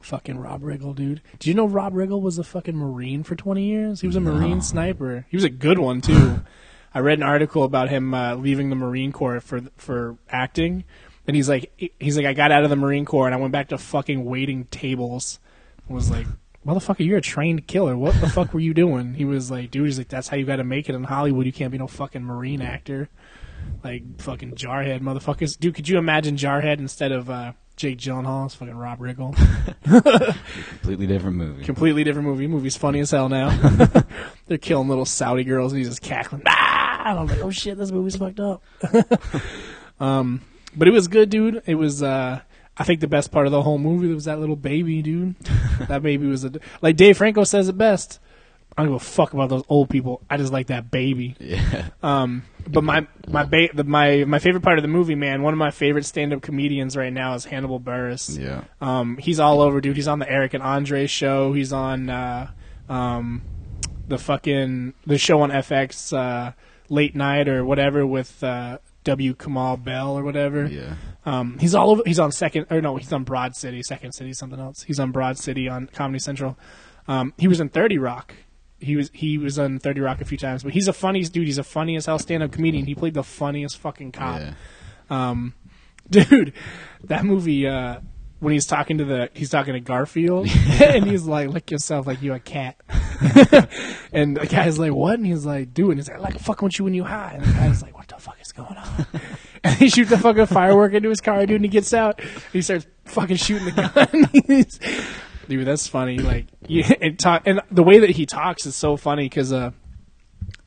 fucking 0.00 0.38
Rob 0.38 0.62
Riggle, 0.62 0.94
dude. 0.94 1.20
Do 1.38 1.48
you 1.48 1.54
know 1.54 1.66
Rob 1.66 1.94
Riggle 1.94 2.20
was 2.20 2.38
a 2.38 2.44
fucking 2.44 2.76
Marine 2.76 3.22
for 3.22 3.36
20 3.36 3.62
years? 3.64 4.00
He 4.00 4.06
was 4.06 4.16
a 4.16 4.20
No. 4.20 4.32
Marine 4.32 4.60
sniper. 4.62 5.26
He 5.28 5.36
was 5.36 5.44
a 5.44 5.50
good 5.50 5.78
one 5.78 6.00
too. 6.00 6.40
I 6.94 6.98
read 7.00 7.18
an 7.18 7.22
article 7.24 7.62
about 7.62 7.88
him 7.88 8.12
uh, 8.14 8.34
leaving 8.34 8.68
the 8.68 8.76
Marine 8.76 9.12
Corps 9.12 9.40
for 9.40 9.60
for 9.76 10.16
acting, 10.28 10.82
and 11.26 11.36
he's 11.36 11.48
like, 11.48 11.70
he's 12.00 12.16
like, 12.16 12.26
I 12.26 12.32
got 12.32 12.50
out 12.50 12.64
of 12.64 12.70
the 12.70 12.76
Marine 12.76 13.04
Corps 13.04 13.26
and 13.26 13.34
I 13.34 13.38
went 13.38 13.52
back 13.52 13.68
to 13.68 13.78
fucking 13.78 14.24
waiting 14.24 14.64
tables. 14.72 15.38
I 15.88 15.92
was 15.92 16.10
like, 16.10 16.26
motherfucker, 16.66 17.04
you're 17.06 17.18
a 17.18 17.22
trained 17.22 17.68
killer. 17.68 17.96
What 17.96 18.20
the 18.20 18.28
fuck 18.28 18.52
were 18.52 18.60
you 18.60 18.74
doing? 18.74 19.14
He 19.14 19.24
was 19.24 19.50
like, 19.52 19.70
dude, 19.70 19.86
he's 19.86 19.98
like, 19.98 20.08
that's 20.08 20.26
how 20.28 20.36
you 20.36 20.44
got 20.44 20.56
to 20.56 20.64
make 20.64 20.88
it 20.88 20.94
in 20.96 21.04
Hollywood. 21.04 21.46
You 21.46 21.52
can't 21.52 21.70
be 21.70 21.78
no 21.78 21.86
fucking 21.86 22.24
Marine 22.24 22.60
actor. 22.62 23.08
Like 23.84 24.20
fucking 24.20 24.52
Jarhead 24.56 25.00
motherfuckers. 25.00 25.58
Dude, 25.58 25.74
could 25.74 25.88
you 25.88 25.96
imagine 25.98 26.36
Jarhead 26.36 26.78
instead 26.78 27.12
of 27.12 27.30
uh, 27.30 27.52
Jake 27.80 27.96
Gyllenhaal? 27.96 28.44
It's 28.44 28.54
fucking 28.56 28.76
Rob 28.76 28.98
Riggle. 28.98 29.34
Completely 30.68 31.06
different 31.06 31.36
movie. 31.36 31.64
Completely 31.64 32.04
different 32.04 32.28
movie. 32.28 32.46
Movie's 32.46 32.76
funny 32.76 33.00
as 33.00 33.10
hell 33.10 33.30
now. 33.30 33.48
They're 34.46 34.58
killing 34.58 34.86
little 34.86 35.06
Saudi 35.06 35.44
girls 35.44 35.72
and 35.72 35.78
he's 35.78 35.88
just 35.88 36.02
cackling. 36.02 36.42
Ah! 36.46 37.08
And 37.08 37.20
I'm 37.20 37.26
like, 37.26 37.38
oh 37.38 37.50
shit, 37.50 37.78
this 37.78 37.90
movie's 37.90 38.16
fucked 38.16 38.38
up. 38.38 38.62
um, 40.00 40.42
but 40.76 40.88
it 40.88 40.90
was 40.90 41.08
good, 41.08 41.30
dude. 41.30 41.62
It 41.64 41.76
was. 41.76 42.02
uh 42.02 42.40
I 42.76 42.84
think 42.84 43.00
the 43.00 43.08
best 43.08 43.30
part 43.30 43.46
of 43.46 43.52
the 43.52 43.62
whole 43.62 43.78
movie 43.78 44.12
was 44.12 44.24
that 44.24 44.40
little 44.40 44.56
baby, 44.56 45.00
dude. 45.02 45.38
that 45.88 46.02
baby 46.02 46.26
was 46.26 46.44
a 46.44 46.52
like 46.82 46.96
Dave 46.96 47.16
Franco 47.16 47.44
says 47.44 47.68
it 47.68 47.78
best. 47.78 48.20
I 48.80 48.84
don't 48.84 48.92
give 48.94 49.02
a 49.02 49.04
fuck 49.04 49.34
about 49.34 49.50
those 49.50 49.62
old 49.68 49.90
people. 49.90 50.22
I 50.30 50.36
just 50.36 50.52
like 50.52 50.68
that 50.68 50.90
baby. 50.90 51.36
yeah. 51.38 51.88
Um, 52.02 52.42
but 52.68 52.82
my 52.82 53.06
my 53.28 53.44
ba- 53.44 53.68
the, 53.74 53.84
my 53.84 54.24
my 54.24 54.38
favorite 54.38 54.62
part 54.62 54.78
of 54.78 54.82
the 54.82 54.88
movie, 54.88 55.14
man. 55.14 55.42
One 55.42 55.52
of 55.52 55.58
my 55.58 55.70
favorite 55.70 56.04
stand 56.06 56.32
up 56.32 56.40
comedians 56.42 56.96
right 56.96 57.12
now 57.12 57.34
is 57.34 57.44
Hannibal 57.44 57.78
Buress. 57.80 58.38
Yeah. 58.38 58.64
Um, 58.80 59.16
he's 59.18 59.38
all 59.40 59.60
over, 59.60 59.80
dude. 59.80 59.96
He's 59.96 60.08
on 60.08 60.18
the 60.18 60.30
Eric 60.30 60.54
and 60.54 60.62
Andre 60.62 61.06
show. 61.06 61.52
He's 61.52 61.72
on 61.72 62.08
uh, 62.08 62.50
um, 62.88 63.42
the 64.08 64.18
fucking 64.18 64.94
the 65.06 65.18
show 65.18 65.42
on 65.42 65.50
FX 65.50 66.16
uh, 66.16 66.52
late 66.88 67.14
night 67.14 67.48
or 67.48 67.64
whatever 67.64 68.06
with 68.06 68.42
uh, 68.42 68.78
W. 69.04 69.34
Kamau 69.34 69.82
Bell 69.82 70.18
or 70.18 70.22
whatever. 70.22 70.66
Yeah. 70.66 70.94
Um, 71.26 71.58
he's 71.58 71.74
all 71.74 71.90
over. 71.90 72.02
He's 72.06 72.18
on 72.18 72.32
second 72.32 72.66
or 72.70 72.80
no, 72.80 72.96
he's 72.96 73.12
on 73.12 73.24
Broad 73.24 73.54
City. 73.56 73.82
Second 73.82 74.12
City, 74.12 74.32
something 74.32 74.58
else. 74.60 74.82
He's 74.84 74.98
on 75.00 75.12
Broad 75.12 75.38
City 75.38 75.68
on 75.68 75.86
Comedy 75.88 76.18
Central. 76.18 76.58
Um, 77.08 77.34
he 77.38 77.48
was 77.48 77.60
in 77.60 77.68
Thirty 77.68 77.98
Rock. 77.98 78.34
He 78.80 78.96
was 78.96 79.10
he 79.12 79.38
was 79.38 79.58
on 79.58 79.78
Thirty 79.78 80.00
Rock 80.00 80.20
a 80.20 80.24
few 80.24 80.38
times, 80.38 80.62
but 80.62 80.72
he's 80.72 80.88
a 80.88 80.92
funny 80.92 81.22
dude. 81.22 81.46
He's 81.46 81.58
a 81.58 81.62
funny 81.62 81.96
as 81.96 82.06
hell 82.06 82.18
stand 82.18 82.42
up 82.42 82.52
comedian. 82.52 82.86
He 82.86 82.94
played 82.94 83.14
the 83.14 83.22
funniest 83.22 83.78
fucking 83.78 84.12
cop. 84.12 84.40
Yeah. 84.40 84.52
Um, 85.10 85.54
dude, 86.10 86.52
that 87.04 87.24
movie 87.24 87.66
uh, 87.66 88.00
when 88.40 88.52
he's 88.52 88.66
talking 88.66 88.98
to 88.98 89.04
the 89.04 89.30
he's 89.34 89.50
talking 89.50 89.74
to 89.74 89.80
Garfield 89.80 90.48
and 90.80 91.04
he's 91.04 91.24
like, 91.24 91.50
"Lick 91.50 91.70
yourself 91.70 92.06
like 92.06 92.22
you 92.22 92.32
a 92.32 92.40
cat," 92.40 92.76
and 94.12 94.36
the 94.36 94.46
guy's 94.48 94.78
like, 94.78 94.92
"What?" 94.92 95.14
And 95.14 95.26
he's 95.26 95.44
like, 95.46 95.74
"Dude," 95.74 95.90
and 95.90 95.98
he's 95.98 96.08
like, 96.08 96.20
"Like 96.20 96.38
fucking 96.38 96.66
with 96.66 96.78
you 96.78 96.84
when 96.86 96.94
you 96.94 97.04
high," 97.04 97.34
and 97.34 97.44
the 97.44 97.52
guy's 97.52 97.82
like, 97.82 97.96
"What 97.96 98.08
the 98.08 98.16
fuck 98.16 98.40
is 98.40 98.52
going 98.52 98.76
on?" 98.76 99.06
and 99.62 99.76
he 99.76 99.88
shoots 99.88 100.10
the 100.10 100.18
fucking 100.18 100.46
firework 100.46 100.94
into 100.94 101.08
his 101.10 101.20
car, 101.20 101.44
dude, 101.46 101.56
and 101.56 101.64
he 101.64 101.68
gets 101.68 101.92
out. 101.92 102.18
And 102.20 102.30
he 102.52 102.62
starts 102.62 102.86
fucking 103.04 103.36
shooting 103.36 103.66
the 103.66 103.72
gun. 103.72 104.66
Dude, 105.50 105.66
that's 105.66 105.88
funny. 105.88 106.16
Like, 106.18 106.46
and 107.00 107.18
talk, 107.18 107.42
and 107.44 107.60
the 107.72 107.82
way 107.82 107.98
that 107.98 108.10
he 108.10 108.24
talks 108.24 108.66
is 108.66 108.76
so 108.76 108.96
funny 108.96 109.24
because 109.24 109.52
uh, 109.52 109.72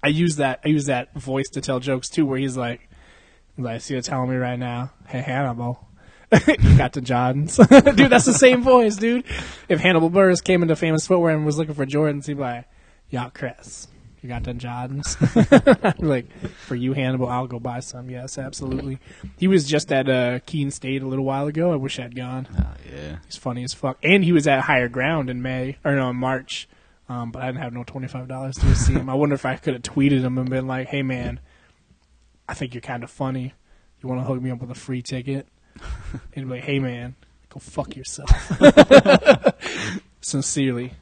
I 0.04 0.10
use 0.10 0.36
that 0.36 0.60
I 0.66 0.68
use 0.68 0.88
that 0.88 1.14
voice 1.14 1.48
to 1.52 1.62
tell 1.62 1.80
jokes 1.80 2.10
too, 2.10 2.26
where 2.26 2.38
he's 2.38 2.58
like, 2.58 2.90
like, 3.58 3.80
"See, 3.80 3.94
you're 3.94 4.02
telling 4.02 4.30
me 4.30 4.36
right 4.36 4.60
now, 4.60 4.92
hey 5.08 5.22
Hannibal." 5.22 5.88
you 6.48 6.78
got 6.78 6.92
the 6.92 7.00
Jordans, 7.00 7.56
dude. 7.96 8.10
That's 8.10 8.26
the 8.26 8.34
same 8.34 8.62
voice, 8.62 8.98
dude. 8.98 9.24
If 9.70 9.80
Hannibal 9.80 10.12
Buress 10.12 10.44
came 10.44 10.62
into 10.62 10.76
Famous 10.76 11.08
Footwear 11.08 11.34
and 11.34 11.46
was 11.46 11.58
looking 11.58 11.76
for 11.76 11.86
Jordans, 11.86 12.26
he'd 12.26 12.34
be 12.34 12.42
like, 12.42 12.66
"Yo, 13.10 13.30
Chris, 13.34 13.88
you 14.24 14.30
got 14.30 14.44
the 14.44 14.54
Jordans?" 14.54 15.18
I'd 15.84 16.00
like, 16.02 16.26
"For 16.50 16.76
you, 16.76 16.94
Hannibal, 16.94 17.28
I'll 17.28 17.48
go 17.48 17.60
buy 17.60 17.82
some." 17.82 18.10
Yes, 18.10 18.38
absolutely. 18.38 19.00
He 19.38 19.48
was 19.48 19.68
just 19.68 19.92
at 19.92 20.10
uh, 20.10 20.40
Keene 20.46 20.72
State 20.72 21.04
a 21.04 21.08
little 21.08 21.26
while 21.26 21.48
ago. 21.48 21.72
I 21.72 21.76
wish 21.76 22.00
I'd 22.00 22.16
gone. 22.16 22.48
Oh, 22.58 22.74
yeah. 22.92 23.18
He's 23.26 23.38
funny 23.38 23.64
as 23.64 23.74
fuck. 23.74 23.98
And 24.02 24.24
he 24.24 24.32
was 24.32 24.48
at 24.48 24.62
Higher 24.62 24.90
Ground 24.90 25.30
in 25.30 25.42
May 25.42 25.78
or 25.84 25.96
no, 25.96 26.10
in 26.10 26.16
March. 26.16 26.68
Um, 27.10 27.32
but 27.32 27.42
I 27.42 27.48
didn't 27.48 27.62
have 27.62 27.74
no 27.74 27.84
twenty 27.84 28.08
five 28.08 28.28
dollars 28.28 28.56
to 28.58 28.76
see 28.76 28.94
him. 28.94 29.10
I 29.10 29.14
wonder 29.14 29.36
if 29.36 29.46
I 29.46 29.58
could 29.58 29.74
have 29.74 29.84
tweeted 29.84 30.22
him 30.22 30.38
and 30.38 30.50
been 30.50 30.68
like, 30.68 30.88
"Hey 30.88 31.04
man, 31.04 31.40
I 32.48 32.54
think 32.54 32.74
you're 32.74 32.82
kind 32.82 33.04
of 33.04 33.12
funny. 33.12 33.54
You 34.02 34.10
want 34.10 34.22
to 34.22 34.26
hook 34.26 34.42
me 34.42 34.52
up 34.52 34.62
with 34.62 34.72
a 34.72 34.76
free 34.76 35.02
ticket?" 35.02 35.48
And 36.36 36.48
be 36.48 36.56
like, 36.56 36.64
"Hey 36.64 36.80
man, 36.80 37.16
go 37.50 37.60
fuck 37.60 37.96
yourself." 37.96 38.30
Sincerely, 40.22 40.94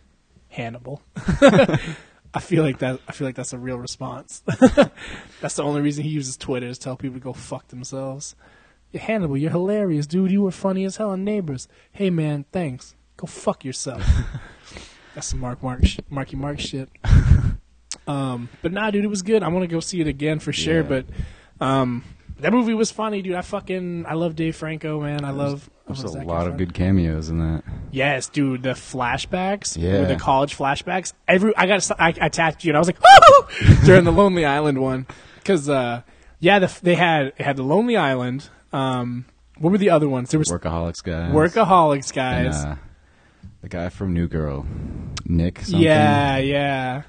Hannibal. 0.49 1.01
I 2.33 2.39
feel 2.39 2.63
like 2.63 2.79
that. 2.79 2.99
I 3.07 3.11
feel 3.11 3.27
like 3.27 3.35
that's 3.35 3.53
a 3.53 3.57
real 3.57 3.77
response. 3.77 4.41
that's 5.41 5.55
the 5.55 5.63
only 5.63 5.81
reason 5.81 6.03
he 6.03 6.09
uses 6.09 6.37
Twitter 6.37 6.67
is 6.67 6.77
to 6.77 6.83
tell 6.85 6.95
people 6.95 7.19
to 7.19 7.23
go 7.23 7.33
fuck 7.33 7.67
themselves. 7.67 8.35
Yeah, 8.91 9.01
Hannibal, 9.01 9.37
you're 9.37 9.51
hilarious, 9.51 10.07
dude. 10.07 10.31
You 10.31 10.41
were 10.41 10.51
funny 10.51 10.85
as 10.85 10.97
hell 10.97 11.09
on 11.11 11.23
Neighbors. 11.23 11.67
Hey, 11.91 12.09
man, 12.09 12.45
thanks. 12.51 12.95
Go 13.17 13.27
fuck 13.27 13.65
yourself. 13.65 14.03
That's 15.15 15.27
some 15.27 15.39
Mark 15.39 15.61
Mark 15.61 15.85
sh- 15.85 15.99
Marky 16.09 16.35
Mark 16.35 16.59
shit. 16.59 16.89
Um, 18.07 18.49
but 18.61 18.71
nah, 18.71 18.89
dude, 18.91 19.03
it 19.03 19.09
was 19.09 19.21
good. 19.21 19.43
I 19.43 19.47
want 19.49 19.63
to 19.63 19.67
go 19.67 19.79
see 19.79 20.01
it 20.01 20.07
again 20.07 20.39
for 20.39 20.51
sure. 20.51 20.81
Yeah. 20.81 20.81
But 20.81 21.05
um, 21.59 22.03
that 22.41 22.51
movie 22.53 22.73
was 22.73 22.91
funny, 22.91 23.21
dude. 23.21 23.35
I 23.35 23.41
fucking 23.41 24.05
I 24.07 24.13
love 24.13 24.35
Dave 24.35 24.55
Franco, 24.55 24.99
man. 25.01 25.23
I 25.25 25.31
love. 25.31 25.69
There's 25.87 26.03
a 26.03 26.21
lot 26.23 26.47
of 26.47 26.55
good 26.57 26.73
cameos 26.73 27.29
in 27.29 27.39
that. 27.39 27.63
Yes, 27.91 28.27
dude. 28.29 28.63
The 28.63 28.69
flashbacks, 28.71 29.77
Yeah. 29.77 30.05
the 30.05 30.15
college 30.15 30.57
flashbacks. 30.57 31.13
Every 31.27 31.55
I 31.57 31.65
got 31.67 31.89
I, 31.99 32.13
I 32.21 32.29
tapped 32.29 32.63
you 32.63 32.69
and 32.71 32.77
I 32.77 32.79
was 32.79 32.87
like, 32.87 32.97
Woo! 33.01 33.75
during 33.85 34.05
the 34.05 34.11
Lonely 34.11 34.45
Island 34.45 34.79
one, 34.81 35.05
because 35.35 35.67
uh, 35.67 36.01
yeah, 36.39 36.59
the, 36.59 36.79
they 36.81 36.95
had 36.95 37.27
it 37.37 37.41
had 37.41 37.57
the 37.57 37.63
Lonely 37.63 37.97
Island. 37.97 38.49
Um, 38.71 39.25
what 39.57 39.71
were 39.71 39.77
the 39.77 39.89
other 39.89 40.07
ones? 40.07 40.29
There 40.31 40.39
was 40.39 40.49
Workaholics 40.51 41.03
guys. 41.03 41.33
Workaholics 41.33 42.15
And, 42.17 42.51
guys. 42.51 42.63
uh, 42.65 42.75
the 43.61 43.69
guy 43.69 43.89
from 43.89 44.13
New 44.13 44.27
Girl, 44.27 44.65
Nick. 45.25 45.59
Something. 45.59 45.81
yeah, 45.81 46.37
yeah. 46.37 47.01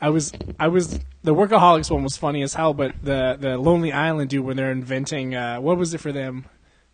I 0.00 0.10
was 0.10 0.32
I 0.60 0.68
was 0.68 1.00
the 1.22 1.34
Workaholics 1.34 1.90
one 1.90 2.02
was 2.04 2.16
funny 2.16 2.42
as 2.42 2.54
hell, 2.54 2.72
but 2.74 2.94
the 3.02 3.36
the 3.38 3.58
Lonely 3.58 3.92
Island 3.92 4.30
dude 4.30 4.44
when 4.44 4.56
they're 4.56 4.70
inventing 4.70 5.34
uh, 5.34 5.58
what 5.60 5.76
was 5.76 5.92
it 5.94 5.98
for 5.98 6.12
them? 6.12 6.44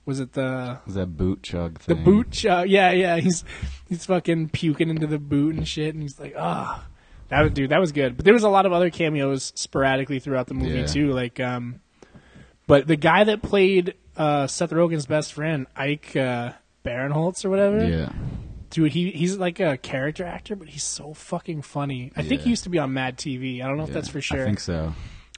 Was 0.07 0.21
it 0.21 0.33
the 0.33 0.79
Was 0.87 0.95
that 0.97 1.17
boot 1.17 1.43
chug 1.43 1.81
thing? 1.81 1.97
the 1.97 2.03
boot 2.03 2.31
chug? 2.31 2.69
Yeah, 2.69 2.91
yeah. 2.93 3.17
He's 3.19 3.45
he's 3.89 4.05
fucking 4.07 4.51
puking 4.51 4.89
into 4.91 5.07
the 5.07 5.19
boot 5.19 5.55
and 5.57 5.67
shit, 5.69 5.95
and 5.95 6.03
he's 6.03 6.19
like, 6.21 6.35
ah, 6.39 6.87
that 7.29 7.43
was 7.43 7.53
dude, 7.53 7.71
that 7.71 7.81
was 7.81 7.93
good. 7.93 8.17
But 8.17 8.25
there 8.25 8.35
was 8.35 8.43
a 8.45 8.49
lot 8.49 8.65
of 8.67 8.73
other 8.73 8.91
cameos 8.91 9.53
sporadically 9.55 10.19
throughout 10.19 10.47
the 10.47 10.55
movie 10.55 10.81
Yeah. 10.81 10.87
too, 10.87 11.13
like 11.13 11.41
um, 11.41 11.81
but 12.67 12.87
the 12.87 12.97
guy 12.97 13.25
that 13.25 13.43
played 13.43 13.95
uh 14.17 14.47
Seth 14.47 14.71
Rogen's 14.71 15.07
best 15.07 15.33
friend, 15.33 15.67
Ike 15.77 16.17
uh, 16.17 16.53
Barinholtz 16.85 17.45
or 17.45 17.51
whatever, 17.51 17.85
Yeah. 17.87 18.13
Dude, 18.75 18.93
he 18.93 19.11
he's 19.12 19.37
like 19.39 19.61
a 19.61 19.77
character 19.79 20.25
actor, 20.25 20.57
but 20.57 20.68
he's 20.68 20.83
so 20.85 21.14
fucking 21.14 21.62
funny. 21.62 22.12
I 22.16 22.22
think 22.22 22.41
Yeah. 22.41 22.45
he 22.45 22.51
used 22.51 22.64
to 22.64 22.70
be 22.70 22.79
on 22.79 22.93
Mad 22.93 23.16
TV. 23.16 23.62
I 23.62 23.68
don't 23.68 23.77
know 23.77 23.85
if 23.85 23.93
that's 23.93 24.09
for 24.09 24.20
sure. 24.20 24.43
I 24.43 24.45
think 24.45 24.61
so. 24.61 24.93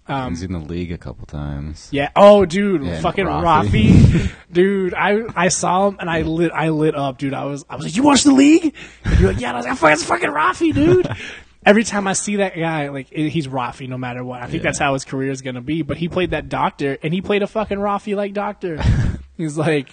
Um, 0.09 0.31
He's 0.31 0.43
in 0.45 0.53
the 0.53 0.61
league 0.61 0.93
a 0.93 0.99
couple 0.99 1.27
times. 1.27 1.89
Yeah. 1.91 2.11
Oh, 2.15 2.47
dude, 2.47 2.85
Yeah, 2.85 2.93
and 2.93 3.03
fucking 3.03 3.27
Rafi. 3.27 3.89
Rafi, 3.91 4.33
dude. 4.53 4.95
I 4.95 5.23
I 5.35 5.49
saw 5.49 5.89
him 5.89 5.97
and 5.99 6.09
I 6.09 6.23
lit 6.23 6.53
I 6.53 6.69
lit 6.69 6.95
up, 6.95 7.19
dude. 7.19 7.35
I 7.35 7.45
was 7.45 7.65
I 7.69 7.75
was 7.77 7.87
like, 7.87 7.97
you 7.97 8.05
watch 8.05 8.23
the 8.23 8.33
league? 8.33 8.73
And 9.05 9.21
you're 9.21 9.33
like, 9.33 9.41
yeah. 9.41 9.49
And 9.49 9.57
I 9.57 9.61
was 9.61 9.67
like, 9.67 9.79
"Fuck, 9.79 9.93
it's 9.93 10.05
fucking 10.05 10.31
Rafi, 10.31 10.73
dude. 10.73 11.09
Every 11.67 11.83
time 11.83 12.07
I 12.07 12.13
see 12.13 12.37
that 12.37 12.57
guy, 12.57 12.89
like 12.91 13.09
i- 13.17 13.23
he's 13.23 13.49
Rafi, 13.49 13.89
no 13.89 13.99
matter 13.99 14.23
what. 14.23 14.41
I 14.41 14.45
think 14.47 14.63
Yeah. 14.63 14.69
that's 14.69 14.79
how 14.79 14.93
his 14.95 15.05
career 15.05 15.33
is 15.33 15.43
gonna 15.43 15.61
be. 15.61 15.83
But 15.83 15.97
he 15.97 16.09
played 16.09 16.31
that 16.31 16.49
doctor, 16.49 16.97
and 17.03 17.13
he 17.13 17.21
played 17.21 17.43
a 17.43 17.49
fucking 17.49 17.79
Rafi 17.79 18.15
like 18.15 18.33
doctor. 18.33 18.81
he's 19.37 19.59
like, 19.59 19.89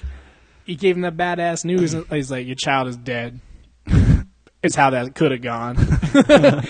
he 0.66 0.76
gave 0.76 0.96
him 0.96 1.02
that 1.02 1.18
badass 1.18 1.66
news. 1.66 1.94
and 1.94 2.06
He's 2.08 2.32
like, 2.32 2.46
your 2.46 2.56
child 2.56 2.88
is 2.88 2.98
dead. 2.98 3.40
It's 4.64 4.78
how 4.78 4.92
that 4.92 5.14
could 5.14 5.32
have 5.32 5.42
gone. 5.42 5.76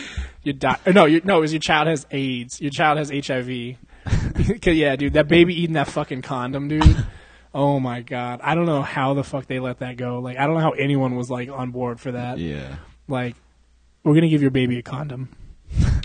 your 0.43 0.53
doc- 0.53 0.81
no, 0.87 1.05
your, 1.05 1.21
no, 1.23 1.37
it 1.37 1.41
was 1.41 1.53
your 1.53 1.59
child 1.59 1.87
has 1.87 2.07
AIDS. 2.09 2.59
Your 2.59 2.71
child 2.71 2.97
has 2.97 3.11
HIV. 3.11 3.49
yeah, 4.65 4.95
dude, 4.95 5.13
that 5.13 5.27
baby 5.27 5.53
eating 5.53 5.75
that 5.75 5.87
fucking 5.87 6.23
condom, 6.23 6.67
dude. 6.67 7.05
Oh 7.53 7.79
my 7.79 8.01
god, 8.01 8.39
I 8.43 8.55
don't 8.55 8.65
know 8.65 8.81
how 8.81 9.13
the 9.13 9.23
fuck 9.23 9.45
they 9.45 9.59
let 9.59 9.77
that 9.79 9.97
go. 9.97 10.17
Like, 10.17 10.39
I 10.39 10.47
don't 10.47 10.55
know 10.55 10.61
how 10.61 10.71
anyone 10.71 11.15
was 11.15 11.29
like 11.29 11.49
on 11.49 11.69
board 11.69 11.99
for 11.99 12.13
that. 12.13 12.39
Yeah. 12.39 12.77
Like, 13.07 13.35
we're 14.03 14.15
gonna 14.15 14.27
give 14.27 14.41
your 14.41 14.49
baby 14.49 14.79
a 14.79 14.81
condom. 14.81 15.29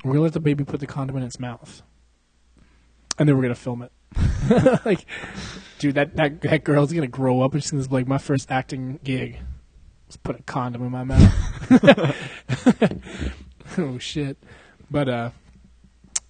We're 0.05 0.13
gonna 0.13 0.25
let 0.25 0.35
the 0.35 0.41
baby 0.41 0.65
put 0.65 0.81
the 0.81 0.87
condom 0.87 1.17
in 1.17 1.23
its 1.23 1.41
mouth, 1.41 1.83
and 3.19 3.27
then 3.27 3.35
we're 3.35 3.45
gonna 3.45 3.55
film 3.55 3.81
it. 3.81 3.93
like, 4.85 5.07
dude, 5.79 5.95
that, 5.95 6.17
that 6.17 6.41
that 6.43 6.65
girl's 6.65 6.93
gonna 6.93 7.07
grow 7.07 7.43
up 7.43 7.55
and 7.55 7.63
she's 7.63 7.71
gonna 7.71 7.85
be 7.85 7.95
like, 7.95 8.07
my 8.07 8.19
first 8.19 8.51
acting 8.51 8.99
gig 9.03 9.39
was 10.07 10.17
put 10.17 10.41
a 10.41 10.43
condom 10.43 10.83
in 10.83 10.91
my 10.91 11.05
mouth. 11.05 11.71
oh 13.79 13.99
shit! 13.99 14.37
But 14.91 15.09
uh, 15.09 15.31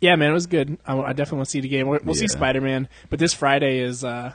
yeah, 0.01 0.17
man, 0.17 0.31
it 0.31 0.35
was 0.35 0.47
good. 0.47 0.79
I, 0.87 0.99
I 0.99 1.13
definitely 1.13 1.39
want 1.39 1.47
to 1.47 1.51
see 1.51 1.61
the 1.61 1.69
game. 1.69 1.89
We'll, 1.89 2.01
we'll 2.05 2.15
see 2.15 2.29
Spider 2.29 2.61
Man, 2.61 2.89
but 3.11 3.19
this 3.19 3.35
Friday 3.35 3.81
is 3.81 4.05
uh 4.05 4.33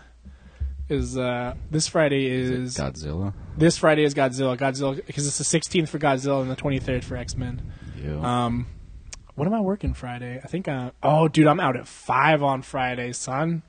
is 0.89 1.17
uh 1.17 1.55
this 1.71 1.87
Friday 1.87 2.25
is 2.25 2.77
Godzilla. 2.77 3.33
this 3.57 3.77
Friday 3.77 4.03
is 4.03 4.13
Godzilla. 4.13 4.57
Godzilla 4.57 5.05
because 5.05 5.27
it's 5.27 5.37
the 5.37 5.59
16th 5.59 5.89
for 5.89 5.99
Godzilla 5.99 6.41
and 6.41 6.51
the 6.51 6.55
23rd 6.55 7.03
for 7.03 7.15
X 7.15 7.37
Men. 7.37 7.61
Yeah. 8.03 8.45
Um, 8.45 8.67
what 9.35 9.47
am 9.47 9.53
I 9.53 9.61
working 9.61 9.93
Friday? 9.93 10.39
I 10.43 10.47
think 10.47 10.67
I. 10.67 10.91
Oh, 11.01 11.27
dude, 11.27 11.47
I'm 11.47 11.59
out 11.59 11.75
at 11.75 11.87
five 11.87 12.43
on 12.43 12.61
Friday, 12.61 13.13
son. 13.13 13.63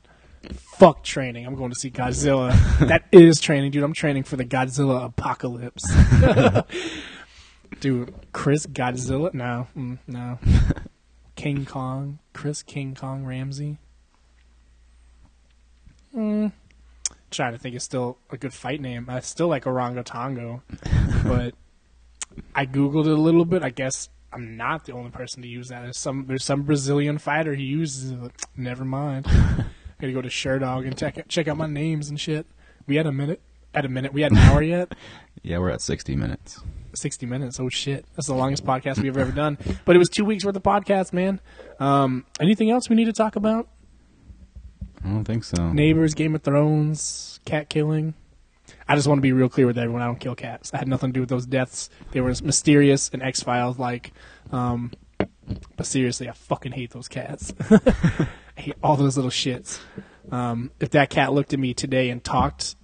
Fuck 0.52 1.02
training. 1.02 1.46
I'm 1.46 1.54
going 1.54 1.70
to 1.70 1.78
see 1.78 1.90
Godzilla. 1.90 2.52
that 2.88 3.04
is 3.12 3.40
training, 3.40 3.70
dude. 3.70 3.82
I'm 3.82 3.92
training 3.92 4.24
for 4.24 4.36
the 4.36 4.44
Godzilla 4.44 5.04
apocalypse. 5.04 5.84
dude, 7.80 8.14
Chris 8.32 8.66
Godzilla? 8.66 9.32
No, 9.32 9.68
mm, 9.76 9.98
no. 10.06 10.38
King 11.36 11.64
Kong, 11.64 12.18
Chris 12.32 12.62
King 12.62 12.94
Kong 12.94 13.24
Ramsey. 13.24 13.78
Mm. 16.16 16.52
Trying 17.30 17.52
to 17.52 17.58
think, 17.58 17.74
it's 17.74 17.84
still 17.84 18.18
a 18.30 18.36
good 18.36 18.54
fight 18.54 18.80
name. 18.80 19.06
I 19.08 19.20
still 19.20 19.48
like 19.48 19.64
Orangutango, 19.64 20.62
but 21.24 21.54
I 22.54 22.66
googled 22.66 23.06
it 23.06 23.12
a 23.12 23.20
little 23.20 23.44
bit. 23.44 23.64
I 23.64 23.70
guess 23.70 24.08
I'm 24.32 24.56
not 24.56 24.84
the 24.84 24.92
only 24.92 25.10
person 25.10 25.42
to 25.42 25.48
use 25.48 25.68
that. 25.68 25.82
There's 25.82 25.98
some 25.98 26.26
there's 26.26 26.44
some 26.44 26.62
Brazilian 26.62 27.18
fighter 27.18 27.54
who 27.54 27.62
uses 27.62 28.10
it. 28.10 28.32
Never 28.56 28.84
mind. 28.84 29.26
Gotta 30.00 30.12
go 30.12 30.22
to 30.22 30.28
Sherdog 30.28 30.86
and 30.86 30.96
check 30.96 31.26
check 31.28 31.48
out 31.48 31.56
my 31.56 31.66
names 31.66 32.08
and 32.08 32.18
shit. 32.18 32.46
We 32.86 32.96
had 32.96 33.06
a 33.06 33.12
minute. 33.12 33.40
At 33.72 33.84
a 33.84 33.88
minute, 33.88 34.12
we 34.12 34.22
had 34.22 34.30
an 34.30 34.38
hour 34.38 34.62
yet. 34.62 34.94
yeah, 35.42 35.58
we're 35.58 35.70
at 35.70 35.80
60 35.80 36.14
minutes. 36.14 36.62
60 36.94 37.26
minutes. 37.26 37.58
Oh 37.58 37.68
shit. 37.68 38.06
That's 38.14 38.28
the 38.28 38.34
longest 38.34 38.64
podcast 38.64 39.02
we've 39.02 39.16
ever 39.16 39.32
done. 39.32 39.58
But 39.84 39.96
it 39.96 39.98
was 39.98 40.08
two 40.08 40.24
weeks 40.24 40.44
worth 40.44 40.54
of 40.54 40.62
podcast, 40.62 41.12
man. 41.12 41.40
Um, 41.80 42.24
anything 42.40 42.70
else 42.70 42.88
we 42.88 42.94
need 42.94 43.06
to 43.06 43.12
talk 43.12 43.34
about? 43.34 43.68
I 45.04 45.08
don't 45.08 45.24
think 45.24 45.42
so. 45.44 45.72
Neighbors, 45.72 46.14
Game 46.14 46.34
of 46.34 46.42
Thrones, 46.42 47.40
cat 47.44 47.68
killing. 47.68 48.14
I 48.88 48.94
just 48.94 49.08
want 49.08 49.18
to 49.18 49.22
be 49.22 49.32
real 49.32 49.48
clear 49.48 49.66
with 49.66 49.76
everyone. 49.76 50.02
I 50.02 50.06
don't 50.06 50.20
kill 50.20 50.34
cats. 50.34 50.70
I 50.72 50.78
had 50.78 50.88
nothing 50.88 51.10
to 51.10 51.12
do 51.14 51.20
with 51.20 51.28
those 51.28 51.46
deaths. 51.46 51.90
They 52.12 52.20
were 52.20 52.32
mysterious 52.42 53.10
and 53.12 53.22
X 53.22 53.42
Files 53.42 53.78
like. 53.78 54.12
Um, 54.52 54.92
but 55.76 55.86
seriously, 55.86 56.28
I 56.28 56.32
fucking 56.32 56.72
hate 56.72 56.90
those 56.90 57.08
cats. 57.08 57.52
I 58.56 58.60
hate 58.60 58.76
all 58.82 58.96
those 58.96 59.16
little 59.16 59.30
shits. 59.30 59.78
Um, 60.30 60.70
if 60.80 60.90
that 60.90 61.10
cat 61.10 61.32
looked 61.32 61.52
at 61.52 61.58
me 61.58 61.74
today 61.74 62.10
and 62.10 62.22
talked, 62.22 62.76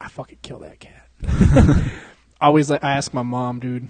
I 0.00 0.08
fucking 0.08 0.38
kill 0.42 0.60
that 0.60 0.80
cat. 0.80 1.08
Always, 2.40 2.70
like, 2.70 2.84
I 2.84 2.92
ask 2.92 3.14
my 3.14 3.22
mom, 3.22 3.60
dude. 3.60 3.88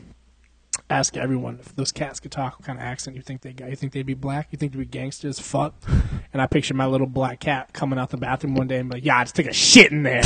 Ask 0.91 1.17
everyone 1.17 1.59
if 1.61 1.75
those 1.77 1.93
cats 1.93 2.21
could 2.21 2.31
talk. 2.33 2.59
What 2.59 2.67
kind 2.67 2.79
of 2.79 2.85
accent 2.85 3.17
you 3.17 3.23
think 3.23 3.41
they 3.43 3.53
got? 3.53 3.71
You 3.71 3.77
think 3.77 3.93
they'd 3.93 4.05
be 4.05 4.15
black? 4.15 4.49
You 4.51 4.59
think 4.59 4.73
they'd 4.73 4.79
be 4.79 4.85
gangsters? 4.85 5.39
Fuck. 5.39 5.75
And 6.33 6.43
I 6.43 6.49
picture 6.49 6.75
my 6.75 6.87
little 6.87 7.07
black 7.07 7.39
cat 7.39 7.73
coming 7.73 7.97
out 7.97 8.11
the 8.11 8.17
bathroom 8.17 8.57
one 8.57 8.67
day 8.67 8.79
and 8.79 8.91
be 8.91 8.97
like, 8.97 9.05
"Yeah, 9.05 9.19
I 9.19 9.23
just 9.23 9.37
took 9.37 9.47
a 9.47 9.53
shit 9.53 9.93
in 9.93 10.03
there." 10.03 10.21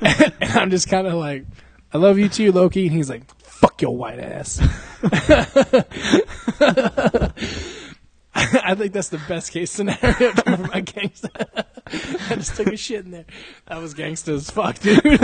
and 0.00 0.58
I'm 0.58 0.70
just 0.70 0.88
kind 0.88 1.06
of 1.06 1.12
like, 1.12 1.44
"I 1.92 1.98
love 1.98 2.18
you 2.18 2.30
too, 2.30 2.52
Loki." 2.52 2.86
And 2.86 2.96
he's 2.96 3.10
like, 3.10 3.24
"Fuck 3.60 3.82
your 3.82 3.96
white 3.96 4.18
ass." 4.18 4.60
I 8.32 8.74
think 8.76 8.92
that's 8.92 9.08
the 9.08 9.20
best 9.28 9.52
case 9.52 9.70
scenario 9.72 10.32
for 10.32 10.56
my 10.56 10.80
gangster. 10.80 11.28
I 11.86 12.36
just 12.36 12.54
took 12.56 12.68
a 12.68 12.76
shit 12.76 13.04
in 13.04 13.10
there. 13.10 13.24
That 13.66 13.78
was 13.78 13.92
gangster 13.94 14.34
as 14.34 14.50
fuck, 14.50 14.78
dude. 14.78 15.00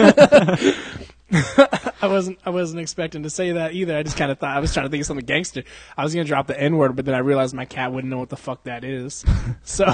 I 1.32 2.08
wasn't 2.08 2.38
I 2.44 2.50
wasn't 2.50 2.80
expecting 2.80 3.22
to 3.22 3.30
say 3.30 3.52
that 3.52 3.72
either. 3.72 3.96
I 3.96 4.02
just 4.02 4.16
kind 4.16 4.30
of 4.30 4.38
thought 4.38 4.56
I 4.56 4.60
was 4.60 4.72
trying 4.72 4.86
to 4.86 4.90
think 4.90 5.02
of 5.02 5.06
something 5.06 5.24
gangster. 5.24 5.62
I 5.96 6.02
was 6.04 6.14
gonna 6.14 6.24
drop 6.24 6.46
the 6.48 6.60
N 6.60 6.76
word, 6.76 6.94
but 6.96 7.04
then 7.04 7.14
I 7.14 7.18
realized 7.18 7.54
my 7.54 7.64
cat 7.64 7.92
wouldn't 7.92 8.10
know 8.10 8.18
what 8.18 8.28
the 8.28 8.36
fuck 8.36 8.64
that 8.64 8.84
is. 8.84 9.24
So, 9.62 9.84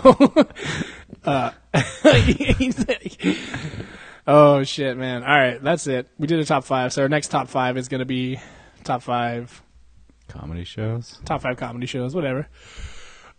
uh, 1.24 1.50
he's 2.24 2.86
like- 2.88 3.22
oh 4.26 4.62
shit, 4.64 4.96
man! 4.96 5.22
All 5.22 5.28
right, 5.38 5.62
that's 5.62 5.86
it. 5.86 6.08
We 6.18 6.26
did 6.26 6.38
a 6.40 6.44
top 6.44 6.64
five. 6.64 6.92
So 6.92 7.02
our 7.02 7.08
next 7.08 7.28
top 7.28 7.48
five 7.48 7.76
is 7.76 7.88
gonna 7.88 8.04
be 8.04 8.40
top 8.84 9.02
five 9.02 9.62
Comedy 10.28 10.64
shows. 10.64 11.20
top 11.24 11.42
five 11.42 11.56
comedy 11.56 11.86
shows, 11.86 12.14
whatever. 12.14 12.48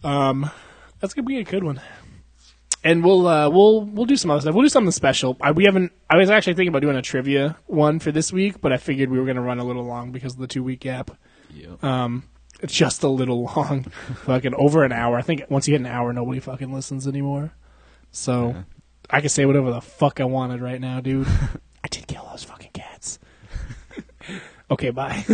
Um, 0.03 0.49
that's 0.99 1.13
gonna 1.13 1.25
be 1.27 1.37
a 1.37 1.43
good 1.43 1.63
one. 1.63 1.81
And 2.83 3.03
we'll 3.03 3.25
uh, 3.27 3.49
we'll 3.49 3.81
we'll 3.85 4.05
do 4.05 4.17
some 4.17 4.29
other 4.29 4.41
stuff. 4.41 4.53
We'll 4.53 4.63
do 4.65 4.69
something 4.69 4.91
special. 4.91 5.37
I, 5.39 5.51
we 5.51 5.63
haven't. 5.63 5.93
I 6.09 6.17
was 6.17 6.29
actually 6.29 6.55
thinking 6.55 6.67
about 6.69 6.81
doing 6.81 6.97
a 6.97 7.01
trivia 7.01 7.57
one 7.65 7.99
for 7.99 8.11
this 8.11 8.33
week, 8.33 8.59
but 8.59 8.73
I 8.73 8.77
figured 8.77 9.09
we 9.09 9.19
were 9.19 9.25
gonna 9.25 9.41
run 9.41 9.59
a 9.59 9.63
little 9.63 9.85
long 9.85 10.11
because 10.11 10.33
of 10.33 10.39
the 10.39 10.47
two 10.47 10.63
week 10.63 10.81
gap. 10.81 11.11
Yep. 11.53 11.81
Um, 11.83 12.23
it's 12.61 12.73
just 12.73 13.03
a 13.03 13.07
little 13.07 13.43
long, 13.43 13.83
fucking 14.25 14.53
over 14.55 14.83
an 14.83 14.91
hour. 14.91 15.17
I 15.17 15.21
think 15.21 15.43
once 15.49 15.67
you 15.67 15.73
hit 15.75 15.81
an 15.81 15.87
hour, 15.87 16.11
nobody 16.11 16.41
fucking 16.41 16.73
listens 16.73 17.07
anymore. 17.07 17.53
So 18.11 18.49
Yeah. 18.49 18.63
I 19.13 19.21
can 19.21 19.29
say 19.29 19.45
whatever 19.45 19.69
the 19.71 19.79
fuck 19.79 20.19
I 20.19 20.23
wanted 20.25 20.59
right 20.59 20.81
now, 20.81 20.99
dude. 20.99 21.27
I 21.83 21.87
did 21.87 22.07
kill 22.07 22.27
those 22.31 22.43
fucking 22.43 22.71
cats. 22.73 23.19
okay, 24.71 24.89
bye. 24.89 25.23